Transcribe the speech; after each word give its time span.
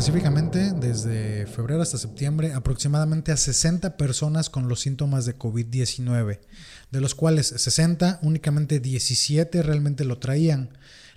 específicamente 0.00 0.72
desde 0.72 1.46
febrero 1.46 1.82
hasta 1.82 1.98
septiembre 1.98 2.54
aproximadamente 2.54 3.32
a 3.32 3.36
60 3.36 3.98
personas 3.98 4.48
con 4.48 4.66
los 4.66 4.80
síntomas 4.80 5.26
de 5.26 5.38
COVID-19, 5.38 6.38
de 6.90 7.00
los 7.02 7.14
cuales 7.14 7.48
60 7.48 8.20
únicamente 8.22 8.80
17 8.80 9.62
realmente 9.62 10.06
lo 10.06 10.16
traían. 10.16 10.70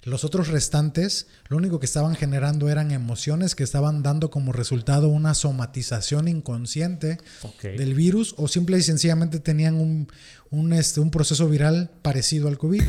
Los 0.06 0.26
otros 0.26 0.50
restantes, 0.50 1.28
lo 1.48 1.56
único 1.56 1.80
que 1.80 1.86
estaban 1.86 2.16
generando 2.16 2.70
eran 2.70 2.92
emociones 2.92 3.56
que 3.56 3.64
estaban 3.64 4.04
dando 4.04 4.30
como 4.30 4.52
resultado 4.52 5.08
una 5.08 5.34
somatización 5.34 6.28
inconsciente 6.28 7.20
del 7.62 7.94
virus 7.94 8.36
o 8.38 8.50
simple 8.50 8.78
y 8.78 8.82
sencillamente 8.82 9.40
tenían 9.40 9.76
un, 9.76 10.10
un, 10.50 10.74
este, 10.74 11.00
un 11.00 11.10
proceso 11.10 11.48
viral 11.48 11.90
parecido 12.02 12.50
al 12.50 12.58
COVID. 12.58 12.84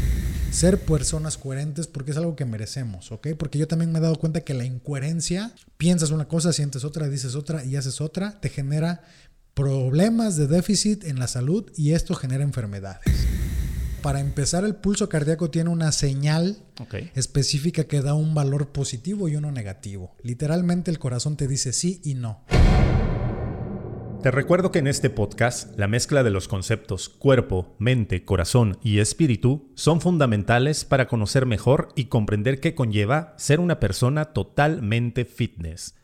Ser 0.50 0.80
personas 0.80 1.38
coherentes 1.38 1.86
porque 1.86 2.10
es 2.10 2.16
algo 2.16 2.34
que 2.34 2.44
merecemos, 2.46 3.12
¿ok? 3.12 3.28
Porque 3.38 3.58
yo 3.58 3.68
también 3.68 3.92
me 3.92 3.98
he 3.98 4.02
dado 4.02 4.16
cuenta 4.16 4.40
que 4.40 4.54
la 4.54 4.64
incoherencia, 4.64 5.52
piensas 5.76 6.10
una 6.10 6.26
cosa, 6.26 6.52
sientes 6.52 6.84
otra, 6.84 7.08
dices 7.08 7.36
otra 7.36 7.64
y 7.64 7.76
haces 7.76 8.00
otra, 8.00 8.40
te 8.40 8.48
genera 8.48 9.02
problemas 9.54 10.36
de 10.36 10.48
déficit 10.48 11.04
en 11.04 11.20
la 11.20 11.28
salud 11.28 11.70
y 11.76 11.92
esto 11.92 12.16
genera 12.16 12.42
enfermedades 12.42 13.04
para 14.04 14.20
empezar, 14.20 14.66
el 14.66 14.74
pulso 14.74 15.08
cardíaco 15.08 15.48
tiene 15.48 15.70
una 15.70 15.90
señal 15.90 16.58
específica 17.14 17.84
que 17.84 18.02
da 18.02 18.12
un 18.12 18.34
valor 18.34 18.68
positivo 18.68 19.30
y 19.30 19.36
uno 19.36 19.50
negativo. 19.50 20.14
Literalmente 20.22 20.90
el 20.90 20.98
corazón 20.98 21.38
te 21.38 21.48
dice 21.48 21.72
sí 21.72 22.02
y 22.04 22.12
no. 22.12 22.44
Te 24.22 24.30
recuerdo 24.30 24.70
que 24.70 24.80
en 24.80 24.88
este 24.88 25.08
podcast 25.08 25.78
la 25.78 25.88
mezcla 25.88 26.22
de 26.22 26.28
los 26.28 26.48
conceptos 26.48 27.08
cuerpo, 27.08 27.74
mente, 27.78 28.26
corazón 28.26 28.76
y 28.82 28.98
espíritu 28.98 29.72
son 29.74 30.02
fundamentales 30.02 30.84
para 30.84 31.08
conocer 31.08 31.46
mejor 31.46 31.88
y 31.96 32.04
comprender 32.06 32.60
qué 32.60 32.74
conlleva 32.74 33.32
ser 33.38 33.58
una 33.58 33.80
persona 33.80 34.26
totalmente 34.34 35.24
fitness. 35.24 35.94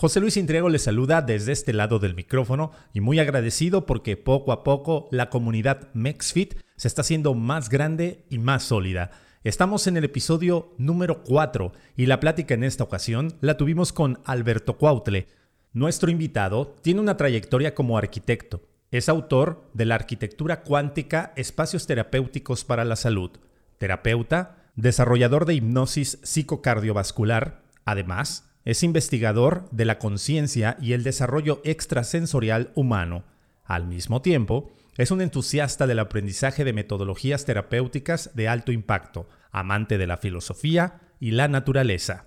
José 0.00 0.20
Luis 0.20 0.36
Intriego 0.36 0.68
le 0.68 0.78
saluda 0.78 1.22
desde 1.22 1.50
este 1.50 1.72
lado 1.72 1.98
del 1.98 2.14
micrófono 2.14 2.70
y 2.92 3.00
muy 3.00 3.18
agradecido 3.18 3.84
porque 3.84 4.16
poco 4.16 4.52
a 4.52 4.62
poco 4.62 5.08
la 5.10 5.28
comunidad 5.28 5.88
MexFit 5.92 6.54
se 6.76 6.86
está 6.86 7.00
haciendo 7.00 7.34
más 7.34 7.68
grande 7.68 8.24
y 8.30 8.38
más 8.38 8.62
sólida. 8.62 9.10
Estamos 9.42 9.88
en 9.88 9.96
el 9.96 10.04
episodio 10.04 10.72
número 10.78 11.24
4 11.24 11.72
y 11.96 12.06
la 12.06 12.20
plática 12.20 12.54
en 12.54 12.62
esta 12.62 12.84
ocasión 12.84 13.34
la 13.40 13.56
tuvimos 13.56 13.92
con 13.92 14.20
Alberto 14.24 14.78
Cuautle. 14.78 15.26
Nuestro 15.72 16.12
invitado 16.12 16.76
tiene 16.80 17.00
una 17.00 17.16
trayectoria 17.16 17.74
como 17.74 17.98
arquitecto. 17.98 18.62
Es 18.92 19.08
autor 19.08 19.68
de 19.74 19.84
la 19.84 19.96
arquitectura 19.96 20.62
cuántica 20.62 21.32
Espacios 21.34 21.88
Terapéuticos 21.88 22.64
para 22.64 22.84
la 22.84 22.94
Salud, 22.94 23.32
terapeuta, 23.78 24.70
desarrollador 24.76 25.44
de 25.44 25.54
hipnosis 25.54 26.20
psicocardiovascular, 26.22 27.64
además 27.84 28.47
es 28.68 28.82
investigador 28.82 29.66
de 29.70 29.86
la 29.86 29.98
conciencia 29.98 30.76
y 30.78 30.92
el 30.92 31.02
desarrollo 31.02 31.62
extrasensorial 31.64 32.70
humano. 32.74 33.24
Al 33.64 33.86
mismo 33.86 34.20
tiempo, 34.20 34.70
es 34.98 35.10
un 35.10 35.22
entusiasta 35.22 35.86
del 35.86 36.00
aprendizaje 36.00 36.66
de 36.66 36.74
metodologías 36.74 37.46
terapéuticas 37.46 38.30
de 38.34 38.46
alto 38.46 38.70
impacto, 38.70 39.26
amante 39.52 39.96
de 39.96 40.06
la 40.06 40.18
filosofía 40.18 41.00
y 41.18 41.30
la 41.30 41.48
naturaleza. 41.48 42.26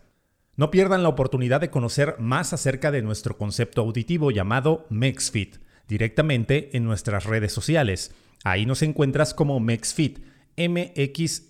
No 0.56 0.72
pierdan 0.72 1.03
la 1.03 1.09
oportunidad 1.09 1.62
de 1.62 1.69
conocer 1.69 2.16
más 2.17 2.53
acerca 2.53 2.89
de 2.89 3.03
nuestro 3.03 3.38
concepto 3.38 3.81
auditivo 3.81 4.31
llamado 4.31 4.88
MexFit, 4.89 5.58
directamente 5.88 6.75
en 6.75 6.86
nuestras 6.86 7.25
redes 7.25 7.53
sociales. 7.53 8.16
Ahí 8.44 8.66
nos 8.66 8.81
encuentras 8.81 9.36
como 9.36 9.59
MexFit, 9.59 10.25
M-X-F-I-T 10.56 11.50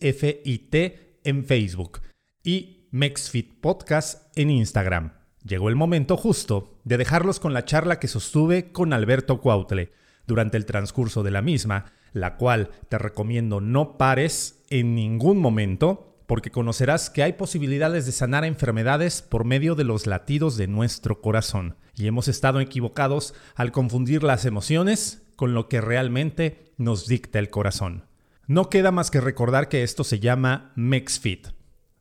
en 1.24 1.46
Facebook. 1.46 2.02
Y 2.44 2.81
MexFit 2.94 3.54
Podcast 3.62 4.38
en 4.38 4.50
Instagram. 4.50 5.14
Llegó 5.46 5.70
el 5.70 5.78
momento 5.78 6.18
justo 6.18 6.78
de 6.84 6.98
dejarlos 6.98 7.40
con 7.40 7.54
la 7.54 7.64
charla 7.64 8.00
que 8.00 8.10
sostuve 8.10 8.74
con 8.74 8.92
Alberto 8.92 9.40
Cuautle 9.40 9.94
durante 10.28 10.58
el 10.58 10.66
transcurso 10.66 11.24
de 11.24 11.32
la 11.32 11.42
misma, 11.42 11.94
la 12.12 12.36
cual 12.36 12.70
te 12.90 12.98
recomiendo 12.98 13.62
no 13.62 13.98
pares 13.98 14.62
en 14.70 14.94
ningún 14.94 15.40
momento 15.40 16.18
porque 16.28 16.52
conocerás 16.52 17.10
que 17.10 17.24
hay 17.24 17.34
posibilidades 17.34 18.06
de 18.06 18.12
sanar 18.12 18.44
enfermedades 18.44 19.22
por 19.22 19.46
medio 19.46 19.76
de 19.76 19.86
los 19.86 20.06
latidos 20.06 20.58
de 20.58 20.68
nuestro 20.68 21.22
corazón. 21.22 21.78
Y 21.96 22.08
hemos 22.08 22.28
estado 22.28 22.60
equivocados 22.60 23.34
al 23.56 23.72
confundir 23.72 24.22
las 24.22 24.44
emociones 24.44 25.24
con 25.38 25.54
lo 25.54 25.70
que 25.70 25.80
realmente 25.80 26.74
nos 26.76 27.08
dicta 27.08 27.40
el 27.40 27.50
corazón. 27.50 28.04
No 28.48 28.70
queda 28.70 28.92
más 28.92 29.12
que 29.12 29.22
recordar 29.22 29.70
que 29.70 29.84
esto 29.84 30.04
se 30.04 30.20
llama 30.20 30.74
MexFit 30.76 31.61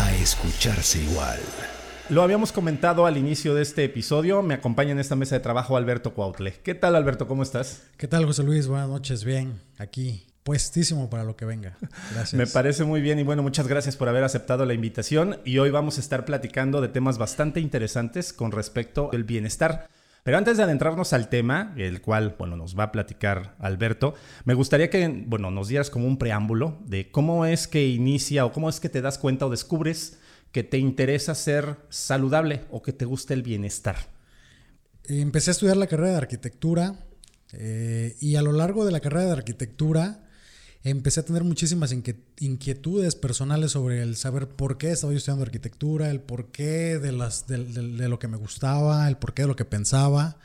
a 0.00 0.14
escucharse 0.16 1.02
igual. 1.02 1.38
Lo 2.08 2.22
habíamos 2.22 2.52
comentado 2.52 3.06
al 3.06 3.18
inicio 3.18 3.54
de 3.54 3.62
este 3.62 3.84
episodio. 3.84 4.42
Me 4.42 4.54
acompaña 4.54 4.92
en 4.92 4.98
esta 4.98 5.14
mesa 5.14 5.36
de 5.36 5.40
trabajo 5.40 5.76
Alberto 5.76 6.14
Cuautle. 6.14 6.54
¿Qué 6.64 6.74
tal, 6.74 6.96
Alberto? 6.96 7.28
¿Cómo 7.28 7.42
estás? 7.42 7.82
¿Qué 7.98 8.08
tal, 8.08 8.24
José 8.24 8.42
Luis? 8.42 8.66
Buenas 8.66 8.88
noches. 8.88 9.24
Bien, 9.24 9.60
aquí. 9.78 10.26
Puestísimo 10.42 11.10
para 11.10 11.24
lo 11.24 11.36
que 11.36 11.44
venga. 11.44 11.76
Gracias. 12.14 12.34
Me 12.34 12.46
parece 12.46 12.84
muy 12.84 13.02
bien 13.02 13.18
y 13.18 13.24
bueno, 13.24 13.42
muchas 13.42 13.68
gracias 13.68 13.96
por 13.96 14.08
haber 14.08 14.24
aceptado 14.24 14.64
la 14.64 14.72
invitación 14.72 15.38
y 15.44 15.58
hoy 15.58 15.70
vamos 15.70 15.98
a 15.98 16.00
estar 16.00 16.24
platicando 16.24 16.80
de 16.80 16.88
temas 16.88 17.18
bastante 17.18 17.60
interesantes 17.60 18.32
con 18.32 18.50
respecto 18.52 19.10
al 19.12 19.24
bienestar. 19.24 19.88
Pero 20.22 20.36
antes 20.36 20.56
de 20.56 20.62
adentrarnos 20.62 21.12
al 21.12 21.28
tema, 21.28 21.74
el 21.76 22.02
cual, 22.02 22.34
bueno, 22.38 22.56
nos 22.56 22.78
va 22.78 22.84
a 22.84 22.92
platicar 22.92 23.56
Alberto, 23.58 24.14
me 24.44 24.54
gustaría 24.54 24.90
que, 24.90 25.24
bueno, 25.26 25.50
nos 25.50 25.68
dieras 25.68 25.90
como 25.90 26.06
un 26.06 26.18
preámbulo 26.18 26.78
de 26.84 27.10
cómo 27.10 27.46
es 27.46 27.66
que 27.66 27.88
inicia 27.88 28.44
o 28.44 28.52
cómo 28.52 28.68
es 28.68 28.80
que 28.80 28.88
te 28.88 29.00
das 29.00 29.18
cuenta 29.18 29.46
o 29.46 29.50
descubres 29.50 30.18
que 30.52 30.62
te 30.62 30.78
interesa 30.78 31.34
ser 31.34 31.76
saludable 31.88 32.64
o 32.70 32.82
que 32.82 32.92
te 32.92 33.04
gusta 33.04 33.34
el 33.34 33.42
bienestar. 33.42 33.96
Empecé 35.04 35.50
a 35.50 35.52
estudiar 35.52 35.76
la 35.76 35.86
carrera 35.86 36.12
de 36.12 36.18
arquitectura 36.18 37.06
eh, 37.52 38.16
y 38.20 38.36
a 38.36 38.42
lo 38.42 38.52
largo 38.52 38.84
de 38.84 38.92
la 38.92 39.00
carrera 39.00 39.26
de 39.26 39.32
arquitectura 39.32 40.24
empecé 40.82 41.20
a 41.20 41.24
tener 41.24 41.44
muchísimas 41.44 41.92
inquietudes 41.92 43.14
personales 43.14 43.72
sobre 43.72 44.02
el 44.02 44.16
saber 44.16 44.48
por 44.48 44.78
qué 44.78 44.92
estaba 44.92 45.12
yo 45.12 45.18
estudiando 45.18 45.44
arquitectura, 45.44 46.10
el 46.10 46.20
por 46.20 46.50
qué 46.52 46.98
de, 46.98 47.12
las, 47.12 47.46
de, 47.46 48.08
lo 48.08 48.18
que 48.18 48.28
me 48.28 48.38
gustaba, 48.38 49.06
el 49.08 49.18
por 49.18 49.34
qué 49.34 49.42
de 49.42 49.48
lo 49.48 49.56
que 49.56 49.66
pensaba. 49.66 50.38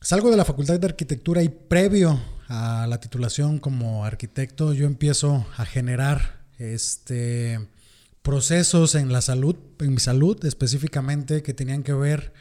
Salgo 0.00 0.30
de 0.30 0.36
la 0.36 0.44
Facultad 0.44 0.78
de 0.78 0.86
Arquitectura 0.86 1.42
y 1.42 1.48
previo 1.48 2.20
a 2.48 2.86
la 2.88 3.00
titulación 3.00 3.58
como 3.58 4.04
arquitecto, 4.04 4.74
yo 4.74 4.86
empiezo 4.86 5.46
a 5.56 5.64
generar 5.64 6.44
este, 6.58 7.68
procesos 8.22 8.96
en 8.96 9.12
la 9.12 9.22
salud, 9.22 9.56
en 9.78 9.92
mi 9.94 10.00
salud 10.00 10.44
específicamente, 10.44 11.42
que 11.42 11.54
tenían 11.54 11.84
que 11.84 11.94
ver 11.94 12.34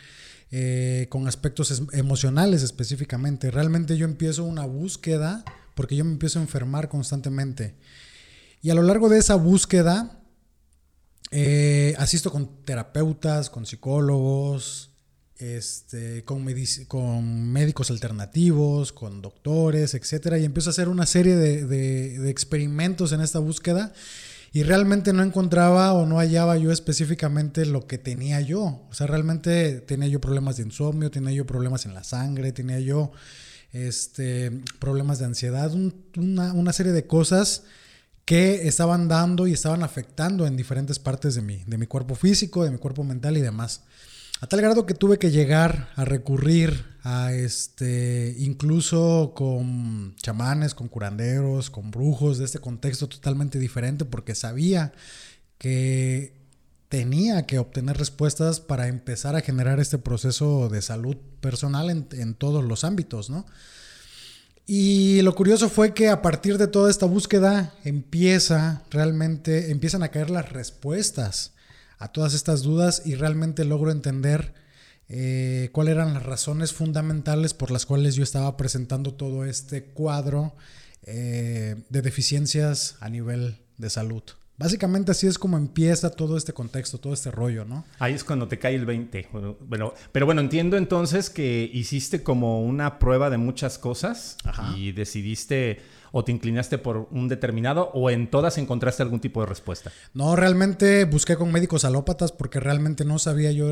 eh, 0.52 1.08
con 1.10 1.28
aspectos 1.28 1.84
emocionales 1.94 2.64
específicamente. 2.64 3.50
Realmente 3.50 3.96
yo 3.96 4.06
empiezo 4.06 4.44
una 4.44 4.66
búsqueda 4.66 5.46
porque 5.76 5.96
yo 5.96 6.06
me 6.06 6.12
empiezo 6.12 6.40
a 6.40 6.42
enfermar 6.42 6.90
constantemente. 6.90 7.76
Y 8.62 8.70
a 8.70 8.76
lo 8.76 8.82
largo 8.82 9.10
de 9.10 9.20
esa 9.20 9.36
búsqueda, 9.36 10.20
eh, 11.32 11.96
asisto 11.98 12.32
con 12.32 12.64
terapeutas, 12.64 13.50
con 13.50 13.66
psicólogos, 13.66 14.92
este, 15.38 16.24
con, 16.24 16.46
con, 16.88 17.52
médicos 17.52 17.92
alternativos, 17.92 18.94
con 18.94 19.22
doctores, 19.22 19.94
etc. 19.94 20.38
Y 20.40 20.46
empiezo 20.46 20.70
a 20.70 20.72
hacer 20.72 20.88
una 20.88 21.06
serie 21.06 21.36
de, 21.36 21.66
de, 21.66 22.30
experimentos 22.30 23.12
en 23.12 23.22
esta 23.22 23.40
búsqueda. 23.40 23.94
Y 24.54 24.62
realmente 24.62 25.14
no 25.14 25.24
encontraba 25.24 25.94
o 25.94 26.06
no 26.06 26.20
hallaba 26.20 26.58
yo 26.58 26.72
específicamente 26.72 27.66
lo 27.66 27.88
que 27.88 27.98
tenía 27.98 28.40
yo. 28.40 28.86
O 28.90 28.94
sea, 28.94 29.08
realmente 29.08 29.82
tenía 29.82 30.08
yo 30.08 30.22
problemas 30.22 30.58
de 30.58 30.64
insomnio, 30.64 31.10
tenía 31.10 31.32
yo 31.32 31.48
problemas 31.48 31.88
en 31.88 31.96
la 31.96 32.04
sangre, 32.04 32.52
tenía 32.52 32.80
yo 32.80 33.12
este, 33.74 34.52
problemas 34.80 35.20
de 35.20 35.26
ansiedad, 35.26 35.74
una, 36.16 36.74
serie 36.74 36.92
de 36.92 37.06
cosas 37.06 37.64
que 38.24 38.68
estaban 38.68 39.08
dando 39.08 39.48
y 39.48 39.54
estaban 39.54 39.84
afectando 39.84 40.48
en 40.48 40.56
diferentes 40.56 41.00
partes 41.00 41.36
de 41.36 41.42
mi, 41.42 41.64
de 41.66 41.78
mi 41.78 41.88
cuerpo 41.88 42.16
físico, 42.16 42.64
de 42.64 42.72
mi 42.72 42.78
cuerpo 42.78 43.04
mental 43.04 43.36
y 43.36 43.42
demás. 43.42 43.82
A 44.40 44.48
tal 44.48 44.62
grado 44.62 44.86
que 44.86 44.94
tuve 44.94 45.20
que 45.20 45.32
llegar 45.32 45.90
a 45.96 46.06
recurrir 46.06 46.86
a 47.04 47.34
este, 47.34 48.36
incluso 48.38 49.34
con 49.36 50.16
chamanes, 50.18 50.76
con 50.76 50.88
curanderos, 50.88 51.70
con 51.70 51.92
brujos 51.92 52.38
de 52.38 52.46
este 52.46 52.60
contexto 52.60 53.08
totalmente 53.08 53.58
diferente, 53.58 54.06
porque 54.06 54.36
sabía 54.36 54.94
que 55.58 56.43
tenía 56.94 57.48
que 57.48 57.58
obtener 57.58 57.98
respuestas 57.98 58.60
para 58.60 58.88
empezar 58.88 59.36
a 59.36 59.42
generar 59.42 59.80
este 59.80 59.98
proceso 59.98 60.70
de 60.70 60.84
salud 60.84 61.18
personal 61.42 61.90
en, 61.90 62.36
todos 62.36 62.64
los 62.64 62.84
ámbitos, 62.84 63.32
¿no? 63.32 63.48
Y 64.68 65.24
lo 65.24 65.34
curioso 65.34 65.70
fue 65.70 65.96
que 65.96 66.10
a 66.10 66.22
partir 66.22 66.60
de 66.60 66.68
toda 66.68 66.92
esta 66.92 67.08
búsqueda 67.08 67.74
empieza 67.84 68.84
realmente, 68.92 69.72
empiezan 69.72 70.04
a 70.04 70.10
caer 70.10 70.30
las 70.30 70.52
respuestas 70.52 71.54
a 71.98 72.12
todas 72.12 72.36
estas 72.36 72.62
dudas 72.62 73.02
y 73.04 73.16
realmente 73.16 73.66
logro 73.66 73.90
entender 73.90 74.54
eh, 75.10 75.70
cuáles 75.72 75.96
eran 75.96 76.14
las 76.14 76.22
razones 76.22 76.74
fundamentales 76.74 77.56
por 77.56 77.72
las 77.72 77.88
cuales 77.88 78.14
yo 78.14 78.22
estaba 78.22 78.56
presentando 78.56 79.16
todo 79.16 79.46
este 79.46 79.84
cuadro 79.84 80.54
eh, 81.02 81.76
de 81.90 82.02
deficiencias 82.04 82.98
a 83.00 83.10
nivel 83.10 83.58
de 83.80 83.90
salud. 83.90 84.22
Básicamente 84.58 85.12
así 85.12 85.26
es 85.28 85.40
como 85.40 85.58
empieza 85.58 86.12
todo 86.12 86.38
este 86.38 86.54
contexto, 86.54 87.00
todo 87.00 87.14
este 87.14 87.32
rollo, 87.32 87.66
¿no? 87.66 87.86
Ahí 88.00 88.14
es 88.14 88.24
cuando 88.24 88.48
te 88.48 88.60
cae 88.60 88.76
el 88.76 88.86
20. 88.86 89.30
Bueno, 89.68 89.94
pero 90.12 90.26
bueno, 90.26 90.42
entiendo 90.42 90.78
entonces 90.78 91.30
que 91.30 91.70
hiciste 91.74 92.22
como 92.22 92.64
una 92.64 93.00
prueba 93.00 93.30
de 93.30 93.38
muchas 93.38 93.78
cosas 93.80 94.38
y 94.78 94.92
decidiste 94.92 95.82
o 96.12 96.24
te 96.24 96.32
inclinaste 96.32 96.78
por 96.78 97.08
un 97.10 97.28
determinado 97.28 97.90
o 97.96 98.12
en 98.12 98.30
todas 98.30 98.60
encontraste 98.60 99.02
algún 99.02 99.20
tipo 99.20 99.42
de 99.42 99.48
respuesta. 99.48 99.92
No, 100.14 100.36
realmente 100.36 101.06
busqué 101.06 101.36
con 101.36 101.52
médicos 101.52 101.86
alópatas 101.86 102.32
porque 102.32 102.60
realmente 102.60 103.04
no 103.04 103.18
sabía 103.18 103.52
yo 103.52 103.70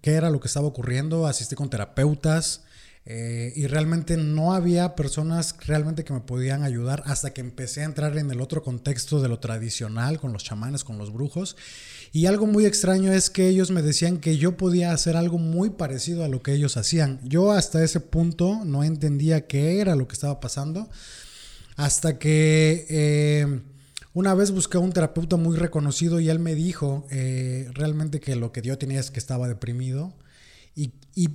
qué 0.00 0.12
era 0.12 0.30
lo 0.30 0.40
que 0.40 0.48
estaba 0.48 0.66
ocurriendo. 0.66 1.26
Asistí 1.26 1.54
con 1.54 1.68
terapeutas. 1.68 2.64
Eh, 3.04 3.52
y 3.56 3.66
realmente 3.66 4.16
no 4.16 4.54
había 4.54 4.94
personas 4.94 5.56
realmente 5.66 6.04
que 6.04 6.12
me 6.12 6.20
podían 6.20 6.62
ayudar 6.62 7.02
hasta 7.06 7.32
que 7.32 7.40
empecé 7.40 7.82
a 7.82 7.86
entrar 7.86 8.16
en 8.16 8.30
el 8.30 8.40
otro 8.40 8.62
contexto 8.62 9.20
de 9.20 9.28
lo 9.28 9.40
tradicional, 9.40 10.20
con 10.20 10.32
los 10.32 10.44
chamanes, 10.44 10.84
con 10.84 10.98
los 10.98 11.12
brujos. 11.12 11.56
Y 12.12 12.26
algo 12.26 12.46
muy 12.46 12.64
extraño 12.64 13.12
es 13.12 13.28
que 13.28 13.48
ellos 13.48 13.70
me 13.70 13.82
decían 13.82 14.18
que 14.18 14.36
yo 14.36 14.56
podía 14.56 14.92
hacer 14.92 15.16
algo 15.16 15.38
muy 15.38 15.70
parecido 15.70 16.24
a 16.24 16.28
lo 16.28 16.42
que 16.42 16.52
ellos 16.52 16.76
hacían. 16.76 17.20
Yo 17.24 17.52
hasta 17.52 17.82
ese 17.82 18.00
punto 18.00 18.64
no 18.64 18.84
entendía 18.84 19.46
qué 19.46 19.80
era 19.80 19.96
lo 19.96 20.06
que 20.06 20.14
estaba 20.14 20.40
pasando, 20.40 20.88
hasta 21.76 22.18
que... 22.18 22.86
Eh, 22.88 23.62
una 24.14 24.34
vez 24.34 24.50
busqué 24.50 24.76
a 24.76 24.80
un 24.80 24.92
terapeuta 24.92 25.36
muy 25.36 25.56
reconocido 25.56 26.20
y 26.20 26.28
él 26.28 26.38
me 26.38 26.54
dijo 26.54 27.06
eh, 27.10 27.70
realmente 27.72 28.20
que 28.20 28.36
lo 28.36 28.52
que 28.52 28.60
yo 28.60 28.76
tenía 28.76 29.00
es 29.00 29.10
que 29.10 29.18
estaba 29.18 29.48
deprimido. 29.48 30.12
Y, 30.74 30.92
y, 31.14 31.30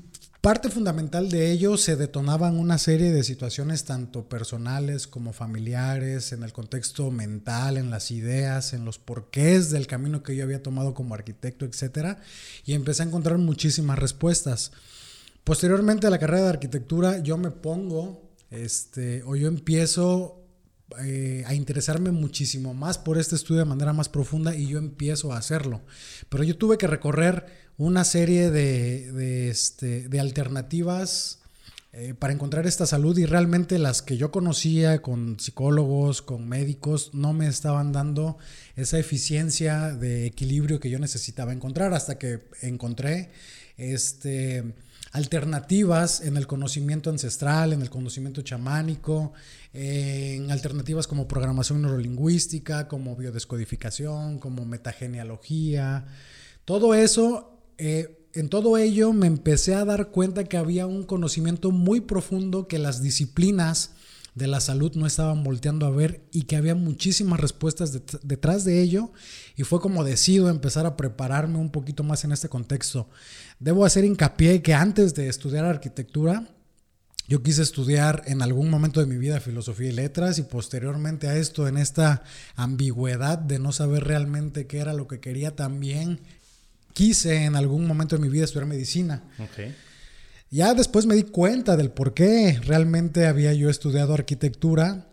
Parte 0.47 0.69
fundamental 0.69 1.29
de 1.29 1.51
ello 1.51 1.75
se 1.75 1.97
detonaban 1.97 2.57
una 2.57 2.77
serie 2.77 3.11
de 3.11 3.25
situaciones 3.25 3.83
tanto 3.83 4.29
personales 4.29 5.05
como 5.05 5.33
familiares, 5.33 6.31
en 6.31 6.41
el 6.41 6.53
contexto 6.53 7.11
mental, 7.11 7.75
en 7.75 7.89
las 7.89 8.11
ideas, 8.11 8.71
en 8.71 8.85
los 8.85 8.97
porqués 8.97 9.71
del 9.71 9.87
camino 9.87 10.23
que 10.23 10.37
yo 10.37 10.45
había 10.45 10.63
tomado 10.63 10.93
como 10.93 11.15
arquitecto, 11.15 11.65
etc. 11.65 12.19
Y 12.63 12.75
empecé 12.75 13.03
a 13.03 13.07
encontrar 13.07 13.37
muchísimas 13.39 13.99
respuestas. 13.99 14.71
Posteriormente 15.43 16.07
a 16.07 16.11
la 16.11 16.17
carrera 16.17 16.43
de 16.43 16.49
arquitectura, 16.51 17.17
yo 17.17 17.37
me 17.37 17.51
pongo, 17.51 18.31
este, 18.49 19.23
o 19.23 19.35
yo 19.35 19.49
empiezo 19.49 20.36
eh, 20.99 21.43
a 21.45 21.53
interesarme 21.53 22.11
muchísimo 22.11 22.73
más 22.73 22.97
por 22.97 23.17
este 23.17 23.35
estudio 23.35 23.59
de 23.59 23.65
manera 23.65 23.91
más 23.91 24.07
profunda 24.07 24.55
y 24.55 24.67
yo 24.67 24.77
empiezo 24.77 25.33
a 25.33 25.37
hacerlo. 25.37 25.81
Pero 26.29 26.43
yo 26.43 26.57
tuve 26.57 26.77
que 26.77 26.87
recorrer 26.87 27.45
una 27.77 28.05
serie 28.05 28.49
de, 28.51 29.49
este, 29.49 30.09
alternativas 30.19 31.39
eh, 31.91 32.13
para 32.13 32.31
encontrar 32.31 32.67
esta 32.67 32.85
salud 32.85 33.17
y 33.17 33.25
realmente 33.25 33.79
las 33.79 34.01
que 34.01 34.17
yo 34.17 34.31
conocía 34.31 35.01
con 35.01 35.39
psicólogos, 35.39 36.21
con 36.21 36.47
médicos, 36.47 37.11
no 37.13 37.33
me 37.33 37.47
estaban 37.47 37.91
dando 37.91 38.37
esa 38.75 38.97
eficiencia 38.97 39.93
de 39.93 40.25
equilibrio 40.25 40.79
que 40.79 40.89
yo 40.89 40.99
necesitaba 40.99 41.53
encontrar 41.53 41.93
hasta 41.93 42.17
que 42.17 42.47
encontré 42.61 43.31
este, 43.77 44.73
alternativas 45.17 46.21
en 46.21 46.37
el 46.37 46.45
conocimiento 46.45 47.09
ancestral, 47.09 47.73
en 47.73 47.81
el 47.81 47.89
conocimiento 47.89 48.43
chamánico, 48.43 49.33
en 49.73 50.51
alternativas 50.51 51.07
como 51.07 51.27
programación 51.27 51.81
neurolingüística, 51.81 52.87
como 52.87 53.15
biodescodificación, 53.15 54.37
como 54.37 54.65
metagenealogía. 54.65 56.05
Todo 56.65 56.93
eso 56.93 57.59
eh, 57.79 58.27
en 58.33 58.49
todo 58.49 58.77
ello 58.77 59.11
me 59.11 59.25
empecé 59.25 59.73
a 59.73 59.85
dar 59.85 60.11
cuenta 60.11 60.43
que 60.43 60.57
había 60.57 60.85
un 60.85 61.03
conocimiento 61.03 61.71
muy 61.71 62.01
profundo 62.01 62.67
que 62.67 62.77
las 62.77 63.01
disciplinas 63.01 63.91
de 64.37 64.45
la 64.45 64.59
salud 64.59 64.91
no 64.93 65.07
estaban 65.07 65.43
volteando 65.43 65.87
a 65.87 65.89
ver 65.89 66.21
y 66.31 66.43
que 66.43 66.57
había 66.57 66.75
muchísimas 66.75 67.39
respuestas 67.39 67.99
detrás 68.21 68.65
de 68.65 68.83
ello 68.83 69.11
y 69.55 69.63
fue 69.63 69.79
como 69.79 70.03
decido 70.03 70.49
empezar 70.49 70.85
a 70.85 70.95
prepararme 70.95 71.57
un 71.57 71.71
poquito 71.71 72.03
más 72.03 72.23
en 72.23 72.31
este 72.31 72.47
contexto. 72.47 73.09
Debo 73.59 73.85
hacer 73.85 74.05
hincapié 74.05 74.61
que 74.61 74.73
antes 74.73 75.15
de 75.15 75.27
estudiar 75.29 75.65
arquitectura, 75.65 76.47
yo 77.27 77.43
quise 77.43 77.61
estudiar 77.61 78.23
en 78.25 78.41
algún 78.41 78.69
momento 78.69 78.99
de 78.99 79.05
mi 79.05 79.17
vida 79.17 79.39
filosofía 79.39 79.89
y 79.89 79.93
letras 79.93 80.39
y 80.39 80.43
posteriormente 80.43 81.27
a 81.27 81.35
esto, 81.35 81.67
en 81.67 81.77
esta 81.77 82.23
ambigüedad 82.55 83.37
de 83.37 83.59
no 83.59 83.71
saber 83.71 84.05
realmente 84.05 84.67
qué 84.67 84.79
era 84.79 84.93
lo 84.93 85.07
que 85.07 85.19
quería 85.19 85.55
también 85.55 86.21
quise 86.93 87.43
en 87.43 87.55
algún 87.55 87.85
momento 87.85 88.15
de 88.15 88.21
mi 88.21 88.29
vida 88.29 88.45
estudiar 88.45 88.65
medicina. 88.65 89.23
Ya 90.49 90.73
después 90.73 91.05
me 91.05 91.15
di 91.15 91.23
cuenta 91.23 91.75
del 91.75 91.91
por 91.91 92.13
qué 92.13 92.59
realmente 92.63 93.27
había 93.27 93.53
yo 93.53 93.69
estudiado 93.69 94.13
arquitectura, 94.13 95.09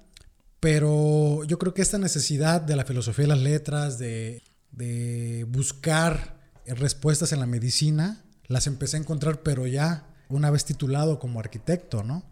pero 0.61 1.45
yo 1.45 1.59
creo 1.59 1.75
que 1.75 1.83
esta 1.83 1.99
necesidad 1.99 2.61
de 2.61 2.77
la 2.77 2.85
filosofía 2.85 3.25
y 3.25 3.29
las 3.29 3.41
letras, 3.41 3.99
de, 3.99 4.43
de 4.71 5.45
buscar 5.49 6.41
respuestas 6.65 7.33
en 7.33 7.41
la 7.41 7.47
medicina, 7.47 8.24
las 8.49 8.67
empecé 8.67 8.97
a 8.97 9.01
encontrar, 9.01 9.43
pero 9.43 9.67
ya 9.67 10.07
una 10.29 10.51
vez 10.51 10.65
titulado 10.65 11.19
como 11.19 11.41
arquitecto, 11.41 12.03
¿no? 12.03 12.23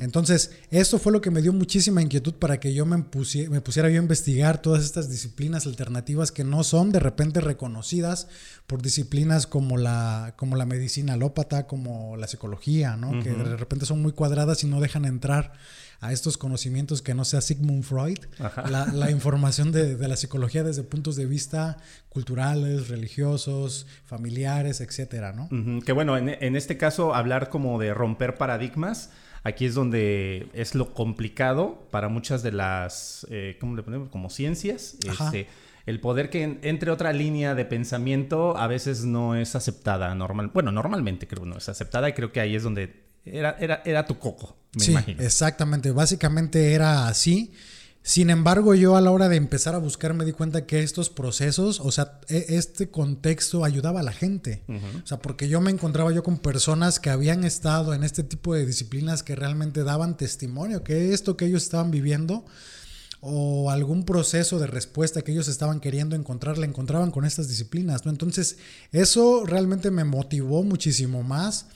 Entonces, 0.00 0.50
eso 0.70 0.98
fue 0.98 1.12
lo 1.12 1.20
que 1.20 1.30
me 1.30 1.42
dio 1.42 1.52
muchísima 1.52 2.02
inquietud 2.02 2.34
para 2.34 2.58
que 2.58 2.74
yo 2.74 2.86
me, 2.86 2.96
me 2.96 3.60
pusiera 3.60 3.88
yo 3.88 4.00
a 4.00 4.02
investigar 4.02 4.60
todas 4.62 4.84
estas 4.84 5.08
disciplinas 5.08 5.66
alternativas 5.66 6.32
que 6.32 6.44
no 6.44 6.64
son 6.64 6.90
de 6.90 7.00
repente 7.00 7.40
reconocidas 7.40 8.28
por 8.66 8.82
disciplinas 8.82 9.46
como 9.46 9.76
la, 9.76 10.34
como 10.36 10.56
la 10.56 10.66
medicina 10.66 11.14
alópata, 11.14 11.66
como 11.66 12.16
la 12.16 12.26
psicología, 12.26 12.96
¿no? 12.96 13.22
Que 13.22 13.30
de 13.30 13.56
repente 13.56 13.86
son 13.86 14.02
muy 14.02 14.12
cuadradas 14.12 14.64
y 14.64 14.66
no 14.66 14.80
dejan 14.80 15.04
entrar 15.04 15.52
a 16.00 16.12
estos 16.12 16.38
conocimientos 16.38 17.02
que 17.02 17.14
no 17.14 17.24
sea 17.24 17.42
Sigmund 17.42 17.84
Freud, 17.84 18.18
la, 18.64 19.10
información 19.10 19.70
de, 19.70 19.96
la 20.08 20.16
psicología 20.16 20.64
desde 20.64 20.82
puntos 20.82 21.14
de 21.14 21.26
vista 21.26 21.76
culturales, 22.08 22.88
religiosos, 22.88 23.86
familiares, 24.06 24.80
etcétera, 24.80 25.32
¿no? 25.32 25.48
Que 25.84 25.92
bueno, 25.92 26.16
en, 26.16 26.30
en, 26.30 26.56
este 26.56 26.78
caso 26.78 27.14
hablar 27.14 27.50
como 27.50 27.78
de 27.78 27.92
romper 27.92 28.36
paradigmas, 28.36 29.10
aquí 29.42 29.66
es 29.66 29.74
donde 29.74 30.48
es 30.54 30.74
lo 30.74 30.92
complicado 30.94 31.86
para 31.90 32.08
muchas 32.08 32.42
de 32.42 32.52
las, 32.52 33.26
eh, 33.30 33.56
¿cómo 33.60 33.76
le 33.76 33.82
ponemos? 33.82 34.08
Como 34.08 34.30
ciencias. 34.30 34.96
Este, 35.06 35.48
el 35.86 36.00
poder 36.00 36.30
que 36.30 36.58
entre 36.62 36.90
otra 36.90 37.12
línea 37.12 37.54
de 37.54 37.64
pensamiento 37.64 38.56
a 38.56 38.66
veces 38.66 39.04
no 39.04 39.34
es 39.34 39.56
aceptada 39.56 40.14
normal. 40.14 40.50
Bueno, 40.52 40.72
normalmente 40.72 41.26
creo 41.26 41.44
que 41.44 41.48
no 41.48 41.58
es 41.58 41.68
aceptada 41.68 42.08
y 42.08 42.12
creo 42.12 42.32
que 42.32 42.40
ahí 42.40 42.54
es 42.54 42.62
donde 42.62 43.04
era, 43.24 43.56
era, 43.58 43.82
era 43.84 44.06
tu 44.06 44.18
coco, 44.18 44.56
me 44.74 44.84
sí, 44.84 44.94
Exactamente, 45.18 45.90
básicamente 45.90 46.72
era 46.72 47.08
así. 47.08 47.52
Sin 48.02 48.30
embargo, 48.30 48.74
yo 48.74 48.96
a 48.96 49.00
la 49.00 49.10
hora 49.10 49.28
de 49.28 49.36
empezar 49.36 49.74
a 49.74 49.78
buscar 49.78 50.14
me 50.14 50.24
di 50.24 50.32
cuenta 50.32 50.66
que 50.66 50.82
estos 50.82 51.10
procesos, 51.10 51.80
o 51.80 51.90
sea, 51.90 52.18
e, 52.28 52.46
este 52.48 52.88
contexto 52.88 53.64
ayudaba 53.64 54.00
a 54.00 54.02
la 54.02 54.12
gente. 54.12 54.62
O 55.02 55.06
sea, 55.06 55.18
porque 55.18 55.48
yo 55.48 55.60
me 55.60 55.70
encontraba 55.70 56.10
yo 56.10 56.22
con 56.22 56.38
personas 56.38 56.98
que 56.98 57.10
habían 57.10 57.44
estado 57.44 57.92
en 57.92 58.02
este 58.02 58.22
tipo 58.22 58.54
de 58.54 58.64
disciplinas 58.64 59.22
que 59.22 59.36
realmente 59.36 59.84
daban 59.84 60.16
testimonio 60.16 60.82
que 60.82 61.12
esto 61.12 61.36
que 61.36 61.44
ellos 61.44 61.62
estaban 61.62 61.90
viviendo 61.90 62.44
o 63.20 63.70
algún 63.70 64.04
proceso 64.04 64.58
de 64.58 64.66
respuesta 64.66 65.20
que 65.20 65.32
ellos 65.32 65.48
estaban 65.48 65.78
queriendo 65.80 66.16
encontrar, 66.16 66.56
la 66.56 66.64
encontraban 66.64 67.10
con 67.10 67.26
estas 67.26 67.48
disciplinas, 67.48 68.06
¿no? 68.06 68.10
Entonces, 68.10 68.56
eso 68.92 69.44
realmente 69.44 69.90
me 69.90 70.04
motivó 70.04 70.62
muchísimo 70.62 71.22
más 71.22 71.66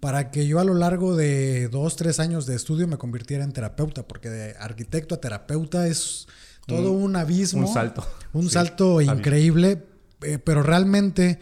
para 0.00 0.30
que 0.30 0.46
yo 0.46 0.58
a 0.58 0.64
lo 0.64 0.74
largo 0.74 1.14
de 1.14 1.68
dos, 1.68 1.96
tres 1.96 2.18
años 2.20 2.46
de 2.46 2.56
estudio 2.56 2.88
me 2.88 2.96
convirtiera 2.96 3.44
en 3.44 3.52
terapeuta, 3.52 4.08
porque 4.08 4.30
de 4.30 4.56
arquitecto 4.58 5.14
a 5.14 5.20
terapeuta 5.20 5.86
es 5.86 6.26
todo 6.66 6.92
un, 6.92 7.16
abismo. 7.16 7.66
Un 7.66 7.72
salto. 7.72 8.06
Un 8.32 8.48
salto 8.48 9.00
increíble, 9.02 9.84
eh, 10.22 10.38
pero 10.38 10.62
realmente 10.62 11.38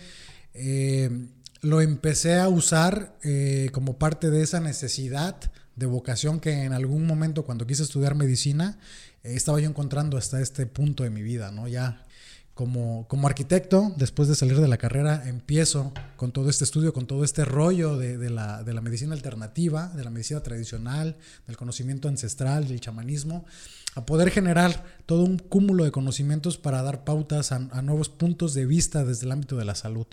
eh, 0.54 1.28
lo 1.60 1.80
empecé 1.80 2.38
a 2.38 2.48
usar 2.48 3.16
eh, 3.22 3.70
como 3.72 3.96
parte 3.98 4.30
de 4.30 4.42
esa 4.42 4.58
necesidad 4.58 5.36
de 5.76 5.86
vocación 5.86 6.40
que 6.40 6.64
en 6.64 6.72
algún 6.72 7.06
momento 7.06 7.44
cuando 7.44 7.66
quise 7.66 7.84
estudiar 7.84 8.16
medicina 8.16 8.78
estaba 9.22 9.60
yo 9.60 9.68
encontrando 9.68 10.16
hasta 10.16 10.40
este 10.40 10.66
punto 10.66 11.04
de 11.04 11.10
mi 11.10 11.22
vida, 11.22 11.52
¿no? 11.52 11.68
Ya 11.68 12.04
como, 12.58 13.28
arquitecto, 13.28 13.92
después 13.94 14.26
de 14.26 14.34
salir 14.34 14.60
de 14.60 14.66
la 14.66 14.78
carrera, 14.78 15.28
empiezo 15.28 15.92
con 16.16 16.32
todo 16.32 16.50
este 16.50 16.64
estudio, 16.64 16.92
con 16.92 17.06
todo 17.06 17.22
este 17.22 17.44
rollo 17.44 17.96
de, 17.96 18.30
la, 18.30 18.80
medicina 18.82 19.14
alternativa, 19.14 19.92
de 19.94 20.02
la 20.02 20.10
medicina 20.10 20.42
tradicional, 20.42 21.14
del 21.46 21.56
conocimiento 21.56 22.08
ancestral, 22.08 22.66
del 22.66 22.80
chamanismo, 22.80 23.44
a 23.94 24.04
poder 24.04 24.32
generar 24.32 24.84
todo 25.06 25.22
un 25.22 25.38
cúmulo 25.38 25.84
de 25.84 25.92
conocimientos 25.92 26.58
para 26.58 26.82
dar 26.82 27.04
pautas 27.04 27.52
a, 27.52 27.68
a 27.70 27.80
nuevos 27.80 28.08
puntos 28.08 28.54
de 28.54 28.66
vista 28.66 29.04
desde 29.04 29.26
el 29.26 29.32
ámbito 29.32 29.56
de 29.56 29.64
la 29.64 29.76
salud. 29.76 30.08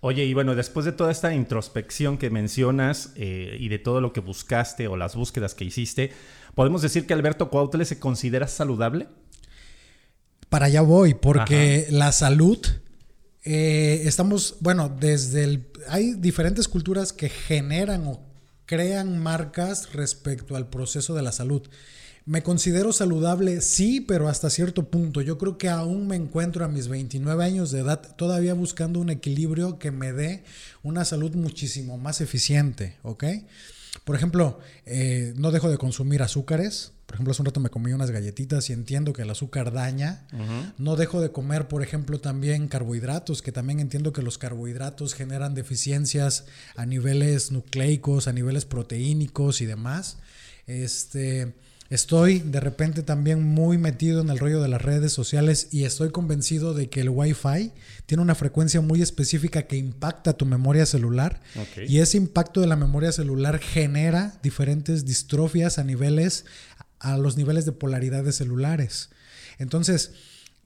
Oye, 0.00 0.26
y 0.26 0.34
bueno, 0.34 0.54
después 0.54 0.84
de 0.84 0.92
toda 0.92 1.10
esta 1.10 1.32
introspección 1.32 2.18
que 2.18 2.28
mencionas 2.28 3.14
eh, 3.16 3.56
y 3.58 3.70
de 3.70 3.78
todo 3.78 4.02
lo 4.02 4.12
que 4.12 4.20
buscaste 4.20 4.88
o 4.88 4.96
las 4.98 5.16
búsquedas 5.16 5.54
que 5.54 5.64
hiciste, 5.64 6.12
¿podemos 6.54 6.82
decir 6.82 7.06
que 7.06 7.14
Alberto 7.14 7.48
Cuautle 7.48 7.86
se 7.86 7.98
considera 7.98 8.46
saludable? 8.46 9.08
Para 10.48 10.66
allá 10.66 10.80
voy, 10.82 11.14
porque 11.14 11.86
Ajá. 11.86 11.96
la 11.96 12.12
salud, 12.12 12.58
eh, 13.44 14.02
estamos, 14.04 14.56
bueno, 14.60 14.88
desde 14.88 15.44
el... 15.44 15.66
Hay 15.88 16.14
diferentes 16.14 16.68
culturas 16.68 17.12
que 17.12 17.28
generan 17.28 18.06
o 18.06 18.20
crean 18.66 19.18
marcas 19.18 19.92
respecto 19.92 20.56
al 20.56 20.68
proceso 20.68 21.14
de 21.14 21.22
la 21.22 21.32
salud. 21.32 21.62
Me 22.26 22.42
considero 22.42 22.92
saludable, 22.92 23.62
sí, 23.62 24.02
pero 24.02 24.28
hasta 24.28 24.50
cierto 24.50 24.90
punto. 24.90 25.22
Yo 25.22 25.38
creo 25.38 25.56
que 25.56 25.70
aún 25.70 26.06
me 26.06 26.16
encuentro 26.16 26.62
a 26.62 26.68
mis 26.68 26.88
29 26.88 27.42
años 27.42 27.70
de 27.70 27.80
edad 27.80 28.02
todavía 28.16 28.52
buscando 28.52 29.00
un 29.00 29.08
equilibrio 29.08 29.78
que 29.78 29.90
me 29.90 30.12
dé 30.12 30.44
una 30.82 31.06
salud 31.06 31.34
muchísimo 31.34 31.96
más 31.96 32.20
eficiente, 32.20 32.98
¿ok? 33.02 33.24
Por 34.04 34.14
ejemplo, 34.14 34.60
eh, 34.84 35.32
no 35.36 35.50
dejo 35.50 35.70
de 35.70 35.78
consumir 35.78 36.22
azúcares. 36.22 36.92
Por 37.08 37.14
ejemplo, 37.14 37.32
hace 37.32 37.40
un 37.40 37.46
rato 37.46 37.58
me 37.60 37.70
comí 37.70 37.94
unas 37.94 38.10
galletitas 38.10 38.68
y 38.68 38.74
entiendo 38.74 39.14
que 39.14 39.22
el 39.22 39.30
azúcar 39.30 39.72
daña. 39.72 40.26
Uh 40.30 40.36
-huh. 40.36 40.72
No 40.76 40.94
dejo 40.94 41.22
de 41.22 41.32
comer, 41.32 41.66
por 41.66 41.82
ejemplo, 41.82 42.20
también 42.20 42.68
carbohidratos, 42.68 43.40
que 43.40 43.50
también 43.50 43.80
entiendo 43.80 44.12
que 44.12 44.20
los 44.20 44.36
carbohidratos 44.36 45.14
generan 45.14 45.54
deficiencias 45.54 46.44
a 46.76 46.84
niveles 46.84 47.50
nucleicos, 47.50 48.28
a 48.28 48.34
niveles 48.34 48.66
proteínicos 48.66 49.62
y 49.62 49.64
demás. 49.64 50.18
Este, 50.66 51.54
estoy 51.88 52.40
de 52.40 52.60
repente 52.60 53.02
también 53.02 53.42
muy 53.42 53.78
metido 53.78 54.20
en 54.20 54.28
el 54.28 54.38
rollo 54.38 54.60
de 54.60 54.68
las 54.68 54.82
redes 54.82 55.10
sociales 55.10 55.68
y 55.70 55.84
estoy 55.84 56.10
convencido 56.10 56.74
de 56.74 56.90
que 56.90 57.00
el 57.00 57.08
Wi-Fi 57.08 57.72
tiene 58.04 58.22
una 58.22 58.34
frecuencia 58.34 58.82
muy 58.82 59.00
específica 59.00 59.62
que 59.62 59.76
impacta 59.76 60.34
tu 60.34 60.44
memoria 60.44 60.84
celular 60.84 61.40
okay. 61.58 61.86
y 61.88 62.00
ese 62.00 62.18
impacto 62.18 62.60
de 62.60 62.66
la 62.66 62.76
memoria 62.76 63.12
celular 63.12 63.58
genera 63.58 64.38
diferentes 64.42 65.06
distrofias 65.06 65.78
a 65.78 65.84
niveles 65.84 66.44
a 67.00 67.16
los 67.18 67.36
niveles 67.36 67.64
de 67.64 67.72
polaridades 67.72 68.36
celulares. 68.36 69.10
Entonces, 69.58 70.12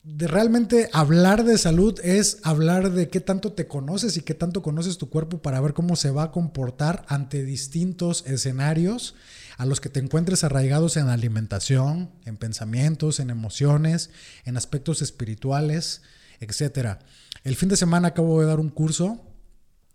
de 0.04 0.26
realmente 0.26 0.90
hablar 0.92 1.44
de 1.44 1.56
salud 1.58 2.00
es 2.02 2.38
hablar 2.42 2.90
de 2.90 3.08
qué 3.08 3.20
tanto 3.20 3.52
te 3.52 3.68
conoces 3.68 4.16
y 4.16 4.22
qué 4.22 4.34
tanto 4.34 4.60
conoces 4.60 4.98
tu 4.98 5.08
cuerpo 5.08 5.40
para 5.40 5.60
ver 5.60 5.74
cómo 5.74 5.94
se 5.94 6.10
va 6.10 6.24
a 6.24 6.30
comportar 6.32 7.04
ante 7.06 7.44
distintos 7.44 8.24
escenarios 8.26 9.14
a 9.58 9.66
los 9.66 9.80
que 9.80 9.90
te 9.90 10.00
encuentres 10.00 10.42
arraigados 10.42 10.96
en 10.96 11.08
alimentación, 11.08 12.10
en 12.24 12.36
pensamientos, 12.36 13.20
en 13.20 13.30
emociones, 13.30 14.10
en 14.44 14.56
aspectos 14.56 15.02
espirituales, 15.02 16.02
etc. 16.40 16.98
El 17.44 17.54
fin 17.54 17.68
de 17.68 17.76
semana 17.76 18.08
acabo 18.08 18.40
de 18.40 18.46
dar 18.48 18.58
un 18.58 18.70
curso 18.70 19.31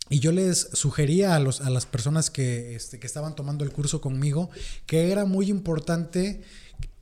y 0.10 0.20
yo 0.20 0.32
les 0.32 0.70
sugería 0.74 1.36
a, 1.36 1.40
los, 1.40 1.62
a 1.62 1.70
las 1.70 1.86
personas 1.86 2.30
que, 2.30 2.76
este, 2.76 3.00
que 3.00 3.08
estaban 3.08 3.36
tomando 3.36 3.64
el 3.64 3.72
curso 3.72 4.02
conmigo 4.02 4.50
que 4.86 5.12
era 5.12 5.26
muy 5.26 5.50
importante 5.50 6.42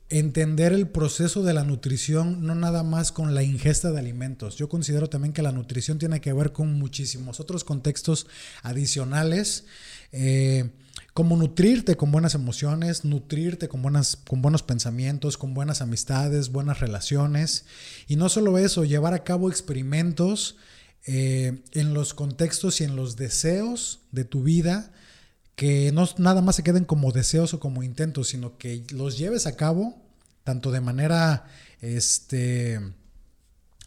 entender 0.08 0.72
el 0.72 0.88
proceso 0.88 1.42
de 1.42 1.52
la 1.52 1.64
nutrición, 1.64 2.46
no 2.46 2.54
nada 2.54 2.82
más 2.82 3.10
con 3.10 3.34
la 3.34 3.42
ingesta 3.42 3.90
de 3.90 3.98
alimentos. 3.98 4.56
Yo 4.56 4.68
considero 4.68 5.08
también 5.08 5.32
que 5.32 5.42
la 5.42 5.50
nutrición 5.52 5.98
tiene 5.98 6.20
que 6.20 6.32
ver 6.32 6.52
con 6.52 6.78
muchísimos 6.78 7.40
otros 7.40 7.64
contextos 7.64 8.26
adicionales. 8.62 9.64
Eh, 10.12 10.70
como 11.12 11.36
nutrirte 11.36 11.96
con 11.96 12.12
buenas 12.12 12.34
emociones, 12.34 13.04
nutrirte 13.04 13.68
con, 13.68 13.82
buenas, 13.82 14.16
con 14.16 14.42
buenos 14.42 14.62
pensamientos, 14.62 15.38
con 15.38 15.54
buenas 15.54 15.80
amistades, 15.80 16.52
buenas 16.52 16.80
relaciones. 16.80 17.64
Y 18.06 18.16
no 18.16 18.28
solo 18.28 18.58
eso, 18.58 18.84
llevar 18.84 19.14
a 19.14 19.24
cabo 19.24 19.48
experimentos 19.48 20.56
eh, 21.06 21.62
en 21.72 21.94
los 21.94 22.14
contextos 22.14 22.80
y 22.80 22.84
en 22.84 22.96
los 22.96 23.16
deseos 23.16 24.00
de 24.12 24.24
tu 24.24 24.42
vida 24.42 24.92
que 25.54 25.90
no 25.92 26.06
nada 26.18 26.42
más 26.42 26.56
se 26.56 26.62
queden 26.62 26.84
como 26.84 27.12
deseos 27.12 27.54
o 27.54 27.60
como 27.60 27.82
intentos, 27.82 28.28
sino 28.28 28.58
que 28.58 28.84
los 28.90 29.16
lleves 29.16 29.46
a 29.46 29.56
cabo 29.56 29.96
tanto 30.44 30.70
de 30.70 30.80
manera 30.80 31.46
este, 31.80 32.80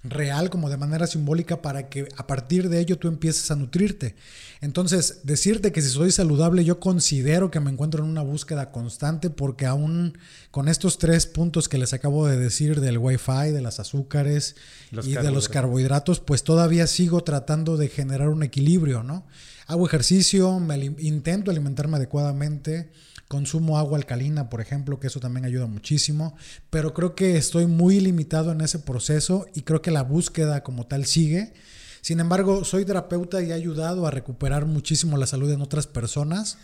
real 0.04 0.50
como 0.50 0.70
de 0.70 0.78
manera 0.78 1.08
simbólica 1.08 1.62
para 1.62 1.90
que 1.90 2.08
a 2.16 2.26
partir 2.26 2.70
de 2.70 2.80
ello 2.80 2.98
tú 2.98 3.10
empieces 3.10 3.52
a 3.52 3.56
nutrirte. 3.56 4.16
Entonces, 4.62 5.22
decirte 5.24 5.72
que 5.72 5.82
si 5.82 5.90
soy 5.90 6.12
saludable, 6.12 6.64
yo 6.64 6.80
considero 6.80 7.52
que 7.52 7.60
me 7.60 7.70
encuentro 7.70 8.04
en 8.04 8.10
una 8.10 8.22
búsqueda 8.22 8.72
constante 8.72 9.30
porque 9.30 9.66
aún 9.66 10.18
con 10.52 10.70
estos 10.70 10.98
tres 10.98 11.26
puntos 11.26 11.68
que 11.68 11.78
les 11.78 11.94
acabo 11.94 12.28
de 12.28 12.38
decir 12.38 12.80
del 12.80 12.98
wifi, 12.98 13.52
de 13.52 13.62
las 13.62 13.80
azúcares 13.80 14.56
los 14.92 15.06
y 15.06 15.16
de 15.16 15.32
los 15.32 15.50
carbohidratos, 15.50 16.22
pues 16.22 16.44
todavía 16.44 16.88
sigo 16.88 17.22
tratando 17.22 17.76
de 17.76 17.90
generar 17.90 18.30
un 18.30 18.44
equilibrio, 18.44 19.04
¿no? 19.04 19.26
Hago 19.68 19.86
ejercicio, 19.86 20.60
me 20.60 20.78
intento 20.78 21.52
alimentarme 21.52 21.98
adecuadamente, 21.98 22.90
consumo 23.30 23.78
agua 23.78 23.98
alcalina, 23.98 24.50
por 24.50 24.60
ejemplo, 24.60 25.00
que 25.00 25.08
eso 25.08 25.20
también 25.20 25.46
ayuda 25.46 25.68
muchísimo, 25.68 26.36
pero 26.72 26.96
creo 26.96 27.14
que 27.14 27.38
estoy 27.38 27.68
muy 27.68 28.02
limitado 28.02 28.52
en 28.52 28.60
ese 28.60 28.80
proceso 28.80 29.46
y 29.54 29.62
creo 29.62 29.84
que 29.84 29.92
la 29.92 30.02
búsqueda 30.02 30.64
como 30.64 30.88
tal 30.88 31.06
sigue. 31.06 31.54
Sin 32.02 32.20
embargo, 32.20 32.66
soy 32.66 32.86
terapeuta 32.86 33.42
y 33.42 33.52
he 33.52 33.54
ayudado 33.54 34.08
a 34.08 34.12
recuperar 34.12 34.66
muchísimo 34.66 35.16
la 35.16 35.28
salud 35.28 35.52
en 35.52 35.62
otras 35.62 35.86
personas, 35.86 36.58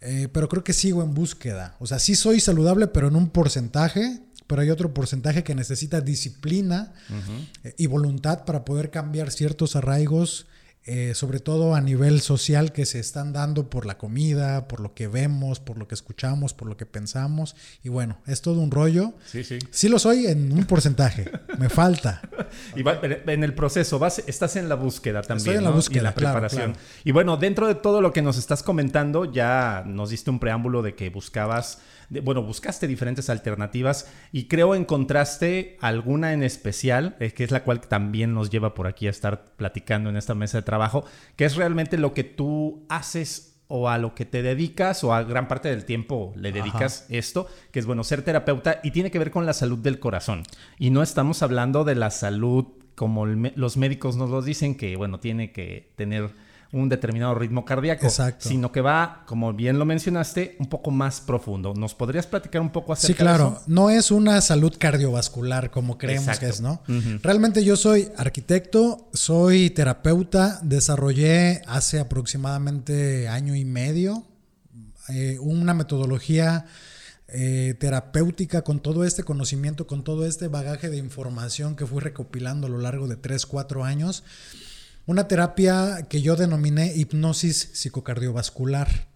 eh, 0.00 0.28
pero 0.32 0.48
creo 0.48 0.64
que 0.64 0.72
sigo 0.72 1.02
en 1.02 1.12
búsqueda. 1.12 1.76
O 1.80 1.86
sea, 1.86 1.98
sí 1.98 2.16
soy 2.16 2.40
saludable, 2.40 2.86
pero 2.86 3.08
en 3.08 3.16
un 3.16 3.28
porcentaje, 3.28 4.22
pero 4.46 4.62
hay 4.62 4.70
otro 4.70 4.94
porcentaje 4.94 5.44
que 5.44 5.54
necesita 5.54 6.00
disciplina 6.00 6.94
uh 7.10 7.12
-huh. 7.12 7.74
y 7.76 7.86
voluntad 7.88 8.46
para 8.46 8.64
poder 8.64 8.90
cambiar 8.90 9.30
ciertos 9.30 9.76
arraigos 9.76 10.46
eh, 10.88 11.14
sobre 11.14 11.40
todo 11.40 11.74
a 11.74 11.80
nivel 11.80 12.20
social 12.20 12.72
que 12.72 12.86
se 12.86 13.00
están 13.00 13.32
dando 13.32 13.68
por 13.68 13.86
la 13.86 13.98
comida, 13.98 14.68
por 14.68 14.78
lo 14.78 14.94
que 14.94 15.08
vemos, 15.08 15.58
por 15.58 15.78
lo 15.78 15.88
que 15.88 15.96
escuchamos, 15.96 16.54
por 16.54 16.68
lo 16.68 16.76
que 16.76 16.86
pensamos. 16.86 17.56
Y 17.82 17.88
bueno, 17.88 18.18
es 18.24 18.40
todo 18.40 18.60
un 18.60 18.70
rollo. 18.70 19.14
Sí, 19.26 19.42
sí. 19.42 19.58
Sí 19.72 19.88
lo 19.88 19.98
soy 19.98 20.26
en 20.26 20.52
un 20.52 20.64
porcentaje. 20.64 21.28
Me 21.58 21.68
falta. 21.68 22.22
Y 22.76 22.84
va, 22.84 23.00
en 23.02 23.42
el 23.42 23.52
proceso, 23.52 23.98
vas, 23.98 24.22
estás 24.28 24.54
en 24.54 24.68
la 24.68 24.76
búsqueda 24.76 25.22
también. 25.22 25.38
Estoy 25.38 25.56
en 25.56 25.64
la 25.64 25.70
¿no? 25.70 25.76
búsqueda. 25.76 26.00
Y 26.00 26.04
la 26.04 26.12
claro, 26.14 26.34
preparación. 26.34 26.72
claro. 26.74 26.86
Y 27.02 27.10
bueno, 27.10 27.36
dentro 27.36 27.66
de 27.66 27.74
todo 27.74 28.00
lo 28.00 28.12
que 28.12 28.22
nos 28.22 28.38
estás 28.38 28.62
comentando, 28.62 29.24
ya 29.24 29.82
nos 29.86 30.10
diste 30.10 30.30
un 30.30 30.38
preámbulo 30.38 30.82
de 30.82 30.94
que 30.94 31.10
buscabas 31.10 31.80
de, 32.08 32.20
bueno, 32.20 32.42
buscaste 32.42 32.86
diferentes 32.86 33.30
alternativas 33.30 34.10
y 34.32 34.44
creo 34.48 34.74
encontraste 34.74 35.76
alguna 35.80 36.32
en 36.32 36.42
especial, 36.42 37.16
eh, 37.20 37.32
que 37.32 37.44
es 37.44 37.50
la 37.50 37.64
cual 37.64 37.80
también 37.80 38.34
nos 38.34 38.50
lleva 38.50 38.74
por 38.74 38.86
aquí 38.86 39.06
a 39.06 39.10
estar 39.10 39.44
platicando 39.56 40.10
en 40.10 40.16
esta 40.16 40.34
mesa 40.34 40.58
de 40.58 40.62
trabajo, 40.62 41.04
que 41.36 41.44
es 41.44 41.56
realmente 41.56 41.98
lo 41.98 42.14
que 42.14 42.24
tú 42.24 42.84
haces 42.88 43.56
o 43.68 43.88
a 43.88 43.98
lo 43.98 44.14
que 44.14 44.24
te 44.24 44.42
dedicas 44.42 45.02
o 45.02 45.12
a 45.12 45.22
gran 45.24 45.48
parte 45.48 45.68
del 45.68 45.84
tiempo 45.84 46.32
le 46.36 46.52
dedicas 46.52 47.02
Ajá. 47.02 47.14
esto, 47.16 47.48
que 47.72 47.80
es 47.80 47.86
bueno, 47.86 48.04
ser 48.04 48.22
terapeuta 48.22 48.80
y 48.82 48.92
tiene 48.92 49.10
que 49.10 49.18
ver 49.18 49.30
con 49.30 49.46
la 49.46 49.52
salud 49.52 49.78
del 49.78 49.98
corazón. 49.98 50.44
Y 50.78 50.90
no 50.90 51.02
estamos 51.02 51.42
hablando 51.42 51.84
de 51.84 51.96
la 51.96 52.10
salud 52.10 52.66
como 52.94 53.24
el, 53.26 53.52
los 53.56 53.76
médicos 53.76 54.16
nos 54.16 54.30
lo 54.30 54.42
dicen, 54.42 54.76
que 54.76 54.96
bueno, 54.96 55.20
tiene 55.20 55.52
que 55.52 55.92
tener 55.96 56.30
un 56.76 56.88
determinado 56.88 57.34
ritmo 57.34 57.64
cardíaco, 57.64 58.06
Exacto. 58.06 58.48
sino 58.48 58.70
que 58.70 58.80
va, 58.80 59.24
como 59.26 59.52
bien 59.52 59.78
lo 59.78 59.84
mencionaste, 59.84 60.56
un 60.58 60.66
poco 60.68 60.90
más 60.90 61.20
profundo. 61.20 61.72
¿Nos 61.74 61.94
podrías 61.94 62.26
platicar 62.26 62.60
un 62.60 62.70
poco 62.70 62.92
acerca 62.92 63.06
Sí, 63.06 63.14
claro. 63.14 63.50
de 63.50 63.56
eso? 63.56 63.64
No 63.66 63.90
es 63.90 64.10
una 64.10 64.40
salud 64.40 64.74
cardiovascular 64.78 65.70
como 65.70 65.96
creemos 65.98 66.24
Exacto. 66.28 66.46
que 66.46 66.52
es, 66.52 66.60
¿no? 66.60 66.82
Uh 66.88 66.92
-huh. 66.92 67.20
Realmente 67.22 67.64
yo 67.64 67.76
soy 67.76 68.08
arquitecto, 68.16 69.08
soy 69.12 69.70
terapeuta, 69.70 70.60
desarrollé 70.62 71.62
hace 71.66 71.98
aproximadamente 71.98 73.28
año 73.28 73.54
y 73.54 73.64
medio 73.64 74.24
eh, 75.08 75.38
una 75.40 75.72
metodología 75.72 76.66
eh, 77.28 77.74
terapéutica 77.80 78.62
con 78.62 78.80
todo 78.80 79.04
este 79.04 79.24
conocimiento, 79.24 79.86
con 79.86 80.04
todo 80.04 80.26
este 80.26 80.48
bagaje 80.48 80.90
de 80.90 80.96
información 80.96 81.74
que 81.74 81.86
fui 81.86 82.00
recopilando 82.00 82.66
a 82.66 82.70
lo 82.70 82.78
largo 82.78 83.08
de 83.08 83.16
3, 83.16 83.46
4 83.46 83.84
años. 83.84 84.22
Una 85.06 85.28
terapia 85.28 86.08
que 86.08 86.20
yo 86.20 86.34
denominé 86.34 86.92
hipnosis 86.96 87.70
psicocardiovascular. 87.74 89.06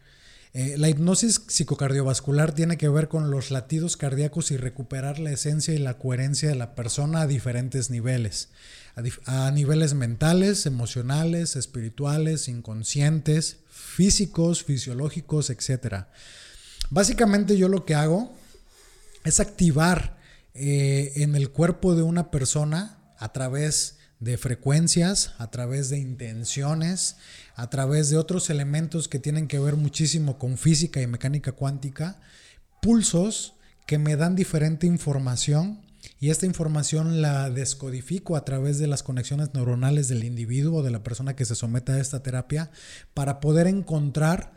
Eh, 0.52 0.76
la 0.78 0.88
hipnosis 0.88 1.42
psicocardiovascular 1.48 2.52
tiene 2.52 2.78
que 2.78 2.88
ver 2.88 3.08
con 3.08 3.32
los 3.32 3.50
latidos 3.50 3.96
cardíacos 3.96 4.52
y 4.52 4.56
recuperar 4.56 5.18
la 5.18 5.32
esencia 5.32 5.74
y 5.74 5.78
la 5.78 5.98
coherencia 5.98 6.48
de 6.48 6.54
la 6.54 6.76
persona 6.76 7.22
a 7.22 7.26
diferentes 7.26 7.90
niveles. 7.90 8.50
A, 9.26 9.50
niveles 9.50 9.94
mentales, 9.94 10.64
emocionales, 10.64 11.56
espirituales, 11.56 12.46
inconscientes, 12.46 13.56
físicos, 13.68 14.62
fisiológicos, 14.62 15.50
etc. 15.50 16.04
Básicamente 16.90 17.56
yo 17.56 17.68
lo 17.68 17.84
que 17.84 17.96
hago 17.96 18.32
es 19.24 19.40
activar 19.40 20.18
eh, 20.54 21.12
en 21.16 21.34
el 21.34 21.50
cuerpo 21.50 21.96
de 21.96 22.02
una 22.02 22.30
persona 22.30 22.98
a 23.18 23.32
través 23.32 23.99
de 24.20 24.36
frecuencias, 24.36 25.32
a 25.38 25.50
través 25.50 25.88
de 25.88 25.98
intenciones, 25.98 27.16
a 27.56 27.70
través 27.70 28.10
de 28.10 28.18
otros 28.18 28.50
elementos 28.50 29.08
que 29.08 29.18
tienen 29.18 29.48
que 29.48 29.58
ver 29.58 29.76
muchísimo 29.76 30.38
con 30.38 30.58
física 30.58 31.00
y 31.00 31.06
mecánica 31.06 31.52
cuántica, 31.52 32.20
pulsos 32.80 33.54
que 33.86 33.98
me 33.98 34.16
dan 34.16 34.36
diferente 34.36 34.86
información 34.86 35.80
y 36.18 36.30
esta 36.30 36.46
información 36.46 37.22
la 37.22 37.50
descodifico 37.50 38.36
a 38.36 38.44
través 38.44 38.78
de 38.78 38.86
las 38.86 39.02
conexiones 39.02 39.52
neuronales 39.54 40.08
del 40.08 40.24
individuo 40.24 40.82
de 40.82 40.90
la 40.90 41.02
persona 41.02 41.34
que 41.34 41.44
se 41.44 41.54
somete 41.54 41.92
a 41.92 41.98
esta 41.98 42.22
terapia 42.22 42.70
para 43.14 43.40
poder 43.40 43.66
encontrar 43.66 44.52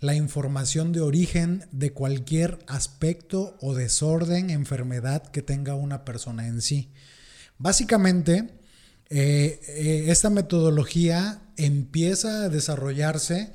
la 0.00 0.14
información 0.14 0.92
de 0.92 1.00
origen 1.00 1.66
de 1.72 1.92
cualquier 1.92 2.58
aspecto 2.66 3.56
o 3.60 3.74
desorden, 3.74 4.50
enfermedad 4.50 5.22
que 5.22 5.42
tenga 5.42 5.74
una 5.74 6.04
persona 6.04 6.46
en 6.46 6.60
sí. 6.60 6.92
Básicamente, 7.58 8.63
eh, 9.16 9.60
eh, 9.68 10.04
esta 10.08 10.28
metodología 10.28 11.40
empieza 11.56 12.42
a 12.42 12.48
desarrollarse 12.48 13.52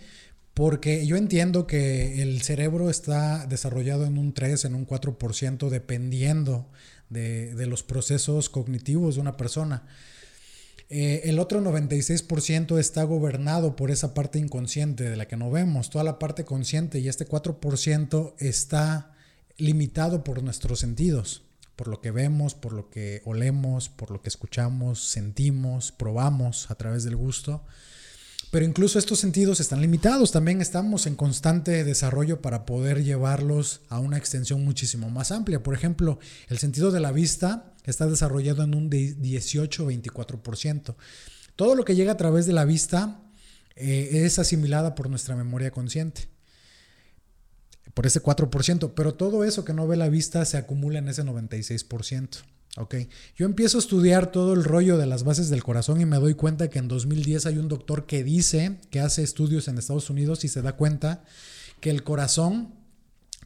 porque 0.54 1.06
yo 1.06 1.18
entiendo 1.18 1.68
que 1.68 2.22
el 2.22 2.42
cerebro 2.44 2.90
está 2.90 3.46
desarrollado 3.46 4.06
en 4.06 4.18
un 4.18 4.34
3, 4.34 4.64
en 4.64 4.76
un 4.76 4.88
4%, 4.88 5.68
dependiendo 5.68 6.70
de, 7.10 7.66
los 7.66 7.84
procesos 7.84 8.48
cognitivos 8.48 9.16
de 9.16 9.22
una 9.22 9.36
persona. 9.36 9.86
Eh, 10.88 11.24
el 11.26 11.40
otro 11.40 11.60
96% 11.60 12.80
está 12.80 13.04
gobernado 13.04 13.76
por 13.76 13.92
esa 13.92 14.14
parte 14.14 14.40
inconsciente 14.40 15.10
de 15.10 15.18
la 15.18 15.28
que 15.28 15.36
no 15.36 15.52
vemos, 15.52 15.90
toda 15.90 16.06
la 16.06 16.20
parte 16.20 16.46
consciente 16.46 17.00
y 17.00 17.10
este 17.10 17.28
4% 17.28 18.34
está 18.40 19.12
limitado 19.58 20.24
por 20.24 20.42
nuestros 20.42 20.80
sentidos, 20.80 21.44
por 21.80 21.88
lo 21.88 22.02
que 22.02 22.12
vemos, 22.12 22.56
por 22.56 22.74
lo 22.74 22.90
que 22.90 23.22
olemos, 23.24 23.88
por 23.88 24.12
lo 24.12 24.22
que 24.22 24.28
escuchamos, 24.28 25.02
sentimos, 25.02 25.94
probamos 25.94 26.70
a 26.70 26.76
través 26.76 27.06
del 27.06 27.16
gusto. 27.16 27.64
Pero 28.52 28.66
incluso 28.66 29.00
estos 29.00 29.20
sentidos 29.20 29.62
están 29.62 29.80
limitados, 29.80 30.34
también 30.34 30.60
estamos 30.60 31.08
en 31.08 31.16
constante 31.16 31.86
desarrollo 31.86 32.42
para 32.42 32.66
poder 32.66 33.06
llevarlos 33.06 33.80
a 33.88 34.00
una 34.00 34.18
extensión 34.18 34.66
muchísimo 34.66 35.10
más 35.10 35.32
amplia. 35.32 35.64
Por 35.64 35.74
ejemplo, 35.74 36.20
el 36.50 36.58
sentido 36.58 36.92
de 36.92 37.00
la 37.00 37.14
vista 37.14 37.72
está 37.86 38.08
desarrollado 38.08 38.64
en 38.64 38.76
un 38.76 38.90
18-24%. 38.90 40.96
Todo 41.56 41.76
lo 41.76 41.86
que 41.86 41.96
llega 41.96 42.12
a 42.12 42.18
través 42.18 42.46
de 42.46 42.52
la 42.52 42.66
vista 42.66 43.22
eh, 43.78 44.26
es 44.26 44.38
asimilada 44.38 44.96
por 44.96 45.10
nuestra 45.10 45.38
memoria 45.38 45.72
consciente, 45.72 46.28
por 48.00 48.08
ese 48.08 48.24
4%, 48.24 48.94
pero 48.96 49.16
todo 49.16 49.44
eso 49.44 49.66
que 49.66 49.74
no 49.74 49.86
ve 49.86 49.98
la 49.98 50.08
vista 50.08 50.46
se 50.46 50.56
acumula 50.56 51.00
en 51.00 51.10
ese 51.10 51.26
96%. 51.26 52.44
Ok, 52.78 52.96
yo 53.36 53.46
empiezo 53.46 53.78
a 53.78 53.82
estudiar 53.82 54.32
todo 54.32 54.54
el 54.54 54.64
rollo 54.64 54.98
de 54.98 55.06
las 55.06 55.26
bases 55.26 55.50
del 55.50 55.64
corazón 55.64 56.00
y 56.00 56.06
me 56.06 56.16
doy 56.16 56.34
cuenta 56.34 56.70
que 56.70 56.80
en 56.80 56.88
2010 56.88 57.46
hay 57.46 57.58
un 57.58 57.68
doctor 57.68 58.06
que 58.06 58.24
dice 58.24 58.78
que 58.90 59.02
hace 59.02 59.22
estudios 59.22 59.68
en 59.68 59.78
Estados 59.78 60.10
Unidos 60.10 60.46
y 60.46 60.48
se 60.48 60.62
da 60.62 60.78
cuenta 60.78 61.26
que 61.82 61.90
el 61.90 62.04
corazón 62.04 62.74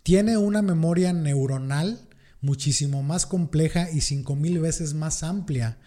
tiene 0.03 0.38
una 0.38 0.62
memoria 0.62 1.13
neuronal 1.13 2.07
muchísimo 2.39 3.01
más 3.01 3.25
compleja 3.25 3.89
y 3.89 4.01
5000 4.01 4.60
veces 4.60 4.93
más 4.93 5.24
amplia 5.24 5.79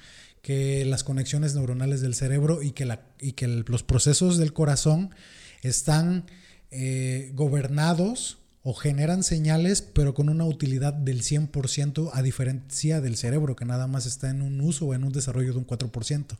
que 0.42 0.84
las 0.86 1.04
conexiones 1.04 1.54
neuronales 1.54 2.00
del 2.00 2.16
cerebro 2.16 2.64
y 2.64 2.72
que, 2.72 3.46
los 3.46 3.84
procesos 3.84 4.38
del 4.38 4.52
corazón 4.52 5.14
están 5.62 6.26
eh, 6.72 7.30
gobernados 7.32 8.38
o 8.68 8.74
generan 8.74 9.22
señales, 9.22 9.80
pero 9.80 10.12
con 10.12 10.28
una 10.28 10.44
utilidad 10.44 10.92
del 10.92 11.22
100% 11.22 12.10
a 12.12 12.20
diferencia 12.20 13.00
del 13.00 13.16
cerebro, 13.16 13.54
que 13.54 13.64
nada 13.64 13.86
más 13.86 14.06
está 14.06 14.28
en 14.28 14.42
un 14.42 14.60
uso 14.60 14.86
o 14.86 14.94
en 14.94 15.04
un 15.04 15.12
desarrollo 15.12 15.52
de 15.52 15.58
un 15.58 15.66
4%. 15.68 16.36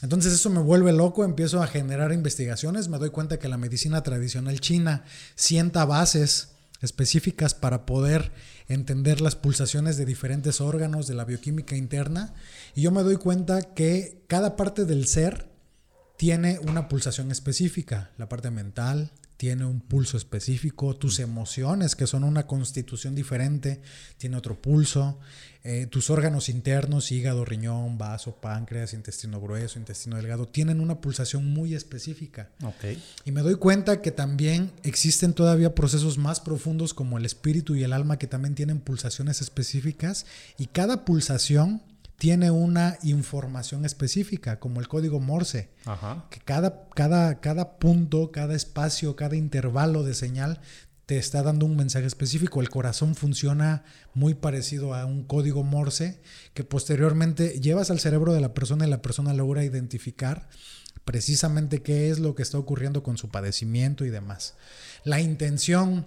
Entonces 0.00 0.32
eso 0.32 0.48
me 0.48 0.62
vuelve 0.62 0.94
loco, 0.94 1.26
empiezo 1.26 1.62
a 1.62 1.66
generar 1.66 2.14
investigaciones, 2.14 2.88
me 2.88 2.96
doy 2.96 3.10
cuenta 3.10 3.38
que 3.38 3.48
la 3.48 3.58
medicina 3.58 4.02
tradicional 4.02 4.60
china 4.60 5.04
sienta 5.34 5.84
bases 5.84 6.52
específicas 6.80 7.52
para 7.52 7.84
poder 7.84 8.32
entender 8.68 9.20
las 9.20 9.36
pulsaciones 9.36 9.98
de 9.98 10.06
diferentes 10.06 10.62
órganos 10.62 11.06
de 11.06 11.16
la 11.16 11.26
bioquímica 11.26 11.76
interna 11.76 12.32
y 12.74 12.80
yo 12.80 12.92
me 12.92 13.02
doy 13.02 13.16
cuenta 13.16 13.74
que 13.74 14.24
cada 14.26 14.56
parte 14.56 14.86
del 14.86 15.06
ser 15.06 15.50
tiene 16.16 16.60
una 16.60 16.88
pulsación 16.88 17.30
específica, 17.30 18.10
la 18.16 18.30
parte 18.30 18.50
mental, 18.50 19.12
tiene 19.38 19.64
un 19.64 19.80
pulso 19.80 20.16
específico, 20.16 20.96
tus 20.96 21.20
emociones, 21.20 21.94
que 21.94 22.08
son 22.08 22.24
una 22.24 22.46
constitución 22.48 23.14
diferente, 23.14 23.80
tiene 24.18 24.36
otro 24.36 24.60
pulso, 24.60 25.20
eh, 25.62 25.86
tus 25.86 26.10
órganos 26.10 26.48
internos, 26.48 27.12
hígado, 27.12 27.44
riñón, 27.44 27.98
vaso, 27.98 28.34
páncreas, 28.40 28.94
intestino 28.94 29.40
grueso, 29.40 29.78
intestino 29.78 30.16
delgado, 30.16 30.48
tienen 30.48 30.80
una 30.80 31.00
pulsación 31.00 31.46
muy 31.46 31.74
específica. 31.74 32.50
Okay. 32.60 33.00
Y 33.24 33.30
me 33.30 33.42
doy 33.42 33.54
cuenta 33.54 34.02
que 34.02 34.10
también 34.10 34.72
existen 34.82 35.32
todavía 35.34 35.72
procesos 35.72 36.18
más 36.18 36.40
profundos 36.40 36.92
como 36.92 37.16
el 37.16 37.24
espíritu 37.24 37.76
y 37.76 37.84
el 37.84 37.92
alma 37.92 38.18
que 38.18 38.26
también 38.26 38.56
tienen 38.56 38.80
pulsaciones 38.80 39.40
específicas 39.40 40.26
y 40.58 40.66
cada 40.66 41.04
pulsación 41.04 41.80
tiene 42.18 42.50
una 42.50 42.98
información 43.04 43.84
específica, 43.84 44.58
como 44.58 44.80
el 44.80 44.88
código 44.88 45.20
Morse, 45.20 45.70
que 46.30 46.40
cada, 46.40 46.88
cada, 46.90 47.40
cada 47.40 47.78
punto, 47.78 48.32
cada 48.32 48.56
espacio, 48.56 49.14
cada 49.14 49.36
intervalo 49.36 50.02
de 50.02 50.14
señal 50.14 50.60
te 51.06 51.16
está 51.16 51.42
dando 51.42 51.64
un 51.64 51.76
mensaje 51.76 52.06
específico. 52.06 52.60
El 52.60 52.70
corazón 52.70 53.14
funciona 53.14 53.84
muy 54.14 54.34
parecido 54.34 54.94
a 54.94 55.06
un 55.06 55.22
código 55.22 55.62
Morse 55.62 56.20
que 56.54 56.64
posteriormente 56.64 57.60
llevas 57.60 57.90
al 57.90 58.00
cerebro 58.00 58.34
de 58.34 58.40
la 58.40 58.52
persona 58.52 58.86
y 58.86 58.90
la 58.90 59.00
persona 59.00 59.32
logra 59.32 59.64
identificar 59.64 60.48
precisamente 61.04 61.82
qué 61.82 62.10
es 62.10 62.18
lo 62.18 62.34
que 62.34 62.42
está 62.42 62.58
ocurriendo 62.58 63.04
con 63.04 63.16
su 63.16 63.30
padecimiento 63.30 64.04
y 64.04 64.10
demás. 64.10 64.56
La 65.04 65.20
intención 65.20 66.04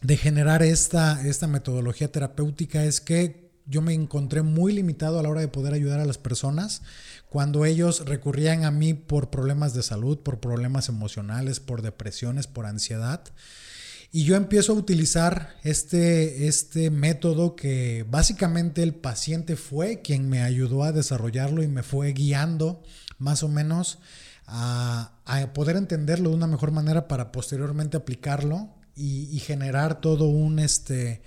de 0.00 0.16
generar 0.16 0.62
esta, 0.62 1.26
esta 1.26 1.48
metodología 1.48 2.10
terapéutica 2.10 2.84
es 2.84 3.00
que 3.00 3.43
yo 3.66 3.82
me 3.82 3.94
encontré 3.94 4.42
muy 4.42 4.72
limitado 4.72 5.18
a 5.18 5.22
la 5.22 5.28
hora 5.28 5.40
de 5.40 5.48
poder 5.48 5.74
ayudar 5.74 6.00
a 6.00 6.04
las 6.04 6.18
personas 6.18 6.82
cuando 7.28 7.64
ellos 7.64 8.04
recurrían 8.06 8.64
a 8.64 8.70
mí 8.70 8.94
por 8.94 9.30
problemas 9.30 9.74
de 9.74 9.82
salud, 9.82 10.18
por 10.18 10.38
problemas 10.38 10.88
emocionales, 10.88 11.60
por 11.60 11.82
depresiones, 11.82 12.46
por 12.46 12.66
ansiedad. 12.66 13.24
Y 14.12 14.22
yo 14.22 14.36
empiezo 14.36 14.72
a 14.72 14.76
utilizar 14.76 15.56
este, 15.64 16.46
este 16.46 16.90
método 16.90 17.56
que 17.56 18.06
básicamente 18.08 18.82
el 18.84 18.94
paciente 18.94 19.56
fue 19.56 20.02
quien 20.02 20.28
me 20.28 20.42
ayudó 20.42 20.84
a 20.84 20.92
desarrollarlo 20.92 21.62
y 21.64 21.68
me 21.68 21.82
fue 21.82 22.12
guiando 22.12 22.82
más 23.18 23.42
o 23.42 23.48
menos 23.48 23.98
a, 24.46 25.10
poder 25.54 25.76
entenderlo 25.76 26.30
de 26.30 26.36
una 26.36 26.46
mejor 26.46 26.70
manera 26.70 27.08
para 27.08 27.32
posteriormente 27.32 27.96
aplicarlo 27.96 28.68
y, 28.94 29.28
y 29.34 29.40
generar 29.40 30.00
todo 30.00 30.26
un, 30.26 30.60
este, 30.60 31.22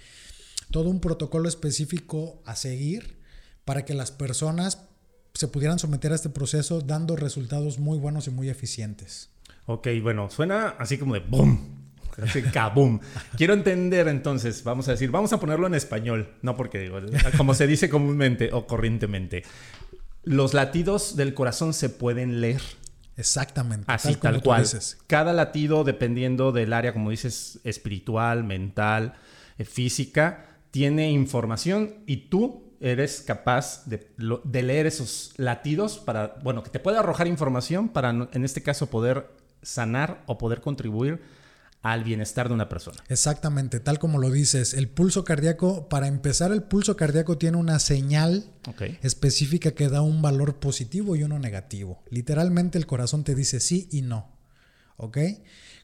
todo 0.72 0.90
un 0.90 1.00
protocolo 1.00 1.48
específico 1.48 2.42
a 2.46 2.56
seguir 2.56 3.18
para 3.66 3.86
que 3.86 3.94
las 3.94 4.12
personas 4.12 4.88
se 5.34 5.48
pudieran 5.48 5.80
someter 5.80 6.12
a 6.12 6.16
este 6.16 6.30
proceso 6.30 6.82
dando 6.82 7.16
resultados 7.16 7.80
muy 7.80 7.98
buenos 7.98 8.28
y 8.28 8.32
muy 8.32 8.50
eficientes. 8.50 9.30
Ok, 9.66 9.88
bueno, 10.02 10.30
suena 10.30 10.70
así 10.80 10.98
como 10.98 11.14
de 11.14 11.20
boom. 11.20 11.78
Así, 12.22 12.42
kaboom. 12.42 13.00
Quiero 13.38 13.54
entender 13.54 14.08
entonces, 14.08 14.64
vamos 14.64 14.88
a 14.88 14.92
decir, 14.92 15.12
vamos 15.12 15.34
a 15.34 15.40
ponerlo 15.40 15.68
en 15.68 15.76
español, 15.76 16.34
no 16.42 16.56
porque 16.56 16.80
digo, 16.80 17.00
como 17.38 17.54
se 17.54 17.68
dice 17.68 17.90
comúnmente 17.90 18.50
o 18.54 18.66
corrientemente. 18.66 19.44
Los 20.24 20.54
latidos 20.54 21.16
del 21.16 21.34
corazón 21.36 21.74
se 21.74 21.90
pueden 21.90 22.42
leer. 22.42 22.62
Exactamente. 23.18 23.86
Así 23.88 24.16
tal, 24.16 24.42
cual. 24.42 24.66
Cada 25.08 25.34
latido, 25.34 25.84
dependiendo 25.84 26.52
del 26.52 26.74
área, 26.74 26.94
como 26.94 27.12
dices, 27.12 27.60
espiritual, 27.64 28.44
mental, 28.44 29.14
eh, 29.58 29.66
física, 29.66 30.47
tiene 30.72 31.12
información 31.12 31.96
y 32.06 32.30
tú 32.30 32.68
eres 32.80 33.22
capaz 33.22 33.86
de, 33.86 34.12
leer 34.62 34.86
esos 34.86 35.34
latidos 35.38 35.98
para, 35.98 36.36
bueno, 36.44 36.64
que 36.64 36.70
te 36.70 36.80
pueda 36.80 37.00
arrojar 37.00 37.28
información 37.28 37.90
para, 37.90 38.10
en 38.10 38.46
este 38.46 38.62
caso, 38.62 38.88
poder 38.88 39.32
sanar 39.62 40.24
o 40.28 40.38
poder 40.38 40.62
contribuir 40.62 41.22
al 41.82 42.04
bienestar 42.04 42.48
de 42.48 42.54
una 42.54 42.70
persona. 42.70 42.98
Exactamente, 43.08 43.80
tal 43.80 44.00
como 44.00 44.20
lo 44.20 44.30
dices, 44.30 44.74
el 44.74 44.90
pulso 44.90 45.24
cardíaco, 45.24 45.88
para 45.90 46.08
empezar, 46.08 46.52
el 46.52 46.64
pulso 46.64 46.98
cardíaco 46.98 47.38
tiene 47.38 47.58
una 47.58 47.80
señal 47.80 48.52
específica 49.02 49.72
que 49.72 49.90
da 49.90 50.02
un 50.02 50.22
valor 50.22 50.56
positivo 50.56 51.16
y 51.16 51.24
uno 51.24 51.40
negativo. 51.40 52.04
Literalmente 52.10 52.78
el 52.78 52.88
corazón 52.88 53.24
te 53.24 53.36
dice 53.36 53.60
sí 53.60 53.88
y 53.92 54.02
no. 54.02 54.36
¿Ok? 54.98 55.18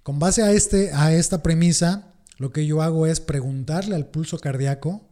Con 0.02 0.20
base 0.20 0.42
a, 0.42 0.52
este, 0.52 0.92
a 0.94 1.14
esta 1.14 1.44
premisa, 1.44 2.13
lo 2.38 2.52
que 2.52 2.66
yo 2.66 2.82
hago 2.82 3.08
es 3.08 3.20
preguntarle 3.20 3.96
al 3.96 4.08
pulso 4.08 4.40
cardíaco 4.40 5.08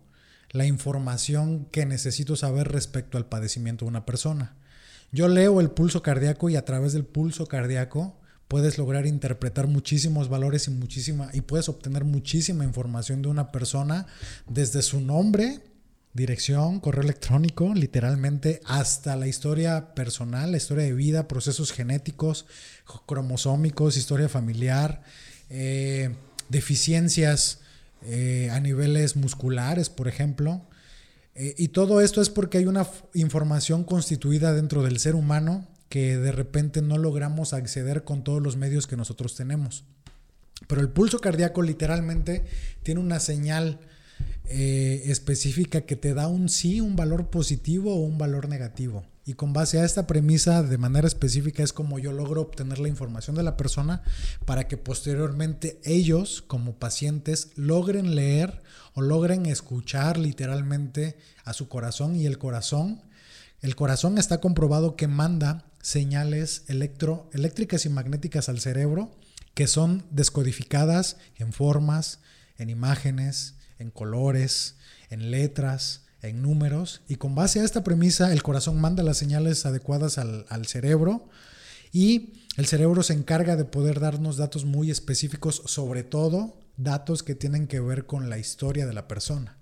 la 0.52 0.66
información 0.66 1.66
que 1.72 1.86
necesito 1.86 2.36
saber 2.36 2.72
respecto 2.72 3.18
al 3.18 3.26
padecimiento 3.26 3.86
de 3.86 3.90
una 3.90 4.06
persona. 4.06 4.56
Yo 5.12 5.28
leo 5.28 5.60
el 5.60 5.72
pulso 5.72 6.02
cardíaco 6.02 6.50
y 6.50 6.56
a 6.56 6.66
través 6.66 6.94
del 6.94 7.06
pulso 7.06 7.46
cardíaco 7.46 8.18
puedes 8.48 8.78
lograr 8.78 9.06
interpretar 9.06 9.68
muchísimos 9.68 10.30
valores 10.30 10.68
y 10.68 10.72
muchísima 10.72 11.30
y 11.34 11.42
puedes 11.42 11.70
obtener 11.70 12.04
muchísima 12.04 12.66
información 12.66 13.22
de 13.22 13.30
una 13.30 13.52
persona 13.52 14.08
desde 14.48 14.82
su 14.82 15.00
nombre 15.00 15.62
dirección, 16.14 16.80
correo 16.80 17.04
electrónico, 17.04 17.74
literalmente, 17.74 18.60
hasta 18.66 19.16
la 19.16 19.28
historia 19.28 19.94
personal, 19.94 20.52
la 20.52 20.58
historia 20.58 20.84
de 20.84 20.94
vida, 20.94 21.28
procesos 21.28 21.72
genéticos, 21.72 22.46
cromosómicos, 23.06 23.98
historia 23.98 24.28
familiar, 24.28 25.04
eh, 25.50 26.14
deficiencias 26.52 27.60
eh, 28.04 28.50
a 28.52 28.60
niveles 28.60 29.16
musculares, 29.16 29.90
por 29.90 30.08
ejemplo. 30.08 30.62
Eh, 31.34 31.56
y 31.58 31.70
todo 31.70 32.02
esto 32.02 32.22
es 32.22 32.30
porque 32.30 32.58
hay 32.58 32.66
una 32.66 32.86
información 33.14 33.84
constituida 33.84 34.54
dentro 34.54 34.84
del 34.84 35.00
ser 35.00 35.16
humano 35.16 35.68
que 35.88 36.18
de 36.18 36.32
repente 36.32 36.82
no 36.82 36.98
logramos 36.98 37.54
acceder 37.54 38.04
con 38.04 38.24
todos 38.24 38.42
los 38.42 38.58
medios 38.58 38.86
que 38.86 38.98
nosotros 38.98 39.36
tenemos. 39.36 39.86
Pero 40.68 40.82
el 40.82 40.90
pulso 40.90 41.20
cardíaco 41.20 41.62
literalmente 41.62 42.44
tiene 42.84 43.02
una 43.02 43.20
señal 43.20 43.80
eh, 44.46 45.04
específica 45.06 45.82
que 45.82 45.96
te 45.96 46.14
da 46.14 46.28
un 46.28 46.50
sí, 46.50 46.82
un 46.82 46.96
valor 46.96 47.30
positivo 47.30 47.96
o 47.96 48.02
un 48.02 48.18
valor 48.18 48.50
negativo. 48.50 49.06
Y 49.32 49.34
con 49.34 49.54
base 49.54 49.80
a 49.80 49.86
esta 49.86 50.08
premisa 50.08 50.62
de 50.62 50.78
manera 50.78 51.08
específica 51.08 51.64
es 51.64 51.72
como 51.72 52.00
yo 52.00 52.12
logro 52.12 52.42
obtener 52.42 52.80
la 52.80 52.90
información 52.90 53.34
de 53.34 53.44
la 53.44 53.56
persona 53.56 54.04
para 54.44 54.68
que 54.68 54.76
posteriormente 54.76 55.80
ellos 55.86 56.42
como 56.46 56.76
pacientes 56.76 57.52
logren 57.56 58.14
leer 58.14 58.62
o 58.94 59.00
logren 59.00 59.46
escuchar 59.46 60.18
literalmente 60.18 61.18
a 61.46 61.54
su 61.54 61.70
corazón 61.70 62.18
y 62.18 62.26
el 62.26 62.40
corazón. 62.40 63.04
El 63.62 63.78
corazón 63.78 64.18
está 64.18 64.42
comprobado 64.42 64.98
que 64.98 65.08
manda 65.08 65.64
señales 65.82 66.66
electro, 66.68 67.30
eléctricas 67.32 67.86
y 67.86 67.90
magnéticas 67.90 68.50
al 68.50 68.60
cerebro 68.60 69.16
que 69.54 69.68
son 69.68 70.04
descodificadas 70.12 71.16
en 71.38 71.54
formas, 71.54 72.20
en 72.58 72.70
imágenes, 72.70 73.56
en 73.80 73.92
colores, 73.92 74.76
en 75.10 75.32
letras, 75.32 76.02
en 76.22 76.42
números, 76.42 77.02
y 77.08 77.16
con 77.16 77.36
base 77.36 77.60
a 77.60 77.64
esta 77.64 77.84
premisa 77.84 78.32
el 78.32 78.44
corazón 78.44 78.80
manda 78.80 79.04
las 79.04 79.18
señales 79.18 79.66
adecuadas 79.66 80.18
al, 80.18 80.66
cerebro 80.66 81.30
y 81.92 82.34
el 82.58 82.66
cerebro 82.68 83.04
se 83.04 83.14
encarga 83.14 83.56
de 83.56 83.66
poder 83.66 84.00
darnos 84.00 84.38
datos 84.38 84.66
muy 84.66 84.92
específicos, 84.92 85.62
sobre 85.66 86.04
todo 86.04 86.60
datos 86.78 87.24
que 87.24 87.36
tienen 87.36 87.68
que 87.68 87.80
ver 87.80 88.06
con 88.06 88.30
la 88.30 88.38
historia 88.38 88.86
de 88.86 88.94
la 88.94 89.08
persona. 89.08 89.58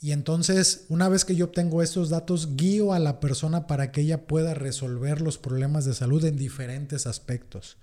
Y 0.00 0.10
entonces, 0.10 0.86
una 0.88 1.08
vez 1.08 1.24
que 1.24 1.36
yo 1.36 1.46
obtengo 1.46 1.80
estos 1.80 2.10
datos, 2.10 2.56
guío 2.56 2.92
a 2.92 2.98
la 2.98 3.20
persona 3.20 3.68
para 3.68 3.92
que 3.92 4.00
ella 4.00 4.26
pueda 4.26 4.52
resolver 4.52 5.20
los 5.20 5.38
problemas 5.38 5.84
de 5.84 5.94
salud 5.94 6.24
en 6.24 6.36
diferentes 6.36 7.06
aspectos. 7.06 7.76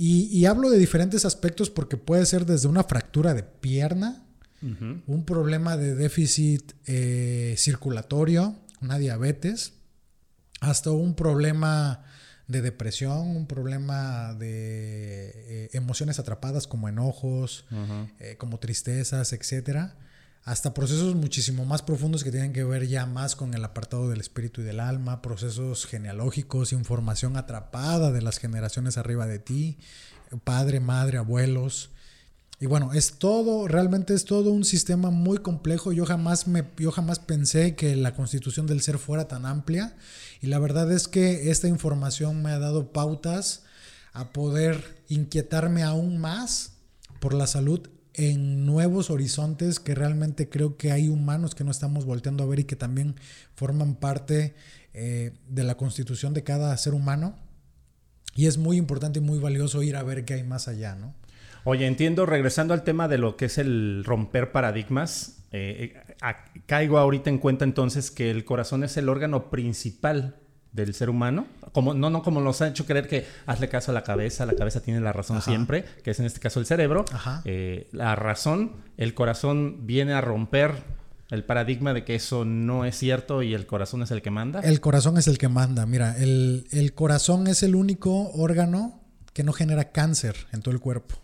Y, 0.00 0.44
hablo 0.44 0.70
de 0.70 0.78
diferentes 0.78 1.24
aspectos 1.24 1.70
porque 1.70 1.96
puede 1.96 2.24
ser 2.24 2.46
desde 2.46 2.68
una 2.68 2.84
fractura 2.84 3.34
de 3.34 3.42
pierna, 3.42 4.27
un 4.60 5.24
problema 5.24 5.76
de 5.76 5.94
déficit 5.94 6.72
eh, 6.86 7.54
circulatorio, 7.56 8.56
una 8.80 8.98
diabetes, 8.98 9.74
hasta 10.60 10.90
un 10.90 11.14
problema 11.14 12.04
de 12.48 12.62
depresión, 12.62 13.36
un 13.36 13.46
problema 13.46 14.34
de 14.34 15.30
eh, 15.34 15.70
emociones 15.74 16.18
atrapadas 16.18 16.66
como 16.66 16.88
enojos, 16.88 17.66
eh, 18.18 18.36
como 18.38 18.58
tristezas, 18.58 19.32
etcétera 19.32 19.96
hasta 20.48 20.72
procesos 20.72 21.14
muchísimo 21.14 21.66
más 21.66 21.82
profundos 21.82 22.24
que 22.24 22.30
tienen 22.30 22.54
que 22.54 22.64
ver 22.64 22.88
ya 22.88 23.04
más 23.04 23.36
con 23.36 23.52
el 23.52 23.62
apartado 23.62 24.08
del 24.08 24.20
espíritu 24.20 24.62
y 24.62 24.64
del 24.64 24.80
alma, 24.80 25.20
procesos 25.20 25.84
genealógicos, 25.84 26.72
información 26.72 27.36
atrapada 27.36 28.12
de 28.12 28.22
las 28.22 28.38
generaciones 28.38 28.96
arriba 28.96 29.26
de 29.26 29.40
ti, 29.40 29.76
padre, 30.44 30.80
madre, 30.80 31.18
abuelos. 31.18 31.90
Y 32.60 32.66
bueno, 32.66 32.92
es 32.92 33.12
todo, 33.18 33.68
realmente 33.68 34.14
es 34.14 34.24
todo 34.24 34.50
un 34.50 34.64
sistema 34.64 35.10
muy 35.10 35.38
complejo. 35.38 35.92
Yo 35.92 36.04
jamás, 36.04 36.48
me, 36.48 36.64
yo 36.76 36.90
jamás 36.90 37.20
pensé 37.20 37.76
que 37.76 37.94
la 37.94 38.14
constitución 38.14 38.66
del 38.66 38.82
ser 38.82 38.98
fuera 38.98 39.28
tan 39.28 39.46
amplia. 39.46 39.94
Y 40.40 40.48
la 40.48 40.58
verdad 40.58 40.90
es 40.90 41.06
que 41.06 41.50
esta 41.50 41.68
información 41.68 42.42
me 42.42 42.50
ha 42.50 42.58
dado 42.58 42.92
pautas 42.92 43.62
a 44.12 44.32
poder 44.32 45.02
inquietarme 45.08 45.84
aún 45.84 46.18
más 46.18 46.72
por 47.20 47.32
la 47.32 47.46
salud 47.46 47.88
en 48.14 48.66
nuevos 48.66 49.10
horizontes 49.10 49.78
que 49.78 49.94
realmente 49.94 50.48
creo 50.48 50.76
que 50.76 50.90
hay 50.90 51.08
humanos 51.08 51.54
que 51.54 51.62
no 51.62 51.70
estamos 51.70 52.04
volteando 52.04 52.42
a 52.42 52.48
ver 52.48 52.58
y 52.58 52.64
que 52.64 52.74
también 52.74 53.14
forman 53.54 53.94
parte 53.94 54.56
eh, 54.92 55.32
de 55.48 55.62
la 55.62 55.76
constitución 55.76 56.34
de 56.34 56.42
cada 56.42 56.76
ser 56.76 56.94
humano. 56.94 57.36
Y 58.34 58.46
es 58.46 58.58
muy 58.58 58.76
importante 58.76 59.20
y 59.20 59.22
muy 59.22 59.38
valioso 59.38 59.84
ir 59.84 59.94
a 59.94 60.02
ver 60.02 60.24
qué 60.24 60.34
hay 60.34 60.42
más 60.42 60.66
allá, 60.66 60.96
¿no? 60.96 61.14
Oye, 61.64 61.86
entiendo, 61.86 62.26
regresando 62.26 62.74
al 62.74 62.84
tema 62.84 63.08
de 63.08 63.18
lo 63.18 63.36
que 63.36 63.46
es 63.46 63.58
el 63.58 64.02
romper 64.04 64.52
paradigmas, 64.52 65.44
eh, 65.50 65.94
eh, 65.94 66.34
caigo 66.66 66.98
ahorita 66.98 67.30
en 67.30 67.38
cuenta 67.38 67.64
entonces 67.64 68.10
que 68.10 68.30
el 68.30 68.44
corazón 68.44 68.84
es 68.84 68.96
el 68.96 69.08
órgano 69.08 69.50
principal 69.50 70.36
del 70.72 70.94
ser 70.94 71.10
humano. 71.10 71.46
Como, 71.72 71.94
no, 71.94 72.10
no 72.10 72.22
como 72.22 72.40
nos 72.40 72.60
han 72.62 72.70
hecho 72.70 72.86
creer 72.86 73.08
que 73.08 73.26
hazle 73.46 73.68
caso 73.68 73.90
a 73.90 73.94
la 73.94 74.04
cabeza, 74.04 74.46
la 74.46 74.54
cabeza 74.54 74.80
tiene 74.80 75.00
la 75.00 75.12
razón 75.12 75.42
siempre, 75.42 75.84
que 76.02 76.10
es 76.10 76.20
en 76.20 76.26
este 76.26 76.40
caso 76.40 76.60
el 76.60 76.66
cerebro. 76.66 77.04
Eh, 77.44 77.88
la 77.92 78.14
razón, 78.16 78.72
el 78.96 79.14
corazón 79.14 79.86
viene 79.86 80.12
a 80.12 80.20
romper 80.20 80.72
el 81.30 81.44
paradigma 81.44 81.92
de 81.92 82.04
que 82.04 82.14
eso 82.14 82.44
no 82.44 82.84
es 82.84 82.96
cierto 82.96 83.42
y 83.42 83.54
el 83.54 83.66
corazón 83.66 84.02
es 84.02 84.10
el 84.10 84.22
que 84.22 84.30
manda. 84.30 84.60
El 84.60 84.80
corazón 84.80 85.18
es 85.18 85.28
el 85.28 85.36
que 85.36 85.48
manda. 85.48 85.84
Mira, 85.86 86.16
el, 86.18 86.66
el 86.70 86.94
corazón 86.94 87.46
es 87.48 87.62
el 87.62 87.74
único 87.74 88.30
órgano 88.30 89.02
que 89.34 89.44
no 89.44 89.52
genera 89.52 89.92
cáncer 89.92 90.46
en 90.52 90.62
todo 90.62 90.72
el 90.72 90.80
cuerpo. 90.80 91.16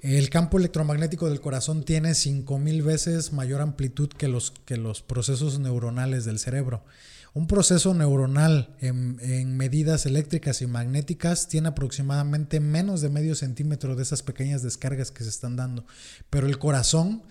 El 0.00 0.30
campo 0.30 0.58
electromagnético 0.58 1.28
del 1.28 1.42
corazón 1.42 1.84
tiene 1.84 2.14
5000 2.14 2.82
veces 2.82 3.32
mayor 3.34 3.60
amplitud 3.60 4.08
que 4.08 4.28
los, 4.28 4.50
que 4.64 4.78
los 4.78 5.02
procesos 5.02 5.58
neuronales 5.58 6.24
del 6.24 6.38
cerebro. 6.38 6.82
Un 7.34 7.46
proceso 7.46 7.92
neuronal 7.92 8.74
en, 8.80 9.56
medidas 9.56 10.06
eléctricas 10.06 10.62
y 10.62 10.66
magnéticas 10.66 11.48
tiene 11.48 11.68
aproximadamente 11.68 12.60
menos 12.60 13.02
de 13.02 13.10
medio 13.10 13.34
centímetro 13.34 13.94
de 13.94 14.02
esas 14.02 14.22
pequeñas 14.22 14.62
descargas 14.62 15.10
que 15.10 15.22
se 15.22 15.30
están 15.30 15.54
dando, 15.54 15.84
pero 16.28 16.46
el 16.46 16.58
corazón 16.58 17.22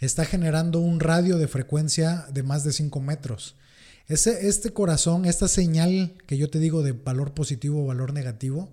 está 0.00 0.24
generando 0.24 0.78
un 0.78 1.00
radio 1.00 1.38
de 1.38 1.48
frecuencia 1.48 2.26
de 2.32 2.44
más 2.44 2.64
de 2.64 2.72
5 2.72 3.00
metros. 3.00 3.56
Ese, 4.06 4.48
este 4.48 4.72
corazón, 4.72 5.26
esta 5.26 5.48
señal 5.48 6.14
que 6.26 6.38
yo 6.38 6.48
te 6.48 6.58
digo 6.58 6.82
de 6.82 6.92
valor 6.92 7.34
positivo 7.34 7.82
o 7.82 7.86
valor 7.86 8.12
negativo, 8.12 8.72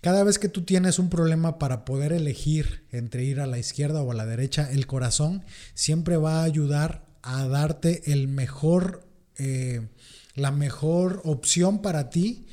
cada 0.00 0.24
vez 0.24 0.38
que 0.38 0.48
tú 0.48 0.62
tienes 0.62 0.98
un 0.98 1.10
problema 1.10 1.58
para 1.58 1.84
poder 1.84 2.12
elegir 2.12 2.84
entre 2.90 3.24
ir 3.24 3.40
a 3.40 3.46
la 3.46 3.58
izquierda 3.58 4.02
o 4.02 4.12
a 4.12 4.14
la 4.14 4.26
derecha, 4.26 4.70
el 4.70 4.86
corazón 4.86 5.44
siempre 5.74 6.16
va 6.16 6.40
a 6.40 6.44
ayudar 6.44 7.06
a 7.22 7.46
darte 7.48 8.12
el 8.12 8.28
mejor 8.28 9.08
eh, 9.38 9.86
la 10.38 10.50
mejor 10.50 11.20
opción 11.24 11.82
para 11.82 12.10
ti. 12.10 12.46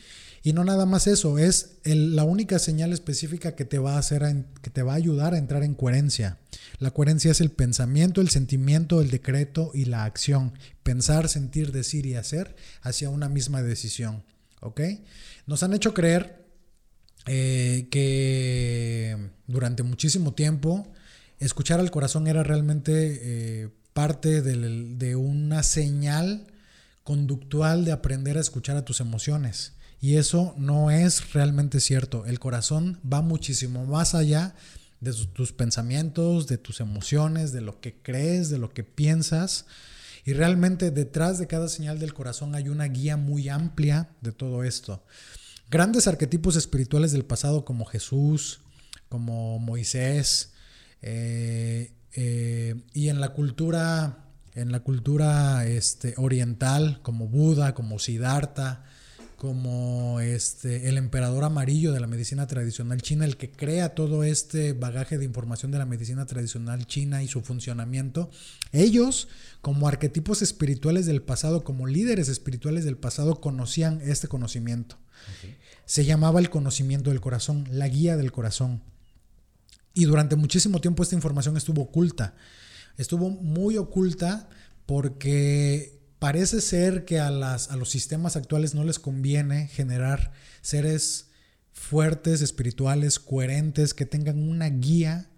Y 0.44 0.54
no 0.54 0.64
nada 0.64 0.86
más 0.86 1.08
eso, 1.08 1.40
es 1.40 1.78
la 1.84 2.24
única 2.24 2.60
señal 2.60 2.94
específica 2.94 3.56
que 3.56 3.66
te 3.66 3.80
va 3.80 3.96
a 3.96 3.98
hacer, 3.98 4.46
que 4.62 4.70
te 4.70 4.84
va 4.84 4.94
a 4.94 4.98
ayudar 4.98 5.34
a 5.34 5.40
entrar 5.40 5.64
en 5.64 5.74
coherencia. 5.74 6.38
La 6.78 6.92
coherencia 6.92 7.32
es 7.32 7.42
el 7.42 7.50
pensamiento, 7.50 8.22
el 8.22 8.30
sentimiento, 8.30 9.02
el 9.02 9.10
decreto 9.10 9.72
y 9.74 9.86
la 9.86 10.04
acción. 10.04 10.54
Pensar, 10.84 11.30
sentir, 11.30 11.72
decir 11.72 12.06
y 12.06 12.14
hacer 12.14 12.56
hacia 12.82 13.10
una 13.10 13.28
misma 13.28 13.64
decisión. 13.64 14.24
¿Ok? 14.62 14.82
Nos 15.48 15.64
han 15.64 15.74
hecho 15.74 15.96
creer 15.96 16.45
eh, 17.26 17.88
que 17.92 19.30
durante 19.48 19.84
muchísimo 19.84 20.34
tiempo 20.34 20.88
escuchar 21.40 21.80
al 21.80 21.92
corazón 21.92 22.28
era 22.28 22.44
realmente 22.44 23.20
eh, 23.22 23.70
parte 23.94 24.42
de 24.42 25.16
una 25.16 25.64
señal 25.64 26.48
conductual 27.04 27.86
de 27.86 27.92
aprender 27.92 28.38
a 28.38 28.42
escuchar 28.42 28.78
a 28.78 28.86
tus 28.86 29.00
emociones. 29.00 29.74
Y 30.02 30.18
eso 30.18 30.54
no 30.58 30.92
es 30.92 31.34
realmente 31.34 31.80
cierto. 31.80 32.26
El 32.26 32.40
corazón 32.40 33.00
va 33.12 33.22
muchísimo 33.22 33.86
más 33.86 34.14
allá 34.14 34.56
de 35.00 35.14
tus 35.14 35.54
pensamientos, 35.54 36.48
de 36.48 36.58
tus 36.58 36.80
emociones, 36.80 37.52
de 37.52 37.62
lo 37.62 37.80
que 37.80 37.96
crees, 38.02 38.50
de 38.50 38.58
lo 38.58 38.70
que 38.72 38.84
piensas. 38.84 39.66
Y 40.26 40.34
realmente 40.34 40.92
detrás 40.92 41.38
de 41.38 41.48
cada 41.48 41.70
señal 41.70 42.00
del 42.00 42.14
corazón 42.14 42.56
hay 42.56 42.70
una 42.70 42.86
guía 42.86 43.18
muy 43.18 43.50
amplia 43.50 44.10
de 44.22 44.32
todo 44.32 44.64
esto. 44.64 45.04
Grandes 45.70 46.08
arquetipos 46.08 46.56
espirituales 46.56 47.12
del 47.12 47.26
pasado 47.26 47.66
como 47.66 47.86
Jesús, 47.86 48.62
como 49.10 49.60
Moisés, 49.60 50.54
eh, 51.02 51.92
eh, 52.14 52.76
y 52.94 53.10
en 53.10 53.20
la 53.20 53.30
cultura 53.30 54.26
en 54.56 54.72
la 54.72 54.80
cultura 54.80 55.68
este, 55.68 56.14
oriental, 56.18 57.00
como 57.04 57.28
Buda, 57.28 57.74
como 57.74 58.00
Siddhartha, 58.00 58.86
como 59.36 60.22
este, 60.22 60.88
el 60.88 60.98
emperador 60.98 61.44
amarillo 61.44 61.92
de 61.92 62.00
la 62.00 62.08
medicina 62.08 62.48
tradicional 62.48 63.02
china, 63.02 63.26
el 63.26 63.36
que 63.36 63.52
crea 63.52 63.94
todo 63.94 64.24
este 64.24 64.72
bagaje 64.72 65.18
de 65.18 65.26
información 65.26 65.72
de 65.72 65.78
la 65.78 65.86
medicina 65.86 66.26
tradicional 66.26 66.88
china 66.88 67.22
y 67.22 67.28
su 67.28 67.42
funcionamiento, 67.42 68.30
ellos 68.72 69.28
como 69.62 69.90
arquetipos 69.90 70.42
espirituales 70.42 71.06
del 71.06 71.22
pasado, 71.22 71.66
como 71.66 71.86
líderes 71.86 72.30
espirituales 72.30 72.86
del 72.86 72.98
pasado, 72.98 73.42
conocían 73.42 74.00
este 74.02 74.30
conocimiento. 74.30 74.98
Se 75.86 76.06
llamaba 76.06 76.40
el 76.40 76.50
conocimiento 76.50 77.10
del 77.10 77.22
corazón, 77.22 77.68
la 77.72 77.88
guía 77.88 78.18
del 78.18 78.32
corazón. 78.32 78.82
Y 79.94 80.06
durante 80.06 80.36
muchísimo 80.36 80.82
tiempo 80.82 81.04
esta 81.04 81.16
información 81.16 81.58
estuvo 81.58 81.84
oculta 81.84 82.34
estuvo 82.98 83.30
muy 83.30 83.78
oculta 83.78 84.50
porque 84.86 86.00
parece 86.20 86.62
ser 86.62 87.06
que 87.06 87.20
a, 87.20 87.32
las, 87.32 87.72
a 87.72 87.76
los 87.76 87.90
sistemas 87.90 88.36
actuales 88.36 88.74
no 88.74 88.84
les 88.84 89.00
conviene 89.00 89.68
generar 89.68 90.32
seres 90.62 91.28
fuertes, 91.72 92.42
espirituales, 92.42 93.20
coherentes, 93.20 93.94
que 93.94 94.06
tengan 94.06 94.48
una 94.48 94.70
guía 94.70 95.30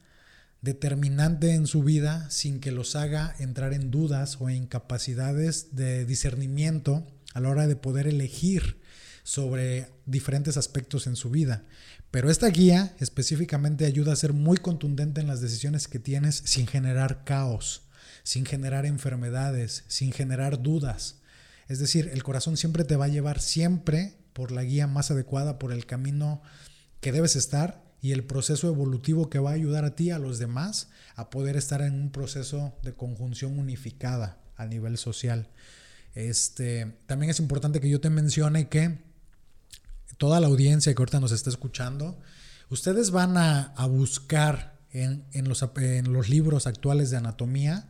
determinante 0.61 1.53
en 1.53 1.67
su 1.67 1.83
vida 1.83 2.29
sin 2.29 2.59
que 2.59 2.71
los 2.71 2.95
haga 2.95 3.35
entrar 3.39 3.73
en 3.73 3.91
dudas 3.91 4.37
o 4.39 4.49
incapacidades 4.49 5.75
de 5.75 6.05
discernimiento 6.05 7.07
a 7.33 7.39
la 7.39 7.49
hora 7.49 7.67
de 7.67 7.75
poder 7.75 8.07
elegir 8.07 8.79
sobre 9.27 9.89
diferentes 10.05 10.55
aspectos 10.55 11.05
en 11.05 11.17
su 11.17 11.29
vida. 11.29 11.65
Pero 12.11 12.31
esta 12.31 12.47
guía 12.47 12.95
específicamente 12.97 13.83
ayuda 13.83 14.13
a 14.13 14.15
ser 14.15 14.31
muy 14.31 14.55
contundente 14.55 15.19
en 15.19 15.27
las 15.27 15.41
decisiones 15.41 15.89
que 15.89 15.99
tienes 15.99 16.35
sin 16.45 16.65
generar 16.65 17.25
caos, 17.25 17.81
sin 18.23 18.45
generar 18.45 18.85
enfermedades, 18.85 19.83
sin 19.89 20.13
generar 20.13 20.61
dudas. 20.63 21.19
Es 21.67 21.79
decir, 21.79 22.09
el 22.13 22.23
corazón 22.23 22.55
siempre 22.55 22.85
te 22.85 22.95
va 22.95 23.03
a 23.03 23.09
llevar 23.09 23.41
siempre 23.41 24.15
por 24.31 24.53
la 24.53 24.63
guía 24.63 24.87
más 24.87 25.11
adecuada, 25.11 25.59
por 25.59 25.73
el 25.73 25.85
camino 25.85 26.41
que 27.01 27.11
debes 27.11 27.35
estar 27.35 27.83
y 27.99 28.13
el 28.13 28.23
proceso 28.23 28.69
evolutivo 28.69 29.29
que 29.29 29.39
va 29.39 29.49
a 29.49 29.55
ayudar 29.55 29.83
a 29.83 29.93
ti, 29.93 30.09
a 30.09 30.19
los 30.19 30.39
demás, 30.39 30.87
a 31.17 31.29
poder 31.29 31.57
estar 31.57 31.81
en 31.81 31.95
un 31.95 32.13
proceso 32.13 32.77
de 32.81 32.93
conjunción 32.93 33.59
unificada 33.59 34.39
a 34.55 34.65
nivel 34.67 34.97
social. 34.97 35.49
Este, 36.15 36.95
también 37.07 37.29
es 37.29 37.41
importante 37.41 37.81
que 37.81 37.89
yo 37.89 37.99
te 37.99 38.09
mencione 38.09 38.69
que 38.69 39.05
toda 40.17 40.39
la 40.39 40.47
audiencia 40.47 40.93
que 40.93 41.01
ahorita 41.01 41.19
nos 41.19 41.31
está 41.31 41.49
escuchando, 41.49 42.19
ustedes 42.69 43.11
van 43.11 43.37
a, 43.37 43.73
buscar 43.87 44.77
en, 44.91 45.23
los, 45.47 46.29
libros 46.29 46.67
actuales 46.67 47.09
de 47.11 47.17
anatomía 47.17 47.89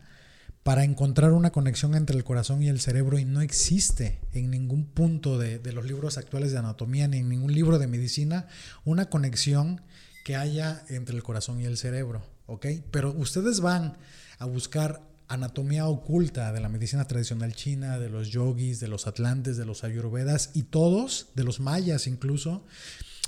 para 0.64 0.84
encontrar 0.84 1.32
una 1.32 1.52
conexión 1.52 1.96
entre 1.96 2.18
el 2.18 2.26
corazón 2.26 2.62
y 2.62 2.68
el 2.68 2.82
cerebro 2.82 3.18
y 3.18 3.26
no 3.26 3.42
existe 3.42 4.20
en 4.34 4.52
ningún 4.52 4.86
punto 4.86 5.38
de, 5.38 5.60
de, 5.60 5.72
los 5.72 5.86
libros 5.86 6.18
actuales 6.18 6.52
de 6.52 6.58
anatomía 6.58 7.08
ni 7.08 7.18
en 7.20 7.30
ningún 7.30 7.54
libro 7.54 7.80
de 7.80 7.88
medicina 7.88 8.48
una 8.84 9.10
conexión 9.10 9.82
que 10.26 10.36
haya 10.36 10.84
entre 10.90 11.16
el 11.16 11.24
corazón 11.24 11.62
y 11.62 11.66
el 11.66 11.78
cerebro, 11.78 12.22
¿ok? 12.48 12.66
Pero 12.92 13.14
ustedes 13.14 13.62
van 13.62 13.98
a 14.40 14.46
buscar 14.46 15.07
anatomía 15.28 15.88
oculta 15.88 16.54
de 16.54 16.62
la 16.62 16.70
medicina 16.70 17.06
tradicional 17.06 17.54
china, 17.54 18.00
de 18.00 18.10
los 18.10 18.30
yogis, 18.30 18.80
de 18.80 18.88
los 18.88 19.08
atlantes, 19.08 19.58
de 19.58 19.66
los 19.66 19.84
ayurvedas 19.84 20.52
y 20.54 20.64
todos, 20.64 21.28
de 21.36 21.44
los 21.44 21.60
mayas 21.60 22.08
incluso, 22.08 22.66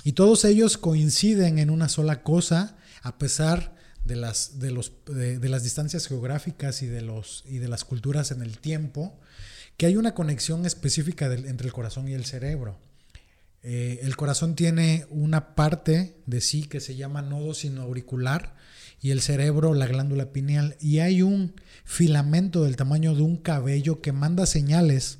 y 0.04 0.12
todos 0.12 0.44
ellos 0.44 0.78
coinciden 0.78 1.58
en 1.58 1.70
una 1.70 1.88
sola 1.88 2.22
cosa 2.22 2.76
a 3.02 3.18
pesar 3.18 3.74
de 4.04 4.16
las, 4.16 4.58
de 4.58 4.70
los, 4.70 4.92
de, 5.06 5.48
las 5.48 5.62
distancias 5.62 6.06
geográficas 6.06 6.82
y 6.82 6.86
de, 6.86 7.02
los, 7.02 7.44
y 7.46 7.58
de 7.58 7.68
las 7.68 7.84
culturas 7.84 8.30
en 8.30 8.42
el 8.42 8.58
tiempo, 8.58 9.20
que 9.76 9.86
hay 9.86 9.96
una 9.96 10.14
conexión 10.14 10.66
específica 10.66 11.26
entre 11.32 11.66
el 11.66 11.72
corazón 11.72 12.08
y 12.08 12.14
el 12.14 12.24
cerebro. 12.24 12.78
Eh, 13.62 14.00
el 14.02 14.16
corazón 14.16 14.54
tiene 14.54 15.06
una 15.10 15.54
parte 15.54 16.16
de 16.24 16.40
sí 16.40 16.64
que 16.64 16.80
se 16.80 16.96
llama 16.96 17.20
nodo 17.20 17.52
sinoauricular 17.52 18.54
y 19.00 19.10
el 19.10 19.20
cerebro 19.20 19.74
la 19.74 19.86
glándula 19.86 20.32
pineal. 20.32 20.76
Y 20.80 20.98
hay 20.98 21.22
un 21.22 21.54
filamento 21.84 22.64
del 22.64 22.76
tamaño 22.76 23.14
de 23.14 23.22
un 23.22 23.36
cabello 23.36 24.00
que 24.00 24.12
manda 24.12 24.46
señales 24.46 25.18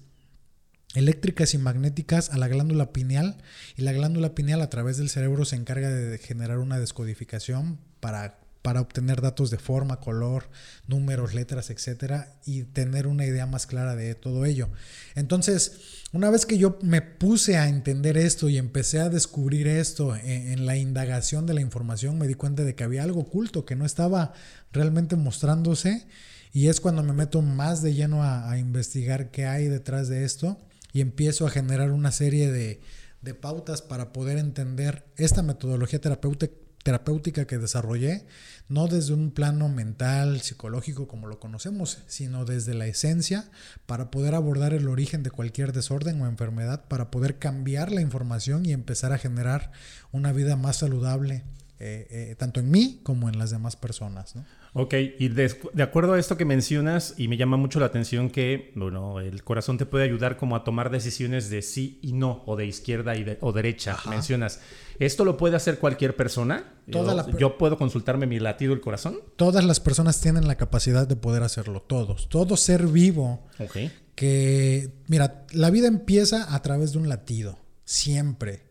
eléctricas 0.94 1.54
y 1.54 1.58
magnéticas 1.58 2.30
a 2.30 2.38
la 2.38 2.48
glándula 2.48 2.92
pineal 2.92 3.38
y 3.76 3.82
la 3.82 3.92
glándula 3.92 4.34
pineal 4.34 4.60
a 4.60 4.70
través 4.70 4.96
del 4.96 5.08
cerebro 5.08 5.44
se 5.44 5.56
encarga 5.56 5.88
de 5.88 6.18
generar 6.18 6.58
una 6.58 6.78
descodificación 6.78 7.78
para 8.00 8.39
para 8.62 8.80
obtener 8.80 9.20
datos 9.20 9.50
de 9.50 9.58
forma, 9.58 10.00
color, 10.00 10.50
números, 10.86 11.32
letras, 11.32 11.70
etcétera, 11.70 12.38
y 12.44 12.64
tener 12.64 13.06
una 13.06 13.24
idea 13.24 13.46
más 13.46 13.66
clara 13.66 13.96
de 13.96 14.14
todo 14.14 14.44
ello. 14.44 14.68
Entonces, 15.14 16.04
una 16.12 16.30
vez 16.30 16.44
que 16.44 16.58
yo 16.58 16.78
me 16.82 17.00
puse 17.00 17.56
a 17.56 17.68
entender 17.68 18.18
esto 18.18 18.48
y 18.48 18.58
empecé 18.58 19.00
a 19.00 19.08
descubrir 19.08 19.66
esto 19.66 20.14
en, 20.14 20.66
la 20.66 20.76
indagación 20.76 21.46
de 21.46 21.54
la 21.54 21.62
información, 21.62 22.18
me 22.18 22.28
di 22.28 22.34
cuenta 22.34 22.64
de 22.64 22.74
que 22.74 22.84
había 22.84 23.02
algo 23.02 23.20
oculto 23.20 23.64
que 23.64 23.76
no 23.76 23.86
estaba 23.86 24.34
realmente 24.72 25.16
mostrándose, 25.16 26.06
y 26.52 26.66
es 26.66 26.80
cuando 26.80 27.02
me 27.02 27.12
meto 27.12 27.42
más 27.42 27.80
de 27.80 27.94
lleno 27.94 28.24
a, 28.24 28.58
investigar 28.58 29.30
qué 29.30 29.46
hay 29.46 29.68
detrás 29.68 30.08
de 30.08 30.24
esto 30.24 30.58
y 30.92 31.00
empiezo 31.00 31.46
a 31.46 31.50
generar 31.50 31.92
una 31.92 32.10
serie 32.10 32.50
de, 32.50 32.80
de 33.22 33.34
pautas 33.34 33.82
para 33.82 34.12
poder 34.12 34.36
entender 34.36 35.04
esta 35.16 35.42
metodología 35.42 36.00
terapéutica 36.00 36.52
terapéutica 36.82 37.46
que 37.46 37.58
desarrollé, 37.58 38.26
no 38.68 38.86
desde 38.86 39.12
un 39.12 39.30
plano 39.30 39.68
mental, 39.68 40.40
psicológico 40.40 41.08
como 41.08 41.26
lo 41.26 41.38
conocemos, 41.38 41.98
sino 42.06 42.44
desde 42.44 42.74
la 42.74 42.86
esencia 42.86 43.50
para 43.86 44.10
poder 44.10 44.34
abordar 44.34 44.72
el 44.72 44.88
origen 44.88 45.22
de 45.22 45.30
cualquier 45.30 45.72
desorden 45.72 46.20
o 46.22 46.26
enfermedad, 46.26 46.84
para 46.88 47.10
poder 47.10 47.38
cambiar 47.38 47.92
la 47.92 48.00
información 48.00 48.64
y 48.64 48.72
empezar 48.72 49.12
a 49.12 49.18
generar 49.18 49.72
una 50.12 50.32
vida 50.32 50.56
más 50.56 50.76
saludable, 50.76 51.44
eh, 51.78 52.06
eh, 52.10 52.36
tanto 52.38 52.60
en 52.60 52.70
mí 52.70 53.00
como 53.02 53.28
en 53.28 53.38
las 53.38 53.50
demás 53.50 53.76
personas. 53.76 54.34
Ok, 54.72 54.94
y 55.18 55.28
de, 55.28 55.52
acuerdo 55.82 56.12
a 56.12 56.18
esto 56.18 56.36
que 56.36 56.44
mencionas, 56.44 57.14
y 57.16 57.26
me 57.26 57.36
llama 57.36 57.56
mucho 57.56 57.80
la 57.80 57.86
atención 57.86 58.30
que, 58.30 58.72
bueno, 58.76 59.18
el 59.18 59.42
corazón 59.42 59.78
te 59.78 59.86
puede 59.86 60.04
ayudar 60.04 60.36
como 60.36 60.54
a 60.54 60.62
tomar 60.62 60.90
decisiones 60.90 61.50
de 61.50 61.62
sí 61.62 61.98
y 62.02 62.12
no, 62.12 62.44
o 62.46 62.54
de 62.54 62.66
izquierda 62.66 63.16
y 63.16 63.36
o 63.40 63.52
derecha, 63.52 63.96
mencionas. 64.08 64.60
¿Esto 65.00 65.24
lo 65.24 65.36
puede 65.36 65.56
hacer 65.56 65.78
cualquier 65.78 66.14
persona? 66.14 66.74
¿Yo 66.86 67.58
puedo 67.58 67.78
consultarme 67.78 68.26
mi 68.26 68.38
latido 68.38 68.72
del 68.72 68.80
corazón? 68.80 69.18
Todas 69.36 69.64
las 69.64 69.80
personas 69.80 70.20
tienen 70.20 70.46
la 70.46 70.56
capacidad 70.56 71.08
de 71.08 71.16
poder 71.16 71.42
hacerlo, 71.42 71.82
todos. 71.82 72.28
Todo 72.28 72.56
ser 72.56 72.86
vivo. 72.86 73.48
Ok. 73.58 73.76
Que, 74.14 74.92
mira, 75.08 75.46
la 75.52 75.70
vida 75.70 75.88
empieza 75.88 76.54
a 76.54 76.62
través 76.62 76.92
de 76.92 76.98
un 76.98 77.08
latido, 77.08 77.58
siempre. 77.84 78.70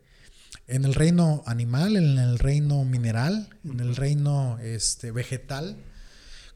En 0.66 0.84
el 0.84 0.94
reino 0.94 1.42
animal, 1.46 1.96
en 1.96 2.16
el 2.18 2.38
reino 2.38 2.84
mineral, 2.84 3.48
en 3.64 3.80
el 3.80 3.96
reino 3.96 4.58
este, 4.60 5.10
vegetal, 5.10 5.76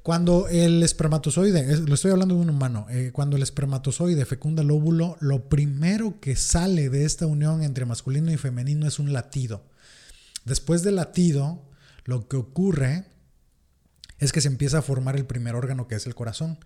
cuando 0.04 0.48
el 0.48 0.82
espermatozoide, 0.82 1.78
lo 1.78 1.94
estoy 1.94 2.10
hablando 2.10 2.34
de 2.34 2.42
un 2.42 2.50
humano, 2.50 2.86
eh, 2.90 3.08
cuando 3.10 3.38
el 3.38 3.42
espermatozoide 3.42 4.26
fecunda 4.26 4.60
el 4.60 4.70
óvulo, 4.70 5.16
lo 5.20 5.48
primero 5.48 6.20
que 6.20 6.36
sale 6.36 6.90
de 6.90 7.06
esta 7.06 7.26
unión 7.26 7.62
entre 7.62 7.86
masculino 7.86 8.30
y 8.30 8.36
femenino 8.36 8.86
es 8.86 8.98
un 8.98 9.14
latido. 9.14 9.64
Después 10.44 10.82
del 10.82 10.96
latido, 10.96 11.66
lo 12.04 12.28
que 12.28 12.36
ocurre 12.36 13.06
es 14.18 14.32
que 14.32 14.42
se 14.42 14.48
empieza 14.48 14.76
a 14.76 14.82
formar 14.82 15.16
el 15.16 15.24
primer 15.24 15.54
órgano 15.54 15.88
que 15.88 15.94
es 15.94 16.06
el 16.06 16.14
corazón. 16.14 16.58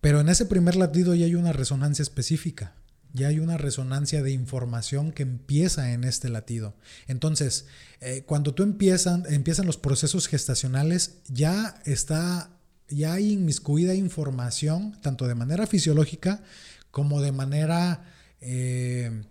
Pero 0.00 0.20
en 0.20 0.28
ese 0.28 0.46
primer 0.46 0.76
latido 0.76 1.16
ya 1.16 1.26
hay 1.26 1.34
una 1.34 1.52
resonancia 1.52 2.04
específica, 2.04 2.76
ya 3.12 3.26
hay 3.26 3.40
una 3.40 3.58
resonancia 3.58 4.22
de 4.22 4.30
información 4.30 5.10
que 5.10 5.24
empieza 5.24 5.90
en 5.92 6.04
este 6.04 6.28
latido. 6.28 6.76
Entonces, 7.08 7.66
eh, 8.00 8.22
cuando 8.26 8.54
tú 8.54 8.62
empiezan, 8.62 9.24
empiezan 9.28 9.66
los 9.66 9.76
procesos 9.76 10.28
gestacionales, 10.28 11.16
ya 11.26 11.82
está 11.84 12.59
ya 12.90 13.14
hay 13.14 13.32
inmiscuida 13.32 13.94
información, 13.94 14.96
tanto 15.00 15.26
de 15.26 15.34
manera 15.34 15.66
fisiológica 15.66 16.42
como 16.90 17.20
de 17.20 17.32
manera 17.32 18.04
eh, 18.40 19.22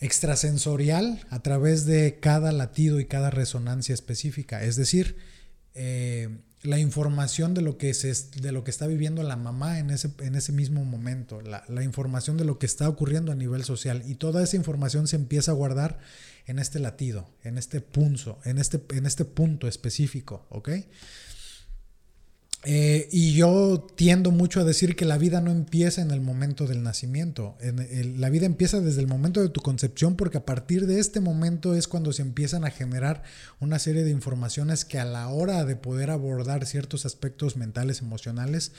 extrasensorial 0.00 1.24
a 1.30 1.40
través 1.40 1.84
de 1.86 2.18
cada 2.20 2.52
latido 2.52 3.00
y 3.00 3.06
cada 3.06 3.30
resonancia 3.30 3.94
específica. 3.94 4.64
Es 4.64 4.76
decir, 4.76 5.16
eh, 5.74 6.28
la 6.62 6.78
información 6.78 7.54
de 7.54 7.62
lo, 7.62 7.76
que 7.76 7.92
de 7.92 8.52
lo 8.52 8.64
que 8.64 8.70
está 8.70 8.86
viviendo 8.86 9.22
la 9.22 9.36
mamá 9.36 9.78
en 9.78 9.90
ese, 9.90 10.10
en 10.20 10.34
ese 10.34 10.52
mismo 10.52 10.84
momento, 10.84 11.40
la, 11.40 11.64
la, 11.68 11.82
información 11.82 12.36
de 12.36 12.44
lo 12.44 12.58
que 12.58 12.66
está 12.66 12.88
ocurriendo 12.88 13.32
a 13.32 13.34
nivel 13.34 13.64
social 13.64 14.02
y 14.06 14.14
toda 14.14 14.42
esa 14.42 14.56
información 14.56 15.08
se 15.08 15.16
empieza 15.16 15.50
a 15.50 15.54
guardar 15.54 15.98
en 16.46 16.58
este 16.58 16.78
latido, 16.78 17.28
en 17.42 17.58
este 17.58 17.80
punzo, 17.80 18.38
en 18.44 18.58
este, 18.58 18.80
en 18.90 19.06
este 19.06 19.24
punto 19.24 19.66
específico, 19.66 20.46
¿ok? 20.50 20.70
Eh, 22.64 23.08
y 23.10 23.34
yo 23.34 23.84
tiendo 23.96 24.30
mucho 24.30 24.60
a 24.60 24.64
decir 24.64 24.94
que 24.94 25.04
la 25.04 25.18
vida 25.18 25.40
no 25.40 25.50
empieza 25.50 26.00
en 26.00 26.12
el 26.12 26.20
momento 26.20 26.68
del 26.68 26.84
nacimiento. 26.84 27.56
la 27.60 28.30
vida 28.30 28.46
empieza 28.46 28.80
desde 28.80 29.00
el 29.00 29.08
momento 29.08 29.40
de 29.40 29.48
tu 29.48 29.60
concepción 29.60 30.14
porque 30.14 30.38
a 30.38 30.46
partir 30.46 30.86
de 30.86 31.00
este 31.00 31.18
momento 31.18 31.74
es 31.74 31.88
cuando 31.88 32.12
se 32.12 32.22
empiezan 32.22 32.64
a 32.64 32.70
generar 32.70 33.24
una 33.58 33.80
serie 33.80 34.04
de 34.04 34.10
informaciones 34.10 34.84
que 34.84 35.00
a 35.00 35.04
la 35.04 35.28
hora 35.28 35.64
de 35.64 35.74
poder 35.74 36.10
abordar 36.10 36.64
ciertos 36.66 37.04
aspectos 37.04 37.56
mentales, 37.56 38.00
emocionales, 38.00 38.70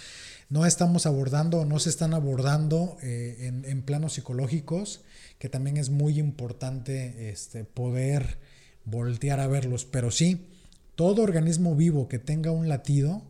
no 0.49 0.65
estamos 0.65 1.05
abordando 1.05 1.59
o 1.59 1.65
no 1.65 1.79
se 1.79 1.89
están 1.89 2.13
abordando 2.13 2.97
eh, 3.01 3.51
en, 3.65 3.81
planos 3.81 4.13
psicológicos, 4.13 5.01
que 5.39 5.49
también 5.49 5.77
es 5.77 5.89
muy 5.89 6.19
importante 6.19 7.29
este, 7.29 7.65
poder 7.65 8.37
voltear 8.85 9.39
a 9.39 9.47
verlos. 9.47 9.83
Pero 9.83 10.11
sí, 10.11 10.47
todo 10.95 11.23
organismo 11.23 11.75
vivo 11.75 12.07
que 12.07 12.19
tenga 12.19 12.51
un 12.51 12.69
latido, 12.69 13.23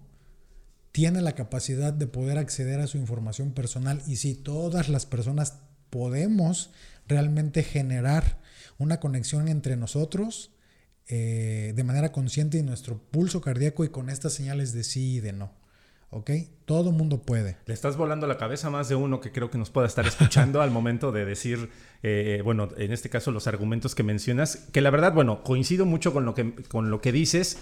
tiene 0.93 1.21
la 1.21 1.33
capacidad 1.33 1.91
de 1.91 2.07
poder 2.07 2.37
acceder 2.37 2.79
a 2.79 2.87
su 2.87 2.97
información 2.97 3.51
personal 3.51 4.01
y 4.07 4.17
si 4.17 4.35
todas 4.35 4.89
las 4.89 5.05
personas 5.05 5.57
podemos 5.89 6.69
realmente 7.07 7.63
generar 7.63 8.39
una 8.77 8.99
conexión 8.99 9.47
entre 9.47 9.75
nosotros 9.75 10.51
eh, 11.07 11.73
de 11.75 11.83
manera 11.83 12.11
consciente 12.11 12.59
y 12.59 12.63
nuestro 12.63 12.97
pulso 12.97 13.41
cardíaco 13.41 13.83
y 13.83 13.89
con 13.89 14.09
estas 14.09 14.33
señales 14.33 14.71
de 14.71 14.83
sí 14.83 15.15
y 15.15 15.19
de 15.19 15.33
no. 15.33 15.51
¿ok? 16.11 16.29
Todo 16.65 16.91
mundo 16.91 17.23
puede. 17.23 17.57
Le 17.65 17.73
estás 17.73 17.97
volando 17.97 18.27
la 18.27 18.37
cabeza 18.37 18.67
a 18.67 18.71
más 18.71 18.87
de 18.87 18.93
uno 18.93 19.19
que 19.19 19.31
creo 19.31 19.49
que 19.49 19.57
nos 19.57 19.71
pueda 19.71 19.87
estar 19.87 20.05
escuchando 20.05 20.61
al 20.61 20.69
momento 20.69 21.11
de 21.11 21.25
decir, 21.25 21.71
eh, 22.03 22.41
bueno, 22.43 22.69
en 22.77 22.93
este 22.93 23.09
caso 23.09 23.31
los 23.31 23.47
argumentos 23.47 23.95
que 23.95 24.03
mencionas, 24.03 24.67
que 24.71 24.81
la 24.81 24.91
verdad, 24.91 25.11
bueno, 25.11 25.43
coincido 25.43 25.87
mucho 25.87 26.13
con 26.13 26.23
lo 26.23 26.35
que, 26.35 26.53
con 26.53 26.91
lo 26.91 27.01
que 27.01 27.11
dices. 27.11 27.57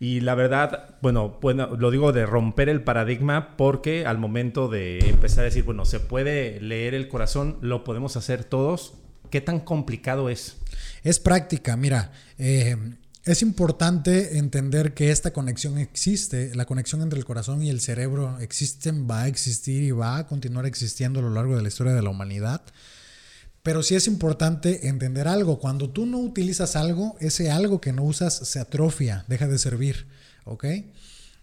Y 0.00 0.20
la 0.20 0.34
verdad, 0.34 0.96
bueno, 1.02 1.38
bueno, 1.40 1.76
lo 1.76 1.90
digo 1.90 2.12
de 2.12 2.24
romper 2.24 2.68
el 2.68 2.82
paradigma 2.82 3.56
porque 3.56 4.06
al 4.06 4.18
momento 4.18 4.68
de 4.68 5.00
empezar 5.00 5.40
a 5.40 5.44
decir, 5.44 5.64
bueno, 5.64 5.84
se 5.84 5.98
puede 5.98 6.60
leer 6.60 6.94
el 6.94 7.08
corazón, 7.08 7.58
lo 7.62 7.82
podemos 7.82 8.16
hacer 8.16 8.44
todos, 8.44 8.94
¿qué 9.30 9.40
tan 9.40 9.58
complicado 9.58 10.30
es? 10.30 10.58
Es 11.02 11.18
práctica, 11.18 11.76
mira, 11.76 12.12
eh, 12.38 12.76
es 13.24 13.42
importante 13.42 14.38
entender 14.38 14.94
que 14.94 15.10
esta 15.10 15.32
conexión 15.32 15.78
existe, 15.78 16.54
la 16.54 16.64
conexión 16.64 17.02
entre 17.02 17.18
el 17.18 17.24
corazón 17.24 17.62
y 17.62 17.68
el 17.68 17.80
cerebro 17.80 18.38
existen, 18.38 19.06
va 19.10 19.22
a 19.22 19.28
existir 19.28 19.82
y 19.82 19.90
va 19.90 20.16
a 20.16 20.26
continuar 20.26 20.64
existiendo 20.64 21.20
a 21.20 21.22
lo 21.22 21.30
largo 21.30 21.56
de 21.56 21.62
la 21.62 21.68
historia 21.68 21.92
de 21.92 22.02
la 22.02 22.10
humanidad. 22.10 22.62
Pero 23.68 23.82
sí 23.82 23.94
es 23.94 24.06
importante 24.06 24.88
entender 24.88 25.28
algo, 25.28 25.58
cuando 25.58 25.90
tú 25.90 26.06
no 26.06 26.16
utilizas 26.20 26.74
algo, 26.74 27.18
ese 27.20 27.50
algo 27.50 27.82
que 27.82 27.92
no 27.92 28.02
usas 28.02 28.32
se 28.32 28.60
atrofia, 28.60 29.26
deja 29.28 29.46
de 29.46 29.58
servir, 29.58 30.06
¿ok? 30.46 30.64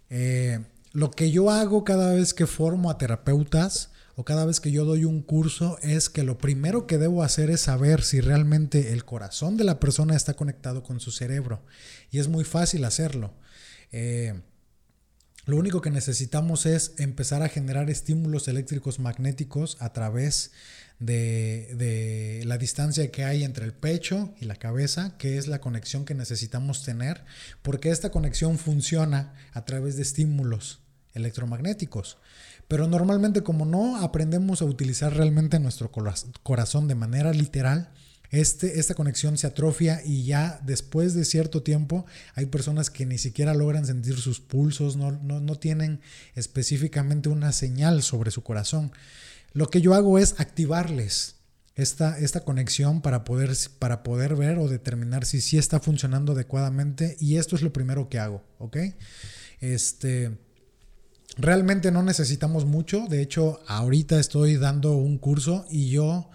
Eh, 0.09 0.65
lo 0.91 1.11
que 1.11 1.29
yo 1.29 1.51
hago 1.51 1.83
cada 1.83 2.13
vez 2.13 2.33
que 2.33 2.47
formo 2.47 2.89
a 2.89 2.97
terapeutas, 2.97 3.91
o 4.15 4.25
cada 4.25 4.43
vez 4.43 4.59
que 4.59 4.71
yo 4.71 4.85
doy 4.85 5.05
un 5.05 5.21
curso 5.21 5.77
es 5.83 6.09
que 6.09 6.23
lo 6.23 6.39
primero 6.39 6.87
que 6.87 6.97
debo 6.97 7.21
hacer 7.21 7.51
es 7.51 7.61
saber 7.61 8.01
si 8.01 8.21
realmente 8.21 8.91
el 8.91 9.05
corazón 9.05 9.55
de 9.55 9.65
la 9.65 9.79
persona 9.79 10.15
está 10.15 10.33
conectado 10.33 10.81
con 10.81 10.99
su 10.99 11.11
cerebro. 11.11 11.61
Y 12.09 12.17
es 12.17 12.27
muy 12.27 12.43
fácil 12.43 12.85
hacerlo. 12.85 13.35
Eh, 13.91 14.33
lo 15.45 15.57
único 15.57 15.79
que 15.79 15.91
necesitamos 15.91 16.65
es 16.65 16.93
empezar 16.97 17.43
a 17.43 17.49
generar 17.49 17.91
estímulos 17.91 18.47
eléctricos 18.47 18.97
magnéticos 18.97 19.77
a 19.79 19.93
través 19.93 20.53
de, 20.99 21.73
de, 21.75 22.43
la 22.45 22.57
distancia 22.57 23.11
que 23.11 23.23
hay 23.23 23.43
entre 23.43 23.65
el 23.65 23.73
pecho 23.73 24.33
y 24.39 24.45
la 24.45 24.55
cabeza, 24.55 25.17
que 25.17 25.37
es 25.37 25.47
la 25.47 25.59
conexión 25.59 26.05
que 26.05 26.13
necesitamos 26.13 26.83
tener, 26.83 27.25
porque 27.61 27.89
esta 27.89 28.11
conexión 28.11 28.57
funciona 28.57 29.33
a 29.53 29.65
través 29.65 29.95
de 29.95 30.03
estímulos 30.03 30.79
electromagnéticos. 31.13 32.17
Pero 32.67 32.87
normalmente 32.87 33.41
como 33.41 33.65
no 33.65 33.97
aprendemos 33.97 34.61
a 34.61 34.65
utilizar 34.65 35.15
realmente 35.15 35.59
nuestro 35.59 35.91
corazón 35.91 36.87
de 36.87 36.95
manera 36.95 37.31
literal, 37.31 37.91
este, 38.31 38.79
esta 38.79 38.95
conexión 38.95 39.37
se 39.37 39.47
atrofia 39.47 40.01
y 40.03 40.23
ya 40.23 40.59
después 40.63 41.13
de 41.13 41.25
cierto 41.25 41.63
tiempo 41.63 42.05
hay 42.33 42.47
personas 42.47 42.89
que 42.89 43.05
ni 43.05 43.17
siquiera 43.17 43.53
logran 43.53 43.85
sentir 43.85 44.17
sus 44.19 44.39
pulsos, 44.39 44.97
no, 44.97 45.11
no, 45.11 45.55
tienen 45.55 46.01
específicamente 46.33 47.29
una 47.29 47.51
señal 47.51 48.03
sobre 48.03 48.31
su 48.31 48.43
corazón. 48.43 48.91
Lo 49.55 49.69
que 49.69 49.81
yo 49.81 49.95
hago 49.95 50.19
es 50.19 50.39
activarles 50.39 51.37
esta, 51.73 52.19
esta 52.19 52.41
conexión 52.41 53.01
para 53.01 53.23
poder, 53.23 53.51
para 53.79 54.03
poder 54.03 54.35
ver 54.35 54.59
o 54.59 54.67
determinar 54.67 55.25
si 55.25 55.41
sí 55.41 55.57
está 55.57 55.79
funcionando 55.79 56.33
adecuadamente 56.33 57.17
y 57.19 57.37
esto 57.37 57.55
es 57.55 57.63
lo 57.63 57.73
primero 57.73 58.07
que 58.07 58.19
hago, 58.19 58.43
¿ok? 58.59 58.77
Este, 59.61 60.37
Realmente 61.37 61.91
no 61.91 62.01
necesitamos 62.01 62.65
mucho, 62.65 63.07
de 63.07 63.21
hecho 63.21 63.59
ahorita 63.67 64.19
estoy 64.19 64.55
dando 64.55 64.93
un 64.93 65.17
curso 65.17 65.65
y 65.69 65.89
yo 65.89 66.29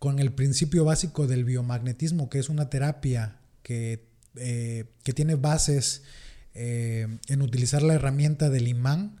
con 0.00 0.18
el 0.18 0.32
principio 0.32 0.84
básico 0.84 1.28
del 1.28 1.44
biomagnetismo, 1.44 2.28
que 2.28 2.40
es 2.40 2.48
una 2.48 2.68
terapia 2.68 3.38
que, 3.62 4.08
eh, 4.36 4.86
tiene 5.14 5.36
bases 5.36 6.02
eh, 6.54 7.18
en 7.28 7.42
utilizar 7.42 7.82
la 7.82 7.94
herramienta 7.94 8.48
del 8.48 8.66
imán, 8.66 9.19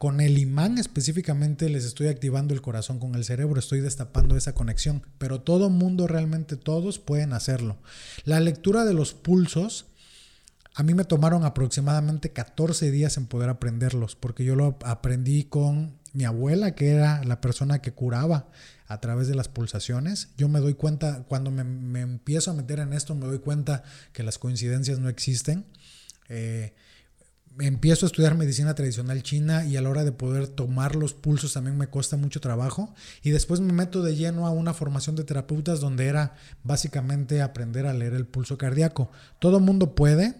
con 0.00 0.22
el 0.22 0.38
imán 0.38 0.78
específicamente 0.78 1.68
les 1.68 1.84
estoy 1.84 2.08
activando 2.08 2.54
el 2.54 2.62
corazón 2.62 2.98
con 2.98 3.14
el 3.16 3.22
cerebro, 3.22 3.60
estoy 3.60 3.82
destapando 3.82 4.34
esa 4.34 4.54
conexión, 4.54 5.02
pero 5.18 5.42
todo 5.42 5.68
mundo, 5.68 6.06
realmente 6.06 6.56
todos 6.56 6.98
pueden 6.98 7.34
hacerlo. 7.34 7.76
La 8.24 8.40
lectura 8.40 8.86
de 8.86 8.94
los 8.94 9.12
pulsos 9.12 9.88
a 10.74 10.82
mí 10.82 10.94
me 10.94 11.04
tomaron 11.04 11.44
aproximadamente 11.44 12.30
14 12.30 12.90
días 12.90 13.18
en 13.18 13.26
poder 13.26 13.50
aprenderlos, 13.50 14.16
porque 14.16 14.42
yo 14.42 14.56
lo 14.56 14.78
aprendí 14.86 15.44
con 15.44 15.98
mi 16.14 16.24
abuela, 16.24 16.74
que 16.74 16.92
era 16.92 17.22
la 17.24 17.42
persona 17.42 17.82
que 17.82 17.92
curaba 17.92 18.48
a 18.86 19.00
través 19.02 19.28
de 19.28 19.34
las 19.34 19.48
pulsaciones. 19.48 20.28
Yo 20.38 20.48
me 20.48 20.60
doy 20.60 20.72
cuenta, 20.72 21.24
cuando 21.28 21.50
me, 21.50 22.00
empiezo 22.00 22.52
a 22.52 22.54
meter 22.54 22.78
en 22.78 22.94
esto, 22.94 23.14
me 23.14 23.26
doy 23.26 23.40
cuenta 23.40 23.82
que 24.14 24.22
las 24.22 24.38
coincidencias 24.38 24.98
no 24.98 25.10
existen. 25.10 25.66
Eh, 26.30 26.72
empiezo 27.58 28.06
a 28.06 28.08
estudiar 28.08 28.36
medicina 28.36 28.74
tradicional 28.74 29.22
china 29.22 29.64
y 29.64 29.76
a 29.76 29.82
la 29.82 29.90
hora 29.90 30.04
de 30.04 30.12
poder 30.12 30.48
tomar 30.48 30.94
los 30.94 31.14
pulsos 31.14 31.52
también 31.52 31.76
me 31.76 31.88
cuesta 31.88 32.16
mucho 32.16 32.40
trabajo. 32.40 32.94
Y 33.22 33.30
después 33.30 33.60
me 33.60 33.72
meto 33.72 34.02
de 34.02 34.16
lleno 34.16 34.46
a 34.46 34.50
una 34.50 34.74
formación 34.74 35.16
de 35.16 35.24
terapeutas 35.24 35.80
donde 35.80 36.06
era 36.06 36.34
básicamente 36.62 37.42
aprender 37.42 37.86
a 37.86 37.94
leer 37.94 38.14
el 38.14 38.26
pulso 38.26 38.56
cardíaco. 38.56 39.10
Todo 39.38 39.60
mundo 39.60 39.94
puede, 39.94 40.36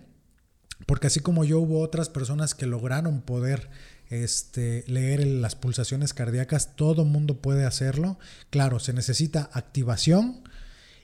porque 0.87 1.09
así 1.09 1.20
como 1.20 1.44
yo 1.44 1.61
hubo 1.61 1.81
otras 1.81 2.09
personas 2.09 2.55
que 2.55 2.66
lograron 2.66 3.20
poder 3.20 3.70
este, 4.09 4.85
leer 4.87 5.27
las 5.27 5.55
pulsaciones 5.55 6.14
cardíacas, 6.14 6.77
todo 6.77 7.05
mundo 7.05 7.40
puede 7.40 7.64
hacerlo. 7.64 8.18
Claro, 8.51 8.79
se 8.79 8.92
necesita 8.92 9.51
activación 9.53 10.42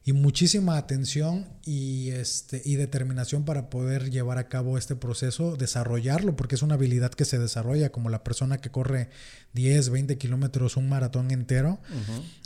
y 0.06 0.12
muchísima 0.12 0.76
atención 0.76 1.48
y, 1.64 2.10
este, 2.10 2.62
y 2.64 2.76
determinación 2.76 3.44
para 3.44 3.68
poder 3.68 4.08
llevar 4.08 4.38
a 4.38 4.48
cabo 4.48 4.78
este 4.78 4.94
proceso, 4.94 5.56
desarrollarlo, 5.56 6.36
porque 6.36 6.54
es 6.54 6.62
una 6.62 6.74
habilidad 6.74 7.10
que 7.10 7.24
se 7.24 7.40
desarrolla, 7.40 7.90
como 7.90 8.08
la 8.08 8.22
persona 8.22 8.58
que 8.58 8.70
corre 8.70 9.10
10, 9.54 9.90
20 9.90 10.16
kilómetros, 10.16 10.76
un 10.76 10.88
maratón 10.88 11.32
entero. 11.32 11.80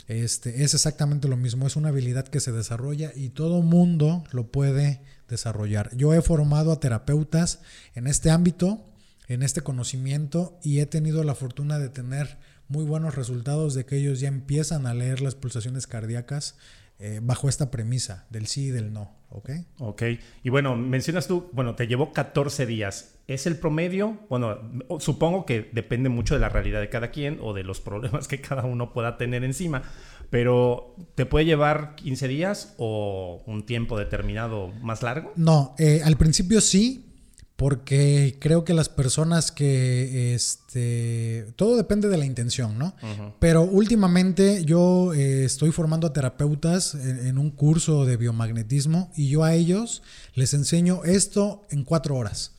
este, 0.07 0.63
es 0.63 0.73
exactamente 0.73 1.27
lo 1.27 1.37
mismo, 1.37 1.67
es 1.67 1.75
una 1.75 1.89
habilidad 1.89 2.27
que 2.27 2.39
se 2.39 2.51
desarrolla 2.51 3.11
y 3.15 3.29
todo 3.29 3.61
mundo 3.61 4.23
lo 4.31 4.51
puede 4.51 5.03
desarrollar. 5.29 5.95
Yo 5.95 6.15
he 6.15 6.21
formado 6.23 6.71
a 6.71 6.79
terapeutas 6.79 7.59
en 7.93 8.07
este 8.07 8.31
ámbito, 8.31 8.83
en 9.27 9.43
este 9.43 9.61
conocimiento 9.61 10.57
y 10.63 10.79
he 10.79 10.87
tenido 10.87 11.23
la 11.23 11.35
fortuna 11.35 11.77
de 11.77 11.89
tener 11.89 12.39
muy 12.69 12.85
buenos 12.85 13.13
resultados 13.13 13.75
de 13.75 13.85
que 13.85 13.97
ellos 13.97 14.19
ya 14.19 14.29
empiezan 14.29 14.87
a 14.87 14.95
leer 14.95 15.21
las 15.21 15.35
pulsaciones 15.35 15.85
cardíacas 15.85 16.55
eh, 17.03 17.19
bajo 17.19 17.49
esta 17.49 17.71
premisa 17.71 18.27
del 18.29 18.45
sí 18.45 18.67
y 18.67 18.69
del 18.69 18.93
no, 18.93 19.09
¿ok? 19.29 19.49
Ok. 19.79 20.03
Y 20.43 20.49
bueno, 20.49 20.75
mencionas 20.75 21.27
tú, 21.27 21.49
bueno, 21.51 21.73
te 21.73 21.87
llevó 21.87 22.13
14 22.13 22.67
días. 22.67 23.15
¿Es 23.25 23.47
el 23.47 23.57
promedio? 23.57 24.19
Bueno, 24.29 24.59
supongo 24.99 25.47
que 25.47 25.71
depende 25.73 26.09
mucho 26.09 26.35
de 26.35 26.41
la 26.41 26.49
realidad 26.49 26.79
de 26.79 26.89
cada 26.89 27.09
quien 27.09 27.39
o 27.41 27.53
de 27.53 27.63
los 27.63 27.81
problemas 27.81 28.27
que 28.27 28.39
cada 28.39 28.65
uno 28.65 28.93
pueda 28.93 29.17
tener 29.17 29.43
encima. 29.43 29.81
Pero, 30.29 30.95
¿te 31.15 31.25
puede 31.25 31.45
llevar 31.45 31.95
15 31.95 32.27
días 32.27 32.75
o 32.77 33.41
un 33.47 33.65
tiempo 33.65 33.97
determinado 33.97 34.67
más 34.83 35.01
largo? 35.01 35.33
No, 35.35 35.73
eh, 35.79 36.01
al 36.05 36.17
principio 36.17 36.61
sí, 36.61 37.10
porque 37.61 38.37
creo 38.39 38.65
que 38.65 38.73
las 38.73 38.89
personas 38.89 39.51
que, 39.51 40.33
este, 40.33 41.45
todo 41.55 41.77
depende 41.77 42.09
de 42.09 42.17
la 42.17 42.25
intención, 42.25 42.79
¿no? 42.79 42.95
Pero 43.37 43.61
últimamente 43.61 44.65
yo 44.65 45.13
eh, 45.13 45.45
estoy 45.45 45.71
formando 45.71 46.07
a 46.07 46.11
terapeutas 46.11 46.95
en, 46.95 47.37
un 47.37 47.51
curso 47.51 48.03
de 48.03 48.17
biomagnetismo 48.17 49.11
y 49.15 49.29
yo 49.29 49.43
a 49.43 49.53
ellos 49.53 50.01
les 50.33 50.55
enseño 50.55 51.03
esto 51.03 51.61
en 51.69 51.83
cuatro 51.83 52.15
horas. 52.15 52.55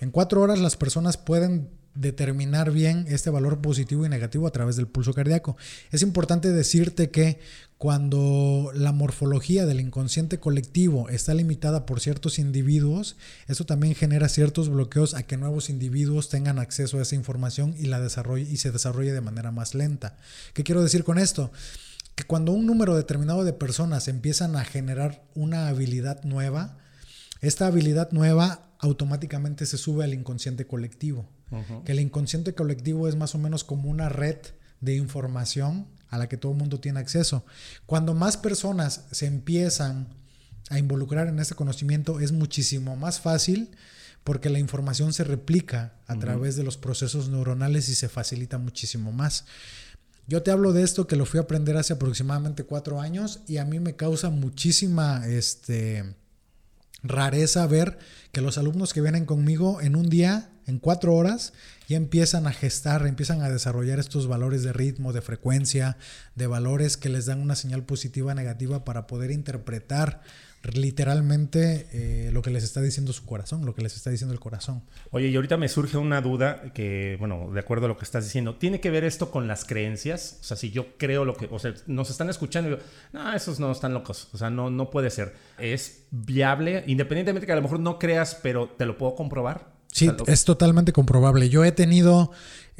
En 0.00 0.12
cuatro 0.12 0.42
horas 0.42 0.60
las 0.60 0.76
personas 0.76 1.16
pueden 1.16 1.68
determinar 2.00 2.70
bien 2.70 3.04
este 3.08 3.30
valor 3.30 3.60
positivo 3.60 4.06
y 4.06 4.08
negativo 4.08 4.46
a 4.46 4.52
través 4.52 4.76
del 4.76 4.86
pulso 4.86 5.12
cardíaco. 5.12 5.56
Es 5.90 6.02
importante 6.02 6.50
decirte 6.50 7.10
que 7.10 7.38
cuando 7.76 8.72
la 8.74 8.92
morfología 8.92 9.64
del 9.64 9.80
inconsciente 9.80 10.38
colectivo 10.38 11.08
está 11.08 11.32
limitada 11.34 11.86
por 11.86 12.00
ciertos 12.00 12.38
individuos, 12.38 13.16
eso 13.48 13.64
también 13.64 13.94
genera 13.94 14.28
ciertos 14.28 14.68
bloqueos 14.68 15.14
a 15.14 15.22
que 15.22 15.36
nuevos 15.36 15.70
individuos 15.70 16.28
tengan 16.28 16.58
acceso 16.58 16.98
a 16.98 17.02
esa 17.02 17.14
información 17.14 17.74
y, 17.78 17.86
la 17.86 18.00
desarrolle, 18.00 18.50
y 18.50 18.56
se 18.58 18.70
desarrolle 18.70 19.12
de 19.12 19.20
manera 19.20 19.50
más 19.50 19.74
lenta. 19.74 20.16
¿Qué 20.52 20.64
quiero 20.64 20.82
decir 20.82 21.04
con 21.04 21.18
esto? 21.18 21.52
Que 22.14 22.24
cuando 22.24 22.52
un 22.52 22.66
número 22.66 22.96
determinado 22.96 23.44
de 23.44 23.52
personas 23.52 24.08
empiezan 24.08 24.56
a 24.56 24.64
generar 24.64 25.24
una 25.34 25.68
habilidad 25.68 26.22
nueva, 26.24 26.76
esta 27.40 27.66
habilidad 27.66 28.10
nueva 28.12 28.70
automáticamente 28.78 29.64
se 29.64 29.78
sube 29.78 30.04
al 30.04 30.14
inconsciente 30.14 30.66
colectivo. 30.66 31.28
Que 31.84 31.92
el 31.92 32.00
inconsciente 32.00 32.54
colectivo 32.54 33.08
es 33.08 33.16
más 33.16 33.34
o 33.34 33.38
menos 33.38 33.64
como 33.64 33.90
una 33.90 34.08
red 34.08 34.36
de 34.80 34.94
información 34.94 35.86
a 36.08 36.18
la 36.18 36.28
que 36.28 36.36
todo 36.36 36.52
el 36.52 36.58
mundo 36.58 36.80
tiene 36.80 37.00
acceso. 37.00 37.44
Cuando 37.86 38.14
más 38.14 38.36
personas 38.36 39.06
se 39.10 39.26
empiezan 39.26 40.08
a 40.68 40.78
involucrar 40.78 41.28
en 41.28 41.38
este 41.38 41.54
conocimiento, 41.54 42.20
es 42.20 42.32
muchísimo 42.32 42.96
más 42.96 43.20
fácil 43.20 43.70
porque 44.24 44.50
la 44.50 44.58
información 44.58 45.12
se 45.12 45.24
replica 45.24 45.94
a 46.06 46.16
través 46.16 46.56
de 46.56 46.62
los 46.62 46.76
procesos 46.76 47.28
neuronales 47.28 47.88
y 47.88 47.94
se 47.94 48.08
facilita 48.08 48.58
muchísimo 48.58 49.12
más. 49.12 49.46
Yo 50.26 50.42
te 50.42 50.50
hablo 50.50 50.72
de 50.72 50.82
esto 50.82 51.06
que 51.06 51.16
lo 51.16 51.26
fui 51.26 51.38
a 51.38 51.44
aprender 51.44 51.76
hace 51.76 51.94
aproximadamente 51.94 52.64
cuatro 52.64 53.00
años 53.00 53.40
y 53.48 53.56
a 53.56 53.64
mí 53.64 53.80
me 53.80 53.96
causa 53.96 54.30
muchísima 54.30 55.26
este, 55.26 56.14
rareza 57.02 57.66
ver 57.66 57.98
que 58.32 58.40
los 58.40 58.58
alumnos 58.58 58.92
que 58.92 59.00
vienen 59.00 59.26
conmigo 59.26 59.80
en 59.80 59.96
un 59.96 60.08
día, 60.08 60.50
en 60.66 60.78
cuatro 60.78 61.14
horas, 61.14 61.52
ya 61.88 61.96
empiezan 61.96 62.46
a 62.46 62.52
gestar, 62.52 63.06
empiezan 63.06 63.42
a 63.42 63.50
desarrollar 63.50 63.98
estos 63.98 64.28
valores 64.28 64.62
de 64.62 64.72
ritmo, 64.72 65.12
de 65.12 65.22
frecuencia, 65.22 65.96
de 66.36 66.46
valores 66.46 66.96
que 66.96 67.08
les 67.08 67.26
dan 67.26 67.40
una 67.40 67.56
señal 67.56 67.84
positiva, 67.84 68.34
negativa 68.34 68.84
para 68.84 69.06
poder 69.06 69.30
interpretar 69.30 70.22
literalmente 70.62 71.88
eh, 71.92 72.30
lo 72.32 72.42
que 72.42 72.50
les 72.50 72.64
está 72.64 72.82
diciendo 72.82 73.12
su 73.12 73.24
corazón, 73.24 73.64
lo 73.64 73.74
que 73.74 73.82
les 73.82 73.96
está 73.96 74.10
diciendo 74.10 74.34
el 74.34 74.40
corazón. 74.40 74.82
Oye, 75.10 75.28
y 75.28 75.36
ahorita 75.36 75.56
me 75.56 75.68
surge 75.68 75.96
una 75.96 76.20
duda 76.20 76.72
que, 76.74 77.16
bueno, 77.18 77.50
de 77.52 77.60
acuerdo 77.60 77.86
a 77.86 77.88
lo 77.88 77.96
que 77.96 78.04
estás 78.04 78.24
diciendo, 78.24 78.56
¿tiene 78.56 78.80
que 78.80 78.90
ver 78.90 79.04
esto 79.04 79.30
con 79.30 79.48
las 79.48 79.64
creencias? 79.64 80.38
O 80.40 80.44
sea, 80.44 80.56
si 80.56 80.70
yo 80.70 80.98
creo 80.98 81.24
lo 81.24 81.34
que, 81.34 81.48
o 81.50 81.58
sea, 81.58 81.74
nos 81.86 82.10
están 82.10 82.28
escuchando 82.28 82.68
y 82.68 82.72
yo, 82.74 82.78
no, 83.12 83.32
esos 83.32 83.58
no 83.58 83.72
están 83.72 83.94
locos, 83.94 84.28
o 84.32 84.38
sea, 84.38 84.50
no, 84.50 84.70
no 84.70 84.90
puede 84.90 85.10
ser. 85.10 85.34
¿Es 85.58 86.04
viable, 86.10 86.84
independientemente 86.86 87.46
que 87.46 87.52
a 87.52 87.56
lo 87.56 87.62
mejor 87.62 87.80
no 87.80 87.98
creas, 87.98 88.38
pero 88.42 88.68
te 88.68 88.84
lo 88.84 88.98
puedo 88.98 89.14
comprobar? 89.14 89.80
Sí, 89.92 90.08
es 90.26 90.44
totalmente 90.44 90.92
comprobable. 90.92 91.48
Yo 91.48 91.64
he 91.64 91.72
tenido 91.72 92.30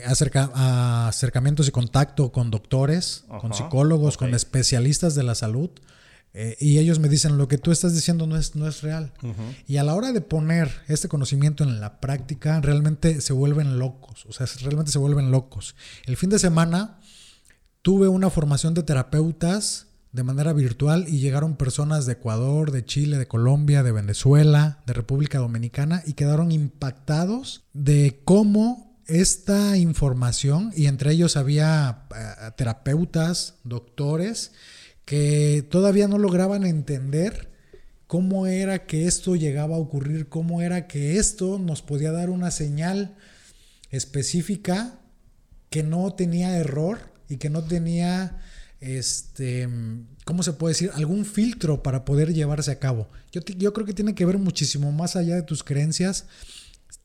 acercamientos 0.07 1.67
y 1.67 1.71
contacto 1.73 2.31
con 2.31 2.53
doctores, 2.53 3.25
con 3.41 3.53
psicólogos, 3.53 4.17
con 4.17 4.33
especialistas 4.33 5.17
de 5.17 5.25
la 5.25 5.35
salud 5.35 5.71
eh, 6.33 6.57
y 6.61 6.79
ellos 6.79 7.01
me 7.01 7.09
dicen, 7.09 7.39
lo 7.39 7.49
que 7.49 7.59
tú 7.59 7.73
estás 7.73 7.95
diciendo 7.95 8.27
no 8.27 8.37
es, 8.37 8.55
no 8.55 8.69
es 8.69 8.83
real. 8.83 9.13
Y 9.67 9.79
a 9.79 9.85
la 9.85 9.95
hora 9.95 10.13
de 10.13 10.21
poner 10.21 10.71
este 10.89 11.09
conocimiento 11.09 11.65
en 11.65 11.81
la 11.81 12.01
práctica, 12.01 12.61
realmente 12.61 13.21
se 13.21 13.33
vuelven 13.33 13.79
locos. 13.79 14.27
O 14.27 14.33
sea, 14.33 14.47
realmente 14.63 14.93
se 14.93 14.99
vuelven 14.99 15.31
locos. 15.31 15.75
El 16.07 16.17
fin 16.17 16.31
de 16.31 16.39
semana 16.39 17.01
tuve 17.83 18.09
una 18.09 18.31
formación 18.31 18.75
de 18.75 18.83
terapeutas 18.83 19.87
de 20.13 20.23
manera 20.25 20.53
virtual 20.53 21.07
y 21.09 21.21
llegaron 21.21 21.57
personas 21.57 22.07
de 22.07 22.15
Ecuador, 22.15 22.73
de 22.73 22.85
Chile, 22.85 23.17
de 23.19 23.29
Colombia, 23.29 23.83
de 23.83 23.93
Venezuela, 23.93 24.81
de 24.87 24.93
República 24.93 25.39
Dominicana 25.39 26.03
y 26.05 26.15
quedaron 26.15 26.51
impactados 26.51 27.65
de 27.73 28.21
cómo 28.25 28.91
esta 29.07 29.77
información, 29.77 30.73
y 30.77 30.87
entre 30.87 31.13
ellos 31.13 31.37
había 31.37 32.05
eh, 32.15 32.51
terapeutas, 32.57 33.57
doctores, 33.65 34.53
que 35.11 35.67
todavía 35.69 36.07
no 36.07 36.19
lograban 36.19 36.65
entender 36.65 37.51
cómo 38.07 38.47
era 38.47 38.87
que 38.87 39.09
esto 39.09 39.35
llegaba 39.35 39.75
a 39.75 39.81
ocurrir, 39.81 40.29
cómo 40.29 40.63
era 40.63 40.87
que 40.87 41.17
esto 41.17 41.59
nos 41.59 41.83
podía 41.83 42.13
dar 42.13 42.31
una 42.31 42.53
señal 42.53 43.17
específica 43.91 45.01
que 45.69 45.83
no 45.83 46.15
tenía 46.15 46.57
error 46.57 47.11
y 47.29 47.39
que 47.39 47.51
no 47.51 47.65
tenía, 47.65 48.39
este, 48.79 49.69
¿cómo 50.25 50.45
se 50.45 50.53
puede 50.53 50.75
decir? 50.75 50.93
Algún 50.95 51.25
filtro 51.25 51.83
para 51.83 52.05
poder 52.05 52.33
llevarse 52.33 52.71
a 52.71 52.79
cabo. 52.79 53.09
Yo, 53.33 53.41
yo 53.41 53.73
creo 53.73 53.87
que 53.87 53.95
tiene 53.95 54.15
que 54.15 54.27
ver 54.27 54.39
muchísimo 54.39 54.93
más 54.93 55.17
allá 55.17 55.35
de 55.35 55.43
tus 55.43 55.65
creencias 55.65 56.27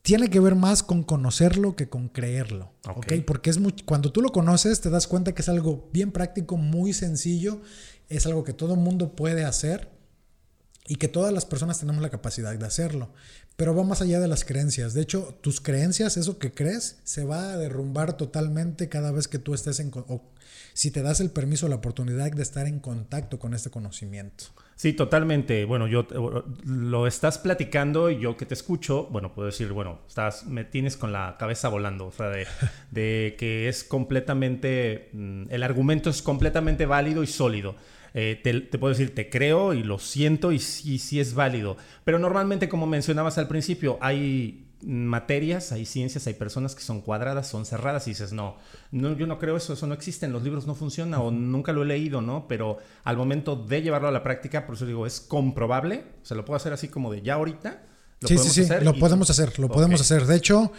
tiene 0.06 0.30
que 0.30 0.38
ver 0.38 0.54
más 0.54 0.84
con 0.84 1.02
conocerlo 1.02 1.74
que 1.74 1.88
con 1.88 2.08
creerlo. 2.08 2.72
¿ok? 2.88 3.14
Porque 3.26 3.50
es 3.50 3.58
muy, 3.58 3.72
cuando 3.84 4.12
tú 4.12 4.22
lo 4.22 4.30
conoces, 4.30 4.80
te 4.80 4.88
das 4.88 5.08
cuenta 5.08 5.34
que 5.34 5.42
es 5.42 5.48
algo 5.48 5.90
bien 5.92 6.12
práctico, 6.12 6.56
muy 6.56 6.92
sencillo 6.92 7.60
es 8.08 8.26
algo 8.26 8.44
que 8.44 8.52
todo 8.52 8.76
mundo 8.76 9.14
puede 9.16 9.44
hacer 9.44 9.88
y 10.88 10.96
que 10.96 11.08
todas 11.08 11.32
las 11.32 11.44
personas 11.44 11.80
tenemos 11.80 12.02
la 12.02 12.10
capacidad 12.10 12.56
de 12.56 12.66
hacerlo. 12.66 13.10
Pero 13.56 13.74
va 13.74 13.84
más 13.84 14.02
allá 14.02 14.20
de 14.20 14.28
las 14.28 14.44
creencias. 14.44 14.92
De 14.92 15.00
hecho, 15.00 15.36
tus 15.40 15.60
creencias, 15.60 16.16
eso 16.16 16.38
que 16.38 16.52
crees, 16.52 16.98
se 17.04 17.24
va 17.24 17.52
a 17.52 17.56
derrumbar 17.56 18.16
totalmente 18.16 18.88
cada 18.88 19.10
vez 19.12 19.28
que 19.28 19.38
tú 19.38 19.54
estés 19.54 19.80
en... 19.80 19.90
O 19.94 20.22
si 20.74 20.90
te 20.90 21.00
das 21.00 21.20
el 21.20 21.30
permiso, 21.30 21.68
la 21.68 21.76
oportunidad 21.76 22.30
de 22.30 22.42
estar 22.42 22.66
en 22.66 22.80
contacto 22.80 23.38
con 23.38 23.54
este 23.54 23.70
conocimiento. 23.70 24.44
Sí, 24.74 24.92
totalmente. 24.92 25.64
Bueno, 25.64 25.88
yo 25.88 26.06
lo 26.66 27.06
estás 27.06 27.38
platicando 27.38 28.10
y 28.10 28.20
yo 28.20 28.36
que 28.36 28.44
te 28.44 28.52
escucho, 28.52 29.06
bueno, 29.10 29.34
puedo 29.34 29.46
decir, 29.46 29.72
bueno, 29.72 30.00
estás, 30.06 30.44
me 30.44 30.64
tienes 30.64 30.98
con 30.98 31.12
la 31.12 31.36
cabeza 31.38 31.70
volando, 31.70 32.08
o 32.08 32.12
sea, 32.12 32.28
de, 32.28 32.46
de 32.90 33.36
que 33.38 33.70
es 33.70 33.84
completamente, 33.84 35.08
mm, 35.14 35.44
el 35.48 35.62
argumento 35.62 36.10
es 36.10 36.20
completamente 36.20 36.84
válido 36.84 37.22
y 37.22 37.26
sólido. 37.26 37.74
Eh, 38.18 38.40
te, 38.42 38.78
puedo 38.78 38.94
decir, 38.94 39.14
te 39.14 39.28
creo 39.28 39.74
y 39.74 39.82
lo 39.82 39.98
siento 39.98 40.50
y 40.50 40.58
sí, 40.58 40.98
sí 40.98 41.20
es 41.20 41.34
válido. 41.34 41.76
Pero 42.02 42.18
normalmente, 42.18 42.66
como 42.66 42.86
mencionabas 42.86 43.36
al 43.36 43.46
principio, 43.46 43.98
hay 44.00 44.70
materias, 44.82 45.70
hay 45.70 45.84
ciencias, 45.84 46.26
hay 46.26 46.32
personas 46.32 46.74
que 46.74 46.80
son 46.80 47.02
cuadradas, 47.02 47.46
son 47.46 47.66
cerradas 47.66 48.06
y 48.06 48.12
dices, 48.12 48.32
no, 48.32 48.56
no, 48.90 49.14
yo 49.18 49.26
no 49.26 49.38
creo 49.38 49.58
eso, 49.58 49.74
eso 49.74 49.86
no 49.86 49.92
existe, 49.92 50.24
en 50.24 50.32
los 50.32 50.42
libros 50.42 50.66
no 50.66 50.74
funciona 50.74 51.20
o 51.20 51.30
nunca 51.30 51.74
lo 51.74 51.82
he 51.82 51.84
leído, 51.84 52.22
¿no? 52.22 52.48
Pero 52.48 52.78
al 53.04 53.18
momento 53.18 53.54
de 53.54 53.82
llevarlo 53.82 54.08
a 54.08 54.12
la 54.12 54.22
práctica, 54.22 54.64
por 54.64 54.76
eso 54.76 54.86
digo, 54.86 55.06
es 55.06 55.20
comprobable, 55.20 56.04
se 56.22 56.34
lo 56.34 56.46
puedo 56.46 56.56
hacer 56.56 56.72
así 56.72 56.88
como 56.88 57.12
de 57.12 57.20
ya 57.20 57.34
ahorita. 57.34 57.82
Lo 58.20 58.28
sí, 58.28 58.38
sí, 58.38 58.64
sí, 58.64 58.66
lo 58.80 58.94
podemos 58.94 59.28
hacer, 59.28 59.58
lo 59.58 59.68
podemos 59.68 60.00
hacer. 60.00 60.24
De 60.24 60.36
hecho, 60.36 60.72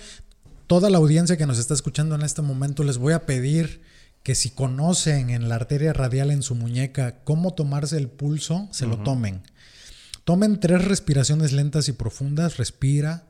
toda 0.65 0.89
la 0.89 0.97
audiencia 0.97 1.37
que 1.37 1.45
nos 1.45 1.59
está 1.59 1.75
escuchando 1.75 2.15
en 2.15 2.23
este 2.23 2.41
momento 2.41 2.83
les 2.83 2.97
voy 2.97 3.13
a 3.13 3.27
pedir 3.27 3.83
que 4.23 4.35
si 4.35 4.49
conocen 4.49 5.29
en 5.29 5.47
la 5.49 5.55
arteria 5.55 5.93
radial 5.93 6.31
en 6.31 6.43
su 6.43 6.55
muñeca 6.55 7.23
cómo 7.23 7.53
tomarse 7.53 7.97
el 7.97 8.09
pulso, 8.09 8.67
se 8.71 8.85
lo 8.85 8.97
tomen. 8.99 9.41
Tomen 10.25 10.59
tres 10.59 10.83
respiraciones 10.83 11.53
lentas 11.53 11.87
y 11.87 11.93
profundas, 11.93 12.57
respira, 12.57 13.27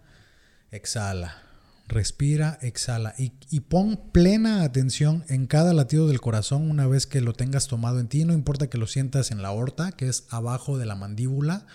exhala, 0.72 1.44
respira, 1.88 2.58
exhala. 2.62 3.14
Y, 3.20 3.34
y, 3.52 3.60
pon 3.60 4.00
plena 4.12 4.64
atención 4.64 5.24
en 5.30 5.46
cada 5.46 5.74
latido 5.74 6.08
del 6.08 6.22
corazón 6.22 6.70
una 6.72 6.88
vez 6.88 7.06
que 7.06 7.22
lo 7.22 7.34
tengas 7.34 7.68
tomado 7.68 8.00
en 8.00 8.08
ti, 8.08 8.26
no 8.26 8.34
importa 8.34 8.68
que 8.68 8.80
lo 8.80 8.88
sientas 8.88 9.30
en 9.30 9.44
la 9.44 9.50
aorta, 9.50 9.92
que 9.92 10.08
es 10.08 10.26
abajo 10.32 10.80
de 10.80 10.88
la 10.88 10.96
mandíbula, 10.96 11.68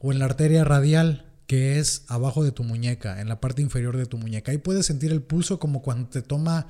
o 0.00 0.10
en 0.10 0.18
la 0.18 0.24
arteria 0.24 0.64
radial, 0.64 1.26
que 1.46 1.78
es 1.78 2.04
abajo 2.08 2.44
de 2.44 2.52
tu 2.52 2.62
muñeca, 2.62 3.20
en 3.20 3.28
la 3.28 3.40
parte 3.40 3.62
inferior 3.62 3.96
de 3.96 4.06
tu 4.06 4.18
muñeca. 4.18 4.52
Ahí 4.52 4.58
puedes 4.58 4.86
sentir 4.86 5.12
el 5.12 5.22
pulso 5.22 5.58
como 5.58 5.82
cuando 5.82 6.08
te 6.08 6.20
toma 6.20 6.66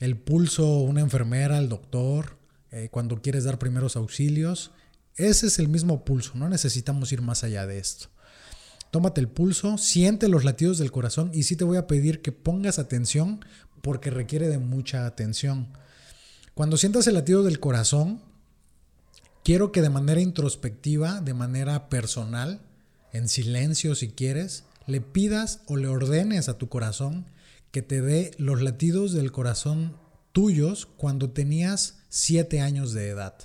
el 0.00 0.16
pulso, 0.16 0.78
una 0.78 1.00
enfermera, 1.00 1.58
el 1.58 1.68
doctor, 1.68 2.36
eh, 2.70 2.88
cuando 2.90 3.22
quieres 3.22 3.44
dar 3.44 3.58
primeros 3.58 3.96
auxilios. 3.96 4.72
Ese 5.16 5.46
es 5.46 5.58
el 5.58 5.68
mismo 5.68 6.04
pulso, 6.04 6.32
no 6.34 6.48
necesitamos 6.48 7.10
ir 7.12 7.22
más 7.22 7.44
allá 7.44 7.66
de 7.66 7.78
esto. 7.78 8.08
Tómate 8.90 9.20
el 9.20 9.28
pulso, 9.28 9.78
siente 9.78 10.28
los 10.28 10.44
latidos 10.44 10.78
del 10.78 10.92
corazón 10.92 11.30
y 11.32 11.44
sí 11.44 11.56
te 11.56 11.64
voy 11.64 11.76
a 11.76 11.86
pedir 11.86 12.22
que 12.22 12.32
pongas 12.32 12.78
atención 12.78 13.44
porque 13.82 14.10
requiere 14.10 14.48
de 14.48 14.58
mucha 14.58 15.06
atención. 15.06 15.68
Cuando 16.54 16.76
sientas 16.76 17.06
el 17.06 17.14
latido 17.14 17.42
del 17.42 17.60
corazón, 17.60 18.20
quiero 19.44 19.72
que 19.72 19.82
de 19.82 19.90
manera 19.90 20.20
introspectiva, 20.20 21.20
de 21.20 21.34
manera 21.34 21.88
personal, 21.88 22.60
en 23.12 23.28
silencio 23.28 23.94
si 23.94 24.08
quieres, 24.08 24.64
le 24.86 25.00
pidas 25.00 25.60
o 25.66 25.76
le 25.76 25.88
ordenes 25.88 26.48
a 26.48 26.58
tu 26.58 26.68
corazón 26.68 27.26
que 27.76 27.82
te 27.82 28.00
dé 28.00 28.30
los 28.38 28.62
latidos 28.62 29.12
del 29.12 29.32
corazón 29.32 29.98
tuyos 30.32 30.86
cuando 30.86 31.32
tenías 31.32 31.98
7 32.08 32.62
años 32.62 32.94
de 32.94 33.10
edad. 33.10 33.36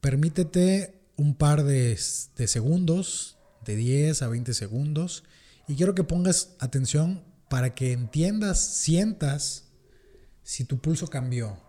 Permítete 0.00 1.00
un 1.14 1.36
par 1.36 1.62
de, 1.62 1.96
segundos, 1.96 3.38
de 3.64 3.76
10 3.76 4.22
a 4.22 4.26
20 4.26 4.52
segundos, 4.52 5.22
y 5.68 5.76
quiero 5.76 5.94
que 5.94 6.02
pongas 6.02 6.56
atención 6.58 7.22
para 7.48 7.76
que 7.76 7.92
entiendas, 7.92 8.58
sientas 8.58 9.68
si 10.42 10.64
tu 10.64 10.80
pulso 10.80 11.06
cambió. 11.06 11.62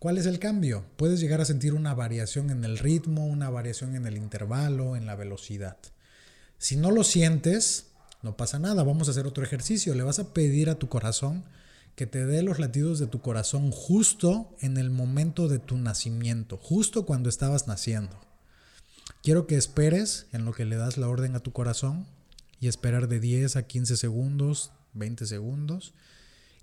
¿Cuál 0.00 0.18
es 0.18 0.26
el 0.26 0.40
cambio? 0.40 0.84
Puedes 0.96 1.20
llegar 1.20 1.40
a 1.40 1.44
sentir 1.44 1.74
una 1.74 1.94
variación 1.94 2.50
en 2.50 2.64
el 2.64 2.78
ritmo, 2.78 3.24
una 3.24 3.50
variación 3.50 3.94
en 3.94 4.06
el 4.06 4.16
intervalo, 4.16 4.96
en 4.96 5.06
la 5.06 5.14
velocidad. 5.14 5.78
Si 6.58 6.76
no 6.76 6.90
lo 6.90 7.04
sientes, 7.04 7.91
no 8.22 8.36
pasa 8.36 8.58
nada, 8.58 8.82
vamos 8.82 9.08
a 9.08 9.10
hacer 9.10 9.26
otro 9.26 9.44
ejercicio. 9.44 9.94
Le 9.94 10.02
vas 10.02 10.18
a 10.18 10.32
pedir 10.32 10.70
a 10.70 10.76
tu 10.76 10.88
corazón 10.88 11.44
que 11.96 12.06
te 12.06 12.24
dé 12.24 12.42
los 12.42 12.58
latidos 12.58 12.98
de 12.98 13.06
tu 13.06 13.20
corazón 13.20 13.70
justo 13.70 14.54
en 14.60 14.76
el 14.76 14.90
momento 14.90 15.48
de 15.48 15.58
tu 15.58 15.76
nacimiento, 15.76 16.56
justo 16.56 17.04
cuando 17.04 17.28
estabas 17.28 17.66
naciendo. 17.66 18.18
Quiero 19.22 19.46
que 19.46 19.56
esperes 19.56 20.26
en 20.32 20.44
lo 20.44 20.52
que 20.52 20.64
le 20.64 20.76
das 20.76 20.96
la 20.96 21.08
orden 21.08 21.36
a 21.36 21.40
tu 21.40 21.52
corazón 21.52 22.06
y 22.60 22.68
esperar 22.68 23.08
de 23.08 23.20
10 23.20 23.56
a 23.56 23.66
15 23.66 23.96
segundos, 23.96 24.72
20 24.94 25.26
segundos 25.26 25.94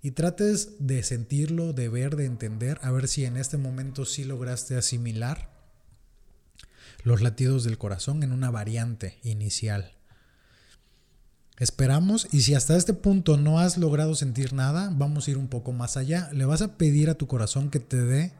y 0.02 0.12
trates 0.12 0.76
de 0.78 1.02
sentirlo, 1.02 1.72
de 1.72 1.88
ver, 1.88 2.16
de 2.16 2.24
entender, 2.24 2.78
a 2.82 2.90
ver 2.90 3.06
si 3.08 3.24
en 3.24 3.36
este 3.36 3.58
momento 3.58 4.04
sí 4.04 4.24
lograste 4.24 4.76
asimilar 4.76 5.50
los 7.02 7.20
latidos 7.20 7.64
del 7.64 7.78
corazón 7.78 8.22
en 8.22 8.32
una 8.32 8.50
variante 8.50 9.18
inicial. 9.22 9.92
Esperamos 11.60 12.26
y 12.32 12.40
si 12.40 12.54
hasta 12.54 12.74
este 12.74 12.94
punto 12.94 13.36
no 13.36 13.58
has 13.58 13.76
logrado 13.76 14.14
sentir 14.14 14.54
nada, 14.54 14.88
vamos 14.90 15.28
a 15.28 15.32
ir 15.32 15.36
un 15.36 15.46
poco 15.46 15.72
más 15.72 15.98
allá. 15.98 16.30
Le 16.32 16.46
vas 16.46 16.62
a 16.62 16.78
pedir 16.78 17.10
a 17.10 17.16
tu 17.16 17.26
corazón 17.26 17.68
que 17.68 17.80
te 17.80 17.98
dé 17.98 18.32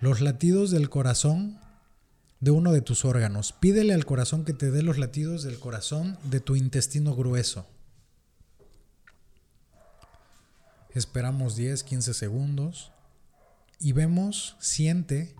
los 0.00 0.20
latidos 0.20 0.70
del 0.70 0.90
corazón 0.90 1.58
de 2.40 2.50
uno 2.50 2.72
de 2.72 2.82
tus 2.82 3.06
órganos. 3.06 3.54
Pídele 3.54 3.94
al 3.94 4.04
corazón 4.04 4.44
que 4.44 4.52
te 4.52 4.70
dé 4.70 4.82
los 4.82 4.98
latidos 4.98 5.44
del 5.44 5.58
corazón 5.58 6.18
de 6.24 6.40
tu 6.40 6.56
intestino 6.56 7.16
grueso. 7.16 7.66
Esperamos 10.90 11.56
10, 11.56 11.84
15 11.84 12.12
segundos 12.12 12.92
y 13.80 13.92
vemos, 13.92 14.56
siente 14.60 15.34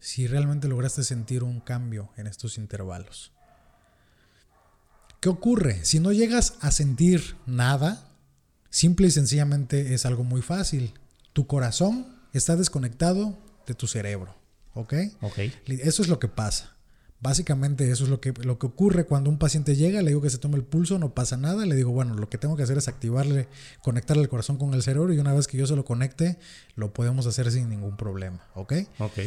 si 0.00 0.26
realmente 0.26 0.68
lograste 0.68 1.04
sentir 1.04 1.44
un 1.44 1.60
cambio 1.60 2.08
en 2.16 2.26
estos 2.26 2.56
intervalos. 2.56 3.33
¿Qué 5.24 5.30
ocurre? 5.30 5.82
Si 5.86 6.00
no 6.00 6.12
llegas 6.12 6.58
a 6.60 6.70
sentir 6.70 7.36
nada, 7.46 8.10
simple 8.68 9.06
y 9.06 9.10
sencillamente 9.10 9.94
es 9.94 10.04
algo 10.04 10.22
muy 10.22 10.42
fácil. 10.42 10.92
Tu 11.32 11.46
corazón 11.46 12.08
está 12.34 12.56
desconectado 12.56 13.38
de 13.66 13.72
tu 13.72 13.86
cerebro. 13.86 14.36
¿Ok? 14.74 14.92
Ok. 15.22 15.38
Eso 15.66 16.02
es 16.02 16.08
lo 16.08 16.18
que 16.18 16.28
pasa. 16.28 16.76
Básicamente 17.20 17.90
eso 17.90 18.04
es 18.04 18.10
lo 18.10 18.20
que, 18.20 18.34
lo 18.42 18.58
que 18.58 18.66
ocurre 18.66 19.06
cuando 19.06 19.30
un 19.30 19.38
paciente 19.38 19.76
llega, 19.76 20.02
le 20.02 20.08
digo 20.08 20.20
que 20.20 20.28
se 20.28 20.36
tome 20.36 20.56
el 20.56 20.62
pulso, 20.62 20.98
no 20.98 21.14
pasa 21.14 21.38
nada, 21.38 21.64
le 21.64 21.74
digo, 21.74 21.90
bueno, 21.90 22.16
lo 22.16 22.28
que 22.28 22.36
tengo 22.36 22.54
que 22.54 22.64
hacer 22.64 22.76
es 22.76 22.88
activarle, 22.88 23.48
conectarle 23.82 24.24
el 24.24 24.28
corazón 24.28 24.58
con 24.58 24.74
el 24.74 24.82
cerebro 24.82 25.10
y 25.14 25.18
una 25.18 25.32
vez 25.32 25.46
que 25.46 25.56
yo 25.56 25.66
se 25.66 25.74
lo 25.74 25.86
conecte, 25.86 26.38
lo 26.76 26.92
podemos 26.92 27.26
hacer 27.26 27.50
sin 27.50 27.70
ningún 27.70 27.96
problema, 27.96 28.44
¿ok? 28.54 28.74
Ok. 28.98 29.20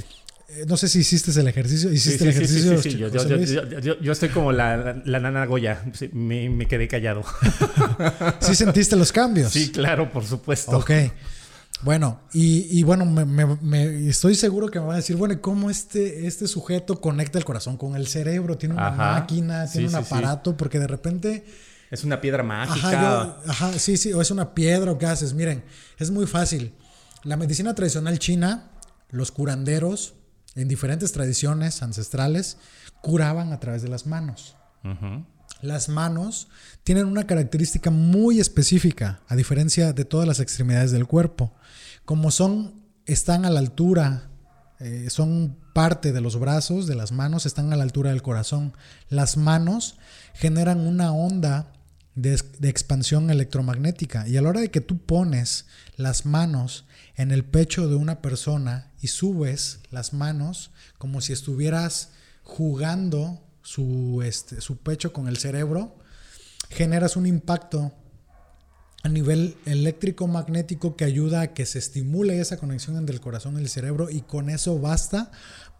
Eh, 0.49 0.65
no 0.65 0.77
sé 0.77 0.87
si 0.87 0.99
hiciste 0.99 1.37
el 1.39 1.47
ejercicio, 1.47 1.91
hiciste 1.91 2.23
el 2.23 2.29
ejercicio. 2.29 2.81
Sí, 2.81 2.83
sí, 2.83 2.91
sí, 2.91 2.97
Yo, 2.97 3.09
yo, 3.09 3.37
yo, 3.37 3.79
yo, 3.79 3.99
yo, 3.99 4.11
estoy 4.11 4.29
como 4.29 4.53
la, 4.53 4.77
la, 4.77 5.01
la 5.03 5.19
nana 5.19 5.45
Goya, 5.45 5.83
me, 6.13 6.49
me, 6.49 6.67
quedé 6.67 6.87
callado. 6.87 7.23
¿Sí 8.39 8.55
sentiste 8.55 8.95
los 8.95 9.11
cambios? 9.11 9.51
Sí, 9.51 9.71
claro, 9.71 10.09
por 10.09 10.23
supuesto. 10.25 10.77
Ok. 10.77 10.91
Bueno, 11.83 12.21
y, 12.33 12.79
y 12.79 12.83
bueno, 12.83 13.05
me, 13.05 13.25
me, 13.25 14.09
estoy 14.09 14.35
seguro 14.35 14.69
que 14.69 14.79
me 14.79 14.87
va 14.87 14.93
a 14.93 14.97
decir, 14.97 15.15
bueno, 15.15 15.33
¿y 15.35 15.37
cómo 15.37 15.69
este, 15.69 16.25
este 16.25 16.47
sujeto 16.47 16.99
conecta 17.01 17.37
el 17.37 17.45
corazón 17.45 17.77
con 17.77 17.95
el 17.95 18.07
cerebro? 18.07 18.57
Tiene 18.57 18.73
una 18.75 18.87
ajá, 18.87 19.19
máquina, 19.19 19.69
tiene 19.69 19.89
un 19.89 19.95
aparato, 19.95 20.57
porque 20.57 20.79
de 20.79 20.87
repente... 20.87 21.45
Es 21.91 22.03
una 22.03 22.19
piedra 22.19 22.41
mágica. 22.41 22.87
Ajá, 22.87 23.41
yo, 23.45 23.51
ajá, 23.51 23.79
sí, 23.79 23.97
sí, 23.97 24.11
o 24.11 24.21
es 24.21 24.31
una 24.31 24.55
piedra 24.55 24.91
o 24.91 24.97
qué 24.97 25.05
haces. 25.05 25.33
Miren, 25.33 25.63
es 25.99 26.09
muy 26.09 26.25
fácil. 26.25 26.73
La 27.23 27.37
medicina 27.37 27.75
tradicional 27.75 28.17
china, 28.17 28.71
los 29.11 29.31
curanderos, 29.31 30.16
en 30.58 30.68
diferentes 30.68 31.12
tradiciones 31.12 31.82
ancestrales, 31.84 32.58
curaban 33.01 33.53
a 33.53 33.60
través 33.60 33.82
de 33.82 33.89
las 33.89 34.05
manos. 34.05 34.55
Uh 34.84 34.89
-huh. 34.89 35.26
Las 35.62 35.89
manos 35.89 36.49
tienen 36.84 37.05
una 37.05 37.26
característica 37.26 37.89
muy 37.89 38.39
específica, 38.39 39.22
a 39.28 39.36
diferencia 39.36 39.93
de 39.93 40.05
todas 40.05 40.28
las 40.28 40.39
extremidades 40.39 40.91
del 40.91 41.08
cuerpo. 41.08 41.53
Como 42.05 42.32
son, 42.32 42.84
están 43.05 43.45
a 43.45 43.49
la 43.49 43.60
altura, 43.60 44.30
eh, 44.80 45.08
son 45.10 45.58
parte 45.74 46.12
de 46.12 46.22
los 46.22 46.39
brazos, 46.39 46.86
de 46.86 46.95
las 46.95 47.12
manos, 47.12 47.45
están 47.45 47.74
a 47.74 47.76
la 47.76 47.84
altura 47.84 48.12
del 48.12 48.22
corazón. 48.22 48.74
Las 49.10 49.38
manos 49.38 49.97
generan 50.34 50.86
una 50.86 51.12
onda 51.12 51.72
de, 52.14 52.39
de 52.60 52.70
expansión 52.70 53.30
electromagnética 53.30 54.28
y 54.28 54.38
a 54.38 54.41
la 54.41 54.49
hora 54.49 54.62
de 54.62 54.72
que 54.72 54.82
tú 54.82 54.97
pones 54.99 55.66
las 55.95 56.26
manos 56.26 56.86
en 57.16 57.32
el 57.32 57.43
pecho 57.43 57.88
de 57.88 57.95
una 57.95 58.22
persona 58.22 58.91
y 59.01 59.07
subes 59.07 59.79
las 59.91 60.13
manos 60.13 60.71
como 60.97 61.21
si 61.21 61.33
estuvieras 61.33 62.11
jugando 62.43 63.43
su, 63.61 64.21
este, 64.23 64.61
su 64.61 64.77
pecho 64.77 65.11
con 65.11 65.27
el 65.27 65.37
cerebro, 65.37 65.97
generas 66.69 67.15
un 67.15 67.25
impacto 67.25 67.93
a 69.03 69.09
nivel 69.09 69.55
eléctrico 69.65 70.27
magnético 70.27 70.95
que 70.95 71.05
ayuda 71.05 71.41
a 71.41 71.53
que 71.53 71.65
se 71.65 71.79
estimule 71.79 72.39
esa 72.39 72.57
conexión 72.57 72.97
entre 72.97 73.15
el 73.15 73.21
corazón 73.21 73.57
y 73.57 73.61
el 73.61 73.69
cerebro 73.69 74.09
y 74.09 74.21
con 74.21 74.49
eso 74.49 74.79
basta 74.79 75.31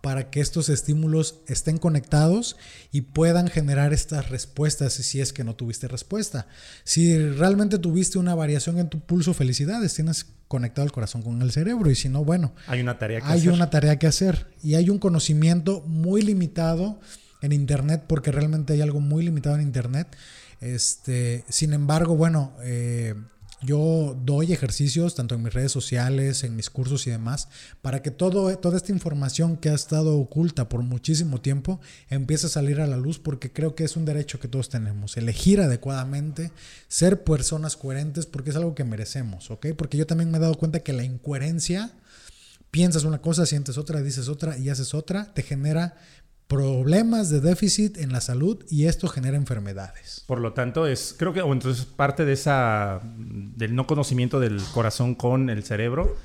para 0.02 0.30
que 0.30 0.40
estos 0.40 0.70
estímulos 0.70 1.42
estén 1.48 1.78
conectados 1.78 2.56
y 2.92 3.02
puedan 3.02 3.48
generar 3.48 3.94
estas 3.94 4.30
respuestas 4.30 4.94
si 4.94 5.20
es 5.20 5.34
que 5.34 5.44
no 5.44 5.56
tuviste 5.56 5.88
respuesta. 5.88 6.48
Si 6.84 7.18
realmente 7.18 7.80
tuviste 7.80 8.20
una 8.20 8.36
variación 8.36 8.78
en 8.78 8.90
tu 8.90 9.00
pulso, 9.00 9.34
felicidades, 9.34 9.96
tienes 9.96 10.28
conectado 10.48 10.86
el 10.86 10.92
corazón 10.92 11.24
con 11.24 11.42
el 11.42 11.52
cerebro 11.52 11.90
y 11.90 11.96
si 11.96 12.10
no, 12.10 12.24
bueno, 12.24 12.54
hay 12.68 12.82
una 12.82 12.98
tarea 13.00 13.20
que 13.20 13.28
hay 13.28 13.40
hacer. 13.40 13.52
una 13.52 13.70
tarea 13.70 14.00
que 14.00 14.08
hacer 14.08 14.48
y 14.64 14.76
hay 14.76 14.90
un 14.90 15.00
conocimiento 15.00 15.82
muy 15.82 16.22
limitado 16.22 17.00
en 17.42 17.52
internet 17.52 18.04
porque 18.08 18.32
realmente 18.32 18.74
hay 18.74 18.82
algo 18.82 19.00
muy 19.00 19.24
limitado 19.24 19.56
en 19.56 19.64
internet. 19.64 20.08
Este, 20.62 21.44
sin 21.50 21.74
embargo, 21.74 22.16
bueno, 22.16 22.54
eh, 22.62 23.16
yo 23.62 24.16
doy 24.24 24.54
ejercicios 24.54 25.16
tanto 25.16 25.34
en 25.34 25.42
mis 25.42 25.54
redes 25.54 25.72
sociales, 25.72 26.44
en 26.44 26.56
mis 26.56 26.70
cursos 26.70 27.08
y 27.08 27.10
demás, 27.10 27.48
para 27.82 28.04
que 28.04 28.12
toda 28.12 28.54
esta 28.54 28.92
información 28.92 29.58
que 29.58 29.70
ha 29.70 29.74
estado 29.74 30.18
oculta 30.18 30.70
por 30.70 30.84
muchísimo 30.84 31.42
tiempo 31.42 31.80
empiece 32.10 32.46
a 32.46 32.50
salir 32.50 32.82
a 32.82 32.88
la 32.88 32.98
luz 32.98 33.18
porque 33.18 33.52
creo 33.52 33.74
que 33.74 33.84
es 33.84 33.96
un 33.96 34.06
derecho 34.06 34.40
que 34.40 34.48
todos 34.48 34.70
tenemos. 34.70 35.18
Elegir 35.18 35.60
adecuadamente, 35.60 36.52
ser 36.88 37.24
personas 37.24 37.76
coherentes 37.78 38.28
porque 38.28 38.52
es 38.52 38.56
algo 38.56 38.76
que 38.76 38.84
merecemos, 38.84 39.50
¿ok? 39.50 39.68
Porque 39.76 39.98
yo 39.98 40.06
también 40.06 40.30
me 40.30 40.38
he 40.38 40.42
dado 40.42 40.56
cuenta 40.56 40.82
que 40.82 40.94
la 40.94 41.04
incoherencia, 41.04 41.92
piensas 42.70 43.06
una 43.06 43.22
cosa, 43.22 43.48
sientes 43.48 43.80
otra, 43.80 44.04
dices 44.04 44.28
otra 44.28 44.56
y 44.56 44.70
haces 44.70 44.94
otra, 44.94 45.34
te 45.34 45.42
genera 45.42 45.98
problemas 46.48 47.30
de 47.30 47.42
déficit 47.42 47.98
en 47.98 48.12
la 48.12 48.22
salud 48.22 48.64
y 48.70 48.86
esto 48.86 49.08
genera 49.08 49.38
enfermedades. 49.38 50.24
Por 50.28 50.40
lo 50.40 50.54
tanto, 50.54 50.88
es 50.88 51.14
creo 51.18 51.34
que 51.34 51.42
o 51.42 51.52
entonces 51.54 51.86
parte 51.86 52.26
de 52.26 52.34
esa 52.34 53.02
del 53.04 53.76
no 53.76 53.86
conocimiento 53.86 54.40
del 54.40 54.62
corazón 54.74 55.16
con 55.16 55.50
el 55.50 55.64
cerebro 55.64 56.16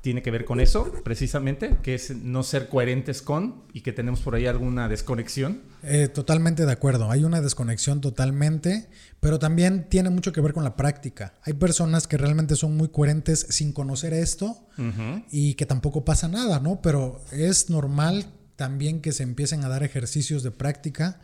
tiene 0.00 0.22
que 0.22 0.30
ver 0.30 0.44
con 0.44 0.60
eso, 0.60 0.92
precisamente, 1.04 1.76
que 1.82 1.94
es 1.94 2.14
no 2.16 2.42
ser 2.42 2.68
coherentes 2.68 3.20
con 3.20 3.62
y 3.72 3.80
que 3.80 3.92
tenemos 3.92 4.20
por 4.20 4.34
ahí 4.34 4.46
alguna 4.46 4.88
desconexión. 4.88 5.62
Eh, 5.82 6.08
totalmente 6.08 6.64
de 6.66 6.72
acuerdo, 6.72 7.10
hay 7.10 7.24
una 7.24 7.40
desconexión 7.40 8.00
totalmente, 8.00 8.88
pero 9.20 9.38
también 9.38 9.88
tiene 9.88 10.10
mucho 10.10 10.32
que 10.32 10.40
ver 10.40 10.52
con 10.52 10.64
la 10.64 10.76
práctica. 10.76 11.34
Hay 11.42 11.54
personas 11.54 12.06
que 12.06 12.16
realmente 12.16 12.56
son 12.56 12.76
muy 12.76 12.88
coherentes 12.88 13.46
sin 13.50 13.72
conocer 13.72 14.14
esto 14.14 14.66
uh 14.78 14.82
-huh. 14.82 15.24
y 15.30 15.54
que 15.54 15.66
tampoco 15.66 16.04
pasa 16.04 16.28
nada, 16.28 16.60
¿no? 16.60 16.80
Pero 16.80 17.20
es 17.32 17.68
normal 17.68 18.26
también 18.58 19.00
que 19.00 19.12
se 19.12 19.22
empiecen 19.22 19.64
a 19.64 19.68
dar 19.68 19.84
ejercicios 19.84 20.42
de 20.42 20.50
práctica. 20.50 21.20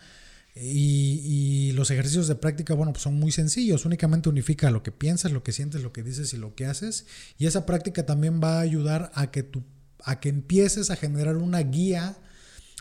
Y, 0.55 1.72
los 1.72 1.91
ejercicios 1.91 2.28
de 2.28 2.37
práctica, 2.37 2.74
bueno, 2.74 2.93
pues 2.93 3.03
son 3.03 3.14
muy 3.14 3.32
sencillos. 3.32 3.85
Únicamente 3.85 4.28
unifica 4.28 4.70
lo 4.70 4.85
que 4.85 4.93
piensas, 4.93 5.32
lo 5.32 5.43
que 5.43 5.51
sientes, 5.51 5.82
lo 5.82 5.93
que 5.93 6.05
dices 6.05 6.32
y 6.32 6.37
lo 6.37 6.55
que 6.55 6.66
haces. 6.66 7.07
Y 7.37 7.47
esa 7.47 7.66
práctica 7.66 8.07
también 8.07 8.41
va 8.41 8.59
a 8.59 8.61
ayudar 8.61 9.11
a 9.14 9.32
que, 9.32 9.43
tu, 9.43 9.64
a 10.05 10.20
que 10.20 10.28
empieces 10.28 10.91
a 10.91 10.97
generar 10.97 11.37
una 11.37 11.59
guía 11.59 12.16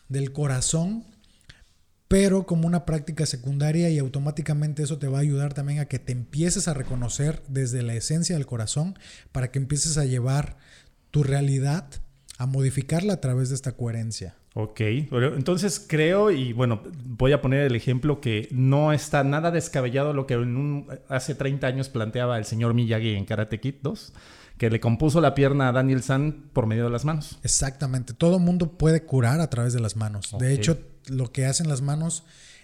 del 0.08 0.32
corazón, 0.32 1.04
pero 2.08 2.46
como 2.46 2.68
una 2.68 2.86
práctica 2.86 3.26
secundaria 3.26 3.90
y 3.90 3.98
automáticamente 3.98 4.84
eso 4.84 5.00
te 5.00 5.08
va 5.08 5.18
a 5.18 5.22
ayudar 5.22 5.56
también 5.56 5.80
a 5.80 5.86
que 5.86 5.98
te 5.98 6.12
empieces 6.12 6.68
a 6.68 6.76
reconocer 6.76 7.42
desde 7.48 7.82
la 7.82 7.96
esencia 7.96 8.36
del 8.36 8.46
corazón 8.46 9.00
para 9.32 9.50
que 9.50 9.58
empieces 9.58 9.98
a 9.98 10.06
llevar 10.06 10.58
tu 11.10 11.24
realidad, 11.24 11.90
a 12.38 12.46
modificarla 12.46 13.14
a 13.14 13.22
través 13.22 13.50
de 13.50 13.56
esta 13.56 13.72
coherencia. 13.72 14.36
Ok, 14.56 14.82
entonces 14.82 15.84
creo, 15.88 16.30
y 16.30 16.54
bueno, 16.54 16.84
voy 17.06 17.32
a 17.32 17.42
poner 17.42 17.62
el 17.62 17.76
ejemplo 17.76 18.22
que 18.22 18.48
no 18.52 18.94
está 18.94 19.24
nada 19.24 19.50
descabellado 19.50 20.14
lo 20.14 20.28
que 20.28 20.36
en 20.36 20.58
un, 20.58 20.88
hace 21.10 21.34
30 21.34 21.66
años 21.66 21.90
planteaba 21.90 22.38
el 22.38 22.46
señor 22.46 22.76
Miyagi 22.76 23.16
en 23.16 23.26
Karate 23.26 23.60
Kid 23.60 23.76
2, 23.82 24.14
que 24.60 24.70
le 24.70 24.80
compuso 24.80 25.22
la 25.22 25.34
pierna 25.34 25.70
a 25.70 25.72
Daniel 25.72 26.04
San 26.04 26.50
por 26.54 26.68
medio 26.68 26.84
de 26.84 26.92
las 26.92 27.04
manos. 27.04 27.40
Exactamente, 27.42 28.14
todo 28.14 28.38
mundo 28.38 28.78
puede 28.78 29.02
curar 29.02 29.42
a 29.42 29.50
través 29.50 29.74
de 29.74 29.80
las 29.80 29.96
manos. 29.96 30.32
Okay. 30.32 30.48
De 30.48 30.54
hecho, 30.54 30.78
lo 31.08 31.32
que 31.32 31.48
hacen 31.48 31.68
las 31.68 31.82
manos, 31.82 32.24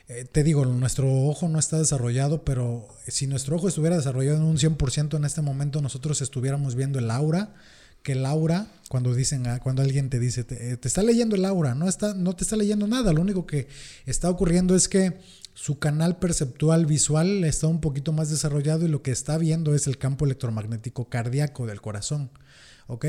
eh, 0.09 0.25
te 0.31 0.43
digo, 0.43 0.65
nuestro 0.65 1.11
ojo 1.11 1.49
no 1.49 1.57
está 1.57 1.79
desarrollado, 1.79 2.43
pero 2.45 2.87
si 3.07 3.25
nuestro 3.25 3.55
ojo 3.55 3.67
estuviera 3.67 3.97
desarrollado 3.97 4.37
en 4.37 4.43
un 4.43 4.57
100% 4.57 5.17
en 5.17 5.25
este 5.25 5.41
momento, 5.41 5.81
nosotros 5.81 6.21
estuviéramos 6.21 6.75
viendo 6.75 6.99
el 6.99 7.09
aura 7.09 7.55
que 8.03 8.13
el 8.13 8.25
aura, 8.25 8.67
cuando 8.87 9.13
dicen, 9.13 9.43
cuando 9.61 9.81
alguien 9.81 10.09
te 10.09 10.19
dice, 10.19 10.43
te, 10.43 10.77
te, 10.77 10.87
está 10.87 11.03
leyendo 11.03 11.35
el 11.35 11.45
aura, 11.45 11.75
no, 11.75 11.87
está, 11.87 12.13
no 12.13 12.35
te 12.35 12.43
está 12.43 12.55
leyendo 12.55 12.87
nada, 12.87 13.13
lo 13.13 13.21
único 13.21 13.45
que 13.45 13.67
está 14.05 14.29
ocurriendo 14.29 14.75
es 14.75 14.87
que 14.87 15.19
su 15.53 15.77
canal 15.79 16.17
perceptual 16.17 16.85
visual 16.85 17.43
está 17.43 17.67
un 17.67 17.81
poquito 17.81 18.13
más 18.13 18.29
desarrollado 18.29 18.85
y 18.85 18.89
lo 18.89 19.01
que 19.01 19.11
está 19.11 19.37
viendo 19.37 19.75
es 19.75 19.87
el 19.87 19.97
campo 19.97 20.25
electromagnético 20.25 21.09
cardíaco 21.09 21.65
del 21.65 21.81
corazón, 21.81 22.31
¿ok? 22.87 23.05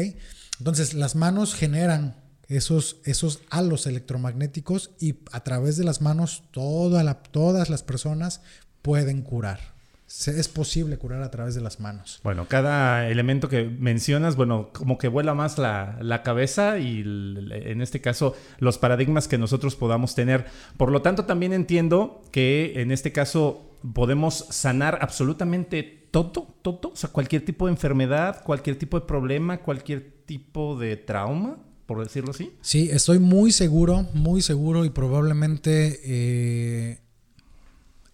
Entonces 0.59 0.95
las 0.95 1.15
manos 1.15 1.55
generan 1.55 2.17
esos, 2.49 2.97
esos 3.05 3.41
halos 3.51 3.87
electromagnéticos 3.87 4.91
y 4.99 5.21
a 5.31 5.45
través 5.45 5.77
de 5.77 5.85
las 5.85 6.01
manos 6.01 6.43
todas 6.51 7.71
las 7.71 7.83
personas 7.85 8.41
pueden 8.83 9.23
curar 9.23 9.80
es 10.27 10.49
posible 10.49 10.99
curar 10.99 11.23
a 11.23 11.31
través 11.31 11.55
de 11.55 11.61
las 11.61 11.79
manos. 11.81 12.21
Bueno, 12.25 12.47
cada 12.49 13.09
elemento 13.09 13.49
que 13.49 13.65
mencionas, 13.65 14.37
bueno, 14.37 14.71
como 14.73 14.99
que 14.99 15.09
vuela 15.09 15.35
más 15.35 15.57
la, 15.57 15.99
la, 16.01 16.23
cabeza 16.23 16.79
y 16.79 17.01
en 17.01 17.81
este 17.81 18.01
caso 18.01 18.35
los 18.59 18.77
paradigmas 18.77 19.29
que 19.29 19.39
nosotros 19.39 19.77
podamos 19.77 20.15
tener. 20.15 20.47
Por 20.77 20.91
lo 20.91 21.01
tanto, 21.03 21.25
también 21.25 21.53
entiendo 21.53 22.23
que 22.33 22.73
en 22.77 22.91
este 22.91 23.13
caso 23.13 23.79
podemos 23.95 24.47
sanar 24.51 24.99
absolutamente 25.01 26.09
todo, 26.11 26.57
todo, 26.63 26.91
o 26.93 26.97
sea, 26.97 27.11
cualquier 27.11 27.45
tipo 27.45 27.67
de 27.67 27.73
enfermedad, 27.73 28.43
cualquier 28.43 28.77
tipo 28.77 28.99
de 28.99 29.07
problema, 29.07 29.59
cualquier 29.59 30.25
tipo 30.27 30.77
de 30.79 30.97
trauma 30.97 31.59
por 31.91 32.05
decirlo 32.05 32.31
así. 32.31 32.53
Sí, 32.61 32.89
estoy 32.93 33.19
muy 33.19 33.51
seguro, 33.51 34.07
muy 34.15 34.43
seguro 34.43 34.85
y 34.85 34.91
probablemente 34.91 36.01
eh, 36.05 37.01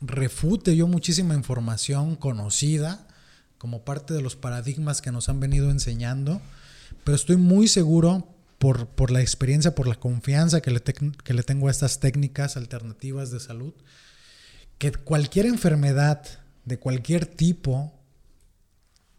refute 0.01 0.77
yo 0.77 0.87
muchísima 0.87 1.35
información 1.35 2.17
conocida 2.17 3.07
como 3.59 3.85
parte 3.85 4.15
de 4.15 4.23
los 4.23 4.37
paradigmas 4.37 5.01
que 5.01 5.13
nos 5.13 5.29
han 5.29 5.41
venido 5.41 5.71
enseñando, 5.71 6.41
pero 7.05 7.17
estoy 7.17 7.37
muy 7.37 7.69
seguro 7.69 8.29
por, 8.59 8.89
por 8.89 9.11
la 9.11 9.21
experiencia, 9.21 9.75
por 9.75 9.87
la 9.87 9.97
confianza 9.97 10.61
que 10.61 10.71
le, 10.71 10.83
que 10.83 11.35
le 11.35 11.43
tengo 11.43 11.69
a 11.69 11.71
estas 11.71 12.01
técnicas 12.01 12.57
alternativas 12.57 13.31
de 13.31 13.41
salud, 13.41 13.75
que 14.79 14.93
cualquier 14.93 15.47
enfermedad 15.47 16.25
de 16.65 16.79
cualquier 16.79 17.27
tipo, 17.27 17.93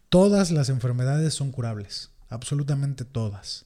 todas 0.08 0.50
las 0.50 0.68
enfermedades 0.68 1.34
son 1.34 1.50
curables, 1.50 2.10
absolutamente 2.28 3.04
todas. 3.04 3.64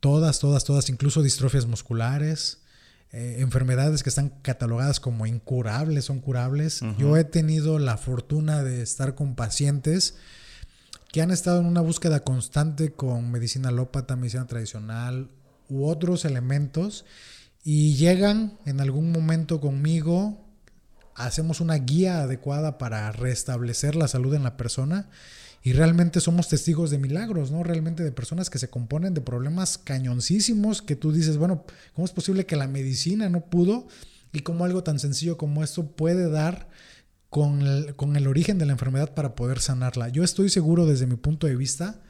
Todas, 0.00 0.40
todas, 0.40 0.64
todas, 0.64 0.88
incluso 0.88 1.22
distrofias 1.22 1.66
musculares, 1.66 2.61
eh, 3.12 3.36
enfermedades 3.40 4.02
que 4.02 4.08
están 4.08 4.30
catalogadas 4.40 4.98
como 4.98 5.26
incurables 5.26 6.06
son 6.06 6.20
curables. 6.20 6.80
Yo 6.98 7.18
he 7.18 7.24
tenido 7.24 7.78
la 7.78 7.98
fortuna 7.98 8.62
de 8.62 8.82
estar 8.82 9.14
con 9.14 9.34
pacientes 9.34 10.16
que 11.12 11.20
han 11.20 11.30
estado 11.30 11.60
en 11.60 11.66
una 11.66 11.82
búsqueda 11.82 12.20
constante 12.20 12.92
con 12.92 13.30
medicina 13.30 13.68
alópata, 13.68 14.16
medicina 14.16 14.46
tradicional 14.46 15.28
u 15.68 15.84
otros 15.84 16.24
elementos 16.24 17.04
y 17.62 17.96
llegan 17.96 18.58
en 18.64 18.80
algún 18.80 19.12
momento 19.12 19.60
conmigo, 19.60 20.48
hacemos 21.14 21.60
una 21.60 21.74
guía 21.74 22.22
adecuada 22.22 22.78
para 22.78 23.12
restablecer 23.12 23.94
la 23.94 24.08
salud 24.08 24.34
en 24.34 24.42
la 24.42 24.56
persona 24.56 25.10
y 25.62 25.72
realmente 25.72 26.20
somos 26.20 26.48
testigos 26.48 26.90
de 26.90 26.98
milagros, 26.98 27.52
¿no? 27.52 27.62
Realmente 27.62 28.02
de 28.02 28.10
personas 28.10 28.50
que 28.50 28.58
se 28.58 28.68
componen 28.68 29.14
de 29.14 29.20
problemas 29.20 29.78
cañoncísimos 29.78 30.82
que 30.82 30.96
tú 30.96 31.12
dices, 31.12 31.36
bueno, 31.36 31.64
¿cómo 31.94 32.04
es 32.04 32.12
posible 32.12 32.46
que 32.46 32.56
la 32.56 32.66
medicina 32.66 33.28
no 33.28 33.46
pudo? 33.46 33.86
Y 34.32 34.40
cómo 34.40 34.64
algo 34.64 34.82
tan 34.82 34.98
sencillo 34.98 35.36
como 35.36 35.62
esto 35.62 35.92
puede 35.92 36.28
dar 36.28 36.68
con 37.28 37.92
con 37.96 38.16
el 38.16 38.26
origen 38.26 38.58
de 38.58 38.66
la 38.66 38.72
enfermedad 38.72 39.14
para 39.14 39.34
poder 39.34 39.60
sanarla. 39.60 40.08
Yo 40.08 40.24
estoy 40.24 40.50
seguro 40.50 40.86
desde 40.86 41.06
mi 41.06 41.16
punto 41.16 41.46
de 41.46 41.56
vista 41.56 42.02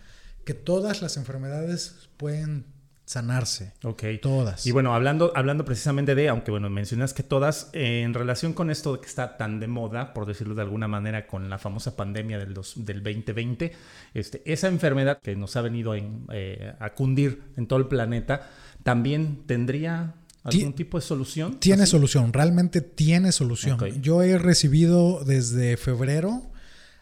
que 0.44 0.54
todas 0.54 1.02
las 1.02 1.16
enfermedades 1.16 2.08
pueden 2.16 2.64
sanarse. 3.12 3.72
Ok. 3.84 4.04
Todas. 4.20 4.66
Y 4.66 4.72
bueno, 4.72 4.94
hablando, 4.94 5.32
hablando 5.34 5.64
precisamente 5.64 6.14
de, 6.14 6.28
aunque 6.28 6.50
bueno, 6.50 6.70
mencionas 6.70 7.14
que 7.14 7.22
todas, 7.22 7.70
eh, 7.72 8.02
en 8.02 8.14
relación 8.14 8.52
con 8.54 8.70
esto 8.70 9.00
que 9.00 9.06
está 9.06 9.36
tan 9.36 9.60
de 9.60 9.68
moda, 9.68 10.14
por 10.14 10.26
decirlo 10.26 10.54
de 10.54 10.62
alguna 10.62 10.88
manera, 10.88 11.26
con 11.26 11.48
la 11.50 11.58
famosa 11.58 11.94
pandemia 11.96 12.38
del, 12.38 12.54
del 12.54 13.02
2020, 13.02 13.72
este, 14.14 14.42
esa 14.50 14.68
enfermedad 14.68 15.18
que 15.22 15.36
nos 15.36 15.56
ha 15.56 15.62
venido 15.62 15.94
eh, 15.94 16.74
a 16.78 16.90
cundir 16.90 17.42
en 17.56 17.66
todo 17.66 17.78
el 17.78 17.86
planeta, 17.86 18.50
también 18.82 19.44
tendría 19.46 20.14
¿Algún 20.44 20.72
tipo 20.72 20.98
de 20.98 21.02
solución? 21.02 21.60
Tiene 21.60 21.86
solución, 21.86 22.32
realmente 22.32 22.80
tiene 22.80 23.30
solución. 23.30 23.78
Yo 24.00 24.22
he 24.22 24.38
recibido 24.38 25.22
desde 25.24 25.76
febrero 25.76 26.50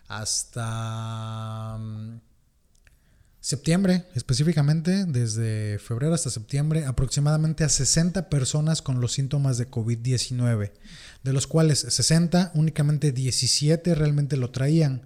hasta 0.08 1.78
mm, 1.78 2.20
septiembre, 3.40 4.04
específicamente, 4.14 5.06
desde 5.06 5.78
febrero 5.78 6.14
hasta 6.14 6.30
septiembre, 6.30 6.84
aproximadamente 6.84 7.64
a 7.64 7.68
60 7.68 8.28
personas 8.28 8.82
con 8.82 9.00
los 9.00 9.12
síntomas 9.12 9.58
de 9.58 9.70
COVID-19, 9.70 10.72
de 11.24 11.32
los 11.32 11.46
cuales 11.46 11.78
60, 11.80 12.52
únicamente 12.54 13.12
17 13.12 13.94
realmente 13.94 14.36
lo 14.36 14.50
traían. 14.50 15.02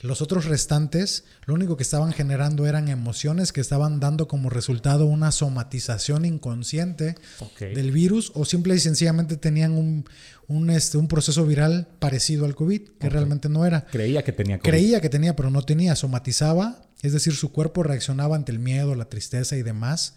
Los 0.00 0.22
otros 0.22 0.44
restantes, 0.44 1.24
lo 1.44 1.54
único 1.54 1.76
que 1.76 1.82
estaban 1.82 2.12
generando 2.12 2.68
eran 2.68 2.88
emociones 2.88 3.52
que 3.52 3.60
estaban 3.60 3.98
dando 3.98 4.28
como 4.28 4.48
resultado 4.48 5.06
una 5.06 5.32
somatización 5.32 6.24
inconsciente 6.24 7.16
del 7.58 7.90
virus 7.90 8.30
o 8.36 8.44
simple 8.44 8.76
y 8.76 8.78
sencillamente 8.78 9.36
tenían 9.36 9.72
un, 9.72 10.04
un, 10.46 10.70
este, 10.70 10.98
un 10.98 11.08
proceso 11.08 11.44
viral 11.44 11.88
parecido 11.98 12.44
al 12.44 12.54
COVID, 12.54 12.90
que 13.00 13.08
realmente 13.08 13.48
no 13.48 13.66
era. 13.66 13.86
Creía 13.86 14.22
que 14.22 14.32
tenía 14.32 14.58
COVID. 14.58 14.70
Creía 14.70 15.00
que 15.00 15.08
tenía, 15.08 15.34
pero 15.34 15.50
no 15.50 15.62
tenía. 15.62 15.96
Somatizaba, 15.96 16.87
es 17.02 17.12
decir, 17.12 17.34
su 17.34 17.52
cuerpo 17.52 17.82
reaccionaba 17.82 18.36
ante 18.36 18.52
el 18.52 18.58
miedo, 18.58 18.94
la 18.94 19.08
tristeza 19.08 19.56
y 19.56 19.62
demás 19.62 20.14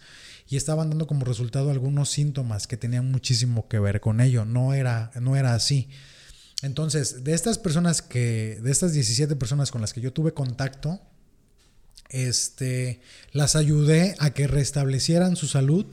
y 0.48 0.56
estaban 0.56 0.90
dando 0.90 1.06
como 1.06 1.24
resultado 1.24 1.70
algunos 1.70 2.10
síntomas 2.10 2.66
que 2.66 2.76
tenían 2.76 3.10
muchísimo 3.10 3.68
que 3.68 3.78
ver 3.78 4.00
con 4.00 4.20
ello. 4.20 4.44
No 4.44 4.74
era, 4.74 5.10
no 5.20 5.36
era 5.36 5.54
así. 5.54 5.88
Entonces, 6.62 7.24
de 7.24 7.32
estas 7.32 7.58
personas 7.58 8.02
que, 8.02 8.58
de 8.62 8.70
estas 8.70 8.92
17 8.92 9.34
personas 9.36 9.70
con 9.70 9.80
las 9.80 9.92
que 9.92 10.00
yo 10.00 10.12
tuve 10.12 10.34
contacto, 10.34 11.00
este, 12.10 13.00
las 13.32 13.56
ayudé 13.56 14.14
a 14.18 14.30
que 14.30 14.46
restablecieran 14.46 15.36
su 15.36 15.46
salud 15.46 15.86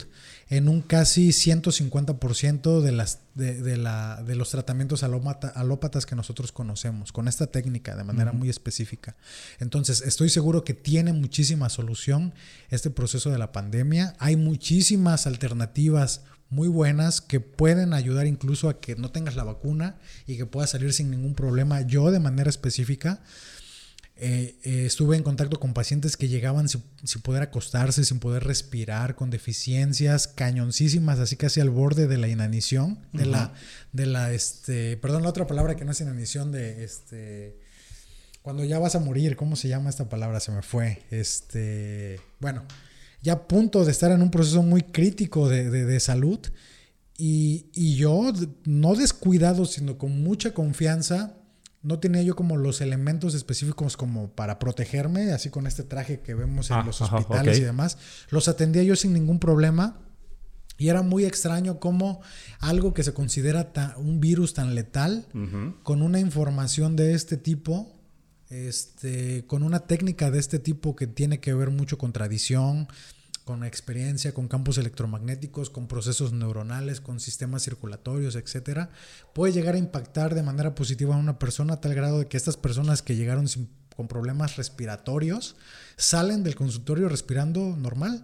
en 0.50 0.68
un 0.68 0.82
casi 0.82 1.28
150% 1.28 2.80
de, 2.80 2.92
las, 2.92 3.20
de, 3.36 3.76
la, 3.76 4.20
de 4.26 4.34
los 4.34 4.50
tratamientos 4.50 5.04
alópatas 5.04 6.06
que 6.06 6.16
nosotros 6.16 6.50
conocemos, 6.50 7.12
con 7.12 7.28
esta 7.28 7.46
técnica 7.46 7.94
de 7.94 8.02
manera 8.02 8.32
muy 8.32 8.50
específica. 8.50 9.16
Entonces, 9.60 10.02
estoy 10.02 10.28
seguro 10.28 10.64
que 10.64 10.74
tiene 10.74 11.12
muchísima 11.12 11.68
solución 11.68 12.34
este 12.68 12.90
proceso 12.90 13.30
de 13.30 13.38
la 13.38 13.52
pandemia. 13.52 14.14
Hay 14.18 14.34
muchísimas 14.34 15.28
alternativas 15.28 16.22
muy 16.50 16.66
buenas 16.66 17.20
que 17.20 17.38
pueden 17.38 17.94
ayudar 17.94 18.26
incluso 18.26 18.68
a 18.68 18.80
que 18.80 18.96
no 18.96 19.12
tengas 19.12 19.36
la 19.36 19.44
vacuna 19.44 19.98
y 20.26 20.36
que 20.36 20.46
puedas 20.46 20.70
salir 20.70 20.92
sin 20.92 21.12
ningún 21.12 21.34
problema. 21.34 21.82
Yo 21.82 22.10
de 22.10 22.18
manera 22.18 22.50
específica 22.50 23.22
eh, 24.20 24.58
eh, 24.62 24.84
estuve 24.86 25.16
en 25.16 25.22
contacto 25.22 25.58
con 25.58 25.72
pacientes 25.72 26.16
que 26.16 26.28
llegaban 26.28 26.68
sin, 26.68 26.82
poder 27.22 27.42
acostarse, 27.42 28.04
sin 28.04 28.20
poder 28.20 28.44
respirar, 28.44 29.14
con 29.14 29.30
deficiencias 29.30 30.28
cañoncísimas, 30.28 31.18
así 31.18 31.36
casi 31.36 31.60
al 31.60 31.70
borde 31.70 32.06
de 32.06 32.18
la 32.18 32.28
inanición, 32.28 32.98
de 33.12 33.26
la, 33.26 33.54
de 33.92 34.06
la, 34.06 34.32
este, 34.32 34.96
perdón, 34.98 35.22
la 35.22 35.30
otra 35.30 35.46
palabra 35.46 35.76
que 35.76 35.84
no 35.84 35.92
es 35.92 36.00
inanición, 36.00 36.52
de 36.52 36.84
este, 36.84 37.58
cuando 38.42 38.64
ya 38.64 38.78
vas 38.78 38.94
a 38.94 39.00
morir, 39.00 39.36
¿cómo 39.36 39.56
se 39.56 39.68
llama 39.68 39.90
esta 39.90 40.08
palabra? 40.08 40.40
Se 40.40 40.52
me 40.52 40.62
fue, 40.62 41.02
este, 41.10 42.20
bueno 42.38 42.64
ya 43.22 43.34
a 43.34 43.48
punto 43.48 43.84
de 43.84 43.90
estar 43.90 44.10
en 44.10 44.22
un 44.22 44.30
proceso 44.30 44.62
muy 44.62 44.82
crítico 44.82 45.48
de, 45.48 46.00
salud. 46.00 46.38
Y, 47.16 47.96
yo, 47.96 48.32
no 48.64 48.94
descuidado, 48.94 49.66
sino 49.66 49.98
con 49.98 50.22
mucha 50.22 50.54
confianza, 50.54 51.36
no 51.82 51.98
tenía 51.98 52.22
yo 52.22 52.36
como 52.36 52.56
los 52.56 52.80
elementos 52.80 53.34
específicos 53.34 53.96
como 53.96 54.30
para 54.30 54.58
protegerme, 54.58 55.32
así 55.32 55.50
con 55.50 55.66
este 55.66 55.82
traje 55.82 56.20
que 56.20 56.34
vemos 56.34 56.70
en 56.70 56.76
ah, 56.76 56.82
los 56.84 57.00
hospitales 57.00 57.58
y 57.58 57.62
demás. 57.62 57.96
Los 58.30 58.48
atendía 58.48 58.82
yo 58.82 58.96
sin 58.96 59.12
ningún 59.14 59.38
problema. 59.38 59.98
Y 60.76 60.88
era 60.88 61.02
muy 61.02 61.26
extraño 61.26 61.78
cómo 61.78 62.22
algo 62.58 62.94
que 62.94 63.02
se 63.02 63.12
considera 63.12 63.70
un 63.98 64.18
virus 64.18 64.54
tan 64.54 64.74
letal, 64.74 65.26
con 65.82 66.00
una 66.00 66.20
información 66.20 66.96
de 66.96 67.12
este 67.12 67.36
tipo, 67.36 68.00
este, 68.48 69.44
con 69.46 69.62
una 69.62 69.80
técnica 69.80 70.30
de 70.30 70.38
este 70.38 70.58
tipo 70.58 70.96
que 70.96 71.06
tiene 71.06 71.38
que 71.38 71.52
ver 71.52 71.68
mucho 71.68 71.98
con 71.98 72.14
tradición, 72.14 72.88
con 73.44 73.64
experiencia, 73.64 74.32
con 74.32 74.48
campos 74.48 74.78
electromagnéticos, 74.78 75.70
con 75.70 75.86
procesos 75.86 76.32
neuronales, 76.32 77.00
con 77.00 77.20
sistemas 77.20 77.62
circulatorios, 77.62 78.36
etcétera, 78.36 78.90
puede 79.34 79.52
llegar 79.52 79.74
a 79.74 79.78
impactar 79.78 80.34
de 80.34 80.42
manera 80.42 80.74
positiva 80.74 81.14
a 81.14 81.18
una 81.18 81.38
persona 81.38 81.74
a 81.74 81.80
tal 81.80 81.94
grado 81.94 82.18
de 82.18 82.28
que 82.28 82.36
estas 82.36 82.56
personas 82.56 83.02
que 83.02 83.16
llegaron 83.16 83.46
con 83.96 84.08
problemas 84.08 84.56
respiratorios 84.56 85.56
salen 85.96 86.42
del 86.42 86.54
consultorio 86.54 87.08
respirando 87.08 87.76
normal. 87.76 88.22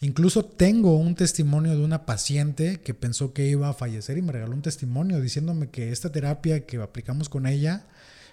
Incluso 0.00 0.44
tengo 0.44 0.96
un 0.96 1.14
testimonio 1.14 1.72
de 1.72 1.84
una 1.84 2.06
paciente 2.06 2.80
que 2.80 2.92
pensó 2.92 3.32
que 3.32 3.48
iba 3.48 3.68
a 3.68 3.74
fallecer 3.74 4.18
y 4.18 4.22
me 4.22 4.32
regaló 4.32 4.52
un 4.52 4.62
testimonio 4.62 5.20
diciéndome 5.20 5.70
que 5.70 5.92
esta 5.92 6.10
terapia 6.10 6.66
que 6.66 6.78
aplicamos 6.78 7.28
con 7.28 7.46
ella 7.46 7.86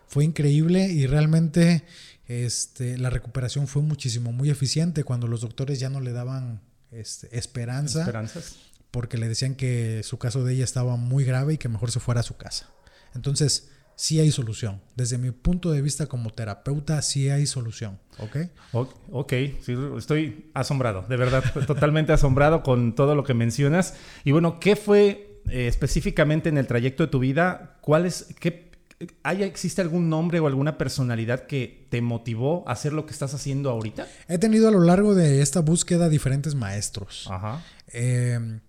fue 0.07 0.25
increíble 0.25 0.87
y 0.87 1.05
realmente 1.05 1.83
este, 2.29 2.97
la 2.99 3.09
recuperación 3.09 3.67
fue 3.67 3.81
muchísimo, 3.81 4.31
muy 4.31 4.51
eficiente 4.51 5.03
cuando 5.03 5.27
los 5.27 5.41
doctores 5.41 5.79
ya 5.79 5.89
no 5.89 5.99
le 5.99 6.13
daban 6.13 6.61
este, 6.91 7.35
esperanza. 7.35 8.01
Esperanzas. 8.01 8.57
Porque 8.91 9.17
le 9.17 9.27
decían 9.27 9.55
que 9.55 10.01
su 10.03 10.19
caso 10.19 10.43
de 10.43 10.53
ella 10.53 10.63
estaba 10.63 10.95
muy 10.95 11.23
grave 11.23 11.55
y 11.55 11.57
que 11.57 11.69
mejor 11.69 11.91
se 11.91 11.99
fuera 11.99 12.21
a 12.21 12.23
su 12.23 12.37
casa. 12.37 12.69
Entonces, 13.15 13.69
sí 13.95 14.19
hay 14.19 14.31
solución. 14.31 14.79
Desde 14.95 15.17
mi 15.17 15.31
punto 15.31 15.71
de 15.71 15.81
vista 15.81 16.05
como 16.05 16.29
terapeuta, 16.29 17.01
sí 17.01 17.29
hay 17.31 17.47
solución. 17.47 17.99
¿Ok? 18.19 18.37
Ok, 19.11 19.33
sí, 19.61 19.75
estoy 19.97 20.51
asombrado, 20.53 21.05
de 21.09 21.17
verdad, 21.17 21.43
totalmente 21.67 22.13
asombrado 22.13 22.61
con 22.61 22.93
todo 22.93 23.15
lo 23.15 23.23
que 23.23 23.33
mencionas. 23.33 23.95
Y 24.23 24.31
bueno, 24.33 24.59
¿qué 24.59 24.75
fue 24.75 25.41
eh, 25.49 25.67
específicamente 25.67 26.49
en 26.49 26.59
el 26.59 26.67
trayecto 26.67 27.03
de 27.03 27.09
tu 27.09 27.17
vida? 27.17 27.79
¿Cuál 27.81 28.05
es, 28.05 28.27
qué 28.39 28.68
¿Hay, 29.23 29.43
¿Existe 29.43 29.81
algún 29.81 30.09
nombre 30.09 30.39
o 30.39 30.47
alguna 30.47 30.77
personalidad 30.77 31.47
que 31.47 31.87
te 31.89 32.01
motivó 32.01 32.67
a 32.67 32.73
hacer 32.73 32.91
lo 32.91 33.05
que 33.05 33.13
estás 33.13 33.33
haciendo 33.33 33.69
ahorita? 33.69 34.07
He 34.27 34.37
tenido 34.37 34.67
a 34.67 34.71
lo 34.71 34.81
largo 34.81 35.15
de 35.15 35.41
esta 35.41 35.61
búsqueda 35.61 36.09
diferentes 36.09 36.53
maestros. 36.53 37.27
Ajá. 37.29 37.63
Em, 37.87 38.59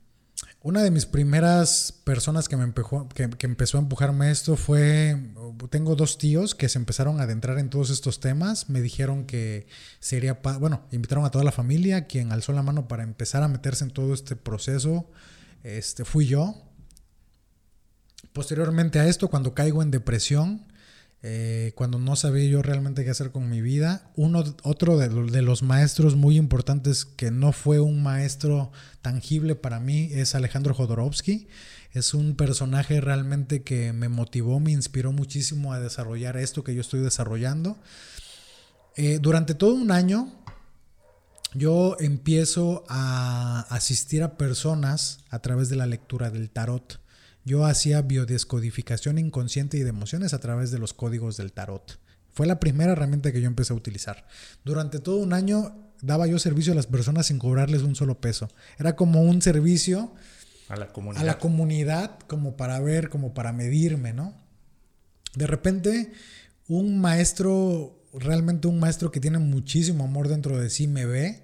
una 0.63 0.83
de 0.83 0.91
mis 0.91 1.07
primeras 1.07 1.93
personas 2.05 2.49
que 2.49 2.57
me 2.57 2.65
empezó, 2.65 3.09
que, 3.09 3.29
empezó 3.47 3.79
a 3.79 3.81
empujarme 3.81 4.31
esto 4.31 4.57
fue, 4.57 5.17
tengo 5.71 5.97
dos 5.97 6.19
tíos 6.19 6.55
que 6.55 6.69
se 6.69 6.79
empezaron 6.79 7.19
a 7.19 7.23
adentrar 7.23 7.59
en 7.59 7.71
todos 7.71 7.89
estos 7.89 8.21
temas, 8.21 8.69
me 8.69 8.83
dijeron 8.83 9.25
que 9.25 9.67
sería, 10.01 10.41
bueno, 10.61 10.83
invitaron 10.93 11.25
a 11.25 11.31
toda 11.31 11.45
la 11.45 11.53
familia, 11.53 12.07
quien 12.07 12.31
alzó 12.31 12.53
la 12.53 12.63
mano 12.63 12.89
para 12.89 13.05
empezar 13.05 13.43
a 13.43 13.49
meterse 13.49 13.85
en 13.85 13.91
todo 13.91 14.13
este 14.13 14.37
proceso, 14.37 15.11
este, 15.63 16.05
fui 16.05 16.27
yo, 16.27 16.55
Posteriormente 18.33 18.99
a 19.01 19.07
esto, 19.07 19.29
cuando 19.29 19.55
caigo 19.55 19.83
en 19.83 19.91
depresión, 19.91 20.67
eh, 21.23 21.73
cuando 21.75 21.99
no 21.99 22.17
sabía 22.17 22.49
yo 22.49 22.63
realmente 22.63 23.05
qué 23.05 23.11
hacer 23.11 23.31
con 23.31 23.51
mi 23.51 23.61
vida. 23.61 24.11
Uno, 24.17 24.43
otro 24.63 24.97
de, 24.97 25.43
los 25.43 25.63
maestros 25.63 26.17
muy 26.17 26.37
importantes 26.37 27.05
que 27.05 27.31
no 27.31 27.53
fue 27.53 27.79
un 27.79 28.03
maestro 28.03 28.73
tangible 29.03 29.55
para 29.55 29.81
mí 29.81 30.11
es 30.13 30.35
Alejandro 30.35 30.75
Jodorowsky. 30.75 31.49
Es 31.93 32.15
un 32.15 32.37
personaje 32.37 33.01
realmente 33.01 33.63
que 33.63 33.93
me 33.93 34.09
motivó, 34.09 34.61
me 34.61 34.71
inspiró 34.71 35.13
muchísimo 35.13 35.73
a 35.73 35.81
desarrollar 35.81 36.37
esto 36.37 36.65
que 36.65 36.75
yo 36.75 36.81
estoy 36.81 37.01
desarrollando. 37.01 37.77
Eh, 38.97 39.19
durante 39.21 39.55
todo 39.55 39.75
un 39.75 39.91
año 39.91 40.33
yo 41.53 41.97
empiezo 41.99 42.85
a 42.89 43.67
asistir 43.71 44.23
a 44.23 44.37
personas 44.37 45.19
a 45.31 45.41
través 45.41 45.69
de 45.69 45.77
la 45.77 45.87
lectura 45.87 46.31
del 46.31 46.49
tarot. 46.49 47.01
Yo 47.51 47.67
hacía 47.67 48.03
biodescodificación 48.03 49.19
inconsciente 49.19 49.77
y 49.77 49.81
de 49.81 49.89
emociones 49.89 50.35
a 50.35 50.39
través 50.39 50.71
de 50.71 50.79
los 50.79 50.95
códigos 50.95 51.37
del 51.37 51.51
tarot. 51.51 51.99
Fue 52.33 52.47
la 52.47 52.61
primera 52.61 52.93
herramienta 52.93 53.33
que 53.33 53.41
yo 53.41 53.49
empecé 53.49 53.73
a 53.73 53.77
utilizar. 53.77 54.25
Durante 54.65 55.01
todo 55.01 55.17
un 55.17 55.33
año 55.33 55.93
daba 56.01 56.29
yo 56.29 56.39
servicio 56.39 56.73
a 56.73 56.77
las 56.77 56.87
personas 56.87 57.27
sin 57.27 57.41
cobrarles 57.41 57.83
un 57.83 57.97
solo 57.97 58.21
peso. 58.21 58.49
Era 58.79 58.95
como 58.95 59.23
un 59.23 59.43
servicio 59.43 60.15
a 60.69 60.77
la 60.77 60.93
comunidad, 60.93 61.25
a 61.25 61.27
la 61.27 61.39
comunidad 61.41 62.19
como 62.29 62.57
para 62.57 62.79
ver, 62.79 63.09
como 63.09 63.35
para 63.35 63.53
medirme, 63.53 64.13
¿no? 64.13 64.33
De 65.35 65.49
repente, 65.49 66.13
un 66.69 67.01
maestro 67.01 68.01
realmente 68.13 68.69
un 68.69 68.79
maestro 68.79 69.11
que 69.11 69.19
tiene 69.19 69.41
muchísimo 69.41 70.05
amor 70.05 70.29
dentro 70.29 70.57
de 70.57 70.71
sí 70.71 70.87
me 70.87 71.05
ve. 71.05 71.43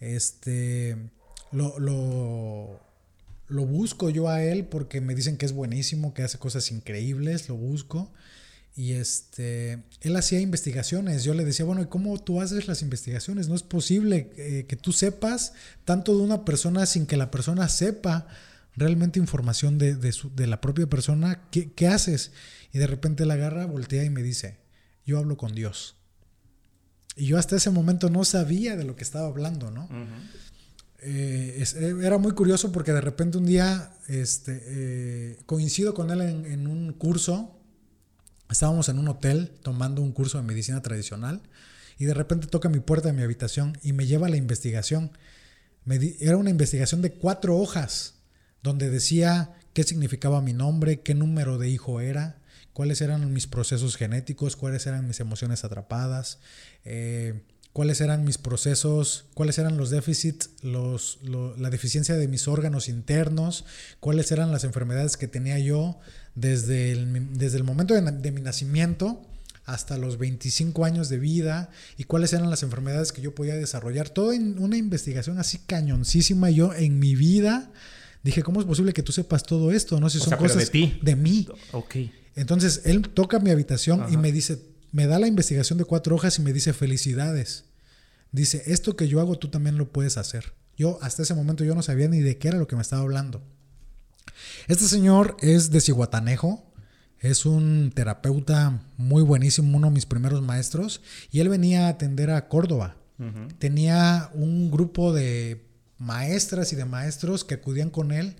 Este, 0.00 0.98
lo, 1.50 1.78
lo, 1.78 2.78
lo, 3.50 3.66
busco 3.66 4.10
yo 4.10 4.28
a 4.28 4.42
él 4.42 4.64
porque 4.64 5.00
me 5.00 5.14
dicen 5.14 5.36
que 5.36 5.46
es 5.46 5.52
buenísimo, 5.52 6.14
que 6.14 6.22
hace 6.22 6.38
cosas 6.38 6.70
increíbles, 6.70 7.48
lo 7.48 7.56
busco. 7.56 8.12
Y 8.76 8.92
este, 8.92 9.82
él 10.00 10.16
hacía 10.16 10.40
investigaciones. 10.40 11.24
Yo 11.24 11.34
le 11.34 11.44
decía, 11.44 11.64
bueno, 11.64 11.82
¿y 11.82 11.86
cómo 11.86 12.18
tú 12.18 12.40
haces 12.40 12.68
las 12.68 12.82
investigaciones? 12.82 13.48
No 13.48 13.54
es 13.54 13.62
posible 13.62 14.30
eh, 14.36 14.64
que 14.68 14.76
tú 14.76 14.92
sepas 14.92 15.52
tanto 15.84 16.16
de 16.16 16.22
una 16.22 16.44
persona 16.44 16.86
sin 16.86 17.06
que 17.06 17.16
la 17.16 17.30
persona 17.30 17.68
sepa 17.68 18.26
realmente 18.76 19.18
información 19.18 19.76
de, 19.78 19.96
de, 19.96 20.12
su, 20.12 20.34
de 20.34 20.46
la 20.46 20.60
propia 20.60 20.86
persona. 20.86 21.42
¿Qué, 21.50 21.72
¿Qué 21.72 21.88
haces? 21.88 22.32
Y 22.72 22.78
de 22.78 22.86
repente 22.86 23.26
la 23.26 23.34
agarra, 23.34 23.66
voltea 23.66 24.04
y 24.04 24.10
me 24.10 24.22
dice, 24.22 24.58
yo 25.04 25.18
hablo 25.18 25.36
con 25.36 25.54
Dios. 25.54 25.96
Y 27.16 27.26
yo 27.26 27.38
hasta 27.38 27.56
ese 27.56 27.70
momento 27.70 28.08
no 28.08 28.24
sabía 28.24 28.76
de 28.76 28.84
lo 28.84 28.96
que 28.96 29.04
estaba 29.04 29.26
hablando, 29.26 29.70
¿no? 29.70 29.88
Eh, 31.02 31.64
eh, 31.76 31.94
era 32.02 32.18
muy 32.18 32.32
curioso 32.32 32.72
porque 32.72 32.92
de 32.92 33.00
repente 33.00 33.38
un 33.38 33.46
día 33.46 33.90
este, 34.08 34.62
eh, 34.66 35.38
coincido 35.46 35.94
con 35.94 36.10
él 36.10 36.20
en, 36.20 36.66
un 36.66 36.92
curso. 36.92 37.56
Estábamos 38.50 38.88
en 38.88 38.98
un 38.98 39.08
hotel 39.08 39.52
tomando 39.62 40.02
un 40.02 40.12
curso 40.12 40.38
de 40.38 40.44
medicina 40.44 40.82
tradicional 40.82 41.40
y 41.98 42.04
de 42.04 42.14
repente 42.14 42.48
toca 42.48 42.68
mi 42.68 42.80
puerta 42.80 43.08
de 43.08 43.14
mi 43.14 43.22
habitación 43.22 43.78
y 43.82 43.92
me 43.92 44.06
lleva 44.06 44.26
a 44.26 44.30
la 44.30 44.36
investigación. 44.36 45.12
era 45.86 46.36
una 46.36 46.50
investigación 46.50 47.00
de 47.00 47.12
cuatro 47.12 47.56
hojas 47.56 48.14
donde 48.62 48.90
decía 48.90 49.54
qué 49.72 49.84
significaba 49.84 50.42
mi 50.42 50.52
nombre, 50.52 51.00
qué 51.00 51.14
número 51.14 51.58
de 51.58 51.70
hijo 51.70 52.00
era, 52.00 52.40
cuáles 52.72 53.00
eran 53.00 53.32
mis 53.32 53.46
procesos 53.46 53.96
genéticos, 53.96 54.56
cuáles 54.56 54.86
eran 54.86 55.06
mis 55.06 55.20
emociones 55.20 55.64
atrapadas, 55.64 56.40
cuáles 57.72 58.00
eran 58.00 58.24
mis 58.24 58.38
procesos, 58.38 59.26
cuáles 59.34 59.58
eran 59.58 59.76
los 59.76 59.90
déficits, 59.90 60.50
los, 60.62 61.18
la 61.22 61.70
deficiencia 61.70 62.16
de 62.16 62.28
mis 62.28 62.48
órganos 62.48 62.88
internos, 62.88 63.64
cuáles 64.00 64.32
eran 64.32 64.52
las 64.52 64.64
enfermedades 64.64 65.16
que 65.16 65.28
tenía 65.28 65.58
yo 65.58 65.98
desde 66.34 66.92
el, 66.92 67.38
desde 67.38 67.58
el 67.58 67.64
momento 67.64 67.94
de, 67.94 68.02
de 68.02 68.32
mi 68.32 68.40
nacimiento 68.40 69.22
hasta 69.64 69.96
los 69.98 70.18
25 70.18 70.84
años 70.84 71.08
de 71.08 71.18
vida 71.18 71.70
y 71.96 72.04
cuáles 72.04 72.32
eran 72.32 72.50
las 72.50 72.62
enfermedades 72.62 73.12
que 73.12 73.22
yo 73.22 73.34
podía 73.34 73.54
desarrollar. 73.54 74.08
Todo 74.08 74.32
en 74.32 74.58
una 74.58 74.76
investigación 74.76 75.38
así 75.38 75.58
cañoncísima. 75.58 76.50
Yo 76.50 76.74
en 76.74 76.98
mi 76.98 77.14
vida 77.14 77.70
dije, 78.24 78.42
¿cómo 78.42 78.60
es 78.60 78.66
posible 78.66 78.92
que 78.92 79.02
tú 79.02 79.12
sepas 79.12 79.44
todo 79.44 79.70
esto? 79.70 80.00
No 80.00 80.10
sé 80.10 80.18
si 80.18 80.24
son 80.24 80.38
cosas 80.38 80.58
de, 80.58 80.66
ti. 80.66 80.98
de 81.02 81.14
mí. 81.14 81.46
Ok. 81.72 81.96
Entonces 82.34 82.82
él 82.84 83.08
toca 83.10 83.38
mi 83.38 83.50
habitación 83.50 84.12
y 84.12 84.16
me 84.16 84.32
dice, 84.32 84.60
me 84.92 85.06
da 85.06 85.18
la 85.18 85.26
investigación 85.26 85.78
de 85.78 85.84
cuatro 85.84 86.16
hojas 86.16 86.38
y 86.38 86.42
me 86.42 86.52
dice 86.52 86.72
felicidades. 86.72 87.64
Dice, 88.32 88.62
esto 88.66 88.96
que 88.96 89.08
yo 89.08 89.20
hago 89.20 89.38
tú 89.38 89.48
también 89.48 89.76
lo 89.76 89.92
puedes 89.92 90.16
hacer. 90.16 90.52
Yo 90.76 90.98
hasta 91.02 91.22
ese 91.22 91.34
momento 91.34 91.64
yo 91.64 91.74
no 91.74 91.82
sabía 91.82 92.08
ni 92.08 92.20
de 92.20 92.38
qué 92.38 92.48
era 92.48 92.58
lo 92.58 92.66
que 92.66 92.76
me 92.76 92.82
estaba 92.82 93.02
hablando. 93.02 93.42
Este 94.68 94.86
señor 94.86 95.36
es 95.40 95.70
de 95.70 95.80
Cihuatanejo, 95.80 96.64
es 97.18 97.44
un 97.44 97.92
terapeuta 97.94 98.80
muy 98.96 99.22
buenísimo, 99.22 99.76
uno 99.76 99.88
de 99.88 99.94
mis 99.94 100.06
primeros 100.06 100.42
maestros, 100.42 101.02
y 101.30 101.40
él 101.40 101.48
venía 101.48 101.86
a 101.86 101.90
atender 101.90 102.30
a 102.30 102.48
Córdoba. 102.48 102.96
Tenía 103.58 104.30
un 104.32 104.70
grupo 104.70 105.12
de 105.12 105.66
maestras 105.98 106.72
y 106.72 106.76
de 106.76 106.86
maestros 106.86 107.44
que 107.44 107.52
acudían 107.52 107.90
con 107.90 108.12
él 108.12 108.36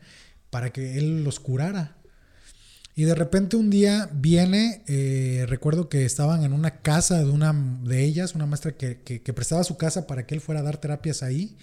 para 0.49 0.73
que 0.73 0.97
él 0.97 1.23
los 1.23 1.39
curara. 1.39 1.99
Y 3.01 3.05
de 3.05 3.15
repente 3.15 3.57
un 3.57 3.71
día 3.71 4.11
viene, 4.13 4.83
eh, 4.87 5.47
recuerdo 5.49 5.89
que 5.89 6.05
estaban 6.05 6.45
en 6.45 6.53
una 6.53 6.83
casa 6.83 7.25
de 7.25 7.31
una 7.31 7.55
de 7.83 8.05
ellas, 8.05 8.35
una 8.35 8.45
maestra 8.45 8.73
que, 8.73 9.33
prestaba 9.35 9.65
su 9.65 9.79
casa 9.79 10.07
para 10.07 10.27
que 10.27 10.35
él 10.35 10.43
fuera 10.43 10.61
a 10.61 10.65
dar 10.65 10.77
terapias 10.77 11.23
ahí. 11.23 11.57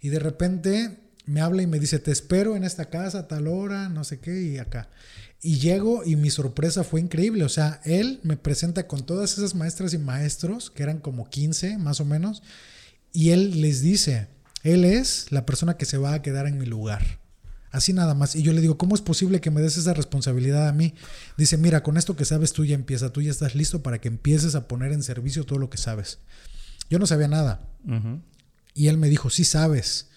Y 0.00 0.08
de 0.08 0.18
repente 0.18 0.96
me 1.26 1.42
habla 1.42 1.60
y 1.60 1.66
me 1.66 1.78
dice, 1.78 1.98
te 1.98 2.10
espero 2.10 2.56
en 2.56 2.64
esta 2.64 2.88
casa 2.88 3.18
a 3.18 3.28
tal 3.28 3.48
hora, 3.48 3.90
no 3.90 4.02
sé 4.02 4.18
qué, 4.20 4.40
y 4.40 4.56
acá. 4.56 4.88
Y 5.42 5.58
llego 5.58 6.06
y 6.06 6.16
mi 6.16 6.30
sorpresa 6.30 6.84
fue 6.84 7.02
increíble. 7.02 7.44
O 7.44 7.50
sea, 7.50 7.82
él 7.84 8.20
me 8.22 8.38
presenta 8.38 8.86
con 8.86 9.04
todas 9.04 9.36
esas 9.36 9.54
maestras 9.54 9.92
y 9.92 9.98
maestros, 9.98 10.70
que 10.70 10.84
eran 10.84 11.00
como 11.00 11.28
15 11.28 11.76
más 11.76 12.00
o 12.00 12.06
menos, 12.06 12.42
y 13.12 13.32
él 13.32 13.60
les 13.60 13.82
dice, 13.82 14.28
él 14.62 14.86
es 14.86 15.32
la 15.32 15.44
persona 15.44 15.76
que 15.76 15.84
se 15.84 15.98
va 15.98 16.14
a 16.14 16.22
quedar 16.22 16.46
en 16.46 16.56
mi 16.56 16.64
lugar. 16.64 17.27
Así 17.70 17.92
nada 17.92 18.14
más. 18.14 18.34
Y 18.34 18.42
yo 18.42 18.52
le 18.52 18.60
digo, 18.60 18.78
¿cómo 18.78 18.94
es 18.94 19.00
posible 19.00 19.40
que 19.40 19.50
me 19.50 19.60
des 19.60 19.76
esa 19.76 19.94
responsabilidad 19.94 20.68
a 20.68 20.72
mí? 20.72 20.94
Dice, 21.36 21.56
mira, 21.56 21.82
con 21.82 21.96
esto 21.96 22.16
que 22.16 22.24
sabes 22.24 22.52
tú 22.52 22.64
ya 22.64 22.74
empieza, 22.74 23.12
tú 23.12 23.20
ya 23.20 23.30
estás 23.30 23.54
listo 23.54 23.82
para 23.82 24.00
que 24.00 24.08
empieces 24.08 24.54
a 24.54 24.68
poner 24.68 24.92
en 24.92 25.02
servicio 25.02 25.44
todo 25.44 25.58
lo 25.58 25.70
que 25.70 25.78
sabes. 25.78 26.18
Yo 26.90 26.98
no 26.98 27.06
sabía 27.06 27.28
nada. 27.28 27.68
Y 28.74 28.88
él 28.88 28.96
me 28.96 29.08
dijo, 29.08 29.30
sí 29.30 29.44
sabes. 29.44 30.08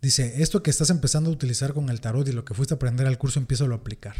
Dice, 0.00 0.42
esto 0.42 0.62
que 0.62 0.70
estás 0.70 0.90
empezando 0.90 1.30
a 1.30 1.32
utilizar 1.32 1.74
con 1.74 1.88
el 1.88 2.00
tarot 2.00 2.26
y 2.28 2.32
lo 2.32 2.44
que 2.44 2.54
fuiste 2.54 2.74
a 2.74 2.76
aprender 2.76 3.06
al 3.06 3.18
curso, 3.18 3.40
empieza 3.40 3.64
a 3.64 3.74
aplicar. 3.74 4.16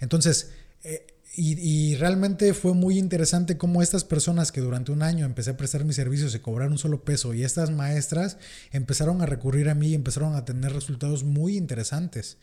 Entonces, 0.00 0.52
eh, 0.82 1.13
y, 1.36 1.96
realmente 1.96 2.54
fue 2.54 2.74
muy 2.74 2.98
interesante 2.98 3.56
cómo 3.58 3.82
estas 3.82 4.04
personas 4.04 4.52
que 4.52 4.60
durante 4.60 4.92
un 4.92 5.02
año 5.02 5.26
empecé 5.26 5.50
a 5.50 5.56
prestar 5.56 5.84
mis 5.84 5.96
servicios 5.96 6.34
y 6.34 6.38
cobrar 6.38 6.70
un 6.70 6.78
solo 6.78 7.04
peso 7.04 7.34
y 7.34 7.42
estas 7.42 7.70
maestras 7.70 8.38
empezaron 8.72 9.20
a 9.22 9.26
recurrir 9.26 9.68
a 9.68 9.74
mí 9.74 9.88
y 9.88 9.94
empezaron 9.94 10.34
a 10.34 10.44
tener 10.44 10.72
resultados 10.72 11.24
muy 11.24 11.56
interesantes. 11.56 12.38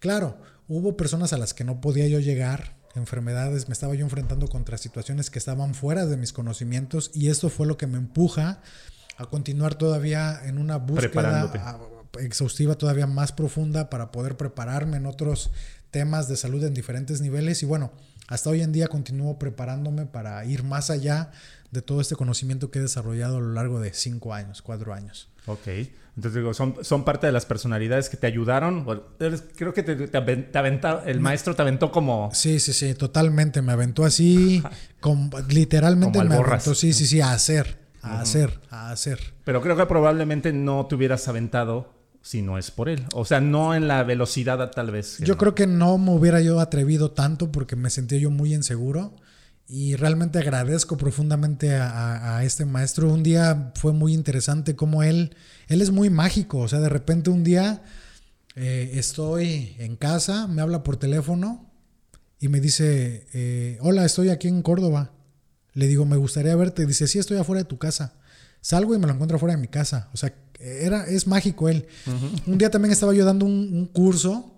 Claro, 0.00 0.38
hubo 0.68 0.96
personas 0.96 1.32
a 1.32 1.38
las 1.38 1.54
que 1.54 1.64
no 1.64 1.80
podía 1.80 2.08
yo 2.08 2.20
llegar, 2.20 2.76
enfermedades, 2.94 3.68
me 3.68 3.72
estaba 3.72 3.94
yo 3.94 4.04
enfrentando 4.04 4.48
contra 4.48 4.78
situaciones 4.78 5.30
que 5.30 5.38
estaban 5.38 5.74
fuera 5.74 6.06
de 6.06 6.16
mis 6.16 6.32
conocimientos 6.32 7.10
y 7.14 7.28
esto 7.28 7.50
fue 7.50 7.66
lo 7.66 7.76
que 7.76 7.86
me 7.86 7.98
empuja 7.98 8.60
a 9.16 9.26
continuar 9.26 9.76
todavía 9.76 10.40
en 10.44 10.58
una 10.58 10.76
búsqueda 10.76 11.50
exhaustiva 12.20 12.76
todavía 12.76 13.06
más 13.06 13.32
profunda 13.32 13.90
para 13.90 14.10
poder 14.12 14.36
prepararme 14.36 14.96
en 14.96 15.06
otros 15.06 15.50
temas 15.90 16.28
de 16.28 16.36
salud 16.36 16.64
en 16.64 16.74
diferentes 16.74 17.20
niveles 17.20 17.62
y 17.62 17.66
bueno, 17.66 17.92
hasta 18.28 18.50
hoy 18.50 18.62
en 18.62 18.72
día 18.72 18.88
continúo 18.88 19.38
preparándome 19.38 20.06
para 20.06 20.44
ir 20.44 20.62
más 20.62 20.90
allá 20.90 21.30
de 21.70 21.82
todo 21.82 22.00
este 22.00 22.16
conocimiento 22.16 22.70
que 22.70 22.78
he 22.78 22.82
desarrollado 22.82 23.38
a 23.38 23.40
lo 23.40 23.52
largo 23.52 23.80
de 23.80 23.92
cinco 23.92 24.32
años, 24.32 24.62
cuatro 24.62 24.94
años. 24.94 25.28
Ok. 25.46 25.68
Entonces 26.16 26.40
digo, 26.40 26.54
son, 26.54 26.76
son 26.82 27.04
parte 27.04 27.26
de 27.26 27.32
las 27.32 27.44
personalidades 27.44 28.08
que 28.08 28.16
te 28.16 28.28
ayudaron. 28.28 28.86
Creo 29.56 29.74
que 29.74 29.82
te, 29.82 29.96
te, 30.06 30.58
aventó, 30.58 31.02
el 31.04 31.20
maestro 31.20 31.56
te 31.56 31.62
aventó 31.62 31.90
como... 31.90 32.30
Sí, 32.32 32.60
sí, 32.60 32.72
sí, 32.72 32.94
totalmente. 32.94 33.60
Me 33.62 33.72
aventó 33.72 34.04
así, 34.04 34.62
con, 35.00 35.30
literalmente 35.48 36.22
me 36.22 36.36
aventó, 36.36 36.74
sí, 36.74 36.92
sí, 36.92 37.06
sí, 37.06 37.20
a 37.20 37.32
hacer, 37.32 37.78
a 38.00 38.20
hacer, 38.20 38.60
a 38.70 38.92
hacer. 38.92 39.34
Pero 39.44 39.60
creo 39.60 39.76
que 39.76 39.86
probablemente 39.86 40.52
no 40.52 40.86
te 40.86 40.94
hubieras 40.94 41.26
aventado 41.26 41.92
si 42.24 42.40
no 42.40 42.56
es 42.56 42.70
por 42.70 42.88
él. 42.88 43.04
O 43.12 43.26
sea, 43.26 43.42
no 43.42 43.74
en 43.74 43.86
la 43.86 44.02
velocidad 44.02 44.70
tal 44.70 44.90
vez. 44.90 45.18
Yo 45.18 45.36
creo 45.36 45.54
que 45.54 45.66
no 45.66 45.98
me 45.98 46.10
hubiera 46.10 46.40
yo 46.40 46.58
atrevido 46.58 47.10
tanto 47.10 47.52
porque 47.52 47.76
me 47.76 47.90
sentía 47.90 48.18
yo 48.18 48.30
muy 48.30 48.54
inseguro 48.54 49.14
y 49.68 49.94
realmente 49.96 50.38
agradezco 50.38 50.96
profundamente 50.96 51.74
a, 51.74 52.42
este 52.42 52.64
maestro. 52.64 53.12
Un 53.12 53.22
día 53.22 53.72
fue 53.74 53.92
muy 53.92 54.14
interesante 54.14 54.74
como 54.74 55.02
él, 55.02 55.36
él 55.68 55.82
es 55.82 55.90
muy 55.90 56.08
mágico, 56.08 56.60
o 56.60 56.68
sea, 56.68 56.80
de 56.80 56.88
repente 56.88 57.28
un 57.28 57.44
día 57.44 57.82
eh, 58.56 58.92
estoy 58.94 59.76
en 59.78 59.96
casa, 59.96 60.46
me 60.46 60.62
habla 60.62 60.82
por 60.82 60.96
teléfono 60.96 61.70
y 62.40 62.48
me 62.48 62.58
dice, 62.58 63.26
eh, 63.34 63.76
hola, 63.82 64.06
estoy 64.06 64.30
aquí 64.30 64.48
en 64.48 64.62
Córdoba. 64.62 65.12
Le 65.74 65.88
digo, 65.88 66.06
me 66.06 66.16
gustaría 66.16 66.56
verte. 66.56 66.86
Dice, 66.86 67.06
sí, 67.06 67.18
estoy 67.18 67.36
afuera 67.36 67.62
de 67.62 67.68
tu 67.68 67.76
casa. 67.76 68.14
Salgo 68.62 68.94
y 68.94 68.98
me 68.98 69.06
lo 69.06 69.12
encuentro 69.12 69.36
afuera 69.36 69.56
de 69.56 69.60
mi 69.60 69.68
casa. 69.68 70.08
O 70.14 70.16
sea, 70.16 70.32
era, 70.64 71.04
es 71.06 71.26
mágico 71.26 71.68
él. 71.68 71.86
Un 72.46 72.58
día 72.58 72.70
también 72.70 72.92
estaba 72.92 73.12
yo 73.14 73.24
dando 73.24 73.44
un, 73.44 73.86
curso 73.92 74.54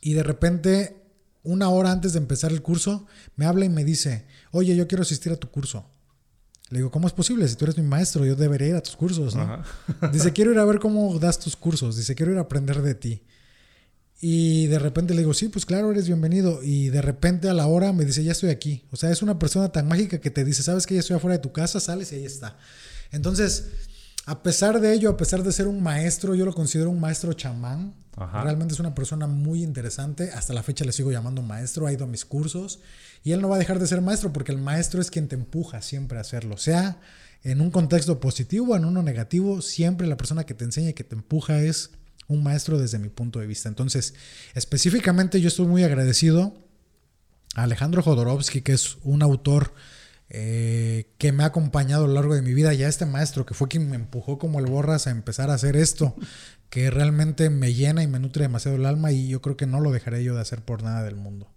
y 0.00 0.14
de 0.14 0.22
repente 0.22 0.96
una 1.42 1.68
hora 1.68 1.92
antes 1.92 2.12
de 2.14 2.18
empezar 2.18 2.50
el 2.50 2.62
curso, 2.62 3.06
me 3.36 3.46
habla 3.46 3.64
y 3.64 3.68
me 3.68 3.84
dice, 3.84 4.26
oye, 4.50 4.74
yo 4.74 4.88
quiero 4.88 5.02
asistir 5.02 5.32
a 5.32 5.36
tu 5.36 5.48
curso. 5.48 5.88
Le 6.70 6.78
digo, 6.78 6.90
¿cómo 6.90 7.06
es 7.06 7.12
posible? 7.12 7.46
Si 7.46 7.54
tú 7.54 7.64
eres 7.66 7.76
mi 7.76 7.84
maestro, 7.84 8.24
yo 8.24 8.34
debería 8.34 8.68
ir 8.68 8.74
a 8.74 8.82
tus 8.82 8.96
cursos, 8.96 9.36
¿no? 9.36 9.62
Dice, 10.12 10.32
quiero 10.32 10.50
ir 10.50 10.58
a 10.58 10.64
ver 10.64 10.80
cómo 10.80 11.16
das 11.20 11.38
tus 11.38 11.54
cursos. 11.54 11.96
Dice, 11.96 12.16
quiero 12.16 12.32
ir 12.32 12.38
a 12.38 12.40
aprender 12.40 12.82
de 12.82 12.96
ti. 12.96 13.22
Y 14.20 14.66
de 14.66 14.78
repente 14.78 15.14
le 15.14 15.20
digo, 15.20 15.34
sí, 15.34 15.48
pues 15.48 15.66
claro, 15.66 15.92
eres 15.92 16.06
bienvenido. 16.06 16.62
Y 16.64 16.88
de 16.88 17.02
repente 17.02 17.48
a 17.48 17.54
la 17.54 17.66
hora 17.66 17.92
me 17.92 18.04
dice, 18.04 18.24
ya 18.24 18.32
estoy 18.32 18.50
aquí. 18.50 18.84
O 18.90 18.96
sea, 18.96 19.10
es 19.10 19.22
una 19.22 19.38
persona 19.38 19.70
tan 19.70 19.86
mágica 19.86 20.18
que 20.18 20.30
te 20.30 20.44
dice, 20.44 20.64
sabes 20.64 20.86
que 20.86 20.94
ya 20.94 21.00
estoy 21.00 21.16
afuera 21.16 21.36
de 21.36 21.42
tu 21.42 21.52
casa, 21.52 21.78
sales 21.78 22.10
y 22.12 22.16
ahí 22.16 22.24
está. 22.24 22.56
Entonces, 23.12 23.66
a 24.26 24.42
pesar 24.42 24.80
de 24.80 24.92
ello, 24.92 25.08
a 25.08 25.16
pesar 25.16 25.44
de 25.44 25.52
ser 25.52 25.68
un 25.68 25.80
maestro, 25.80 26.34
yo 26.34 26.44
lo 26.44 26.52
considero 26.52 26.90
un 26.90 26.98
maestro 26.98 27.32
chamán. 27.32 27.94
Realmente 28.16 28.74
es 28.74 28.80
una 28.80 28.94
persona 28.94 29.28
muy 29.28 29.62
interesante. 29.62 30.32
Hasta 30.32 30.52
la 30.52 30.64
fecha 30.64 30.84
le 30.84 30.90
sigo 30.90 31.12
llamando 31.12 31.42
maestro, 31.42 31.86
ha 31.86 31.92
ido 31.92 32.04
a 32.04 32.08
mis 32.08 32.24
cursos. 32.24 32.80
Y 33.22 33.32
él 33.32 33.40
no 33.40 33.48
va 33.48 33.54
a 33.54 33.58
dejar 33.58 33.78
de 33.78 33.86
ser 33.86 34.00
maestro 34.00 34.32
porque 34.32 34.50
el 34.50 34.58
maestro 34.58 35.00
es 35.00 35.12
quien 35.12 35.28
te 35.28 35.36
empuja 35.36 35.80
siempre 35.80 36.18
a 36.18 36.22
hacerlo. 36.22 36.56
Sea 36.56 36.98
en 37.44 37.60
un 37.60 37.70
contexto 37.70 38.18
positivo 38.18 38.72
o 38.72 38.76
en 38.76 38.84
uno 38.84 39.00
negativo, 39.00 39.62
siempre 39.62 40.08
la 40.08 40.16
persona 40.16 40.44
que 40.44 40.54
te 40.54 40.64
enseña 40.64 40.90
y 40.90 40.94
que 40.94 41.04
te 41.04 41.14
empuja 41.14 41.60
es 41.60 41.90
un 42.26 42.42
maestro 42.42 42.78
desde 42.78 42.98
mi 42.98 43.10
punto 43.10 43.38
de 43.38 43.46
vista. 43.46 43.68
Entonces, 43.68 44.14
específicamente 44.54 45.40
yo 45.40 45.46
estoy 45.46 45.66
muy 45.66 45.84
agradecido 45.84 46.52
a 47.54 47.62
Alejandro 47.62 48.02
Jodorowsky, 48.02 48.62
que 48.62 48.72
es 48.72 48.96
un 49.04 49.22
autor 49.22 49.72
eh, 50.28 51.12
que 51.18 51.32
me 51.32 51.44
ha 51.44 51.46
acompañado 51.46 52.04
a 52.04 52.08
lo 52.08 52.14
largo 52.14 52.34
de 52.34 52.42
mi 52.42 52.52
vida, 52.52 52.74
ya 52.74 52.88
este 52.88 53.06
maestro 53.06 53.46
que 53.46 53.54
fue 53.54 53.68
quien 53.68 53.88
me 53.88 53.96
empujó 53.96 54.38
como 54.38 54.58
el 54.58 54.66
borras 54.66 55.06
a 55.06 55.10
empezar 55.10 55.50
a 55.50 55.54
hacer 55.54 55.76
esto, 55.76 56.14
que 56.70 56.90
realmente 56.90 57.50
me 57.50 57.74
llena 57.74 58.02
y 58.02 58.06
me 58.06 58.18
nutre 58.18 58.42
demasiado 58.42 58.76
el 58.76 58.86
alma 58.86 59.12
y 59.12 59.28
yo 59.28 59.40
creo 59.40 59.56
que 59.56 59.66
no 59.66 59.80
lo 59.80 59.92
dejaré 59.92 60.24
yo 60.24 60.34
de 60.34 60.40
hacer 60.40 60.62
por 60.62 60.82
nada 60.82 61.02
del 61.04 61.16
mundo. 61.16 61.48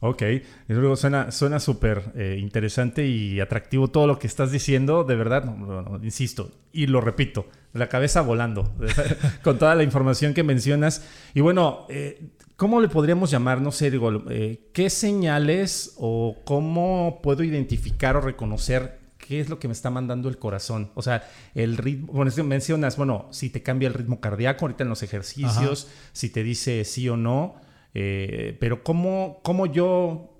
Ok, 0.00 0.22
y 0.22 0.42
luego 0.68 0.94
suena 0.94 1.30
súper 1.30 2.12
eh, 2.16 2.36
interesante 2.38 3.06
y 3.06 3.40
atractivo 3.40 3.88
todo 3.88 4.06
lo 4.06 4.18
que 4.18 4.26
estás 4.26 4.52
diciendo, 4.52 5.04
de 5.04 5.16
verdad, 5.16 5.56
insisto, 6.02 6.52
y 6.70 6.86
lo 6.86 7.00
repito, 7.00 7.48
la 7.72 7.88
cabeza 7.88 8.20
volando, 8.20 8.74
con 9.42 9.58
toda 9.58 9.74
la 9.74 9.82
información 9.82 10.34
que 10.34 10.42
mencionas. 10.42 11.02
Y 11.32 11.40
bueno, 11.40 11.86
eh, 11.88 12.20
¿cómo 12.56 12.80
le 12.80 12.88
podríamos 12.88 13.30
llamar? 13.30 13.60
No 13.60 13.70
sé, 13.70 13.90
digo, 13.90 14.10
eh, 14.30 14.68
¿qué 14.72 14.90
señales 14.90 15.94
o 15.98 16.36
cómo 16.44 17.20
puedo 17.22 17.44
identificar 17.44 18.16
o 18.16 18.20
reconocer 18.20 18.98
qué 19.18 19.40
es 19.40 19.48
lo 19.48 19.58
que 19.58 19.68
me 19.68 19.72
está 19.72 19.90
mandando 19.90 20.28
el 20.28 20.38
corazón? 20.38 20.90
O 20.94 21.02
sea, 21.02 21.28
el 21.54 21.76
ritmo, 21.76 22.12
bueno, 22.12 22.32
mencionas, 22.44 22.96
bueno, 22.96 23.28
si 23.30 23.50
te 23.50 23.62
cambia 23.62 23.88
el 23.88 23.94
ritmo 23.94 24.20
cardíaco 24.20 24.64
ahorita 24.64 24.84
en 24.84 24.90
los 24.90 25.02
ejercicios, 25.02 25.88
si 26.12 26.30
te 26.30 26.42
dice 26.42 26.84
sí 26.84 27.08
o 27.08 27.16
no. 27.16 27.56
Eh, 27.94 28.56
pero 28.60 28.82
¿cómo, 28.82 29.40
¿cómo, 29.42 29.66
yo, 29.66 30.35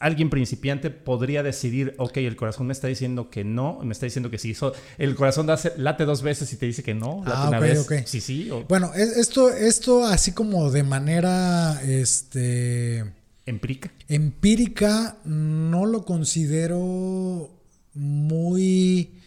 alguien 0.00 0.30
principiante, 0.30 0.90
podría 0.90 1.42
decidir, 1.42 1.94
ok, 1.98 2.16
el 2.16 2.34
corazón 2.34 2.66
me 2.66 2.72
está 2.72 2.88
diciendo 2.88 3.30
que 3.30 3.44
no, 3.44 3.78
me 3.84 3.92
está 3.92 4.06
diciendo 4.06 4.30
que 4.30 4.38
sí? 4.38 4.56
el 4.98 5.14
corazón 5.14 5.46
late 5.76 6.04
dos 6.04 6.22
veces 6.22 6.52
y 6.52 6.56
te 6.56 6.66
dice 6.66 6.82
que 6.82 6.94
no, 6.94 7.22
late 7.24 7.36
ah, 7.36 7.48
una 7.48 7.60
vez. 7.60 7.86
Sí, 8.06 8.20
sí. 8.20 8.50
Bueno, 8.68 8.92
esto, 8.94 9.50
esto 9.50 10.04
así 10.04 10.32
como 10.32 10.70
de 10.70 10.82
manera, 10.82 11.80
este... 11.84 13.04
Empírica. 13.44 13.92
Empírica, 14.08 15.18
no 15.24 15.84
lo 15.84 16.04
considero 16.04 17.50
muy 17.94 19.19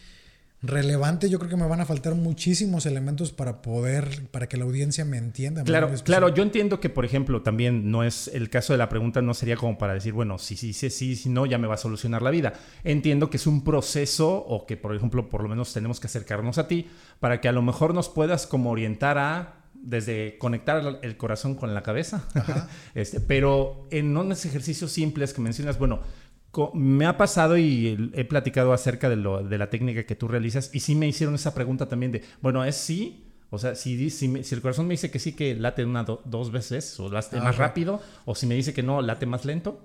relevante, 0.64 1.28
yo 1.28 1.38
creo 1.38 1.50
que 1.50 1.56
me 1.56 1.66
van 1.66 1.80
a 1.80 1.86
faltar 1.86 2.14
muchísimos 2.14 2.86
elementos 2.86 3.32
para 3.32 3.60
poder, 3.60 4.26
para 4.30 4.48
que 4.48 4.56
la 4.56 4.64
audiencia 4.64 5.04
me 5.04 5.18
entienda. 5.18 5.62
Claro, 5.62 5.90
claro, 6.02 6.28
yo 6.30 6.42
entiendo 6.42 6.80
que, 6.80 6.88
por 6.88 7.04
ejemplo, 7.04 7.42
también 7.42 7.90
no 7.90 8.02
es 8.02 8.28
el 8.28 8.50
caso 8.50 8.72
de 8.72 8.78
la 8.78 8.88
pregunta, 8.88 9.20
no 9.22 9.34
sería 9.34 9.56
como 9.56 9.76
para 9.78 9.94
decir, 9.94 10.12
bueno, 10.12 10.38
sí, 10.38 10.56
sí, 10.56 10.72
sí, 10.72 10.90
sí, 10.90 11.16
si 11.16 11.28
no, 11.28 11.46
ya 11.46 11.58
me 11.58 11.66
va 11.66 11.74
a 11.74 11.78
solucionar 11.78 12.22
la 12.22 12.30
vida. 12.30 12.54
Entiendo 12.82 13.30
que 13.30 13.36
es 13.36 13.46
un 13.46 13.62
proceso 13.62 14.34
o 14.34 14.66
que, 14.66 14.76
por 14.76 14.94
ejemplo, 14.94 15.28
por 15.28 15.42
lo 15.42 15.48
menos 15.48 15.72
tenemos 15.72 16.00
que 16.00 16.06
acercarnos 16.06 16.58
a 16.58 16.66
ti 16.66 16.88
para 17.20 17.40
que 17.40 17.48
a 17.48 17.52
lo 17.52 17.62
mejor 17.62 17.94
nos 17.94 18.08
puedas 18.08 18.46
como 18.46 18.70
orientar 18.70 19.18
a 19.18 19.64
desde 19.84 20.38
conectar 20.38 20.98
el 21.02 21.16
corazón 21.18 21.54
con 21.54 21.74
la 21.74 21.82
cabeza, 21.82 22.24
este, 22.94 23.20
pero 23.20 23.86
en 23.90 24.16
unos 24.16 24.44
ejercicios 24.46 24.90
simples 24.90 25.34
que 25.34 25.42
mencionas, 25.42 25.78
bueno, 25.78 26.00
me 26.74 27.06
ha 27.06 27.16
pasado 27.16 27.56
y 27.56 28.10
he 28.14 28.24
platicado 28.24 28.72
acerca 28.72 29.08
de, 29.08 29.16
lo, 29.16 29.42
de 29.42 29.58
la 29.58 29.70
técnica 29.70 30.04
que 30.04 30.14
tú 30.14 30.28
realizas 30.28 30.70
y 30.72 30.80
sí 30.80 30.94
me 30.94 31.06
hicieron 31.06 31.34
esa 31.34 31.54
pregunta 31.54 31.88
también 31.88 32.12
de, 32.12 32.22
bueno, 32.40 32.64
¿es 32.64 32.76
sí? 32.76 33.24
O 33.50 33.58
sea, 33.58 33.74
si, 33.76 34.10
si, 34.10 34.26
el 34.26 34.60
corazón 34.60 34.86
me 34.86 34.94
dice 34.94 35.10
que 35.10 35.18
sí, 35.18 35.32
que 35.32 35.54
late 35.54 35.84
una 35.84 36.04
dos 36.04 36.50
veces 36.50 36.98
o 36.98 37.08
late 37.08 37.40
más 37.40 37.56
rápido, 37.56 38.00
o 38.24 38.34
si 38.34 38.46
me 38.46 38.54
dice 38.56 38.74
que 38.74 38.82
no, 38.82 39.00
late 39.00 39.26
más 39.26 39.44
lento. 39.44 39.80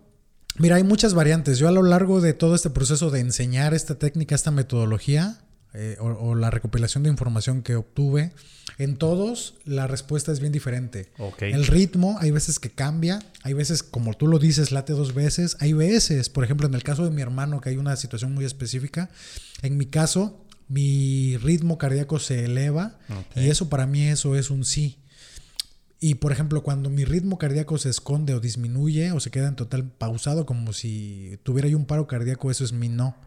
Mira, 0.58 0.78
hay 0.78 0.84
muchas 0.84 1.14
variantes. 1.14 1.60
Yo 1.60 1.68
a 1.68 1.72
lo 1.72 1.84
largo 1.84 2.20
de 2.20 2.34
todo 2.34 2.56
este 2.56 2.72
proceso 2.72 3.12
de 3.12 3.20
enseñar 3.20 3.76
esta 3.76 3.96
técnica, 3.96 4.34
esta 4.34 4.50
metodología, 4.50 5.38
eh, 5.74 5.98
o, 6.00 6.34
la 6.34 6.50
recopilación 6.50 7.04
de 7.04 7.10
información 7.10 7.62
que 7.62 7.76
obtuve, 7.76 8.32
en 8.78 8.98
todos 8.98 9.56
la 9.66 9.86
respuesta 9.86 10.32
es 10.32 10.40
bien 10.40 10.52
diferente. 10.52 11.12
El 11.42 11.68
ritmo 11.68 12.18
hay 12.20 12.32
veces 12.32 12.60
que 12.60 12.72
cambia, 12.72 13.20
hay 13.44 13.54
veces, 13.54 13.84
como 13.84 14.14
tú 14.16 14.28
lo 14.28 14.40
dices, 14.40 14.72
late 14.72 14.94
dos 14.94 15.14
veces, 15.14 15.58
hay 15.60 15.74
veces, 15.74 16.30
por 16.30 16.44
ejemplo, 16.44 16.68
en 16.68 16.74
el 16.74 16.84
caso 16.84 17.04
de 17.04 17.12
mi 17.12 17.22
hermano, 17.22 17.62
que 17.62 17.70
hay 17.70 17.78
una 17.78 17.96
situación 17.98 18.34
muy 18.34 18.46
específica, 18.46 19.10
en 19.62 19.78
mi 19.78 19.86
caso, 19.86 20.44
mi 20.70 21.38
ritmo 21.38 21.78
cardíaco 21.78 22.20
se 22.20 22.46
eleva 22.46 22.98
y 23.36 23.50
eso 23.50 23.70
para 23.70 23.88
mí 23.88 24.08
eso 24.08 24.36
es 24.36 24.50
un 24.50 24.64
sí. 24.64 25.00
Y 26.00 26.16
por 26.16 26.32
ejemplo, 26.32 26.64
cuando 26.64 26.90
mi 26.90 27.04
ritmo 27.04 27.38
cardíaco 27.38 27.78
se 27.78 27.90
esconde 27.90 28.34
o 28.34 28.40
disminuye 28.40 29.12
o 29.12 29.20
se 29.20 29.32
queda 29.32 29.50
en 29.50 29.56
total 29.56 29.84
pausado, 29.84 30.46
como 30.46 30.72
si 30.72 31.38
tuviera 31.44 31.68
yo 31.68 31.78
un 31.78 31.86
paro 31.86 32.08
cardíaco, 32.08 32.50
eso 32.50 32.64
es 32.64 32.72
mi 32.72 32.88
no. 32.88 33.18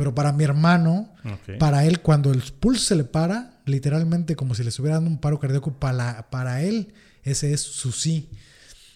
Pero 0.00 0.14
para 0.14 0.32
mi 0.32 0.44
hermano, 0.44 1.12
para 1.58 1.84
él, 1.84 2.00
cuando 2.00 2.32
el 2.32 2.40
pulso 2.58 2.86
se 2.86 2.96
le 2.96 3.04
para, 3.04 3.60
literalmente 3.66 4.34
como 4.34 4.54
si 4.54 4.62
le 4.62 4.70
estuviera 4.70 4.94
dando 4.94 5.10
un 5.10 5.20
paro 5.20 5.38
cardíaco, 5.38 5.74
para, 5.74 6.30
para 6.30 6.62
él, 6.62 6.94
ese 7.22 7.52
es 7.52 7.60
su 7.60 7.92
sí. 7.92 8.30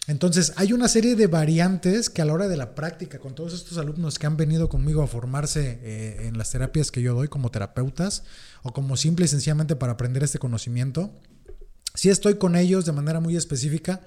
Entonces, 0.07 0.53
hay 0.55 0.73
una 0.73 0.87
serie 0.87 1.15
de 1.15 1.27
variantes 1.27 2.09
que 2.09 2.23
a 2.23 2.25
la 2.25 2.33
hora 2.33 2.47
de 2.47 2.57
la 2.57 2.73
práctica, 2.73 3.19
con 3.19 3.35
todos 3.35 3.53
estos 3.53 3.77
alumnos 3.77 4.17
que 4.17 4.25
han 4.25 4.35
venido 4.35 4.67
conmigo 4.67 5.03
a 5.03 5.07
formarse 5.07 5.79
eh, 5.83 6.25
en 6.27 6.39
las 6.39 6.49
terapias 6.49 6.89
que 6.89 7.03
yo 7.03 7.13
doy 7.13 7.27
como 7.27 7.51
terapeutas, 7.51 8.23
o 8.63 8.73
como 8.73 8.97
simple 8.97 9.25
y 9.25 9.27
sencillamente 9.27 9.75
para 9.75 9.93
aprender 9.93 10.23
este 10.23 10.39
conocimiento, 10.39 11.13
sí 11.93 12.09
estoy 12.09 12.39
con 12.39 12.55
ellos 12.55 12.83
de 12.85 12.93
manera 12.93 13.19
muy 13.19 13.35
específica, 13.35 14.01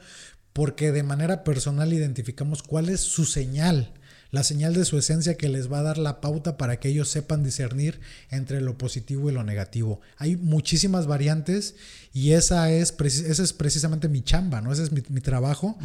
porque 0.52 0.90
de 0.90 1.04
manera 1.04 1.44
personal 1.44 1.92
identificamos 1.92 2.64
cuál 2.64 2.88
es 2.88 3.02
su 3.02 3.24
señal 3.24 3.92
la 4.30 4.44
señal 4.44 4.74
de 4.74 4.84
su 4.84 4.98
esencia 4.98 5.36
que 5.36 5.48
les 5.48 5.72
va 5.72 5.80
a 5.80 5.82
dar 5.82 5.98
la 5.98 6.20
pauta 6.20 6.56
para 6.56 6.78
que 6.78 6.88
ellos 6.88 7.08
sepan 7.08 7.42
discernir 7.42 8.00
entre 8.30 8.60
lo 8.60 8.76
positivo 8.76 9.30
y 9.30 9.32
lo 9.32 9.42
negativo. 9.44 10.00
Hay 10.16 10.36
muchísimas 10.36 11.06
variantes 11.06 11.76
y 12.12 12.32
esa 12.32 12.70
es, 12.70 12.94
esa 13.00 13.42
es 13.42 13.52
precisamente 13.52 14.08
mi 14.08 14.22
chamba, 14.22 14.60
¿no? 14.60 14.72
Ese 14.72 14.84
es 14.84 14.92
mi, 14.92 15.20
trabajo. 15.20 15.78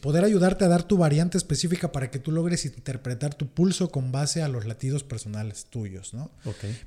Poder 0.00 0.24
ayudarte 0.24 0.64
a 0.64 0.68
dar 0.68 0.82
tu 0.82 0.96
variante 0.96 1.38
específica 1.38 1.92
para 1.92 2.10
que 2.10 2.18
tú 2.18 2.32
logres 2.32 2.64
interpretar 2.64 3.34
tu 3.34 3.48
pulso 3.48 3.90
con 3.90 4.12
base 4.12 4.42
a 4.42 4.48
los 4.48 4.66
latidos 4.66 5.04
personales 5.04 5.66
tuyos, 5.68 6.14
¿no? 6.14 6.30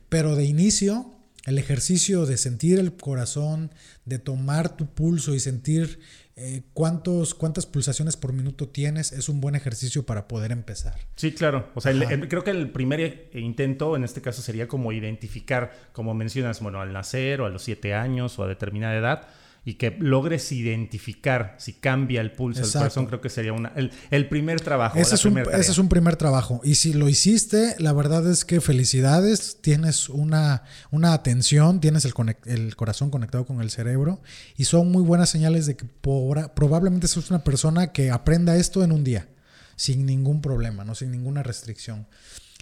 Pero 0.09 0.36
de 0.36 0.45
inicio, 0.45 1.14
el 1.45 1.57
ejercicio 1.57 2.26
de 2.26 2.38
sentir 2.38 2.80
el 2.80 2.93
corazón, 2.93 3.72
de 4.05 4.20
tomar 4.20 4.76
tu 4.76 4.88
pulso 4.88 5.36
y 5.36 5.39
sentir 5.39 5.99
eh, 6.36 6.64
cuántos, 6.74 7.36
cuántas 7.36 7.68
pulsaciones 7.68 8.18
por 8.18 8.34
minuto 8.34 8.68
tienes, 8.68 9.12
es 9.12 9.30
un 9.30 9.40
buen 9.40 9.54
ejercicio 9.54 10.04
para 10.06 10.28
poder 10.28 10.52
empezar. 10.52 10.96
Sí, 11.16 11.32
claro. 11.32 11.70
O 11.76 11.82
sea, 11.82 11.94
creo 12.28 12.44
que 12.44 12.52
el 12.52 12.72
primer 12.72 13.30
intento 13.34 13.96
en 13.96 14.04
este 14.04 14.22
caso 14.22 14.42
sería 14.42 14.68
como 14.68 14.92
identificar, 14.92 15.72
como 15.92 16.14
mencionas, 16.16 16.60
bueno, 16.60 16.82
al 16.82 16.92
nacer 16.92 17.42
o 17.42 17.46
a 17.46 17.50
los 17.50 17.62
siete 17.62 17.94
años 17.94 18.40
o 18.40 18.44
a 18.44 18.48
determinada 18.48 18.96
edad, 18.96 19.28
y 19.66 19.76
que 19.76 19.95
logres 19.97 20.51
identificar 20.51 21.55
si 21.57 21.74
cambia 21.74 22.20
el 22.20 22.34
pulso 22.34 22.61
del 22.61 22.72
corazón, 22.72 23.05
creo 23.05 23.22
que 23.22 23.30
sería 23.30 23.53
una, 23.53 23.72
el, 24.09 24.28
primer 24.28 24.59
trabajo. 24.59 24.97
Ese, 24.97 25.16
es 25.16 25.24
un, 25.24 25.38
ese 25.38 25.72
es 25.72 25.78
un 25.78 25.88
primer 25.88 26.18
trabajo. 26.18 26.59
Y 26.66 26.76
si 26.76 26.93
lo 26.93 27.07
hiciste, 27.07 27.76
la 27.80 27.93
verdad 27.93 28.30
es 28.30 28.43
que 28.43 28.59
felicidades, 28.59 29.59
tienes 29.61 30.09
una, 30.09 30.64
una 30.91 31.14
atención, 31.14 31.80
tienes 31.80 32.03
el, 32.03 32.14
el 32.45 32.76
corazón 32.76 33.09
conectado 33.09 33.45
con 33.45 33.61
el 33.61 33.70
cerebro 33.70 34.22
y 34.57 34.66
son 34.66 34.91
muy 34.91 35.03
buenas 35.03 35.30
señales 35.30 35.66
de 35.66 35.78
que 35.78 35.86
probablemente 35.86 37.07
sos 37.07 37.30
una 37.30 37.43
persona 37.43 37.93
que 37.93 38.11
aprenda 38.11 38.57
esto 38.57 38.84
en 38.84 38.91
un 38.91 39.05
día, 39.05 39.30
sin 39.78 40.05
ningún 40.05 40.41
problema, 40.41 40.84
¿no? 40.84 40.93
sin 40.93 41.09
ninguna 41.11 41.41
restricción. 41.41 42.07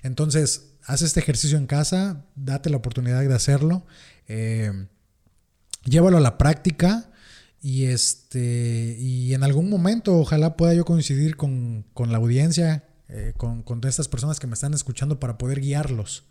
Entonces, 0.03 0.73
haz 0.83 1.01
este 1.01 1.19
ejercicio 1.19 1.57
en 1.57 1.65
casa, 1.65 2.25
date 2.35 2.69
la 2.69 2.77
oportunidad 2.77 3.21
de 3.21 3.33
hacerlo. 3.33 3.85
Eh, 4.27 4.87
llévalo 5.83 6.17
a 6.17 6.21
la 6.21 6.37
práctica 6.37 7.09
y 7.61 7.85
este 7.85 8.95
y 8.99 9.33
en 9.33 9.43
algún 9.43 9.69
momento 9.69 10.17
ojalá 10.17 10.57
pueda 10.57 10.73
yo 10.73 10.85
coincidir 10.85 11.35
con, 11.37 11.85
la 11.95 12.17
audiencia 12.17 12.83
eh, 13.09 13.33
con, 13.37 13.63
con 13.63 13.81
estas 13.85 14.07
personas 14.07 14.39
que 14.39 14.47
me 14.47 14.53
están 14.53 14.73
escuchando 14.73 15.19
para 15.19 15.37
poder 15.37 15.59
guiarlos. 15.61 16.25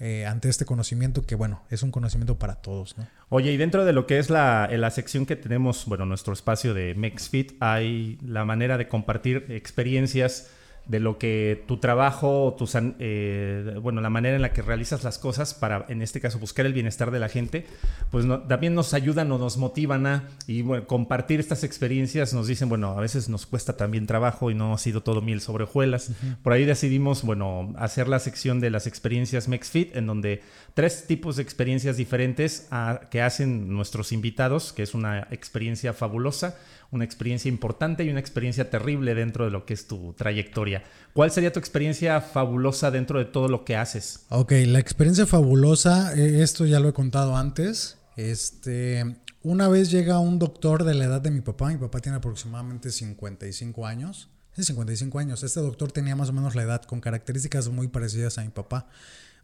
Eh, 0.00 0.26
ante 0.26 0.48
este 0.48 0.64
conocimiento 0.64 1.22
que, 1.22 1.36
bueno, 1.36 1.62
es 1.70 1.84
un 1.84 1.92
conocimiento 1.92 2.36
para 2.36 2.56
todos. 2.56 2.98
¿no? 2.98 3.06
Oye, 3.28 3.52
y 3.52 3.56
dentro 3.56 3.84
de 3.84 3.92
lo 3.92 4.06
que 4.06 4.18
es 4.18 4.30
la, 4.30 4.68
la 4.72 4.90
sección 4.90 5.26
que 5.26 5.36
tenemos, 5.36 5.84
bueno, 5.86 6.06
nuestro 6.06 6.32
espacio 6.32 6.74
de 6.74 6.94
MexFit, 6.94 7.52
hay 7.60 8.18
la 8.20 8.44
manera 8.44 8.78
de 8.78 8.88
compartir 8.88 9.46
experiencias 9.50 10.48
de 10.86 11.00
lo 11.00 11.16
que 11.16 11.62
tu 11.66 11.76
trabajo, 11.76 12.54
tus, 12.58 12.76
eh, 12.76 13.78
bueno, 13.80 14.00
la 14.00 14.10
manera 14.10 14.36
en 14.36 14.42
la 14.42 14.52
que 14.52 14.62
realizas 14.62 15.04
las 15.04 15.18
cosas 15.18 15.54
para, 15.54 15.86
en 15.88 16.02
este 16.02 16.20
caso, 16.20 16.38
buscar 16.38 16.66
el 16.66 16.72
bienestar 16.72 17.10
de 17.10 17.20
la 17.20 17.28
gente, 17.28 17.66
pues 18.10 18.26
también 18.48 18.74
nos 18.74 18.92
ayudan 18.92 19.30
o 19.30 19.38
nos 19.38 19.56
motivan 19.56 20.06
a 20.06 20.28
y 20.46 20.62
bueno, 20.62 20.86
compartir 20.86 21.40
estas 21.40 21.62
experiencias. 21.64 22.34
Nos 22.34 22.48
dicen, 22.48 22.68
bueno, 22.68 22.98
a 22.98 23.00
veces 23.00 23.28
nos 23.28 23.46
cuesta 23.46 23.76
también 23.76 24.06
trabajo 24.06 24.50
y 24.50 24.54
no 24.54 24.74
ha 24.74 24.78
sido 24.78 25.02
todo 25.02 25.20
miel 25.20 25.40
sobre 25.40 25.64
hojuelas. 25.64 26.10
Por 26.42 26.52
ahí 26.52 26.64
decidimos, 26.64 27.22
bueno, 27.22 27.72
hacer 27.76 28.08
la 28.08 28.18
sección 28.18 28.60
de 28.60 28.70
las 28.70 28.86
experiencias 28.86 29.48
MexFit, 29.48 29.94
en 29.96 30.06
donde 30.06 30.42
tres 30.74 31.06
tipos 31.06 31.36
de 31.36 31.42
experiencias 31.42 31.96
diferentes 31.96 32.66
ah, 32.70 33.02
que 33.10 33.22
hacen 33.22 33.68
nuestros 33.72 34.12
invitados, 34.12 34.72
que 34.72 34.82
es 34.82 34.94
una 34.94 35.28
experiencia 35.30 35.92
fabulosa 35.92 36.56
una 36.92 37.04
experiencia 37.04 37.48
importante 37.48 38.04
y 38.04 38.10
una 38.10 38.20
experiencia 38.20 38.70
terrible 38.70 39.14
dentro 39.14 39.46
de 39.46 39.50
lo 39.50 39.64
que 39.64 39.72
es 39.74 39.88
tu 39.88 40.12
trayectoria. 40.12 40.84
¿Cuál 41.14 41.30
sería 41.30 41.50
tu 41.50 41.58
experiencia 41.58 42.20
fabulosa 42.20 42.90
dentro 42.90 43.18
de 43.18 43.24
todo 43.24 43.48
lo 43.48 43.64
que 43.64 43.76
haces? 43.76 44.26
Ok, 44.28 44.52
la 44.66 44.78
experiencia 44.78 45.26
fabulosa, 45.26 46.14
eh, 46.14 46.42
esto 46.42 46.66
ya 46.66 46.80
lo 46.80 46.90
he 46.90 46.92
contado 46.92 47.34
antes. 47.36 47.96
Este, 48.16 49.16
una 49.42 49.68
vez 49.68 49.90
llega 49.90 50.18
un 50.18 50.38
doctor 50.38 50.84
de 50.84 50.94
la 50.94 51.06
edad 51.06 51.22
de 51.22 51.30
mi 51.30 51.40
papá, 51.40 51.70
mi 51.70 51.78
papá 51.78 52.00
tiene 52.00 52.18
aproximadamente 52.18 52.92
55 52.92 53.86
años. 53.86 54.28
Sí, 54.54 54.62
55 54.62 55.18
años. 55.18 55.42
Este 55.42 55.60
doctor 55.60 55.92
tenía 55.92 56.14
más 56.14 56.28
o 56.28 56.34
menos 56.34 56.54
la 56.54 56.62
edad, 56.62 56.82
con 56.82 57.00
características 57.00 57.70
muy 57.70 57.88
parecidas 57.88 58.36
a 58.36 58.42
mi 58.42 58.50
papá. 58.50 58.86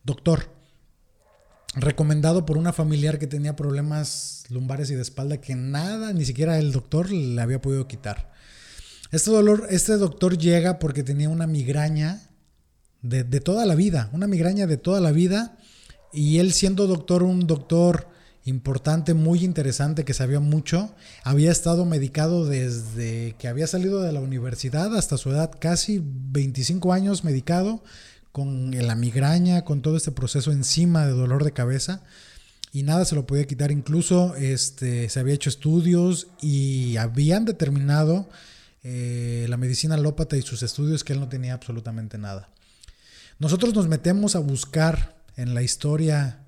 Doctor, 0.05 0.51
recomendado 1.75 2.47
por 2.47 2.57
una 2.57 2.73
familiar 2.73 3.19
que 3.19 3.27
tenía 3.27 3.57
problemas 3.57 4.45
lumbares 4.49 4.91
y 4.91 4.95
de 4.95 5.03
espalda 5.03 5.41
que 5.41 5.55
nada, 5.55 6.13
ni 6.13 6.25
siquiera 6.25 6.59
el 6.59 6.73
doctor 6.73 7.11
le 7.11 7.41
había 7.41 7.61
podido 7.61 7.87
quitar. 7.87 8.33
Este 9.11 9.31
dolor, 9.31 9.67
este 9.71 9.97
doctor 9.97 10.37
llega 10.37 10.79
porque 10.79 11.03
tenía 11.03 11.29
una 11.29 11.47
migraña 11.47 12.29
de, 13.03 13.25
toda 13.41 13.65
la 13.65 13.75
vida, 13.75 14.11
una 14.13 14.27
migraña 14.27 14.67
de 14.67 14.77
toda 14.77 15.01
la 15.01 15.13
vida, 15.13 15.57
y 16.13 16.39
él 16.39 16.53
siendo 16.53 16.87
doctor, 16.87 17.23
un 17.23 17.47
doctor 17.47 18.09
importante, 18.45 19.15
muy 19.15 19.45
interesante, 19.45 20.05
que 20.05 20.15
sabía 20.15 20.41
mucho, 20.41 20.95
había 21.23 21.51
estado 21.51 21.85
medicado 21.85 22.47
desde 22.47 23.35
que 23.39 23.49
había 23.49 23.67
salido 23.67 24.03
de 24.03 24.13
la 24.13 24.21
universidad 24.21 24.97
hasta 24.97 25.19
su 25.19 25.31
edad, 25.31 25.53
casi 25.59 26.03
25 26.03 26.93
años 26.93 27.25
medicado, 27.25 27.83
con 28.33 28.71
la 28.71 28.95
migraña, 28.95 29.65
con 29.65 29.83
todo 29.83 29.97
este 29.97 30.13
proceso 30.13 30.53
encima 30.53 31.07
de 31.07 31.13
dolor 31.13 31.45
de 31.45 31.53
cabeza 31.53 32.03
y 32.73 32.83
nada 32.83 33.05
se 33.05 33.15
lo 33.15 33.27
podía 33.27 33.47
quitar. 33.47 33.71
Incluso 33.71 34.35
este, 34.37 35.09
se 35.09 35.21
había 35.21 35.35
hecho 35.35 35.51
estudios 35.51 36.29
y 36.41 36.97
habían 36.97 37.45
determinado 37.45 38.29
eh, 38.83 39.47
la 39.49 39.57
medicina 39.57 39.95
alópata 39.95 40.37
y 40.37 40.43
sus 40.43 40.63
estudios 40.63 41.05
que 41.05 41.13
él 41.13 41.21
no 41.21 41.29
tenía 41.29 41.55
absolutamente 41.55 42.19
nada. 42.19 42.49
Nosotros 43.39 43.75
nos 43.75 43.89
metemos 43.89 44.37
a 44.37 44.41
buscar 44.41 45.17
en 45.37 45.55
la 45.55 45.63
historia 45.63 46.41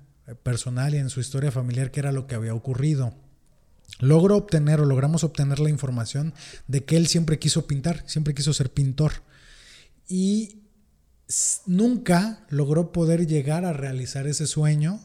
personal 0.43 0.93
y 0.93 0.97
en 0.97 1.09
su 1.09 1.19
historia 1.19 1.51
familiar 1.51 1.91
qué 1.91 2.01
era 2.01 2.11
lo 2.11 2.27
que 2.27 2.35
había 2.35 2.53
ocurrido. 2.53 3.13
Logro 3.99 4.37
obtener 4.37 4.79
o 4.81 4.85
logramos 4.85 5.23
obtener 5.23 5.59
la 5.59 5.69
información 5.69 6.33
de 6.67 6.83
que 6.83 6.97
él 6.97 7.07
siempre 7.07 7.39
quiso 7.39 7.67
pintar, 7.67 8.03
siempre 8.07 8.33
quiso 8.33 8.53
ser 8.53 8.71
pintor. 8.71 9.11
Y 10.07 10.60
nunca 11.65 12.45
logró 12.49 12.91
poder 12.91 13.27
llegar 13.27 13.65
a 13.65 13.73
realizar 13.73 14.27
ese 14.27 14.47
sueño. 14.47 14.99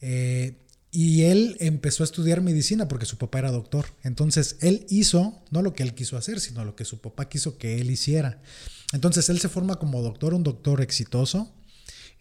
Eh, 0.00 0.56
y 0.92 1.22
él 1.22 1.56
empezó 1.60 2.02
a 2.02 2.06
estudiar 2.06 2.40
medicina 2.40 2.88
porque 2.88 3.06
su 3.06 3.16
papá 3.16 3.38
era 3.38 3.52
doctor. 3.52 3.86
Entonces 4.02 4.56
él 4.60 4.86
hizo, 4.88 5.42
no 5.50 5.62
lo 5.62 5.72
que 5.72 5.84
él 5.84 5.94
quiso 5.94 6.16
hacer, 6.16 6.40
sino 6.40 6.64
lo 6.64 6.74
que 6.74 6.84
su 6.84 7.00
papá 7.00 7.28
quiso 7.28 7.58
que 7.58 7.80
él 7.80 7.90
hiciera. 7.90 8.42
Entonces 8.92 9.28
él 9.28 9.38
se 9.38 9.48
forma 9.48 9.76
como 9.76 10.02
doctor, 10.02 10.34
un 10.34 10.42
doctor 10.42 10.80
exitoso. 10.80 11.54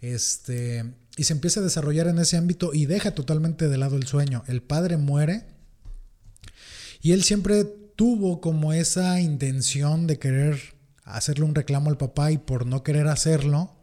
Este, 0.01 0.85
y 1.17 1.23
se 1.23 1.33
empieza 1.33 1.59
a 1.59 1.63
desarrollar 1.63 2.07
en 2.07 2.19
ese 2.19 2.37
ámbito 2.37 2.73
y 2.73 2.85
deja 2.85 3.11
totalmente 3.11 3.67
de 3.67 3.77
lado 3.77 3.97
el 3.97 4.07
sueño. 4.07 4.43
El 4.47 4.61
padre 4.61 4.97
muere 4.97 5.45
y 7.01 7.13
él 7.13 7.23
siempre 7.23 7.65
tuvo 7.95 8.39
como 8.39 8.71
esa 8.71 9.19
intención 9.19 10.07
de 10.07 10.19
querer 10.19 10.78
hacerle 11.15 11.45
un 11.45 11.55
reclamo 11.55 11.89
al 11.89 11.97
papá 11.97 12.31
y 12.31 12.37
por 12.37 12.65
no 12.65 12.83
querer 12.83 13.07
hacerlo, 13.07 13.75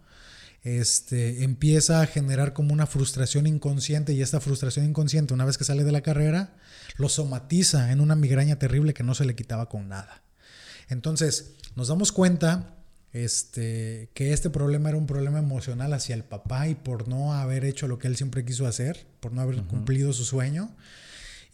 este, 0.62 1.44
empieza 1.44 2.00
a 2.00 2.06
generar 2.06 2.52
como 2.52 2.72
una 2.72 2.86
frustración 2.86 3.46
inconsciente 3.46 4.12
y 4.12 4.22
esta 4.22 4.40
frustración 4.40 4.84
inconsciente, 4.84 5.32
una 5.32 5.44
vez 5.44 5.58
que 5.58 5.64
sale 5.64 5.84
de 5.84 5.92
la 5.92 6.00
carrera, 6.00 6.56
lo 6.96 7.08
somatiza 7.08 7.92
en 7.92 8.00
una 8.00 8.16
migraña 8.16 8.58
terrible 8.58 8.92
que 8.92 9.04
no 9.04 9.14
se 9.14 9.24
le 9.24 9.36
quitaba 9.36 9.68
con 9.68 9.88
nada. 9.88 10.22
Entonces, 10.88 11.52
nos 11.76 11.88
damos 11.88 12.10
cuenta 12.10 12.74
este, 13.12 14.10
que 14.12 14.32
este 14.32 14.50
problema 14.50 14.88
era 14.88 14.98
un 14.98 15.06
problema 15.06 15.38
emocional 15.38 15.92
hacia 15.92 16.14
el 16.14 16.24
papá 16.24 16.68
y 16.68 16.74
por 16.74 17.06
no 17.06 17.32
haber 17.32 17.64
hecho 17.64 17.86
lo 17.88 17.98
que 17.98 18.08
él 18.08 18.16
siempre 18.16 18.44
quiso 18.44 18.66
hacer, 18.66 19.06
por 19.20 19.32
no 19.32 19.42
haber 19.42 19.62
cumplido 19.62 20.12
su 20.12 20.24
sueño. 20.24 20.74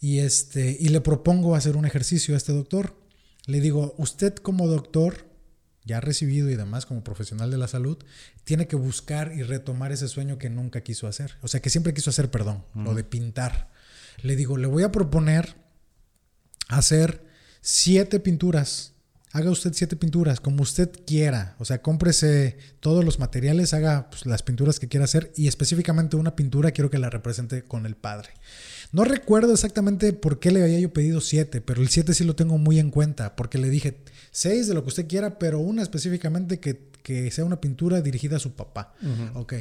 Y, 0.01 0.19
este, 0.19 0.75
y 0.79 0.89
le 0.89 1.01
propongo 1.01 1.55
hacer 1.55 1.77
un 1.77 1.85
ejercicio 1.85 2.33
a 2.33 2.37
este 2.37 2.51
doctor. 2.51 2.95
Le 3.45 3.61
digo, 3.61 3.95
usted 3.97 4.33
como 4.35 4.67
doctor 4.67 5.32
ya 5.85 5.99
recibido 5.99 6.49
y 6.49 6.55
demás 6.55 6.85
como 6.85 7.03
profesional 7.03 7.51
de 7.51 7.57
la 7.57 7.67
salud, 7.67 7.97
tiene 8.43 8.67
que 8.67 8.75
buscar 8.75 9.33
y 9.35 9.43
retomar 9.43 9.91
ese 9.91 10.07
sueño 10.07 10.37
que 10.37 10.49
nunca 10.49 10.81
quiso 10.81 11.07
hacer. 11.07 11.35
O 11.41 11.47
sea, 11.47 11.61
que 11.61 11.69
siempre 11.69 11.93
quiso 11.93 12.09
hacer, 12.09 12.31
perdón, 12.31 12.63
lo 12.75 12.93
de 12.95 13.03
pintar. 13.03 13.69
Le 14.21 14.35
digo, 14.35 14.57
le 14.57 14.67
voy 14.67 14.83
a 14.83 14.91
proponer 14.91 15.55
hacer 16.69 17.23
siete 17.61 18.19
pinturas. 18.19 18.93
Haga 19.31 19.49
usted 19.49 19.73
siete 19.73 19.95
pinturas, 19.95 20.39
como 20.39 20.61
usted 20.61 20.91
quiera. 21.07 21.55
O 21.57 21.65
sea, 21.65 21.81
cómprese 21.81 22.57
todos 22.79 23.03
los 23.03 23.17
materiales, 23.17 23.73
haga 23.73 24.09
pues, 24.11 24.27
las 24.27 24.43
pinturas 24.43 24.79
que 24.79 24.87
quiera 24.87 25.05
hacer 25.05 25.31
y 25.35 25.47
específicamente 25.47 26.15
una 26.15 26.35
pintura 26.35 26.71
quiero 26.71 26.91
que 26.91 26.99
la 26.99 27.09
represente 27.09 27.63
con 27.63 27.87
el 27.87 27.95
padre. 27.95 28.29
No 28.91 29.03
recuerdo 29.05 29.53
exactamente 29.53 30.13
por 30.13 30.39
qué 30.39 30.51
le 30.51 30.61
había 30.61 30.79
yo 30.79 30.93
pedido 30.93 31.19
siete, 31.19 31.61
pero 31.61 31.81
el 31.81 31.89
siete 31.89 32.13
sí 32.13 32.23
lo 32.23 32.35
tengo 32.35 32.59
muy 32.59 32.77
en 32.77 32.91
cuenta, 32.91 33.35
porque 33.35 33.57
le 33.57 33.71
dije, 33.71 33.97
seis 34.33 34.67
de 34.67 34.73
lo 34.73 34.81
que 34.83 34.89
usted 34.89 35.07
quiera, 35.07 35.39
pero 35.39 35.59
una 35.59 35.81
específicamente 35.81 36.59
que, 36.59 37.31
sea 37.31 37.45
una 37.45 37.61
pintura 37.61 38.01
dirigida 38.01 38.35
a 38.35 38.39
su 38.39 38.53
papá. 38.53 38.93
Ok. 39.35 39.53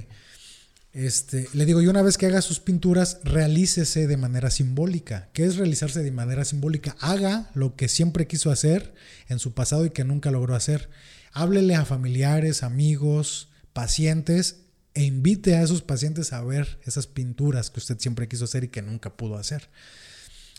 Este, 0.93 1.49
le 1.55 1.65
digo, 1.65 1.81
y 1.81 1.87
una 1.87 2.03
vez 2.03 2.19
que 2.19 2.27
haga 2.27 2.43
sus 2.43 2.61
pinturas, 2.61 3.21
realícese 3.25 4.07
de 4.07 4.17
manera 4.17 4.51
simbólica. 4.51 5.31
¿Qué 5.33 5.45
es 5.45 5.57
realizarse 5.57 6.03
de 6.03 6.11
manera 6.11 6.45
simbólica? 6.45 6.97
Haga 7.01 7.51
lo 7.55 7.77
que 7.77 7.89
siempre 7.89 8.27
quiso 8.27 8.51
hacer 8.51 8.93
en 9.29 9.39
su 9.39 9.55
pasado 9.55 9.87
y 9.87 9.91
que 9.91 10.05
nunca 10.05 10.31
logró 10.31 10.55
hacer. 10.55 10.91
Háblele 11.33 11.75
a 11.77 11.87
familiares, 11.87 12.63
amigos, 12.63 13.49
pacientes 13.73 14.57
e 14.95 15.05
invite 15.05 15.55
a 15.55 15.63
esos 15.63 15.81
pacientes 15.81 16.35
a 16.35 16.43
ver 16.43 16.79
esas 16.85 17.07
pinturas 17.07 17.71
que 17.71 17.81
usted 17.81 17.99
siempre 17.99 18.29
quiso 18.29 18.45
hacer 18.45 18.65
y 18.65 18.69
que 18.69 18.83
nunca 18.83 19.17
pudo 19.17 19.39
hacer. 19.39 19.71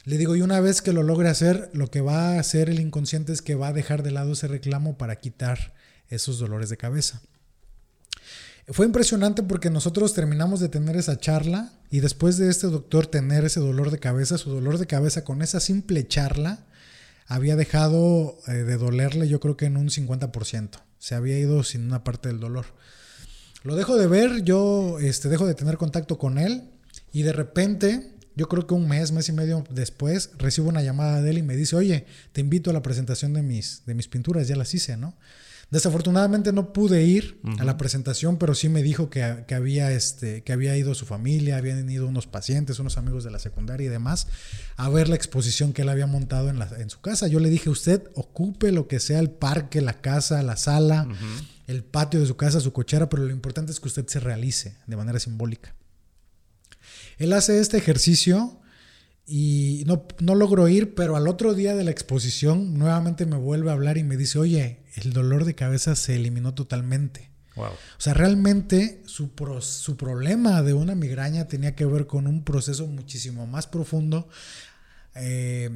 Le 0.05 0.17
digo, 0.17 0.35
y 0.35 0.41
una 0.41 0.59
vez 0.59 0.81
que 0.81 0.91
lo 0.91 1.01
logre 1.01 1.29
hacer, 1.29 1.69
lo 1.73 1.89
que 1.89 2.01
va 2.01 2.33
a 2.33 2.39
hacer 2.39 2.69
el 2.69 2.79
inconsciente 2.79 3.31
es 3.31 3.41
que 3.41 3.55
va 3.55 3.69
a 3.69 3.73
dejar 3.73 4.03
de 4.03 4.11
lado 4.11 4.33
ese 4.33 4.47
reclamo 4.47 4.97
para 4.97 5.15
quitar 5.15 5.73
esos 6.09 6.39
dolores 6.39 6.69
de 6.69 6.77
cabeza. 6.77 7.21
Fue 8.67 8.85
impresionante 8.85 9.43
porque 9.43 9.69
nosotros 9.69 10.13
terminamos 10.13 10.59
de 10.59 10.69
tener 10.69 10.95
esa 10.95 11.17
charla 11.17 11.73
y 11.89 11.99
después 11.99 12.37
de 12.37 12.49
este 12.49 12.67
doctor 12.67 13.07
tener 13.07 13.43
ese 13.43 13.59
dolor 13.59 13.91
de 13.91 13.99
cabeza, 13.99 14.37
su 14.37 14.49
dolor 14.49 14.77
de 14.77 14.87
cabeza 14.87 15.23
con 15.23 15.41
esa 15.41 15.59
simple 15.59 16.07
charla 16.07 16.65
había 17.27 17.55
dejado 17.55 18.37
eh, 18.47 18.51
de 18.51 18.77
dolerle 18.77 19.27
yo 19.27 19.39
creo 19.39 19.57
que 19.57 19.65
en 19.65 19.75
un 19.75 19.89
50%. 19.89 20.69
Se 20.97 21.15
había 21.15 21.37
ido 21.37 21.63
sin 21.63 21.83
una 21.83 22.03
parte 22.05 22.29
del 22.29 22.39
dolor. 22.39 22.65
Lo 23.63 23.75
dejo 23.75 23.97
de 23.97 24.07
ver, 24.07 24.43
yo 24.43 24.99
este, 24.99 25.27
dejo 25.29 25.45
de 25.45 25.55
tener 25.55 25.77
contacto 25.77 26.17
con 26.17 26.37
él 26.37 26.69
y 27.11 27.23
de 27.23 27.33
repente 27.33 28.12
yo 28.35 28.47
creo 28.47 28.67
que 28.67 28.73
un 28.73 28.87
mes, 28.87 29.11
mes 29.11 29.29
y 29.29 29.31
medio 29.31 29.63
después, 29.69 30.31
recibo 30.37 30.69
una 30.69 30.81
llamada 30.81 31.21
de 31.21 31.31
él 31.31 31.37
y 31.37 31.43
me 31.43 31.55
dice, 31.55 31.75
oye, 31.75 32.05
te 32.31 32.41
invito 32.41 32.69
a 32.69 32.73
la 32.73 32.81
presentación 32.81 33.33
de 33.33 33.43
mis, 33.43 33.83
de 33.85 33.93
mis 33.93 34.07
pinturas, 34.07 34.47
ya 34.47 34.55
las 34.55 34.73
hice, 34.73 34.97
¿no? 34.97 35.15
Desafortunadamente 35.73 36.53
no 36.53 36.71
pude 36.71 37.03
ir 37.03 37.39
a 37.57 37.63
la 37.63 37.77
presentación, 37.77 38.37
pero 38.37 38.53
sí 38.53 38.69
me 38.69 38.83
dijo 38.83 39.09
que, 39.09 39.23
había, 39.23 39.91
este, 39.91 40.43
que 40.43 40.53
había 40.53 40.77
ido 40.77 40.93
su 40.93 41.07
familia, 41.07 41.57
habían 41.57 41.89
ido 41.89 42.07
unos 42.07 42.27
pacientes, 42.27 42.77
unos 42.77 42.99
amigos 42.99 43.23
de 43.23 43.31
la 43.31 43.39
secundaria 43.39 43.87
y 43.87 43.89
demás, 43.89 44.27
a 44.75 44.89
ver 44.89 45.09
la 45.09 45.15
exposición 45.15 45.73
que 45.73 45.81
él 45.81 45.89
había 45.89 46.05
montado 46.05 46.49
en, 46.49 46.59
la, 46.59 46.69
en 46.77 46.91
su 46.91 47.01
casa. 47.01 47.27
Yo 47.27 47.39
le 47.39 47.49
dije, 47.49 47.71
usted 47.71 48.03
ocupe 48.13 48.71
lo 48.71 48.87
que 48.87 48.99
sea 48.99 49.19
el 49.19 49.31
parque, 49.31 49.81
la 49.81 49.99
casa, 49.99 50.43
la 50.43 50.57
sala, 50.57 51.07
el 51.65 51.83
patio 51.83 52.19
de 52.19 52.27
su 52.27 52.37
casa, 52.37 52.59
su 52.59 52.71
cochera, 52.71 53.09
pero 53.09 53.23
lo 53.23 53.31
importante 53.31 53.71
es 53.71 53.79
que 53.79 53.87
usted 53.87 54.05
se 54.05 54.19
realice 54.19 54.77
de 54.85 54.95
manera 54.95 55.19
simbólica. 55.19 55.73
Él 57.17 57.33
hace 57.33 57.59
este 57.59 57.77
ejercicio 57.77 58.59
y 59.25 59.83
no, 59.87 60.05
no 60.19 60.35
logro 60.35 60.67
ir, 60.67 60.95
pero 60.95 61.15
al 61.15 61.27
otro 61.27 61.53
día 61.53 61.75
de 61.75 61.83
la 61.83 61.91
exposición 61.91 62.77
nuevamente 62.77 63.25
me 63.25 63.37
vuelve 63.37 63.69
a 63.69 63.73
hablar 63.73 63.97
y 63.97 64.03
me 64.03 64.17
dice, 64.17 64.39
oye, 64.39 64.79
el 64.95 65.13
dolor 65.13 65.45
de 65.45 65.55
cabeza 65.55 65.95
se 65.95 66.15
eliminó 66.15 66.53
totalmente. 66.53 67.29
Wow. 67.55 67.67
O 67.67 67.99
sea, 68.01 68.13
realmente 68.13 69.01
su, 69.05 69.29
pro- 69.29 69.61
su 69.61 69.95
problema 69.95 70.61
de 70.63 70.73
una 70.73 70.95
migraña 70.95 71.47
tenía 71.47 71.75
que 71.75 71.85
ver 71.85 72.07
con 72.07 72.27
un 72.27 72.43
proceso 72.43 72.87
muchísimo 72.87 73.45
más 73.47 73.67
profundo 73.67 74.27
eh, 75.15 75.69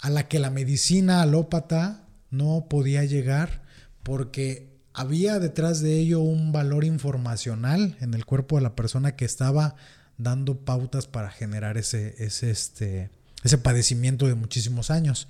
a 0.00 0.10
la 0.10 0.28
que 0.28 0.38
la 0.38 0.50
medicina 0.50 1.22
alópata 1.22 2.08
no 2.30 2.66
podía 2.68 3.04
llegar 3.04 3.62
porque 4.02 4.72
había 4.94 5.38
detrás 5.38 5.80
de 5.80 5.98
ello 5.98 6.20
un 6.20 6.52
valor 6.52 6.84
informacional 6.84 7.96
en 8.00 8.14
el 8.14 8.24
cuerpo 8.24 8.56
de 8.56 8.62
la 8.62 8.74
persona 8.74 9.14
que 9.14 9.24
estaba 9.26 9.76
dando 10.22 10.64
pautas 10.64 11.06
para 11.06 11.30
generar 11.30 11.76
ese, 11.78 12.14
ese, 12.18 12.50
este, 12.50 13.10
ese 13.42 13.58
padecimiento 13.58 14.26
de 14.26 14.34
muchísimos 14.34 14.90
años. 14.90 15.28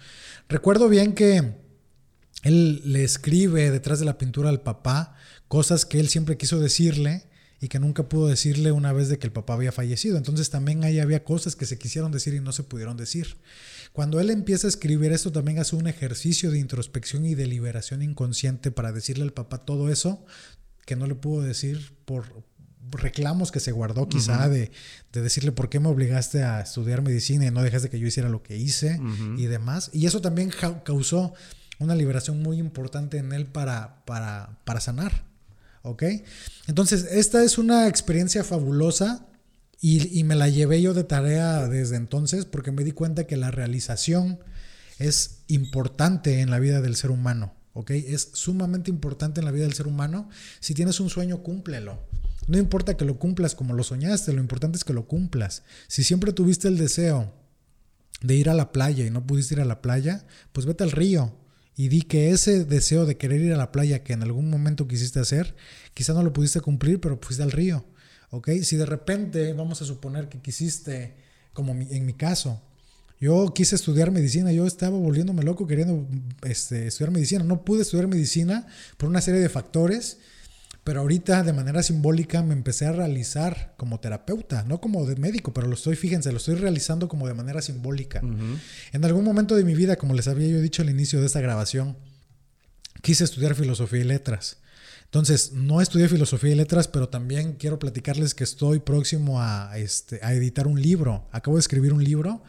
Recuerdo 0.49 0.89
bien 0.89 1.15
que 1.15 1.55
él 2.43 2.83
le 2.85 3.05
escribe 3.05 3.71
detrás 3.71 4.01
de 4.01 4.05
la 4.05 4.19
pintura 4.19 4.49
al 4.49 4.61
papá 4.61 5.17
cosas 5.49 5.85
que 5.85 6.01
él 6.01 6.09
siempre 6.09 6.37
quiso 6.37 6.61
decirle 6.61 7.25
y 7.61 7.69
que 7.69 7.79
nunca 7.79 8.09
pudo 8.09 8.27
decirle 8.27 8.73
una 8.73 8.93
vez 8.93 9.09
de 9.09 9.19
que 9.19 9.29
el 9.29 9.33
papá 9.33 9.55
había 9.55 9.71
fallecido. 9.71 10.17
Entonces 10.17 10.51
también 10.51 10.83
ahí 10.83 10.99
había 10.99 11.23
cosas 11.23 11.55
que 11.55 11.65
se 11.65 11.79
quisieron 11.79 12.11
decir 12.11 12.35
y 12.35 12.41
no 12.41 12.51
se 12.51 12.65
pudieron 12.65 12.97
decir. 12.97 13.37
Cuando 13.93 14.19
él 14.19 14.31
empieza 14.31 14.67
a 14.67 14.71
escribir 14.71 15.13
esto 15.13 15.31
también 15.31 15.61
hace 15.61 15.77
un 15.77 15.87
ejercicio 15.87 16.51
de 16.51 16.59
introspección 16.59 17.25
y 17.25 17.37
de 17.37 17.47
liberación 17.47 18.03
inconsciente 18.03 18.73
para 18.73 18.91
decirle 18.91 19.23
al 19.23 19.33
papá 19.33 19.59
todo 19.59 19.91
eso 19.91 20.25
que 20.87 20.97
no 20.97 21.07
le 21.07 21.15
pudo 21.15 21.43
decir 21.43 21.95
por 22.05 22.43
reclamos 22.93 23.51
que 23.51 23.61
se 23.61 23.73
guardó 23.73 24.09
quizá 24.09 24.49
de, 24.49 24.71
de 25.13 25.23
decirle 25.23 25.53
por 25.53 25.69
qué 25.69 25.81
me 25.81 25.89
obligaste 25.89 26.43
a 26.43 26.61
estudiar 26.61 27.03
medicina 27.03 27.47
y 27.47 27.51
no 27.51 27.63
dejaste 27.63 27.89
que 27.89 27.99
yo 27.99 28.07
hiciera 28.07 28.29
lo 28.29 28.43
que 28.43 28.57
hice 28.57 29.01
y 29.37 29.47
demás. 29.47 29.91
Y 29.93 30.07
eso 30.07 30.21
también 30.21 30.51
causó 30.85 31.33
una 31.79 31.95
liberación 31.95 32.43
muy 32.43 32.59
importante 32.59 33.19
en 33.19 33.33
él 33.33 33.47
para, 33.47 34.05
para, 34.05 34.59
para 34.65 34.81
sanar. 34.81 35.25
¿Ok? 35.83 36.05
Entonces, 36.69 37.09
esta 37.11 37.43
es 37.43 37.59
una 37.59 37.89
experiencia 37.89 38.45
fabulosa 38.45 39.27
y, 39.81 40.17
y 40.17 40.23
me 40.23 40.37
la 40.37 40.49
llevé 40.49 40.81
yo 40.81 40.95
de 40.95 41.03
tarea 41.03 41.69
desde 41.69 41.97
entonces 41.97 42.45
porque 42.45 42.71
me 42.71 42.85
di 42.85 42.93
cuenta 42.93 43.27
que 43.27 43.37
la 43.37 43.51
realización 43.51 44.39
es 44.99 45.43
importante 45.49 46.41
en 46.41 46.51
la 46.51 46.61
vida 46.61 46.81
del 46.81 46.95
ser 46.95 47.11
humano. 47.11 47.55
¿Ok? 47.75 47.91
Es 47.91 48.31
sumamente 48.35 48.91
importante 48.91 49.41
en 49.41 49.47
la 49.47 49.51
vida 49.51 49.65
del 49.65 49.73
ser 49.73 49.87
humano. 49.87 50.29
Si 50.61 50.75
tienes 50.75 51.01
un 51.01 51.11
sueño, 51.11 51.43
cúmplelo. 51.43 51.99
No 52.47 52.59
importa 52.59 52.97
que 52.97 53.05
lo 53.05 53.19
cumplas 53.19 53.55
como 53.55 53.75
lo 53.75 53.85
soñaste, 53.85 54.33
lo 54.33 54.41
importante 54.41 54.77
es 54.77 54.85
que 54.85 54.93
lo 54.93 55.07
cumplas. 55.07 55.63
Si 55.89 56.05
siempre 56.05 56.33
tuviste 56.33 56.69
el 56.69 56.77
deseo 56.77 57.33
de 58.21 58.35
ir 58.35 58.51
a 58.51 58.55
la 58.55 58.73
playa 58.73 59.07
y 59.07 59.11
no 59.11 59.27
pudiste 59.27 59.55
ir 59.55 59.61
a 59.61 59.65
la 59.65 59.83
playa, 59.83 60.27
pues 60.53 60.67
vete 60.67 60.85
al 60.85 60.91
río 60.91 61.35
y 61.77 61.89
di 61.89 62.03
que 62.03 62.31
ese 62.31 62.65
deseo 62.65 63.07
de 63.07 63.17
querer 63.17 63.41
ir 63.41 63.53
a 63.53 63.57
la 63.57 63.73
playa 63.73 64.03
que 64.03 64.13
en 64.13 64.23
algún 64.23 64.51
momento 64.51 64.87
quisiste 64.87 65.21
hacer, 65.21 65.55
quizá 65.95 66.13
no 66.13 66.23
lo 66.23 66.33
pudiste 66.33 66.61
cumplir, 66.61 67.01
pero 67.01 67.19
fuiste 67.21 67.43
al 67.43 67.53
río. 67.53 67.85
¿Ok? 68.31 68.51
Si 68.63 68.77
de 68.77 68.87
repente, 68.87 69.53
vamos 69.53 69.83
a 69.83 69.85
suponer 69.85 70.29
que 70.29 70.41
quisiste, 70.41 71.15
como 71.53 71.73
en 71.73 72.07
mi 72.07 72.15
caso, 72.15 72.63
yo 73.23 73.55
quise 73.55 73.77
estudiar 73.77 74.11
medicina, 74.11 74.51
yo 74.51 74.67
estaba 74.67 74.99
volviéndome 74.99 75.45
loco 75.45 75.69
queriendo 75.69 76.09
este, 76.43 76.89
estudiar 76.89 77.13
medicina. 77.13 77.45
No 77.45 77.65
pude 77.65 77.83
estudiar 77.83 78.09
medicina 78.09 78.67
por 78.97 79.09
una 79.09 79.21
serie 79.21 79.41
de 79.41 79.49
factores, 79.49 80.19
pero 80.85 81.01
ahorita 81.01 81.45
de 81.45 81.53
manera 81.53 81.83
simbólica 81.83 82.43
me 82.43 82.55
empecé 82.55 82.87
a 82.87 82.93
realizar 82.93 83.75
como 83.77 84.01
terapeuta, 84.01 84.65
no 84.65 84.81
como 84.81 85.07
de 85.07 85.17
médico, 85.17 85.53
pero 85.53 85.69
lo 85.69 85.75
estoy, 85.75 85.95
fíjense, 85.95 86.33
lo 86.33 86.39
estoy 86.39 86.57
realizando 86.57 87.09
como 87.09 87.29
de 87.29 87.35
manera 87.35 87.63
simbólica. 87.63 88.21
En 88.93 89.05
algún 89.05 89.25
momento 89.25 89.55
de 89.55 89.65
mi 89.65 89.75
vida, 89.75 89.97
como 89.97 90.15
les 90.15 90.27
había 90.27 90.49
yo 90.49 90.61
dicho 90.61 90.83
al 90.83 90.91
inicio 90.91 91.21
de 91.21 91.27
esta 91.27 91.41
grabación, 91.41 91.97
quise 93.01 93.23
estudiar 93.23 93.55
filosofía 93.55 94.01
y 94.01 94.05
letras. 94.05 94.59
Entonces, 95.05 95.53
no 95.53 95.81
estudié 95.81 96.09
filosofía 96.09 96.53
y 96.53 96.55
letras, 96.55 96.89
pero 96.89 97.09
también 97.09 97.53
quiero 97.53 97.79
platicarles 97.79 98.35
que 98.35 98.45
estoy 98.45 98.81
próximo 98.81 99.41
a, 99.41 99.77
este, 99.77 100.19
a 100.23 100.33
editar 100.33 100.67
un 100.67 100.81
libro. 100.81 101.29
Acabo 101.33 101.59
de 101.59 101.61
escribir 101.61 101.93
un 101.93 102.03
libro 102.03 102.43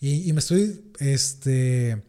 y, 0.00 0.28
y 0.28 0.32
me 0.32 0.40
estoy 0.40 0.90
este, 0.98 2.02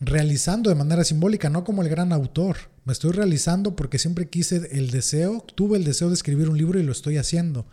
realizando 0.00 0.70
de 0.70 0.76
manera 0.76 1.04
simbólica, 1.04 1.50
no 1.50 1.64
como 1.64 1.82
el 1.82 1.88
gran 1.88 2.12
autor. 2.12 2.56
Me 2.84 2.92
estoy 2.92 3.12
realizando 3.12 3.74
porque 3.76 3.98
siempre 3.98 4.28
quise 4.28 4.68
el 4.72 4.90
deseo, 4.90 5.44
tuve 5.54 5.76
el 5.76 5.84
deseo 5.84 6.08
de 6.08 6.14
escribir 6.14 6.48
un 6.48 6.58
libro 6.58 6.78
y 6.78 6.84
lo 6.84 6.92
estoy 6.92 7.16
haciendo. 7.16 7.66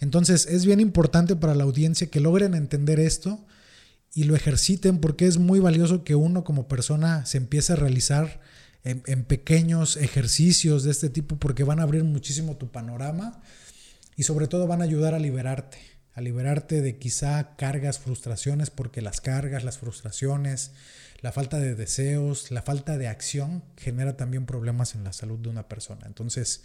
Entonces, 0.00 0.46
es 0.46 0.66
bien 0.66 0.80
importante 0.80 1.36
para 1.36 1.54
la 1.54 1.64
audiencia 1.64 2.08
que 2.08 2.20
logren 2.20 2.54
entender 2.54 3.00
esto 3.00 3.44
y 4.14 4.24
lo 4.24 4.36
ejerciten 4.36 4.98
porque 4.98 5.26
es 5.26 5.38
muy 5.38 5.60
valioso 5.60 6.04
que 6.04 6.14
uno 6.14 6.44
como 6.44 6.68
persona 6.68 7.24
se 7.24 7.38
empiece 7.38 7.72
a 7.72 7.76
realizar 7.76 8.40
en, 8.84 9.24
pequeños 9.24 9.96
ejercicios 9.96 10.82
de 10.82 10.90
este 10.90 11.08
tipo 11.08 11.36
porque 11.36 11.64
van 11.64 11.80
a 11.80 11.84
abrir 11.84 12.04
muchísimo 12.04 12.56
tu 12.56 12.70
panorama 12.70 13.40
y 14.16 14.24
sobre 14.24 14.48
todo 14.48 14.66
van 14.66 14.80
a 14.80 14.84
ayudar 14.84 15.14
a 15.14 15.18
liberarte, 15.18 15.78
a 16.14 16.20
liberarte 16.20 16.82
de 16.82 16.98
quizá 16.98 17.54
cargas, 17.56 18.00
frustraciones, 18.00 18.70
porque 18.70 19.00
las 19.00 19.20
cargas, 19.20 19.64
las 19.64 19.78
frustraciones, 19.78 20.72
la 21.22 21.30
falta 21.30 21.58
de 21.58 21.76
deseos, 21.76 22.50
la 22.50 22.62
falta 22.62 22.98
de 22.98 23.06
acción 23.06 23.62
genera 23.76 24.16
también 24.16 24.44
problemas 24.44 24.96
en 24.96 25.04
la 25.04 25.12
salud 25.12 25.38
de 25.38 25.48
una 25.48 25.68
persona. 25.68 26.02
Entonces, 26.06 26.64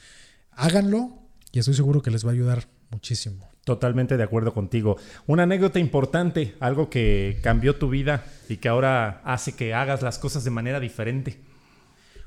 háganlo 0.51 1.21
y 1.51 1.59
estoy 1.59 1.75
seguro 1.75 2.01
que 2.01 2.09
les 2.09 2.25
va 2.25 2.31
a 2.31 2.33
ayudar 2.33 2.67
muchísimo. 2.89 3.47
Totalmente 3.63 4.17
de 4.17 4.23
acuerdo 4.23 4.55
contigo. 4.55 4.97
Una 5.27 5.43
anécdota 5.43 5.77
importante, 5.77 6.55
algo 6.59 6.89
que 6.89 7.39
cambió 7.43 7.75
tu 7.75 7.89
vida 7.89 8.25
y 8.49 8.57
que 8.57 8.67
ahora 8.67 9.21
hace 9.25 9.53
que 9.53 9.75
hagas 9.75 10.01
las 10.01 10.17
cosas 10.17 10.43
de 10.43 10.49
manera 10.49 10.79
diferente. 10.79 11.39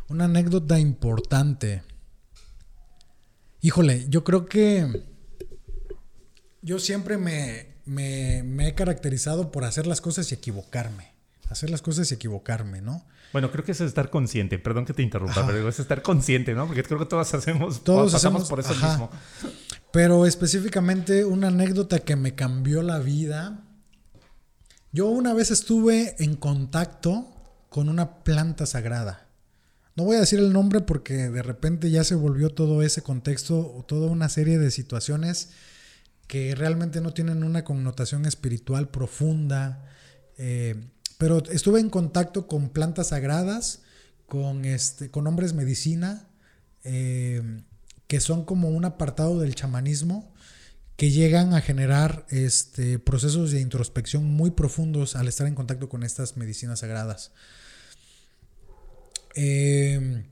Una 0.09 0.27
anécdota 0.27 0.79
importante. 0.79 1.83
Híjole, 3.61 4.07
yo 4.09 4.23
creo 4.23 4.47
que 4.47 4.87
yo 6.63 6.79
siempre 6.79 7.19
me, 7.19 7.75
me, 7.87 8.45
me 8.45 8.69
he 8.69 8.75
caracterizado 8.75 9.51
por 9.51 9.65
hacer 9.65 9.89
las 9.89 10.01
cosas 10.01 10.31
y 10.31 10.35
equivocarme. 10.37 11.10
Hacer 11.51 11.69
las 11.69 11.83
cosas 11.83 12.11
y 12.11 12.15
equivocarme, 12.15 12.81
¿no? 12.81 13.05
Bueno, 13.33 13.51
creo 13.53 13.65
que 13.65 13.73
eso 13.73 13.85
es 13.85 13.89
estar 13.89 14.09
consciente. 14.09 14.59
Perdón 14.59 14.87
que 14.87 14.93
te 14.95 15.03
interrumpa, 15.03 15.41
Ajá. 15.41 15.47
pero 15.49 15.69
es 15.69 15.79
estar 15.81 16.01
consciente, 16.03 16.55
¿no? 16.55 16.67
Porque 16.67 16.83
creo 16.83 16.99
que 16.99 17.07
todos 17.07 17.35
hacemos, 17.35 17.85
Todos 17.85 18.13
pasamos 18.13 18.43
hacemos- 18.45 18.49
por 18.49 18.61
eso 18.61 18.71
ajá. 18.73 18.89
mismo. 18.89 19.11
Pero 19.93 20.27
específicamente 20.27 21.25
una 21.25 21.49
anécdota 21.49 21.99
que 21.99 22.17
me 22.17 22.35
cambió 22.35 22.83
la 22.83 22.99
vida. 23.01 23.65
Yo 24.93 25.07
una 25.07 25.35
vez 25.35 25.51
estuve 25.51 26.17
en 26.23 26.37
contacto 26.37 27.29
con 27.69 27.89
una 27.89 28.23
planta 28.25 28.67
sagrada. 28.67 29.27
No 29.97 30.05
voy 30.05 30.17
a 30.17 30.21
decir 30.21 30.39
el 30.39 30.53
nombre 30.53 30.81
porque 30.81 31.29
de 31.31 31.43
repente 31.43 31.91
ya 31.91 32.05
se 32.05 32.15
volvió 32.15 32.51
todo 32.51 32.83
ese 32.83 33.03
contexto, 33.03 33.85
toda 33.87 34.09
una 34.11 34.29
serie 34.29 34.59
de 34.59 34.71
situaciones 34.71 35.51
que 36.27 36.55
realmente 36.55 37.01
no 37.01 37.13
tienen 37.13 37.43
una 37.43 37.65
connotación 37.65 38.25
espiritual 38.27 38.89
profunda. 38.89 39.85
eh, 40.39 40.89
pero 41.21 41.45
estuve 41.51 41.81
en 41.81 41.91
contacto 41.91 42.47
con 42.47 42.71
plantas 42.71 43.09
sagradas, 43.09 43.83
con, 44.27 44.65
este, 44.65 45.11
con 45.11 45.27
hombres 45.27 45.53
medicina, 45.53 46.27
eh, 46.83 47.43
que 48.07 48.21
son 48.21 48.47
como 48.47 48.71
un 48.71 48.87
apartado 48.87 49.39
del 49.39 49.55
chamanismo, 49.55 50.33
que 50.97 51.11
llegan 51.11 51.53
a 51.53 51.61
generar 51.61 52.25
este, 52.31 52.99
procesos 52.99 53.51
de 53.51 53.61
introspección 53.61 54.25
muy 54.25 54.53
profundos 54.53 55.15
al 55.15 55.29
estar 55.29 55.47
en 55.47 55.55
contacto 55.55 55.91
con 55.91 56.05
estas 56.05 56.39
medicinas 56.39 56.79
sagradas. 56.79 57.33
Eh, 59.35 60.25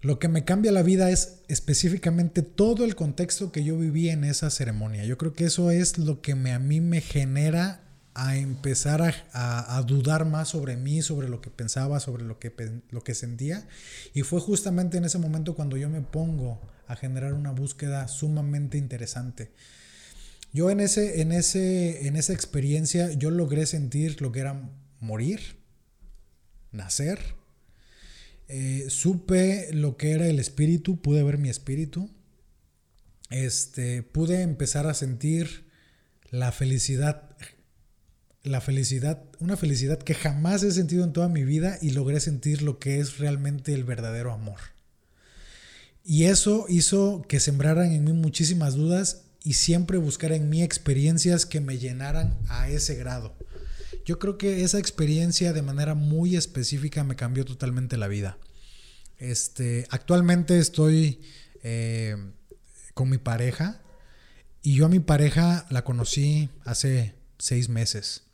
lo 0.00 0.18
que 0.18 0.28
me 0.28 0.46
cambia 0.46 0.72
la 0.72 0.82
vida 0.82 1.10
es 1.10 1.40
específicamente 1.48 2.40
todo 2.40 2.86
el 2.86 2.94
contexto 2.94 3.52
que 3.52 3.62
yo 3.62 3.76
viví 3.76 4.08
en 4.08 4.24
esa 4.24 4.48
ceremonia. 4.48 5.04
Yo 5.04 5.18
creo 5.18 5.34
que 5.34 5.44
eso 5.44 5.70
es 5.70 5.98
lo 5.98 6.22
que 6.22 6.34
me, 6.34 6.52
a 6.52 6.58
mí 6.58 6.80
me 6.80 7.02
genera 7.02 7.87
a 8.20 8.36
empezar 8.36 9.28
a, 9.32 9.80
dudar 9.86 10.24
más 10.24 10.48
sobre 10.48 10.76
mí, 10.76 11.02
sobre 11.02 11.28
lo 11.28 11.40
que 11.40 11.50
pensaba, 11.50 12.00
sobre 12.00 12.24
lo 12.24 12.40
que, 12.40 12.50
pen- 12.50 12.82
lo 12.90 13.04
que 13.04 13.14
sentía. 13.14 13.68
Y 14.12 14.22
fue 14.22 14.40
justamente 14.40 14.98
en 14.98 15.04
ese 15.04 15.18
momento 15.18 15.54
cuando 15.54 15.76
yo 15.76 15.88
me 15.88 16.00
pongo 16.00 16.60
a 16.88 16.96
generar 16.96 17.32
una 17.32 17.52
búsqueda 17.52 18.08
sumamente 18.08 18.76
interesante. 18.76 19.52
Yo 20.52 20.68
en, 20.70 20.80
ese, 20.80 21.20
en, 21.20 21.30
ese, 21.30 22.08
en 22.08 22.16
esa 22.16 22.32
experiencia 22.32 23.12
yo 23.12 23.30
logré 23.30 23.66
sentir 23.66 24.20
lo 24.20 24.32
que 24.32 24.40
era 24.40 24.68
morir, 24.98 25.40
nacer, 26.72 27.20
eh, 28.48 28.86
supe 28.88 29.72
lo 29.72 29.96
que 29.96 30.10
era 30.10 30.26
el 30.26 30.40
espíritu, 30.40 31.00
pude 31.00 31.22
ver 31.22 31.38
mi 31.38 31.50
espíritu, 31.50 32.10
este, 33.30 34.02
pude 34.02 34.42
empezar 34.42 34.88
a 34.88 34.94
sentir 34.94 35.68
la 36.30 36.50
felicidad, 36.50 37.36
la 38.48 38.60
felicidad, 38.60 39.22
una 39.38 39.56
felicidad 39.56 39.98
que 39.98 40.14
jamás 40.14 40.62
he 40.62 40.72
sentido 40.72 41.04
en 41.04 41.12
toda 41.12 41.28
mi 41.28 41.44
vida 41.44 41.78
y 41.80 41.90
logré 41.90 42.20
sentir 42.20 42.62
lo 42.62 42.78
que 42.78 42.98
es 42.98 43.18
realmente 43.18 43.74
el 43.74 43.84
verdadero 43.84 44.32
amor. 44.32 44.58
Y 46.04 46.24
eso 46.24 46.66
hizo 46.68 47.22
que 47.28 47.38
sembraran 47.38 47.92
en 47.92 48.04
mí 48.04 48.12
muchísimas 48.12 48.74
dudas 48.74 49.24
y 49.44 49.54
siempre 49.54 49.98
buscar 49.98 50.32
en 50.32 50.48
mí 50.48 50.62
experiencias 50.62 51.46
que 51.46 51.60
me 51.60 51.78
llenaran 51.78 52.36
a 52.48 52.68
ese 52.70 52.94
grado. 52.94 53.36
Yo 54.04 54.18
creo 54.18 54.38
que 54.38 54.62
esa 54.62 54.78
experiencia 54.78 55.52
de 55.52 55.62
manera 55.62 55.94
muy 55.94 56.34
específica 56.34 57.04
me 57.04 57.16
cambió 57.16 57.44
totalmente 57.44 57.98
la 57.98 58.08
vida. 58.08 58.38
Este, 59.18 59.86
actualmente 59.90 60.58
estoy 60.58 61.20
eh, 61.62 62.16
con 62.94 63.10
mi 63.10 63.18
pareja 63.18 63.82
y 64.62 64.76
yo 64.76 64.86
a 64.86 64.88
mi 64.88 65.00
pareja 65.00 65.66
la 65.70 65.84
conocí 65.84 66.48
hace 66.64 67.14
seis 67.38 67.68
meses. 67.68 68.27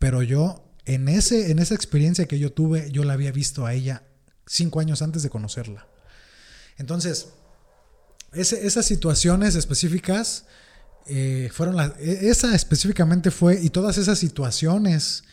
Pero 0.00 0.22
yo, 0.22 0.64
en, 0.86 1.08
ese, 1.08 1.50
en 1.50 1.58
esa 1.58 1.74
experiencia 1.74 2.26
que 2.26 2.38
yo 2.38 2.50
tuve, 2.52 2.90
yo 2.90 3.04
la 3.04 3.12
había 3.12 3.32
visto 3.32 3.66
a 3.66 3.74
ella 3.74 4.02
cinco 4.46 4.80
años 4.80 5.02
antes 5.02 5.22
de 5.22 5.28
conocerla. 5.28 5.86
Entonces, 6.78 7.28
esas 8.32 8.86
situaciones 8.86 9.56
específicas 9.56 10.46
eh, 11.06 11.50
fueron 11.52 11.76
las... 11.76 11.92
E, 11.98 12.30
esa 12.30 12.54
específicamente 12.54 13.30
fue, 13.30 13.60
y 13.60 13.68
todas 13.68 13.98
esas 13.98 14.18
situaciones, 14.18 15.24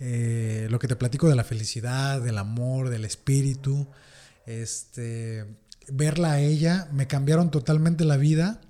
eh, 0.00 0.66
lo 0.68 0.80
que 0.80 0.88
te 0.88 0.96
platico 0.96 1.28
de 1.28 1.36
la 1.36 1.44
felicidad, 1.44 2.20
del 2.20 2.38
amor, 2.38 2.88
del 2.88 3.04
espíritu, 3.04 3.88
este, 4.46 5.46
verla 5.86 6.32
a 6.32 6.40
ella, 6.40 6.88
me 6.92 7.06
cambiaron 7.06 7.52
totalmente 7.52 8.04
la 8.04 8.16
vida 8.16 8.60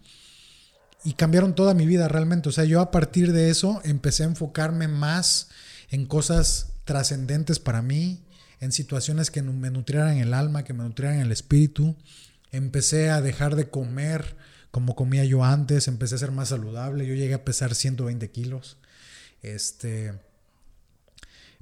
y 1.09 1.15
cambiaron 1.15 1.55
toda 1.55 1.73
mi 1.73 1.87
vida 1.87 2.07
realmente. 2.07 2.51
O 2.51 2.53
sea, 2.53 2.65
yo 2.65 2.83
a 2.83 2.91
partir 2.91 3.33
de 3.33 3.49
eso 3.49 3.81
empecé 3.83 4.25
a 4.25 4.27
enfocarme 4.27 4.89
más 4.89 5.49
en 5.89 6.05
cosas 6.05 6.75
trascendentes 6.85 7.59
para 7.59 7.81
mí, 7.81 8.27
en 8.61 8.73
situaciones 8.73 9.31
que 9.31 9.41
me 9.41 9.71
nutrieran 9.71 10.19
el 10.19 10.35
alma, 10.35 10.65
que 10.65 10.75
me 10.75 10.85
nutrieran 10.85 11.21
el 11.21 11.33
espíritu. 11.33 11.97
Empecé 12.53 13.09
a 13.09 13.23
dejar 13.23 13.57
de 13.57 13.71
comer 13.71 14.37
como 14.71 14.97
comía 14.97 15.25
yo 15.25 15.45
antes, 15.45 15.89
empecé 15.89 16.17
a 16.17 16.19
ser 16.19 16.31
más 16.31 16.51
saludable. 16.51 17.07
Yo 17.07 17.15
llegué 17.15 17.33
a 17.33 17.45
pesar 17.45 17.75
120 17.75 18.31
kilos. 18.31 18.77
Este, 19.41 20.13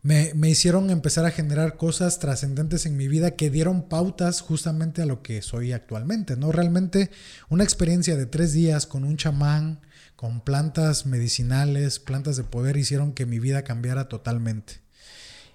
me, 0.07 0.49
hicieron 0.49 0.91
empezar 0.91 1.27
a 1.27 1.33
generar 1.33 1.77
cosas 1.77 2.21
trascendentes 2.21 2.87
en 2.87 2.97
mi 2.97 3.09
vida 3.09 3.33
que 3.33 3.51
dieron 3.51 3.89
pautas 3.89 4.41
justamente 4.41 5.03
a 5.03 5.07
lo 5.07 5.21
que 5.21 5.43
soy 5.43 5.73
actualmente, 5.73 6.37
¿no? 6.37 6.53
Realmente 6.53 7.11
una 7.49 7.65
experiencia 7.65 8.17
de 8.17 8.27
tres 8.27 8.53
días 8.53 8.87
con 8.87 9.03
un 9.03 9.17
chamán, 9.17 9.81
con 10.15 10.43
plantas 10.43 11.07
medicinales, 11.07 11.99
plantas 11.99 12.37
de 12.37 12.45
poder, 12.45 12.77
hicieron 12.77 13.15
que 13.15 13.27
mi 13.27 13.41
vida 13.41 13.65
cambiara 13.65 14.09
totalmente. 14.09 14.75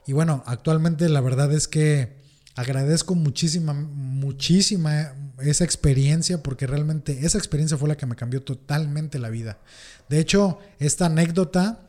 Y 0.05 0.11
bueno, 0.11 0.43
actualmente 0.45 1.07
la 1.07 1.21
verdad 1.21 1.53
es 1.53 1.69
que 1.69 2.17
agradezco 2.55 3.15
muchísima, 3.15 3.73
muchísima 3.73 5.13
esa 5.39 5.63
experiencia 5.63 6.43
porque 6.43 6.67
realmente 6.67 7.25
esa 7.25 7.37
experiencia 7.37 7.77
fue 7.77 7.87
la 7.87 7.95
que 7.95 8.05
me 8.05 8.17
cambió 8.17 8.43
totalmente 8.43 9.17
la 9.17 9.29
vida. 9.29 9.59
De 10.09 10.19
hecho, 10.19 10.59
esta 10.77 11.05
anécdota, 11.05 11.87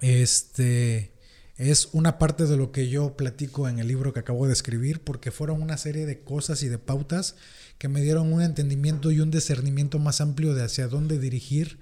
este 0.00 1.11
es 1.56 1.88
una 1.92 2.18
parte 2.18 2.46
de 2.46 2.56
lo 2.56 2.72
que 2.72 2.88
yo 2.88 3.16
platico 3.16 3.68
en 3.68 3.78
el 3.78 3.88
libro 3.88 4.12
que 4.12 4.20
acabo 4.20 4.46
de 4.46 4.52
escribir, 4.52 5.00
porque 5.00 5.30
fueron 5.30 5.62
una 5.62 5.76
serie 5.76 6.06
de 6.06 6.20
cosas 6.20 6.62
y 6.62 6.68
de 6.68 6.78
pautas 6.78 7.36
que 7.78 7.88
me 7.88 8.00
dieron 8.00 8.32
un 8.32 8.42
entendimiento 8.42 9.10
y 9.10 9.20
un 9.20 9.30
discernimiento 9.30 9.98
más 9.98 10.20
amplio 10.20 10.54
de 10.54 10.64
hacia 10.64 10.88
dónde 10.88 11.18
dirigir 11.18 11.78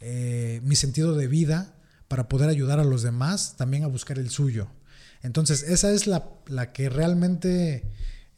eh, 0.00 0.60
mi 0.64 0.76
sentido 0.76 1.14
de 1.14 1.26
vida 1.26 1.74
para 2.08 2.28
poder 2.28 2.48
ayudar 2.48 2.80
a 2.80 2.84
los 2.84 3.02
demás 3.02 3.56
también 3.56 3.84
a 3.84 3.88
buscar 3.88 4.18
el 4.18 4.30
suyo. 4.30 4.68
Entonces, 5.22 5.62
esa 5.64 5.92
es 5.92 6.06
la, 6.06 6.28
la 6.46 6.72
que 6.72 6.88
realmente 6.88 7.84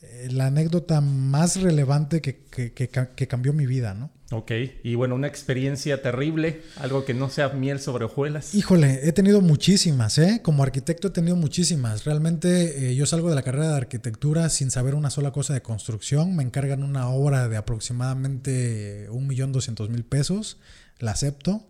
eh, 0.02 0.28
la 0.32 0.46
anécdota 0.46 1.00
más 1.00 1.60
relevante 1.62 2.20
que, 2.20 2.42
que, 2.50 3.28
cambió 3.28 3.52
mi 3.52 3.66
vida, 3.66 3.94
¿no? 3.94 4.10
Ok, 4.32 4.50
y 4.82 4.94
bueno, 4.94 5.14
una 5.14 5.26
experiencia 5.26 6.00
terrible, 6.00 6.62
algo 6.76 7.04
que 7.04 7.12
no 7.12 7.28
sea 7.28 7.50
miel 7.50 7.80
sobre 7.80 8.06
hojuelas. 8.06 8.54
Híjole, 8.54 9.06
he 9.06 9.12
tenido 9.12 9.42
muchísimas, 9.42 10.16
¿eh? 10.16 10.40
Como 10.42 10.62
arquitecto 10.62 11.08
he 11.08 11.10
tenido 11.10 11.36
muchísimas. 11.36 12.04
Realmente 12.04 12.88
eh, 12.88 12.94
yo 12.94 13.04
salgo 13.04 13.28
de 13.28 13.34
la 13.34 13.42
carrera 13.42 13.68
de 13.68 13.76
arquitectura 13.76 14.48
sin 14.48 14.70
saber 14.70 14.94
una 14.94 15.10
sola 15.10 15.32
cosa 15.32 15.52
de 15.52 15.60
construcción. 15.60 16.34
Me 16.34 16.42
encargan 16.42 16.82
una 16.82 17.08
obra 17.10 17.48
de 17.48 17.58
aproximadamente 17.58 19.06
un 19.10 19.26
millón 19.26 19.52
doscientos 19.52 19.90
mil 19.90 20.04
pesos, 20.04 20.56
la 20.98 21.10
acepto. 21.10 21.66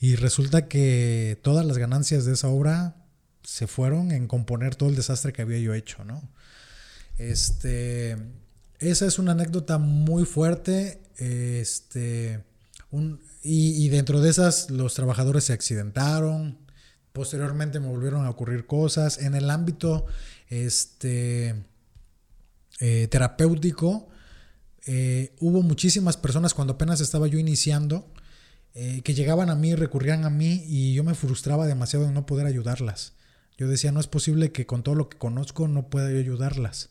Y 0.00 0.16
resulta 0.16 0.66
que 0.66 1.38
todas 1.42 1.66
las 1.66 1.76
ganancias 1.76 2.24
de 2.24 2.32
esa 2.32 2.48
obra 2.48 2.96
se 3.42 3.66
fueron 3.66 4.12
en 4.12 4.28
componer 4.28 4.76
todo 4.76 4.88
el 4.88 4.96
desastre 4.96 5.32
que 5.32 5.42
había 5.42 5.58
yo 5.58 5.74
hecho, 5.74 6.04
¿no? 6.04 6.22
Este, 7.18 8.16
esa 8.78 9.06
es 9.06 9.18
una 9.18 9.32
anécdota 9.32 9.78
muy 9.78 10.24
fuerte. 10.24 11.00
Este, 11.18 12.44
y, 13.42 13.88
dentro 13.88 14.20
de 14.20 14.30
esas 14.30 14.70
los 14.70 14.94
trabajadores 14.94 15.44
se 15.44 15.52
accidentaron. 15.52 16.58
Posteriormente 17.12 17.80
me 17.80 17.88
volvieron 17.88 18.24
a 18.24 18.30
ocurrir 18.30 18.66
cosas. 18.66 19.18
En 19.18 19.34
el 19.34 19.50
ámbito 19.50 20.06
este, 20.48 21.64
eh, 22.80 23.08
terapéutico, 23.10 24.08
eh, 24.86 25.34
hubo 25.40 25.62
muchísimas 25.62 26.16
personas 26.16 26.54
cuando 26.54 26.74
apenas 26.74 27.00
estaba 27.00 27.26
yo 27.26 27.38
iniciando 27.38 28.10
eh, 28.74 29.02
que 29.02 29.14
llegaban 29.14 29.50
a 29.50 29.56
mí, 29.56 29.74
recurrían 29.74 30.24
a 30.24 30.30
mí 30.30 30.64
y 30.66 30.94
yo 30.94 31.02
me 31.02 31.14
frustraba 31.14 31.66
demasiado 31.66 32.06
de 32.06 32.12
no 32.12 32.26
poder 32.26 32.46
ayudarlas. 32.46 33.14
Yo 33.56 33.66
decía, 33.66 33.90
no 33.90 33.98
es 33.98 34.06
posible 34.06 34.52
que 34.52 34.66
con 34.66 34.84
todo 34.84 34.94
lo 34.94 35.08
que 35.08 35.18
conozco 35.18 35.66
no 35.66 35.90
pueda 35.90 36.12
yo 36.12 36.18
ayudarlas. 36.18 36.90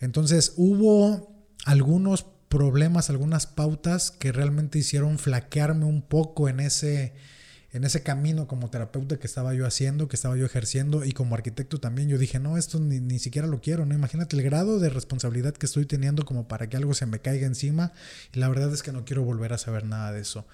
Entonces 0.00 0.54
hubo 0.56 1.32
algunos 1.64 2.26
problemas, 2.52 3.08
algunas 3.08 3.46
pautas 3.46 4.10
que 4.10 4.30
realmente 4.30 4.78
hicieron 4.78 5.18
flaquearme 5.18 5.86
un 5.86 6.02
poco 6.02 6.50
en 6.50 6.60
ese, 6.60 7.14
en 7.72 7.84
ese 7.84 8.02
camino 8.02 8.46
como 8.46 8.68
terapeuta 8.68 9.18
que 9.18 9.26
estaba 9.26 9.54
yo 9.54 9.66
haciendo, 9.66 10.06
que 10.06 10.16
estaba 10.16 10.36
yo 10.36 10.44
ejerciendo 10.44 11.02
y 11.02 11.12
como 11.12 11.34
arquitecto 11.34 11.80
también. 11.80 12.10
Yo 12.10 12.18
dije, 12.18 12.38
no, 12.38 12.58
esto 12.58 12.78
ni, 12.78 13.00
ni 13.00 13.18
siquiera 13.18 13.48
lo 13.48 13.62
quiero, 13.62 13.86
¿no? 13.86 13.94
Imagínate 13.94 14.36
el 14.36 14.42
grado 14.42 14.80
de 14.80 14.90
responsabilidad 14.90 15.54
que 15.54 15.64
estoy 15.64 15.86
teniendo 15.86 16.26
como 16.26 16.46
para 16.46 16.68
que 16.68 16.76
algo 16.76 16.92
se 16.92 17.06
me 17.06 17.20
caiga 17.20 17.46
encima 17.46 17.94
y 18.34 18.38
la 18.38 18.50
verdad 18.50 18.70
es 18.70 18.82
que 18.82 18.92
no 18.92 19.06
quiero 19.06 19.22
volver 19.24 19.54
a 19.54 19.58
saber 19.58 19.86
nada 19.86 20.12
de 20.12 20.20
eso. 20.20 20.46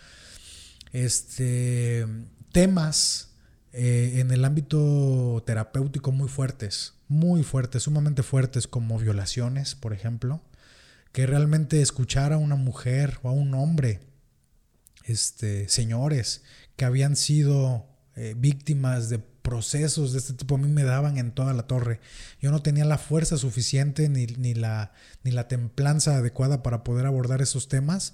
Este, 0.92 2.06
temas 2.52 3.30
eh, 3.72 4.20
en 4.20 4.30
el 4.30 4.44
ámbito 4.44 5.42
terapéutico 5.44 6.12
muy 6.12 6.28
fuertes, 6.28 6.94
muy 7.08 7.42
fuertes, 7.42 7.82
sumamente 7.82 8.22
fuertes, 8.22 8.68
como 8.68 9.00
violaciones, 9.00 9.74
por 9.74 9.92
ejemplo, 9.92 10.40
que 11.12 11.26
realmente 11.26 11.80
escuchar 11.80 12.32
a 12.32 12.38
una 12.38 12.56
mujer 12.56 13.18
o 13.22 13.28
a 13.28 13.32
un 13.32 13.54
hombre, 13.54 14.00
este, 15.04 15.68
señores 15.68 16.42
que 16.76 16.84
habían 16.84 17.16
sido 17.16 17.86
eh, 18.14 18.34
víctimas 18.36 19.08
de 19.08 19.18
procesos 19.18 20.12
de 20.12 20.18
este 20.18 20.34
tipo 20.34 20.56
a 20.56 20.58
mí 20.58 20.68
me 20.68 20.84
daban 20.84 21.16
en 21.16 21.32
toda 21.32 21.54
la 21.54 21.66
torre. 21.66 22.00
Yo 22.40 22.50
no 22.50 22.60
tenía 22.60 22.84
la 22.84 22.98
fuerza 22.98 23.38
suficiente 23.38 24.08
ni, 24.08 24.26
ni, 24.26 24.54
la, 24.54 24.92
ni 25.24 25.30
la 25.30 25.48
templanza 25.48 26.16
adecuada 26.16 26.62
para 26.62 26.84
poder 26.84 27.06
abordar 27.06 27.40
esos 27.40 27.68
temas 27.68 28.12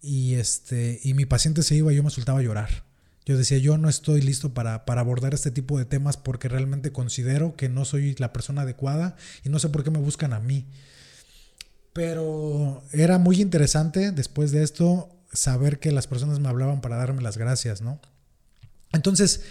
y, 0.00 0.34
este, 0.34 0.98
y 1.02 1.14
mi 1.14 1.26
paciente 1.26 1.62
se 1.62 1.76
iba 1.76 1.92
y 1.92 1.96
yo 1.96 2.02
me 2.02 2.10
soltaba 2.10 2.38
a 2.38 2.42
llorar. 2.42 2.84
Yo 3.26 3.36
decía, 3.36 3.58
yo 3.58 3.76
no 3.76 3.88
estoy 3.88 4.22
listo 4.22 4.54
para, 4.54 4.82
abordar 4.86 5.34
este 5.34 5.50
tipo 5.50 5.78
de 5.78 5.84
temas 5.84 6.16
porque 6.16 6.48
realmente 6.48 6.90
considero 6.90 7.54
que 7.54 7.68
no 7.68 7.84
soy 7.84 8.14
la 8.18 8.32
persona 8.32 8.62
adecuada 8.62 9.16
y 9.44 9.50
no 9.50 9.58
sé 9.58 9.68
por 9.68 9.84
qué 9.84 9.90
me 9.90 9.98
buscan 9.98 10.32
a 10.32 10.40
mí. 10.40 10.66
Pero 11.92 12.82
era 12.92 13.18
muy 13.18 13.40
interesante 13.40 14.12
después 14.12 14.52
de 14.52 14.62
esto 14.62 15.08
saber 15.32 15.78
que 15.78 15.92
las 15.92 16.06
personas 16.06 16.40
me 16.40 16.48
hablaban 16.48 16.80
para 16.80 16.96
darme 16.96 17.22
las 17.22 17.36
gracias, 17.36 17.80
¿no? 17.82 18.00
Entonces, 18.92 19.42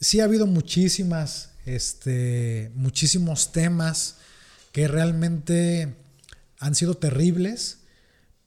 sí 0.00 0.20
ha 0.20 0.24
habido 0.24 0.46
muchísimas, 0.46 1.50
este, 1.64 2.70
muchísimos 2.74 3.52
temas 3.52 4.16
que 4.72 4.88
realmente 4.88 5.94
han 6.58 6.74
sido 6.74 6.96
terribles, 6.96 7.78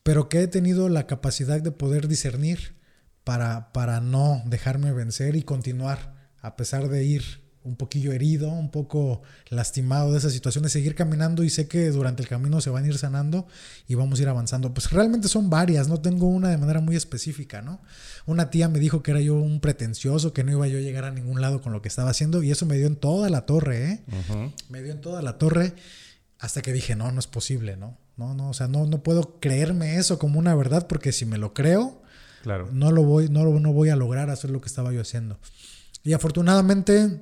pero 0.04 0.30
que 0.30 0.42
he 0.42 0.48
tenido 0.48 0.90
la 0.90 1.08
capacidad 1.08 1.62
de 1.62 1.72
poder 1.72 2.08
discernir 2.08 2.76
para, 3.24 4.02
no 4.02 4.42
dejarme 4.46 4.92
vencer 4.92 5.36
y 5.36 5.44
continuar, 5.44 6.32
a 6.42 6.56
pesar 6.56 6.88
de 6.90 7.04
ir 7.04 7.42
un 7.64 7.76
poquillo 7.76 8.14
herido, 8.14 8.50
un 8.50 8.72
poco 8.72 9.22
lastimado 9.50 10.12
de 10.12 10.18
esa 10.18 10.30
situación, 10.30 10.64
de 10.64 10.70
seguir 10.70 10.96
caminando 10.96 11.44
y 11.44 11.50
sé 11.50 11.68
que 11.68 11.90
durante 11.92 12.22
el 12.22 12.30
camino 12.30 12.62
se 12.62 12.70
van 12.70 12.86
a 12.86 12.88
ir 12.88 12.98
sanando 12.98 13.48
y 13.88 13.96
vamos 13.96 14.20
a 14.20 14.22
ir 14.24 14.30
avanzando. 14.30 14.74
Pues 14.74 14.92
realmente 14.92 15.28
son 15.28 15.50
varias, 15.50 15.88
no 15.88 16.00
tengo 16.00 16.28
una 16.28 16.50
de 16.50 16.58
manera 16.58 16.80
muy 16.80 16.96
específica, 16.96 17.62
¿no? 17.62 17.82
Una 18.26 18.50
tía 18.50 18.70
me 18.70 18.80
dijo 18.80 19.04
que 19.04 19.12
era 19.12 19.22
yo 19.22 19.36
un 19.36 19.60
pretencioso, 19.60 20.34
que 20.34 20.44
no 20.44 20.52
iba 20.52 20.68
yo 20.68 20.78
a 20.78 20.82
llegar 20.82 21.04
a 21.04 21.12
ningún 21.12 21.42
lado 21.42 21.62
con 21.62 21.74
lo 21.74 21.82
que 21.82 21.90
estaba 21.90 22.10
haciendo 22.10 22.42
y 22.44 22.52
eso 22.52 22.66
me 22.66 22.78
dio 22.78 22.88
en 22.88 22.96
toda 22.96 23.30
la 23.30 23.46
torre, 23.46 23.92
¿eh? 23.92 24.04
Me 24.70 24.82
dio 24.82 24.92
en 24.92 25.02
toda 25.02 25.22
la 25.22 25.38
torre 25.38 25.74
hasta 26.40 26.62
que 26.62 26.72
dije, 26.72 26.96
no, 26.96 27.12
no 27.12 27.20
es 27.20 27.28
posible, 27.28 27.76
¿no? 27.78 27.98
No, 28.18 28.34
no, 28.34 28.50
o 28.50 28.54
sea, 28.54 28.68
no, 28.68 28.86
no 28.86 29.02
puedo 29.04 29.40
creerme 29.40 29.98
eso 29.98 30.20
como 30.20 30.40
una 30.40 30.56
verdad 30.56 30.88
porque 30.88 31.12
si 31.12 31.26
me 31.26 31.38
lo 31.38 31.54
creo, 31.54 32.02
Claro. 32.44 32.70
No 32.72 32.92
lo 32.92 33.04
voy, 33.04 33.30
no, 33.30 33.46
no 33.46 33.74
voy 33.74 33.90
a 33.90 33.96
lograr 33.96 34.30
hacer 34.30 34.50
lo 34.50 34.62
que 34.62 34.68
estaba 34.68 34.94
yo 34.94 35.02
haciendo. 35.02 35.38
Y 36.04 36.14
afortunadamente, 36.14 37.20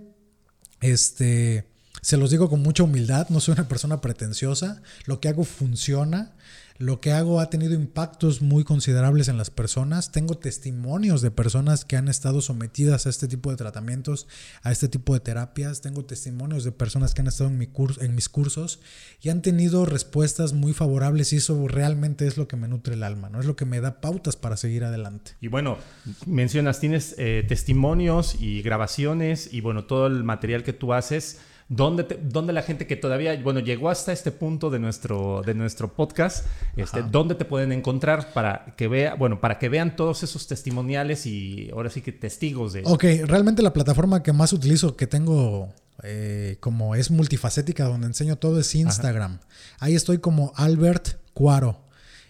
este, 0.82 1.66
se 2.02 2.18
los 2.18 2.32
digo 2.32 2.50
con 2.50 2.62
mucha 2.62 2.84
humildad, 2.84 3.30
no 3.30 3.40
soy 3.40 3.54
una 3.54 3.68
persona 3.68 4.02
pretenciosa, 4.02 4.82
lo 5.06 5.20
que 5.20 5.30
hago 5.30 5.44
funciona, 5.44 6.32
lo 6.78 7.02
que 7.02 7.12
hago 7.12 7.40
ha 7.40 7.50
tenido 7.50 7.74
impactos 7.74 8.42
muy 8.42 8.64
considerables 8.64 9.28
en 9.28 9.38
las 9.38 9.50
personas. 9.50 10.12
Tengo 10.12 10.38
testimonios 10.38 11.22
de 11.22 11.32
personas 11.32 11.86
que 11.86 11.98
han 11.98 12.08
estado 12.08 12.42
sometidas 12.42 13.06
a 13.06 13.10
este 13.10 13.28
tipo 13.28 13.50
de 13.50 13.58
tratamientos, 13.58 14.28
a 14.62 14.72
este 14.72 14.88
tipo 14.88 15.14
de 15.14 15.20
terapias. 15.20 15.82
Tengo 15.82 16.06
testimonios 16.06 16.64
de 16.64 16.72
personas 16.72 17.14
que 17.14 17.22
han 17.22 17.28
estado 17.28 17.50
en, 17.50 18.16
mis 18.16 18.30
cursos 18.30 18.80
y 19.22 19.30
han 19.30 19.42
tenido 19.42 19.86
respuestas 19.86 20.54
muy 20.54 20.74
favorables 20.74 21.34
y 21.34 21.38
eso 21.38 21.68
realmente 21.68 22.28
es 22.28 22.38
lo 22.38 22.48
que 22.48 22.58
me 22.58 22.68
nutre 22.68 22.94
el 22.94 23.04
alma, 23.04 23.30
¿no? 23.30 23.40
Es 23.40 23.46
lo 23.46 23.56
que 23.56 23.66
me 23.66 23.82
da 23.82 24.00
pautas 24.00 24.36
para 24.36 24.58
seguir 24.58 24.84
adelante. 24.84 25.32
Y 25.42 25.48
bueno, 25.48 25.78
mencionas, 26.26 26.80
tienes 26.80 27.16
eh, 27.18 27.44
testimonios 27.48 28.36
y 28.40 28.62
grabaciones 28.62 29.52
y 29.52 29.62
bueno, 29.62 29.86
todo 29.86 30.08
el 30.08 30.24
material 30.24 30.64
que 30.64 30.74
tú 30.74 30.94
haces 30.94 31.40
¿Dónde, 31.70 32.54
la 32.54 32.62
gente 32.62 32.88
que 32.88 32.96
todavía, 32.96 33.38
bueno, 33.44 33.60
llegó 33.60 33.90
hasta 33.90 34.14
este 34.14 34.32
punto 34.32 34.70
de 34.70 34.80
nuestro, 34.80 35.42
de 35.46 35.54
nuestro 35.54 35.94
podcast, 35.94 36.46
este, 36.78 37.04
dónde 37.04 37.36
te 37.36 37.44
pueden 37.44 37.74
encontrar 37.74 38.32
para 38.34 38.74
que 38.78 38.88
vea, 38.88 39.16
bueno, 39.16 39.42
para 39.42 39.60
que 39.60 39.68
vean 39.68 39.98
todos 39.98 40.24
esos 40.24 40.48
testimoniales 40.48 41.26
y 41.26 41.70
ahora 41.74 41.90
sí 41.90 42.02
que 42.02 42.14
testigos 42.14 42.72
de... 42.72 42.84
Ok, 42.86 43.04
realmente 43.26 43.62
la 43.62 43.74
plataforma 43.74 44.24
que 44.24 44.32
más 44.32 44.54
utilizo, 44.54 44.96
que 44.96 45.08
tengo 45.08 45.74
eh, 46.04 46.56
como 46.62 46.96
es 46.96 47.12
multifacética, 47.12 47.84
donde 47.84 48.08
enseño 48.08 48.38
todo, 48.38 48.60
es 48.62 48.74
Instagram. 48.74 49.40
Ahí 49.80 49.96
estoy 49.96 50.20
como 50.20 50.54
Albert 50.56 51.20
Cuaro. 51.34 51.82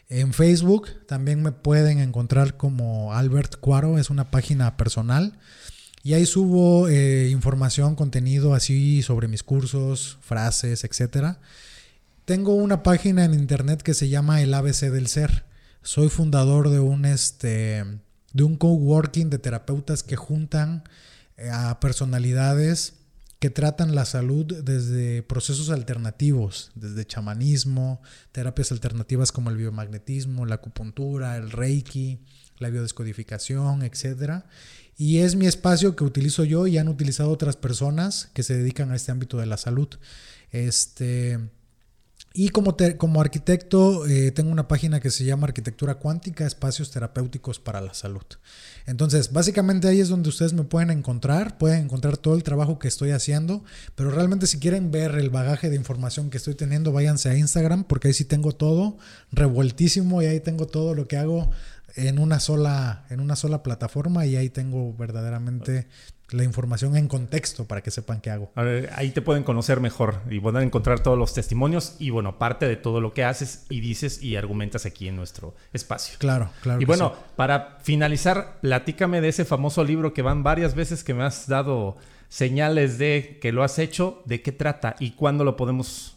En 0.10 0.34
Facebook 0.34 0.88
también 1.06 1.44
me 1.44 1.52
pueden 1.52 2.00
encontrar 2.00 2.56
como 2.56 3.14
Albert 3.14 3.58
Cuaro, 3.60 4.00
es 4.00 4.10
una 4.10 4.32
página 4.32 4.78
personal. 4.78 5.38
Y 6.08 6.14
ahí 6.14 6.26
subo 6.26 6.88
eh, 6.88 7.28
información, 7.32 7.96
contenido 7.96 8.54
así 8.54 9.02
sobre 9.02 9.28
mis 9.28 9.44
cursos, 9.44 10.18
frases, 10.22 10.86
etc. 10.86 11.36
Tengo 12.24 12.54
una 12.54 12.82
página 12.82 13.26
en 13.26 13.34
internet 13.34 13.82
que 13.82 13.94
se 13.94 14.08
llama 14.08 14.42
El 14.42 14.54
ABC 14.54 14.84
del 14.84 15.08
Ser. 15.08 15.44
Soy 15.82 16.08
fundador 16.08 16.70
de 16.70 16.80
un, 16.80 17.04
este, 17.04 17.84
de 18.32 18.44
un 18.46 18.56
coworking 18.56 19.30
de 19.30 19.38
terapeutas 19.38 20.02
que 20.02 20.16
juntan 20.16 20.86
eh, 21.36 21.50
a 21.52 21.78
personalidades 21.82 22.94
que 23.40 23.50
tratan 23.50 23.94
la 23.94 24.06
salud 24.06 24.46
desde 24.64 25.24
procesos 25.24 25.70
alternativos, 25.70 26.72
desde 26.76 27.06
chamanismo, 27.06 28.02
terapias 28.32 28.72
alternativas 28.72 29.34
como 29.34 29.50
el 29.50 29.58
biomagnetismo, 29.58 30.46
la 30.46 30.56
acupuntura, 30.56 31.36
el 31.36 31.52
reiki, 31.52 32.22
la 32.60 32.70
biodescodificación, 32.70 33.84
etc. 33.84 34.46
Y 34.98 35.20
es 35.20 35.36
mi 35.36 35.46
espacio 35.46 35.96
que 35.96 36.04
utilizo 36.04 36.44
yo 36.44 36.66
y 36.66 36.80
han 36.80 36.88
utilizado 36.88 37.30
otras 37.30 37.56
personas 37.56 38.30
que 38.34 38.44
se 38.44 38.58
dedican 38.58 38.92
a 38.92 38.96
este 38.96 39.12
ámbito 39.12 39.38
de 39.38 39.46
la 39.46 39.58
salud. 39.58 39.90
Este, 40.52 41.40
y 42.40 42.50
como, 42.50 42.78
como 42.98 43.20
arquitecto, 43.20 44.06
eh, 44.06 44.30
tengo 44.30 44.52
una 44.52 44.68
página 44.68 45.00
que 45.00 45.10
se 45.10 45.26
llama 45.26 45.48
Arquitectura 45.48 45.96
Cuántica, 45.96 46.46
Espacios 46.46 46.92
Terapéuticos 46.92 47.60
para 47.60 47.82
la 47.82 47.96
Salud. 47.96 48.26
Entonces, 48.86 49.34
básicamente 49.34 49.88
ahí 49.88 50.00
es 50.00 50.10
donde 50.10 50.30
ustedes 50.30 50.54
me 50.54 50.64
pueden 50.64 50.92
encontrar, 50.92 51.58
pueden 51.58 51.86
encontrar 51.86 52.16
todo 52.16 52.36
el 52.36 52.44
trabajo 52.44 52.78
que 52.78 52.90
estoy 52.90 53.10
haciendo, 53.10 53.64
pero 53.96 54.12
realmente 54.12 54.46
si 54.46 54.60
quieren 54.60 54.92
ver 54.92 55.16
el 55.16 55.32
bagaje 55.32 55.72
de 55.72 55.78
información 55.78 56.30
que 56.30 56.38
estoy 56.38 56.54
teniendo, 56.54 56.92
váyanse 56.92 57.30
a 57.30 57.36
Instagram, 57.36 57.86
porque 57.86 58.10
ahí 58.10 58.14
sí 58.14 58.26
tengo 58.26 58.52
todo 58.52 58.98
revueltísimo 59.32 60.22
y 60.22 60.28
ahí 60.28 60.40
tengo 60.40 60.68
todo 60.68 60.94
lo 60.94 61.08
que 61.08 61.18
hago 61.18 61.50
en 61.98 62.20
una 62.20 62.40
sola, 62.40 63.06
en 63.10 63.20
una 63.20 63.36
sola 63.36 63.64
plataforma 63.64 64.26
y 64.26 64.36
ahí 64.36 64.50
tengo 64.50 64.94
verdaderamente 64.94 65.88
la 66.30 66.44
información 66.44 66.98
en 66.98 67.08
contexto 67.08 67.66
para 67.66 67.82
que 67.82 67.90
sepan 67.90 68.20
qué 68.20 68.30
hago. 68.30 68.52
ahí 68.94 69.12
te 69.12 69.22
pueden 69.22 69.44
conocer 69.44 69.80
mejor 69.80 70.22
y 70.30 70.40
poder 70.40 70.64
encontrar 70.64 71.00
todos 71.00 71.18
los 71.18 71.34
testimonios 71.34 71.96
y 72.00 72.10
bueno, 72.10 72.38
parte 72.38 72.68
de 72.68 72.76
todo 72.76 73.02
lo 73.02 73.14
que 73.14 73.24
haces 73.24 73.66
y 73.70 73.80
dices 73.80 74.22
y 74.22 74.36
argumentas 74.36 74.86
aquí 74.86 75.08
en 75.08 75.16
nuestro 75.16 75.56
espacio. 75.74 76.18
Claro, 76.20 76.50
claro. 76.62 76.82
Y 76.82 76.86
bueno, 76.86 77.14
para 77.36 77.78
finalizar, 77.82 78.60
platícame 78.62 79.22
de 79.22 79.30
ese 79.30 79.46
famoso 79.46 79.84
libro 79.84 80.14
que 80.14 80.22
van 80.22 80.44
varias 80.44 80.76
veces 80.76 81.04
que 81.04 81.14
me 81.14 81.24
has 81.24 81.48
dado 81.48 81.96
señales 82.30 82.98
de 82.98 83.40
que 83.42 83.54
lo 83.54 83.64
has 83.64 83.80
hecho, 83.80 84.22
de 84.26 84.42
qué 84.42 84.52
trata 84.52 84.96
y 85.00 85.12
cuándo 85.12 85.46
lo 85.46 85.56
podemos 85.56 86.17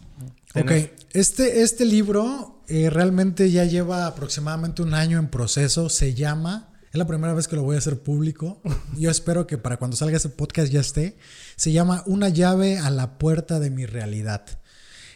Ok, 0.54 0.72
este, 1.12 1.62
este 1.62 1.84
libro 1.84 2.62
eh, 2.66 2.90
realmente 2.90 3.50
ya 3.50 3.64
lleva 3.64 4.06
aproximadamente 4.06 4.82
un 4.82 4.94
año 4.94 5.18
en 5.18 5.28
proceso, 5.28 5.88
se 5.88 6.14
llama, 6.14 6.72
es 6.90 6.98
la 6.98 7.06
primera 7.06 7.34
vez 7.34 7.46
que 7.46 7.54
lo 7.54 7.62
voy 7.62 7.76
a 7.76 7.78
hacer 7.78 8.02
público, 8.02 8.60
yo 8.98 9.10
espero 9.10 9.46
que 9.46 9.58
para 9.58 9.76
cuando 9.76 9.96
salga 9.96 10.16
ese 10.16 10.28
podcast 10.28 10.72
ya 10.72 10.80
esté, 10.80 11.16
se 11.54 11.70
llama 11.70 12.02
Una 12.06 12.28
llave 12.28 12.78
a 12.78 12.90
la 12.90 13.16
puerta 13.18 13.60
de 13.60 13.70
mi 13.70 13.86
realidad. 13.86 14.44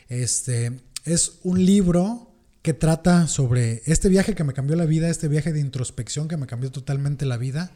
Este, 0.08 0.80
es 1.04 1.40
un 1.42 1.64
libro 1.64 2.32
que 2.62 2.72
trata 2.72 3.26
sobre 3.26 3.82
este 3.86 4.08
viaje 4.08 4.36
que 4.36 4.44
me 4.44 4.52
cambió 4.52 4.76
la 4.76 4.86
vida, 4.86 5.10
este 5.10 5.28
viaje 5.28 5.52
de 5.52 5.60
introspección 5.60 6.28
que 6.28 6.36
me 6.36 6.46
cambió 6.46 6.70
totalmente 6.70 7.26
la 7.26 7.38
vida 7.38 7.72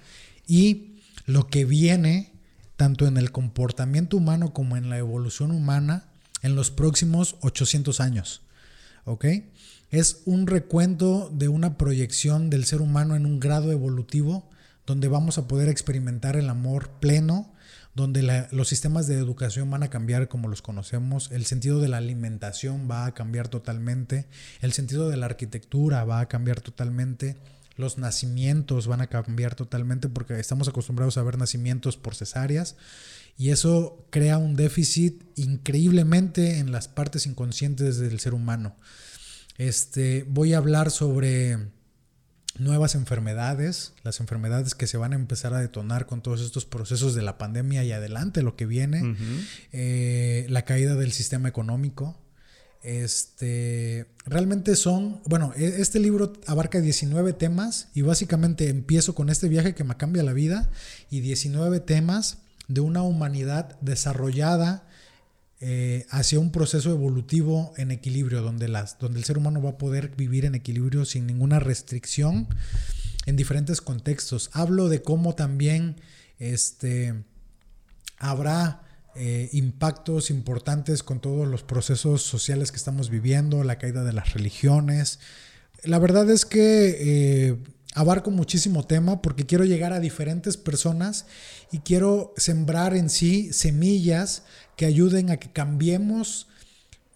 y 0.47 1.01
lo 1.27 1.49
que 1.49 1.65
viene 1.65 2.33
tanto 2.77 3.07
en 3.07 3.17
el 3.17 3.33
comportamiento 3.33 4.17
humano 4.17 4.53
como 4.53 4.77
en 4.77 4.89
la 4.89 4.99
evolución 4.99 5.51
humana 5.51 6.09
en 6.43 6.55
los 6.55 6.71
próximos 6.71 7.37
800 7.41 8.01
años. 8.01 8.43
¿Ok? 9.05 9.27
Es 9.91 10.23
un 10.27 10.47
recuento 10.47 11.31
de 11.33 11.49
una 11.49 11.79
proyección 11.79 12.51
del 12.51 12.67
ser 12.67 12.83
humano 12.83 13.17
en 13.17 13.25
un 13.25 13.41
grado 13.41 13.73
evolutivo 13.73 14.49
donde 14.89 15.09
vamos 15.09 15.39
a 15.39 15.47
poder 15.49 15.69
experimentar 15.69 16.37
el 16.37 16.49
amor 16.49 16.91
pleno, 17.01 17.53
donde 17.95 18.47
los 18.53 18.69
sistemas 18.69 19.07
de 19.07 19.17
educación 19.17 19.71
van 19.71 19.83
a 19.83 19.91
cambiar 19.91 20.29
como 20.29 20.49
los 20.49 20.63
conocemos, 20.63 21.31
el 21.31 21.45
sentido 21.45 21.81
de 21.81 21.89
la 21.89 21.99
alimentación 21.99 22.89
va 22.91 23.05
a 23.05 23.13
cambiar 23.13 23.49
totalmente, 23.49 24.27
el 24.61 24.73
sentido 24.73 25.09
de 25.11 25.17
la 25.17 25.27
arquitectura 25.27 26.05
va 26.05 26.21
a 26.21 26.29
cambiar 26.29 26.61
totalmente, 26.61 27.37
los 27.77 27.99
nacimientos 27.99 28.87
van 28.87 29.01
a 29.01 29.09
cambiar 29.09 29.55
totalmente 29.55 30.09
porque 30.09 30.39
estamos 30.41 30.69
acostumbrados 30.69 31.19
a 31.19 31.23
ver 31.23 31.39
nacimientos 31.39 31.97
por 31.97 32.15
cesáreas 32.15 32.77
y 33.39 33.51
eso 33.51 34.05
crea 34.11 34.37
un 34.37 34.57
déficit 34.57 35.23
increíblemente 35.37 36.59
en 36.59 36.73
las 36.73 36.89
partes 36.89 37.25
inconscientes 37.25 37.99
del 37.99 38.19
ser 38.19 38.35
humano. 38.35 38.77
Este, 39.57 40.27
voy 40.29 40.55
a 40.55 40.59
hablar 40.59 40.91
sobre 40.91 41.71
nuevas 42.59 42.97
enfermedades, 42.97 43.95
las 44.03 44.19
enfermedades 44.19 44.75
que 44.75 44.89
se 44.89 44.97
van 44.97 45.13
a 45.13 45.17
empezar 45.17 45.55
a 45.55 45.61
detonar 45.61 46.07
con 46.07 46.21
todos 46.21 46.41
estos 46.41 46.65
procesos 46.65 47.15
de 47.15 47.23
la 47.23 47.39
pandemia 47.39 47.85
y 47.85 47.93
adelante 47.93 48.43
lo 48.43 48.57
que 48.57 48.67
viene, 48.67 49.17
eh, 49.71 50.47
la 50.49 50.65
caída 50.65 50.97
del 50.97 51.13
sistema 51.13 51.49
económico. 51.49 52.19
Este, 52.83 54.07
realmente 54.25 54.75
son, 54.75 55.21
bueno, 55.27 55.53
e, 55.57 55.81
este 55.81 56.01
libro 56.01 56.33
abarca 56.47 56.81
19 56.81 57.35
temas 57.35 57.89
y 57.95 58.03
básicamente 58.03 58.69
empiezo 58.69 59.15
con 59.15 59.31
este 59.31 59.49
viaje 59.49 59.75
que 59.75 59.85
me 59.85 59.97
cambia 59.97 60.25
la 60.25 60.33
vida 60.33 60.71
y 61.11 61.21
19 61.21 61.81
temas 61.81 62.39
de 62.69 62.81
una 62.81 63.03
humanidad 63.03 63.79
desarrollada 63.81 64.87
eh, 65.61 66.07
hacia 66.11 66.39
un 66.39 66.53
proceso 66.53 66.91
evolutivo 66.91 67.73
en 67.77 67.91
equilibrio, 67.91 68.43
donde, 68.43 68.69
las, 68.69 68.99
donde 68.99 69.19
el 69.19 69.25
ser 69.25 69.39
humano 69.39 69.61
va 69.61 69.71
a 69.71 69.79
poder 69.79 70.15
vivir 70.15 70.45
en 70.45 70.55
equilibrio 70.55 71.05
sin 71.05 71.27
ninguna 71.27 71.59
restricción 71.59 72.47
en 73.27 73.35
diferentes 73.35 73.81
contextos. 73.81 74.51
Hablo 74.53 74.89
de 74.89 75.03
cómo 75.03 75.35
también 75.35 75.97
este, 76.39 77.25
habrá 78.19 78.83
eh, 79.17 79.49
impactos 79.53 80.31
importantes 80.31 81.03
con 81.03 81.21
todos 81.21 81.49
los 81.49 81.65
procesos 81.65 82.23
sociales 82.23 82.71
que 82.71 82.77
estamos 82.77 83.11
viviendo, 83.11 83.65
la 83.65 83.79
caída 83.79 84.05
de 84.05 84.13
las 84.13 84.35
religiones. 84.35 85.19
La 85.83 85.99
verdad 85.99 86.31
es 86.31 86.45
que 86.45 86.97
eh, 87.01 87.57
abarco 87.95 88.31
muchísimo 88.31 88.85
tema 88.85 89.23
porque 89.23 89.47
quiero 89.47 89.65
llegar 89.65 89.93
a 89.93 90.01
diferentes 90.01 90.57
personas 90.57 91.27
y 91.73 91.81
quiero 91.81 92.33
sembrar 92.37 92.95
en 92.95 93.11
sí 93.11 93.53
semillas 93.53 94.45
que 94.77 94.87
ayuden 94.87 95.31
a 95.31 95.39
que 95.39 95.51
cambiemos 95.51 96.49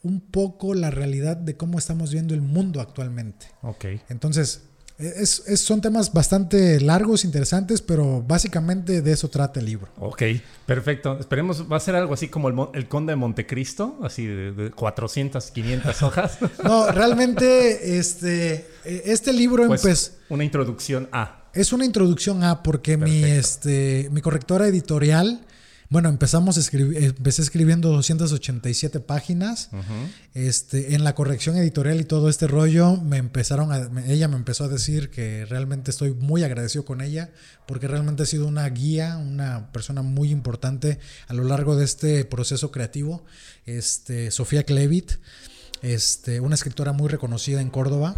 un 0.02 0.20
poco 0.20 0.74
la 0.74 0.90
realidad 0.90 1.36
de 1.36 1.56
cómo 1.56 1.78
estamos 1.78 2.12
viendo 2.12 2.34
el 2.34 2.42
mundo 2.42 2.80
actualmente. 2.80 3.46
Ok. 3.62 3.84
Entonces, 4.08 4.62
es, 5.02 5.42
son 5.60 5.80
temas 5.80 6.12
bastante 6.12 6.80
largos, 6.80 7.24
interesantes, 7.24 7.82
pero 7.82 8.22
básicamente 8.22 9.02
de 9.02 9.12
eso 9.12 9.28
trata 9.28 9.60
el 9.60 9.66
libro. 9.66 9.88
Ok, 9.98 10.22
perfecto. 10.66 11.18
Esperemos, 11.18 11.70
va 11.70 11.76
a 11.76 11.80
ser 11.80 11.94
algo 11.94 12.14
así 12.14 12.28
como 12.28 12.48
el, 12.48 12.56
el 12.74 12.88
Conde 12.88 13.12
de 13.12 13.16
Montecristo, 13.16 13.98
así 14.02 14.26
de, 14.26 14.70
400, 14.70 15.50
500 15.50 16.02
hojas. 16.02 16.38
no, 16.64 16.90
realmente 16.90 17.98
este, 17.98 18.66
este 18.84 19.32
libro 19.32 19.66
pues, 19.66 19.84
empezó... 19.84 20.12
Una 20.28 20.44
introducción 20.44 21.08
a. 21.12 21.42
Es 21.52 21.72
una 21.72 21.84
introducción 21.84 22.44
a 22.44 22.62
porque 22.62 22.96
mi, 22.96 23.24
este, 23.24 24.08
mi 24.10 24.22
correctora 24.22 24.66
editorial 24.66 25.44
Bueno, 25.92 26.08
empezamos 26.08 26.56
a 26.56 26.60
escribir, 26.60 27.04
empecé 27.04 27.42
escribiendo 27.42 27.90
287 27.90 28.98
páginas. 29.00 29.68
este, 30.32 30.94
en 30.94 31.04
la 31.04 31.14
corrección 31.14 31.54
editorial 31.58 32.00
y 32.00 32.04
todo 32.04 32.30
este 32.30 32.46
rollo, 32.46 32.96
me 32.96 33.18
empezaron 33.18 33.72
a, 33.72 33.90
ella 34.06 34.26
me 34.26 34.36
empezó 34.36 34.64
a 34.64 34.68
decir 34.68 35.10
que 35.10 35.44
realmente 35.44 35.90
estoy 35.90 36.14
muy 36.14 36.44
agradecido 36.44 36.86
con 36.86 37.02
ella, 37.02 37.30
porque 37.66 37.88
realmente 37.88 38.22
ha 38.22 38.26
sido 38.26 38.46
una 38.46 38.66
guía, 38.70 39.18
una 39.18 39.70
persona 39.70 40.00
muy 40.00 40.30
importante 40.30 40.98
a 41.28 41.34
lo 41.34 41.44
largo 41.44 41.76
de 41.76 41.84
este 41.84 42.24
proceso 42.24 42.72
creativo. 42.72 43.22
Este, 43.66 44.30
Sofía 44.30 44.62
Klevit, 44.62 45.12
este, 45.82 46.40
una 46.40 46.54
escritora 46.54 46.94
muy 46.94 47.10
reconocida 47.10 47.60
en 47.60 47.68
Córdoba 47.68 48.16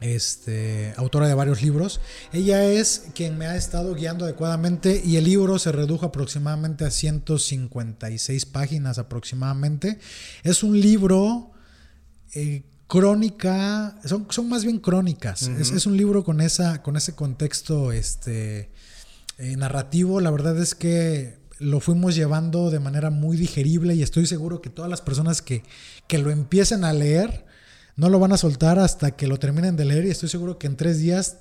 este, 0.00 0.94
autora 0.96 1.28
de 1.28 1.34
varios 1.34 1.62
libros. 1.62 2.00
Ella 2.32 2.64
es 2.64 3.06
quien 3.14 3.38
me 3.38 3.46
ha 3.46 3.56
estado 3.56 3.94
guiando 3.94 4.24
adecuadamente 4.24 5.00
y 5.04 5.16
el 5.16 5.24
libro 5.24 5.58
se 5.58 5.72
redujo 5.72 6.06
aproximadamente 6.06 6.84
a 6.84 6.90
156 6.90 8.46
páginas 8.46 8.98
aproximadamente. 8.98 9.98
Es 10.42 10.62
un 10.62 10.80
libro 10.80 11.52
eh, 12.34 12.62
crónica, 12.86 13.98
son, 14.04 14.26
son, 14.30 14.48
más 14.48 14.64
bien 14.64 14.78
crónicas. 14.78 15.42
es, 15.42 15.86
un 15.86 15.96
libro 15.96 16.24
con, 16.24 16.40
esa, 16.40 16.82
con 16.82 16.96
ese 16.96 17.14
contexto 17.14 17.92
este, 17.92 18.70
eh, 19.38 19.56
narrativo. 19.56 20.20
La 20.20 20.30
verdad 20.30 20.58
es 20.58 20.74
que 20.74 21.38
lo 21.60 21.78
fuimos 21.80 22.16
llevando 22.16 22.70
de 22.70 22.80
manera 22.80 23.10
muy 23.10 23.36
digerible 23.36 23.94
y 23.94 24.02
estoy 24.02 24.26
seguro 24.26 24.62
que 24.62 24.70
todas 24.70 24.90
las 24.90 25.02
personas 25.02 25.42
que, 25.42 25.62
que 26.08 26.18
lo 26.18 26.30
empiecen 26.30 26.84
a 26.84 26.92
leer, 26.92 27.44
no 28.00 28.08
lo 28.08 28.18
van 28.18 28.32
a 28.32 28.38
soltar 28.38 28.78
hasta 28.78 29.10
que 29.10 29.26
lo 29.26 29.36
terminen 29.36 29.76
de 29.76 29.84
leer 29.84 30.06
y 30.06 30.08
estoy 30.08 30.30
seguro 30.30 30.58
que 30.58 30.66
en 30.66 30.76
tres 30.76 30.98
días 30.98 31.40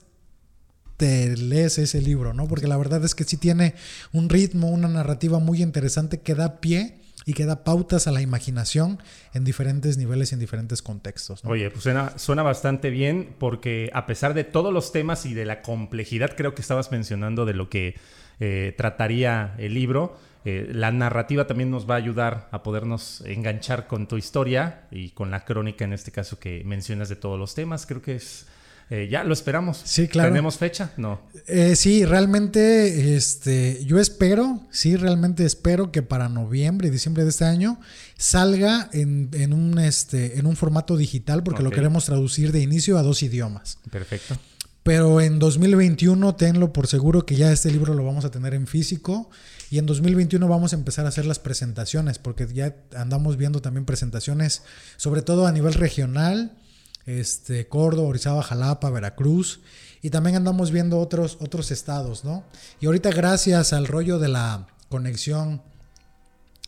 te 0.97 1.37
lees 1.37 1.77
ese 1.77 2.01
libro, 2.01 2.33
¿no? 2.33 2.49
Porque 2.49 2.67
la 2.67 2.75
verdad 2.75 3.01
es 3.05 3.15
que 3.15 3.23
sí 3.23 3.37
tiene 3.37 3.75
un 4.11 4.27
ritmo, 4.27 4.67
una 4.67 4.89
narrativa 4.89 5.39
muy 5.39 5.61
interesante 5.61 6.19
que 6.19 6.35
da 6.35 6.59
pie 6.59 6.99
y 7.25 7.31
que 7.31 7.45
da 7.45 7.63
pautas 7.63 8.07
a 8.07 8.11
la 8.11 8.21
imaginación 8.21 9.01
en 9.33 9.45
diferentes 9.45 9.97
niveles 9.97 10.31
y 10.31 10.33
en 10.33 10.41
diferentes 10.41 10.81
contextos. 10.81 11.45
Oye, 11.45 11.71
pues 11.71 11.85
suena, 12.17 12.43
bastante 12.43 12.89
bien 12.89 13.35
porque 13.39 13.89
a 13.93 14.05
pesar 14.05 14.33
de 14.33 14.43
todos 14.43 14.73
los 14.73 14.91
temas 14.91 15.25
y 15.25 15.33
de 15.33 15.45
la 15.45 15.61
complejidad, 15.61 16.35
creo 16.35 16.55
que 16.55 16.61
estabas 16.61 16.91
mencionando 16.91 17.45
de 17.45 17.53
lo 17.53 17.69
que 17.69 17.95
eh, 18.41 18.75
trataría 18.77 19.55
el 19.59 19.75
libro, 19.75 20.17
eh, 20.49 20.67
la 20.73 20.91
narrativa 20.91 21.47
también 21.47 21.69
nos 21.69 21.89
va 21.89 21.95
a 21.95 21.97
ayudar 21.97 22.47
a 22.51 22.63
podernos 22.63 23.21
enganchar 23.25 23.87
con 23.87 24.07
tu 24.07 24.17
historia 24.17 24.87
y 24.91 25.09
con 25.11 25.31
la 25.31 25.45
crónica 25.45 25.85
en 25.85 25.93
este 25.93 26.11
caso 26.11 26.39
que 26.39 26.63
mencionas 26.65 27.09
de 27.09 27.15
todos 27.15 27.37
los 27.37 27.55
temas. 27.55 27.85
Creo 27.85 28.01
que 28.01 28.15
es... 28.15 28.45
Eh, 28.91 29.07
ya 29.07 29.23
lo 29.23 29.33
esperamos. 29.33 29.79
Sí, 29.85 30.07
claro. 30.07 30.29
¿Tenemos 30.29 30.57
fecha? 30.57 30.91
No. 30.97 31.21
Eh, 31.45 31.75
sí, 31.75 32.05
realmente, 32.05 33.15
este, 33.15 33.85
yo 33.85 33.99
espero, 33.99 34.61
sí, 34.71 34.95
realmente 34.95 35.45
espero 35.45 35.91
que 35.91 36.01
para 36.01 36.27
noviembre 36.27 36.87
y 36.87 36.91
diciembre 36.91 37.23
de 37.23 37.29
este 37.29 37.45
año 37.45 37.79
salga 38.17 38.89
en, 38.91 39.53
un, 39.53 39.77
este, 39.77 40.39
en 40.39 40.47
un 40.47 40.55
formato 40.55 40.97
digital 40.97 41.43
porque 41.43 41.61
lo 41.61 41.69
queremos 41.69 42.05
traducir 42.05 42.51
de 42.51 42.61
inicio 42.61 42.97
a 42.97 43.03
dos 43.03 43.21
idiomas. 43.21 43.77
Perfecto. 43.91 44.35
Pero 44.81 45.21
en 45.21 45.37
2021 45.37 46.33
tenlo 46.33 46.73
por 46.73 46.87
seguro 46.87 47.27
que 47.27 47.35
ya 47.35 47.51
este 47.51 47.69
libro 47.69 47.93
lo 47.93 48.03
vamos 48.03 48.25
a 48.25 48.31
tener 48.31 48.55
en 48.55 48.65
físico 48.65 49.29
y 49.69 49.77
en 49.77 49.85
2021 49.85 50.47
vamos 50.47 50.73
a 50.73 50.75
empezar 50.75 51.05
a 51.05 51.09
hacer 51.09 51.25
las 51.25 51.39
presentaciones 51.39 52.17
porque 52.17 52.47
ya 52.51 52.75
andamos 52.95 53.37
viendo 53.37 53.61
también 53.61 53.85
presentaciones 53.85 54.63
sobre 54.97 55.21
todo 55.21 55.45
a 55.45 55.51
nivel 55.51 55.73
regional, 55.73 56.57
este 57.05 57.67
Córdoba, 57.67 58.09
Orizaba, 58.09 58.43
Jalapa, 58.43 58.89
Veracruz 58.89 59.61
y 60.01 60.09
también 60.09 60.35
andamos 60.35 60.71
viendo 60.71 60.99
otros 60.99 61.37
otros 61.41 61.71
estados, 61.71 62.23
¿no? 62.23 62.43
Y 62.79 62.85
ahorita 62.85 63.11
gracias 63.11 63.73
al 63.73 63.87
rollo 63.87 64.17
de 64.19 64.29
la 64.29 64.67
conexión 64.89 65.61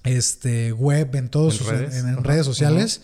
este 0.03 0.72
web 0.72 1.15
en 1.15 1.30
todos 1.30 1.61
en 1.61 2.23
redes, 2.23 2.45
sociales 2.45 3.02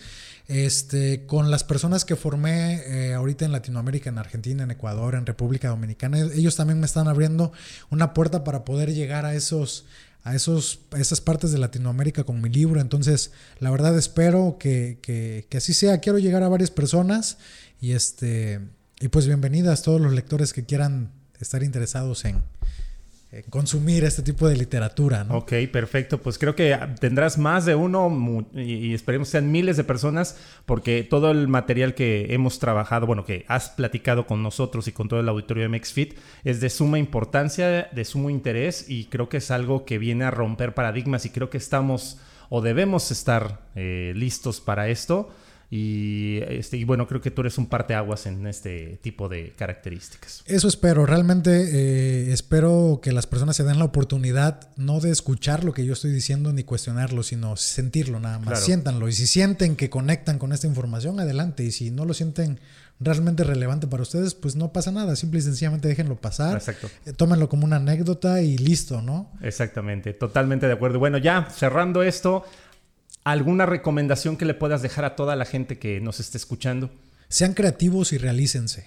este, 0.48 1.26
con 1.26 1.50
las 1.50 1.62
personas 1.62 2.04
que 2.04 2.16
formé 2.16 2.82
eh, 2.86 3.14
ahorita 3.14 3.44
en 3.44 3.52
Latinoamérica, 3.52 4.08
en 4.10 4.18
Argentina, 4.18 4.64
en 4.64 4.70
Ecuador, 4.70 5.14
en 5.14 5.26
República 5.26 5.68
Dominicana, 5.68 6.18
ellos 6.18 6.56
también 6.56 6.80
me 6.80 6.86
están 6.86 7.06
abriendo 7.06 7.52
una 7.90 8.14
puerta 8.14 8.44
para 8.44 8.64
poder 8.64 8.92
llegar 8.92 9.24
a 9.24 9.34
esos 9.34 9.84
a 10.24 10.34
esos, 10.34 10.80
esas 10.96 11.20
partes 11.20 11.52
de 11.52 11.58
Latinoamérica 11.58 12.24
con 12.24 12.42
mi 12.42 12.50
libro. 12.50 12.80
Entonces, 12.80 13.30
la 13.60 13.70
verdad 13.70 13.96
espero 13.96 14.56
que, 14.58 14.98
que, 15.00 15.46
que, 15.48 15.58
así 15.58 15.72
sea. 15.72 16.00
Quiero 16.00 16.18
llegar 16.18 16.42
a 16.42 16.48
varias 16.48 16.70
personas 16.70 17.38
y 17.80 17.92
este 17.92 18.60
y 19.00 19.08
pues 19.08 19.26
bienvenidas 19.26 19.82
todos 19.82 20.00
los 20.00 20.12
lectores 20.12 20.52
que 20.52 20.64
quieran 20.64 21.12
estar 21.40 21.62
interesados 21.62 22.24
en, 22.24 22.42
consumir 23.50 24.04
este 24.04 24.22
tipo 24.22 24.48
de 24.48 24.56
literatura. 24.56 25.24
¿no? 25.24 25.38
Ok, 25.38 25.52
perfecto. 25.70 26.18
Pues 26.18 26.38
creo 26.38 26.54
que 26.54 26.78
tendrás 26.98 27.36
más 27.36 27.66
de 27.66 27.74
uno 27.74 28.46
y, 28.54 28.94
esperemos 28.94 29.28
sean 29.28 29.52
miles 29.52 29.76
de 29.76 29.84
personas 29.84 30.36
porque 30.64 31.02
todo 31.02 31.30
el 31.30 31.46
material 31.46 31.94
que 31.94 32.32
hemos 32.32 32.58
trabajado, 32.58 33.06
bueno, 33.06 33.24
que 33.24 33.44
has 33.48 33.70
platicado 33.70 34.26
con 34.26 34.42
nosotros 34.42 34.88
y 34.88 34.92
con 34.92 35.08
todo 35.08 35.20
el 35.20 35.28
auditorio 35.28 35.64
de 35.64 35.68
MexFit 35.68 36.18
es 36.44 36.60
de 36.60 36.70
suma 36.70 36.98
importancia, 36.98 37.88
de 37.92 38.04
sumo 38.04 38.30
interés 38.30 38.88
y 38.88 39.06
creo 39.06 39.28
que 39.28 39.38
es 39.38 39.50
algo 39.50 39.84
que 39.84 39.98
viene 39.98 40.24
a 40.24 40.30
romper 40.30 40.74
paradigmas 40.74 41.26
y 41.26 41.30
creo 41.30 41.50
que 41.50 41.58
estamos 41.58 42.18
o 42.48 42.62
debemos 42.62 43.10
estar 43.10 43.60
eh, 43.74 44.12
listos 44.16 44.60
para 44.60 44.88
esto. 44.88 45.30
Y, 45.70 46.38
este, 46.48 46.78
y 46.78 46.84
bueno, 46.84 47.06
creo 47.06 47.20
que 47.20 47.30
tú 47.30 47.42
eres 47.42 47.58
un 47.58 47.66
parteaguas 47.66 48.24
en 48.24 48.46
este 48.46 48.98
tipo 49.02 49.28
de 49.28 49.52
características. 49.54 50.42
Eso 50.46 50.66
espero, 50.66 51.04
realmente 51.04 51.50
eh, 51.50 52.32
espero 52.32 53.00
que 53.02 53.12
las 53.12 53.26
personas 53.26 53.56
se 53.56 53.64
den 53.64 53.78
la 53.78 53.84
oportunidad 53.84 54.74
no 54.76 55.00
de 55.00 55.10
escuchar 55.10 55.64
lo 55.64 55.74
que 55.74 55.84
yo 55.84 55.92
estoy 55.92 56.10
diciendo 56.10 56.54
ni 56.54 56.62
cuestionarlo, 56.62 57.22
sino 57.22 57.56
sentirlo 57.56 58.18
nada 58.18 58.38
más, 58.38 58.64
siéntanlo. 58.64 59.08
Y 59.08 59.12
si 59.12 59.26
sienten 59.26 59.76
que 59.76 59.90
conectan 59.90 60.38
con 60.38 60.52
esta 60.52 60.66
información, 60.66 61.20
adelante. 61.20 61.64
Y 61.64 61.70
si 61.70 61.90
no 61.90 62.06
lo 62.06 62.14
sienten 62.14 62.60
realmente 63.00 63.44
relevante 63.44 63.86
para 63.86 64.02
ustedes, 64.02 64.34
pues 64.34 64.56
no 64.56 64.72
pasa 64.72 64.90
nada, 64.90 65.14
simple 65.16 65.38
y 65.38 65.42
sencillamente 65.42 65.88
déjenlo 65.88 66.16
pasar. 66.16 66.56
Exacto. 66.56 66.88
Eh, 67.06 67.12
tómenlo 67.12 67.48
como 67.48 67.64
una 67.64 67.76
anécdota 67.76 68.42
y 68.42 68.58
listo, 68.58 69.02
¿no? 69.02 69.30
Exactamente, 69.40 70.14
totalmente 70.14 70.66
de 70.66 70.72
acuerdo. 70.72 70.98
Bueno, 70.98 71.18
ya 71.18 71.48
cerrando 71.50 72.02
esto, 72.02 72.44
¿Alguna 73.24 73.66
recomendación 73.66 74.36
que 74.36 74.44
le 74.44 74.54
puedas 74.54 74.82
dejar 74.82 75.04
a 75.04 75.16
toda 75.16 75.36
la 75.36 75.44
gente 75.44 75.78
que 75.78 76.00
nos 76.00 76.20
esté 76.20 76.38
escuchando? 76.38 76.90
Sean 77.28 77.54
creativos 77.54 78.12
y 78.12 78.18
realícense. 78.18 78.86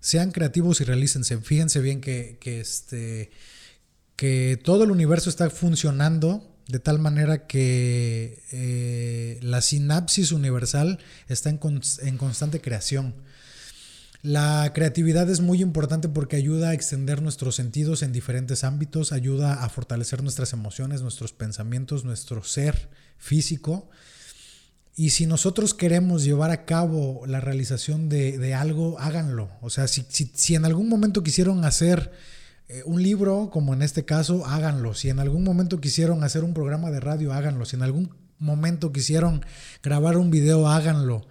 Sean 0.00 0.32
creativos 0.32 0.80
y 0.80 0.84
realícense. 0.84 1.38
Fíjense 1.38 1.80
bien 1.80 2.00
que, 2.00 2.38
este, 2.44 3.30
que 4.16 4.60
todo 4.62 4.84
el 4.84 4.90
universo 4.90 5.30
está 5.30 5.48
funcionando 5.50 6.46
de 6.68 6.78
tal 6.78 6.98
manera 6.98 7.46
que 7.46 8.42
eh, 8.52 9.38
la 9.42 9.60
sinapsis 9.60 10.30
universal 10.32 10.98
está 11.28 11.50
en, 11.50 11.60
en 12.02 12.16
constante 12.16 12.60
creación. 12.60 13.14
La 14.22 14.70
creatividad 14.74 15.30
es 15.30 15.40
muy 15.40 15.62
importante 15.62 16.08
porque 16.08 16.36
ayuda 16.36 16.70
a 16.70 16.74
extender 16.74 17.22
nuestros 17.22 17.54
sentidos 17.54 18.02
en 18.02 18.12
diferentes 18.12 18.64
ámbitos, 18.64 19.12
ayuda 19.12 19.64
a 19.64 19.68
fortalecer 19.70 20.22
nuestras 20.22 20.52
emociones, 20.52 21.00
nuestros 21.00 21.32
pensamientos, 21.32 22.04
nuestro 22.04 22.44
ser 22.44 22.90
físico. 23.16 23.88
Y 24.94 25.10
si 25.10 25.24
nosotros 25.24 25.72
queremos 25.72 26.22
llevar 26.22 26.50
a 26.50 26.66
cabo 26.66 27.22
la 27.26 27.40
realización 27.40 28.10
de, 28.10 28.54
algo, 28.54 28.98
háganlo. 28.98 29.48
O 29.62 29.70
sea, 29.70 29.88
si, 29.88 30.04
si, 30.10 30.54
en 30.54 30.66
algún 30.66 30.90
momento 30.90 31.22
quisieron 31.22 31.64
hacer 31.64 32.12
eh, 32.68 32.82
un 32.84 33.02
libro, 33.02 33.48
como 33.50 33.72
en 33.72 33.80
este 33.80 34.04
caso, 34.04 34.44
háganlo. 34.44 34.92
Si 34.92 35.08
en 35.08 35.18
algún 35.18 35.44
momento 35.44 35.80
quisieron 35.80 36.22
hacer 36.24 36.44
un 36.44 36.52
programa 36.52 36.90
de 36.90 37.00
radio, 37.00 37.32
háganlo. 37.32 37.64
Si 37.64 37.76
en 37.76 37.82
algún 37.82 38.14
momento 38.38 38.92
quisieron 38.92 39.42
grabar 39.82 40.18
un 40.18 40.30
video, 40.30 40.68
háganlo. 40.68 41.26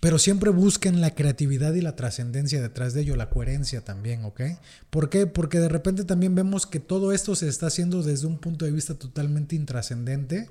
Pero 0.00 0.18
siempre 0.18 0.48
busquen 0.50 1.02
la 1.02 1.14
creatividad 1.14 1.74
y 1.74 1.82
la 1.82 1.94
trascendencia 1.94 2.62
detrás 2.62 2.94
de 2.94 3.02
ello, 3.02 3.16
la 3.16 3.28
coherencia 3.28 3.84
también, 3.84 4.24
¿ok? 4.24 4.40
¿Por 4.88 5.10
qué? 5.10 5.26
Porque 5.26 5.58
de 5.58 5.68
repente 5.68 6.04
también 6.04 6.34
vemos 6.34 6.66
que 6.66 6.80
todo 6.80 7.12
esto 7.12 7.36
se 7.36 7.48
está 7.48 7.66
haciendo 7.66 8.02
desde 8.02 8.26
un 8.26 8.38
punto 8.38 8.64
de 8.64 8.70
vista 8.70 8.94
totalmente 8.94 9.56
intrascendente 9.56 10.48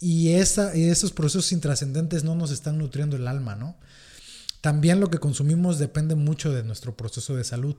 y, 0.00 0.30
esos 0.30 1.12
procesos 1.12 1.50
intrascendentes 1.52 2.24
no 2.24 2.34
nos 2.34 2.50
están 2.50 2.78
nutriendo 2.78 3.16
el 3.16 3.26
alma, 3.26 3.56
¿no? 3.56 3.76
También 4.60 5.00
lo 5.00 5.10
que 5.10 5.18
consumimos 5.18 5.78
depende 5.78 6.14
mucho 6.14 6.52
de 6.52 6.62
nuestro 6.62 6.96
proceso 6.96 7.34
de 7.36 7.44
salud, 7.44 7.76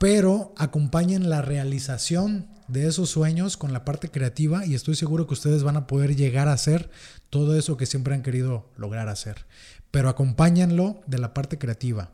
pero 0.00 0.52
acompañen 0.56 1.30
la 1.30 1.42
realización 1.42 2.48
de 2.68 2.86
esos 2.86 3.10
sueños 3.10 3.56
con 3.56 3.72
la 3.72 3.84
parte 3.84 4.10
creativa 4.10 4.66
y 4.66 4.74
estoy 4.74 4.94
seguro 4.94 5.26
que 5.26 5.34
ustedes 5.34 5.62
van 5.62 5.76
a 5.76 5.86
poder 5.86 6.16
llegar 6.16 6.48
a 6.48 6.52
hacer 6.52 6.90
todo 7.30 7.56
eso 7.56 7.76
que 7.76 7.86
siempre 7.86 8.14
han 8.14 8.22
querido 8.22 8.70
lograr 8.76 9.08
hacer, 9.08 9.46
pero 9.90 10.08
acompáñenlo 10.08 11.00
de 11.06 11.18
la 11.18 11.34
parte 11.34 11.58
creativa. 11.58 12.10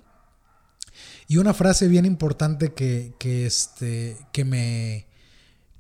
Y 1.27 1.39
una 1.39 1.55
frase 1.55 1.89
bien 1.89 2.05
importante 2.05 2.73
que, 2.73 3.15
que, 3.19 3.47
este, 3.47 4.17
que 4.33 4.45
me, 4.45 5.07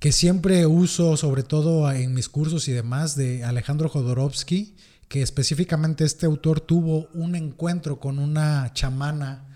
que 0.00 0.12
siempre 0.12 0.66
uso, 0.66 1.16
sobre 1.16 1.42
todo 1.42 1.90
en 1.92 2.14
mis 2.14 2.28
cursos 2.28 2.68
y 2.68 2.72
demás, 2.72 3.14
de 3.16 3.44
Alejandro 3.44 3.88
Jodorowsky, 3.88 4.76
que 5.08 5.22
específicamente 5.22 6.04
este 6.04 6.26
autor 6.26 6.60
tuvo 6.60 7.08
un 7.12 7.36
encuentro 7.36 8.00
con 8.00 8.18
una 8.18 8.72
chamana 8.72 9.48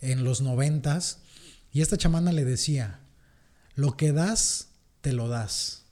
en 0.00 0.24
los 0.24 0.40
noventas, 0.40 1.18
y 1.72 1.80
esta 1.82 1.96
chamana 1.96 2.32
le 2.32 2.44
decía, 2.44 3.00
lo 3.74 3.96
que 3.96 4.12
das, 4.12 4.68
te 5.00 5.12
lo 5.12 5.28
das. 5.28 5.82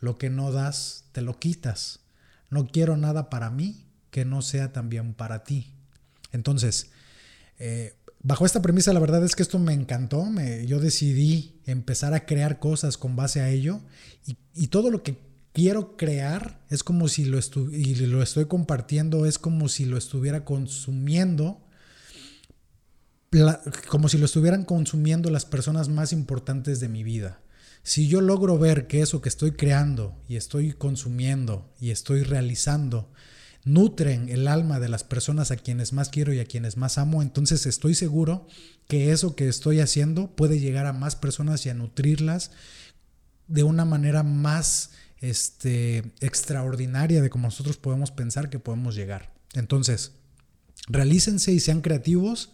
lo 0.00 0.18
que 0.18 0.28
no 0.28 0.52
das, 0.52 1.04
te 1.12 1.22
lo 1.22 1.38
quitas. 1.38 2.00
No 2.50 2.66
quiero 2.66 2.96
nada 2.96 3.30
para 3.30 3.50
mí 3.50 3.86
que 4.14 4.24
no 4.24 4.42
sea 4.42 4.72
también 4.72 5.12
para 5.12 5.42
ti. 5.42 5.74
Entonces, 6.30 6.92
eh, 7.58 7.96
bajo 8.22 8.46
esta 8.46 8.62
premisa, 8.62 8.92
la 8.92 9.00
verdad 9.00 9.24
es 9.24 9.34
que 9.34 9.42
esto 9.42 9.58
me 9.58 9.72
encantó. 9.72 10.24
Me, 10.26 10.68
yo 10.68 10.78
decidí 10.78 11.60
empezar 11.66 12.14
a 12.14 12.24
crear 12.24 12.60
cosas 12.60 12.96
con 12.96 13.16
base 13.16 13.40
a 13.40 13.50
ello. 13.50 13.80
Y, 14.24 14.36
y 14.54 14.68
todo 14.68 14.92
lo 14.92 15.02
que 15.02 15.18
quiero 15.52 15.96
crear 15.96 16.64
es 16.70 16.84
como 16.84 17.08
si 17.08 17.24
lo, 17.24 17.40
y 17.72 17.96
lo 17.96 18.22
estoy 18.22 18.44
compartiendo, 18.44 19.26
es 19.26 19.36
como 19.36 19.68
si 19.68 19.84
lo 19.84 19.96
estuviera 19.96 20.44
consumiendo 20.44 21.60
como 23.88 24.08
si 24.08 24.16
lo 24.16 24.26
estuvieran 24.26 24.64
consumiendo 24.64 25.28
las 25.28 25.44
personas 25.44 25.88
más 25.88 26.12
importantes 26.12 26.78
de 26.78 26.88
mi 26.88 27.02
vida. 27.02 27.40
Si 27.82 28.06
yo 28.06 28.20
logro 28.20 28.60
ver 28.60 28.86
que 28.86 29.00
eso 29.00 29.20
que 29.20 29.28
estoy 29.28 29.50
creando 29.50 30.16
y 30.28 30.36
estoy 30.36 30.72
consumiendo 30.72 31.68
y 31.80 31.90
estoy 31.90 32.22
realizando 32.22 33.10
nutren 33.64 34.28
el 34.28 34.46
alma 34.46 34.78
de 34.78 34.88
las 34.88 35.04
personas 35.04 35.50
a 35.50 35.56
quienes 35.56 35.92
más 35.92 36.10
quiero 36.10 36.32
y 36.32 36.40
a 36.40 36.44
quienes 36.44 36.76
más 36.76 36.98
amo, 36.98 37.22
entonces 37.22 37.66
estoy 37.66 37.94
seguro 37.94 38.46
que 38.88 39.10
eso 39.10 39.34
que 39.34 39.48
estoy 39.48 39.80
haciendo 39.80 40.28
puede 40.28 40.60
llegar 40.60 40.86
a 40.86 40.92
más 40.92 41.16
personas 41.16 41.64
y 41.64 41.70
a 41.70 41.74
nutrirlas 41.74 42.50
de 43.48 43.62
una 43.62 43.84
manera 43.84 44.22
más 44.22 44.90
este, 45.20 46.12
extraordinaria 46.20 47.22
de 47.22 47.30
como 47.30 47.48
nosotros 47.48 47.78
podemos 47.78 48.10
pensar 48.10 48.50
que 48.50 48.58
podemos 48.58 48.94
llegar. 48.94 49.32
Entonces, 49.54 50.12
realícense 50.86 51.52
y 51.52 51.60
sean 51.60 51.80
creativos 51.80 52.52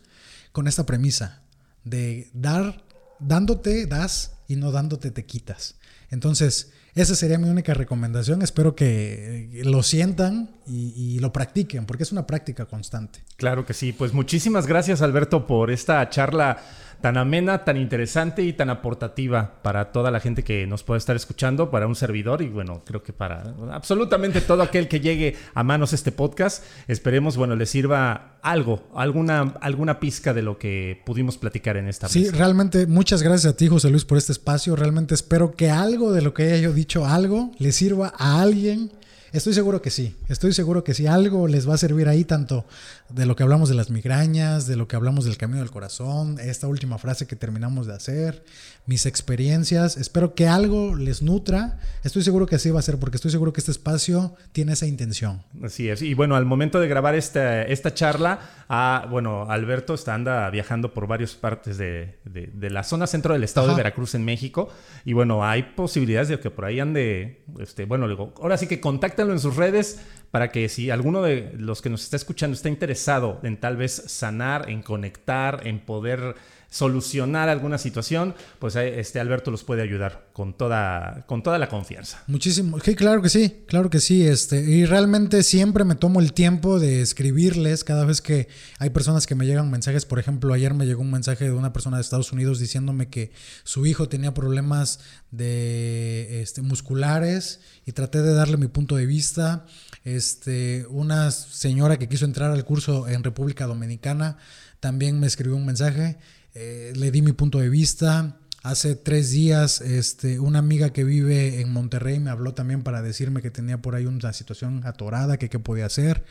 con 0.53 0.69
esta 0.69 0.87
premisa 0.87 1.43
de 1.85 2.31
dar, 2.33 2.85
dándote 3.19 3.87
das 3.87 4.33
y 4.47 4.57
no 4.57 4.71
dándote 4.71 5.11
te 5.11 5.27
quitas. 5.27 5.77
Entonces, 6.11 6.73
esa 6.95 7.15
sería 7.15 7.39
mi 7.39 7.49
única 7.49 7.75
recomendación. 7.75 8.43
Espero 8.43 8.75
que 8.75 9.63
lo 9.65 9.83
sientan 9.83 10.51
y, 10.67 10.93
y, 10.97 11.19
lo 11.21 11.33
practiquen, 11.33 11.87
porque 11.87 12.03
es 12.03 12.13
una 12.13 12.27
práctica 12.27 12.67
constante. 12.67 13.21
Claro 13.37 13.65
que 13.67 13.75
sí. 13.75 13.93
Pues 13.93 14.13
muchísimas 14.13 14.67
gracias, 14.67 15.03
Alberto, 15.03 15.47
por 15.47 15.71
esta 15.71 16.09
charla 16.11 16.59
tan 17.01 17.17
amena, 17.17 17.65
tan 17.65 17.77
interesante 17.77 18.43
y 18.43 18.53
tan 18.53 18.71
aportativa 18.71 19.61
para 19.63 19.93
toda 19.93 20.11
la 20.11 20.21
gente 20.21 20.45
que 20.45 20.67
nos 20.67 20.83
puede 20.83 20.99
estar 20.99 21.17
escuchando, 21.17 21.71
para 21.71 21.87
un 21.87 21.95
servidor 21.95 22.43
y 22.43 22.49
bueno, 22.49 22.83
creo 22.85 23.03
que 23.03 23.13
para 23.13 23.55
absolutamente 23.73 24.41
todo 24.41 24.63
aquel 24.63 24.89
que 24.89 25.01
llegue 25.01 25.37
a 25.55 25.63
manos 25.63 25.93
este 25.93 26.13
podcast. 26.13 26.65
Esperemos, 26.89 27.37
bueno, 27.37 27.57
le 27.57 27.67
sirva 27.67 28.39
algo, 28.43 28.89
alguna, 28.95 29.55
alguna 29.61 30.01
pizca 30.01 30.35
de 30.35 30.43
lo 30.43 30.59
que 30.59 31.03
pudimos 31.05 31.39
platicar 31.39 31.77
en 31.77 31.89
esta 31.89 32.09
Sí, 32.09 32.31
realmente 32.31 32.87
muchas 32.87 33.23
gracias 33.23 33.53
a 33.53 33.57
ti, 33.57 33.69
José 33.69 33.91
Luis, 33.91 34.05
por 34.05 34.19
este 34.19 34.33
espacio. 34.33 34.77
Realmente 34.77 35.15
espero 35.15 35.53
que 35.53 35.71
algo 35.71 36.13
de 36.13 36.23
lo 36.23 36.35
que 36.35 36.45
haya 36.45 36.57
yo 36.59 36.73
dicho, 36.73 37.07
algo, 37.07 37.53
le 37.59 37.73
sirva 37.73 38.13
a 38.17 38.41
alguien 38.41 38.93
Estoy 39.33 39.55
seguro 39.55 39.81
que 39.81 39.91
sí, 39.91 40.17
estoy 40.29 40.53
seguro 40.53 40.83
que 40.83 40.93
sí, 40.93 41.07
algo 41.07 41.47
les 41.47 41.69
va 41.69 41.75
a 41.75 41.79
servir 41.79 42.09
ahí, 42.09 42.25
tanto 42.25 42.65
de 43.09 43.27
lo 43.27 43.37
que 43.37 43.45
hablamos 43.45 43.69
de 43.69 43.77
las 43.77 43.89
migrañas, 43.89 44.67
de 44.67 44.75
lo 44.75 44.89
que 44.89 44.97
hablamos 44.97 45.25
del 45.25 45.37
camino 45.37 45.61
del 45.61 45.71
corazón, 45.71 46.39
esta 46.41 46.67
última 46.67 46.99
frase 46.99 47.29
que 47.29 47.37
terminamos 47.37 47.87
de 47.87 47.95
hacer, 47.95 48.45
mis 48.87 49.07
experiencias, 49.07 49.97
espero 49.97 50.35
que 50.35 50.49
algo 50.49 50.97
les 50.97 51.23
nutra, 51.23 51.79
estoy 52.03 52.23
seguro 52.23 52.47
que 52.47 52.57
así 52.57 52.71
va 52.71 52.81
a 52.81 52.83
ser, 52.83 52.99
porque 52.99 53.19
estoy 53.19 53.31
seguro 53.31 53.53
que 53.53 53.61
este 53.61 53.71
espacio 53.71 54.35
tiene 54.51 54.73
esa 54.73 54.87
intención. 54.87 55.43
Así 55.63 55.89
es, 55.89 56.03
y 56.03 56.15
bueno, 56.15 56.35
al 56.35 56.45
momento 56.45 56.81
de 56.81 56.89
grabar 56.89 57.15
esta, 57.15 57.63
esta 57.63 57.95
charla, 57.95 58.41
ah, 58.69 59.07
bueno, 59.11 59.49
Alberto 59.49 59.95
está 59.95 60.15
anda 60.15 60.51
viajando 60.51 60.93
por 60.93 61.07
varias 61.07 61.35
partes 61.35 61.79
de, 61.79 62.19
la 62.61 62.83
zona 62.83 63.07
centro 63.07 63.35
del 63.35 63.45
estado 63.45 63.69
de 63.69 63.75
Veracruz 63.75 64.17
en 64.17 64.25
México, 64.25 64.71
y 65.05 65.13
bueno, 65.13 65.45
hay 65.45 65.63
posibilidades 65.63 66.29
de 66.29 66.41
que 66.41 66.51
por 66.51 66.65
ahí 66.65 66.81
ande, 66.81 67.45
este, 67.61 67.85
bueno, 67.85 68.07
ahora 68.41 68.57
sí 68.57 68.67
que 68.67 68.81
contacta 68.81 69.20
en 69.29 69.41
sus 69.41 69.57
redes 69.57 70.01
para 70.31 70.51
que 70.51 70.69
si 70.69 70.91
alguno 70.91 71.23
de 71.23 71.53
los 71.57 71.83
que 71.83 71.91
nos 71.91 72.03
está 72.03 72.17
escuchando 72.17 72.55
está 72.55 72.69
interesado 72.69 73.41
en 73.43 73.59
tal 73.59 73.77
vez 73.77 73.93
sanar, 74.07 74.71
en 74.71 74.83
conectar, 74.83 75.67
en 75.67 75.81
poder 75.81 76.37
solucionar 76.71 77.49
alguna 77.49 77.79
situación, 77.79 78.35
pues 78.61 78.77
eh, 78.77 79.01
este 79.01 79.19
Alberto 79.19 79.51
los 79.51 79.65
puede 79.65 79.83
ayudar 79.83 80.29
con 80.33 80.57
toda, 80.57 81.25
con 81.27 81.43
toda 81.43 81.59
la 81.59 81.69
confianza. 81.69 82.23
Muchísimo, 82.29 82.79
sí, 82.79 82.95
claro 82.95 83.21
que 83.21 83.29
sí, 83.29 83.65
claro 83.67 83.91
que 83.91 83.99
sí, 83.99 84.25
este, 84.25 84.63
y 84.63 84.87
realmente 84.87 85.43
siempre 85.43 85.85
me 85.85 85.97
tomo 85.97 86.21
el 86.21 86.33
tiempo 86.33 86.79
de 86.79 87.03
escribirles 87.03 87.83
cada 87.83 88.05
vez 88.05 88.21
que 88.21 88.47
hay 88.79 88.91
personas 88.91 89.27
que 89.27 89.35
me 89.35 89.47
llegan 89.47 89.69
mensajes, 89.69 90.07
por 90.07 90.21
ejemplo, 90.21 90.55
ayer 90.55 90.73
me 90.73 90.87
llegó 90.87 91.03
un 91.03 91.11
mensaje 91.11 91.45
de 91.45 91.53
una 91.53 91.73
persona 91.73 91.97
de 91.97 92.03
Estados 92.03 92.33
Unidos 92.33 92.61
diciéndome 92.61 93.09
que 93.09 93.33
su 93.65 93.85
hijo 93.85 94.09
tenía 94.09 94.33
problemas 94.33 95.01
de 95.33 96.41
este, 96.41 96.63
musculares 96.63 97.61
y 97.85 97.93
traté 97.93 98.23
de 98.23 98.33
darle 98.33 98.57
mi 98.57 98.69
punto 98.69 98.95
de 98.95 99.07
vista. 99.07 99.67
Este, 100.05 100.87
una 100.89 101.33
señora 101.33 101.99
que 101.99 102.09
quiso 102.09 102.25
entrar 102.25 102.53
al 102.53 102.65
curso 102.65 103.09
en 103.09 103.25
República 103.25 103.67
Dominicana 103.67 104.39
también 104.81 105.21
me 105.21 105.27
escribió 105.27 105.57
un 105.57 105.67
mensaje 105.67 106.17
eh, 106.55 106.93
le 106.97 107.11
di 107.11 107.23
mi 107.23 107.33
punto 107.33 107.59
de 107.59 107.69
vista. 107.69 108.37
Hace 108.63 108.95
tres 108.95 109.31
días, 109.31 109.81
este, 109.81 110.39
una 110.39 110.59
amiga 110.59 110.93
que 110.93 111.03
vive 111.03 111.63
en 111.63 111.73
Monterrey 111.73 112.21
me 112.21 112.31
habló 112.31 112.53
también 112.53 112.83
para 112.83 113.01
decirme 113.01 113.41
que 113.41 113.51
tenía 113.51 113.81
por 113.81 113.95
ahí 113.95 114.05
una 114.05 114.33
situación 114.35 114.83
atorada, 114.85 115.39
que 115.39 115.49
qué 115.49 115.59
podía 115.59 115.87
hacer. 115.87 116.25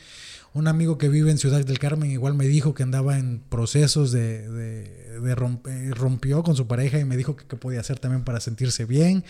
Un 0.54 0.68
amigo 0.68 0.98
que 0.98 1.10
vive 1.10 1.32
en 1.32 1.40
Ciudad 1.40 1.64
del 1.64 1.80
Carmen 1.80 2.12
igual 2.12 2.36
me 2.36 2.48
dijo 2.48 2.76
que 2.76 2.84
andaba 2.84 3.18
en 3.18 3.40
procesos 3.40 4.12
de, 4.12 4.48
de, 4.48 5.36
rompió 5.96 6.44
con 6.44 6.56
su 6.56 6.68
pareja 6.68 7.00
y 7.00 7.06
me 7.06 7.18
dijo 7.18 7.36
que 7.36 7.46
qué 7.46 7.56
podía 7.56 7.80
hacer 7.80 8.00
también 8.00 8.24
para 8.24 8.40
sentirse 8.40 8.86
bien. 8.86 9.24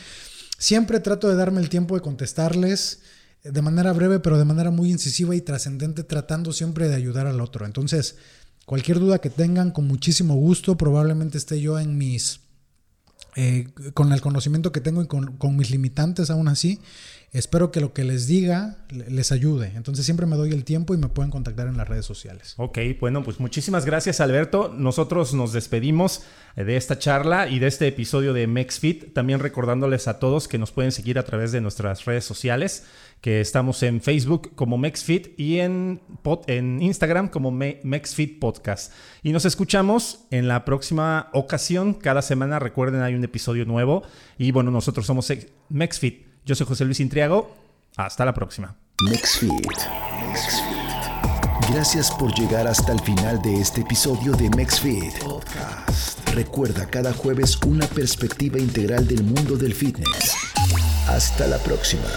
Siempre 0.58 1.00
trato 1.00 1.30
de 1.30 1.36
darme 1.36 1.62
el 1.62 1.70
tiempo 1.70 1.96
de 1.96 2.02
contestarles 2.02 3.00
de 3.44 3.62
manera 3.62 3.94
breve, 3.94 4.20
pero 4.20 4.38
de 4.38 4.46
manera 4.46 4.72
muy 4.72 4.92
incisiva 4.92 5.36
y 5.36 5.42
trascendente, 5.42 6.04
tratando 6.04 6.52
siempre 6.52 6.90
de 6.90 6.96
ayudar 6.96 7.28
al 7.28 7.40
otro. 7.40 7.66
Entonces, 7.66 8.18
Cualquier 8.70 9.00
duda 9.00 9.18
que 9.18 9.32
tengan, 9.32 9.72
con 9.72 9.88
muchísimo 9.88 10.36
gusto, 10.36 10.78
probablemente 10.78 11.40
esté 11.40 11.60
yo 11.60 11.80
en 11.80 11.98
mis, 11.98 12.42
eh, 13.36 13.68
con 13.96 14.14
el 14.14 14.22
conocimiento 14.22 14.72
que 14.72 14.80
tengo 14.80 15.02
y 15.02 15.08
con, 15.08 15.58
mis 15.58 15.72
limitantes 15.72 16.30
aún 16.30 16.48
así, 16.48 16.80
espero 17.32 17.72
que 17.72 17.82
lo 17.82 17.94
que 17.94 18.04
les 18.04 18.28
diga 18.28 18.86
les 18.92 19.32
ayude. 19.32 19.74
Entonces 19.76 20.06
siempre 20.06 20.28
me 20.28 20.36
doy 20.36 20.52
el 20.52 20.66
tiempo 20.66 20.94
y 20.94 20.98
me 20.98 21.08
pueden 21.08 21.32
contactar 21.32 21.68
en 21.68 21.78
las 21.78 21.88
redes 21.88 22.06
sociales. 22.06 22.54
Ok, 22.58 22.78
bueno, 23.00 23.24
pues 23.24 23.40
muchísimas 23.40 23.88
gracias 23.88 24.20
Alberto. 24.20 24.72
Nosotros 24.72 25.34
nos 25.34 25.52
despedimos 25.52 26.22
eh, 26.56 26.64
de 26.64 26.78
esta 26.78 27.00
charla 27.00 27.50
y 27.50 27.58
de 27.58 27.66
este 27.66 27.88
episodio 27.88 28.34
de 28.34 28.46
MexFit. 28.46 29.16
También 29.16 29.40
recordándoles 29.40 30.08
a 30.08 30.20
todos 30.20 30.48
que 30.48 30.60
nos 30.60 30.72
pueden 30.72 30.92
seguir 30.92 31.18
a 31.18 31.26
través 31.26 31.52
de 31.52 31.60
nuestras 31.60 32.06
redes 32.06 32.24
sociales 32.24 32.84
que 33.22 33.42
estamos 33.42 33.84
en 33.84 34.02
Facebook 34.02 34.56
como 34.56 34.78
MexFit 34.78 35.38
y 35.38 35.60
en, 35.60 36.02
en 36.48 36.82
Instagram 36.82 37.28
como 37.28 37.52
MexFit 37.52 38.40
Podcast. 38.40 38.94
Y 39.24 39.32
nos 39.32 39.46
escuchamos 39.46 40.26
en 40.32 40.48
la 40.48 40.64
próxima 40.66 41.30
ocasión. 41.34 41.94
Cada 41.94 42.22
semana, 42.22 42.60
recuerden, 42.60 43.02
hay 43.02 43.16
un 43.16 43.24
episodio 43.24 43.66
nuevo. 43.66 44.04
Y 44.38 44.52
bueno, 44.52 44.72
nosotros 44.72 45.06
somos 45.06 45.32
MexFit. 45.70 46.26
Yo 46.46 46.56
soy 46.56 46.66
José 46.66 46.86
Luis 46.86 47.00
Intriago. 47.00 47.56
Hasta 47.98 48.24
la 48.24 48.34
próxima. 48.34 48.76
MexFit. 49.04 49.78
Gracias 51.72 52.10
por 52.12 52.34
llegar 52.34 52.68
hasta 52.68 52.94
el 52.94 53.00
final 53.02 53.42
de 53.42 53.62
este 53.62 53.82
episodio 53.82 54.32
de 54.32 54.50
MexFit 54.50 55.20
Podcast. 55.20 56.28
Recuerda 56.34 56.88
cada 56.88 57.14
jueves 57.14 57.60
una 57.66 57.86
perspectiva 57.86 58.58
integral 58.58 59.08
del 59.08 59.24
mundo 59.24 59.56
del 59.56 59.76
fitness. 59.76 60.36
Hasta 61.08 61.46
la 61.48 61.58
próxima. 61.60 62.10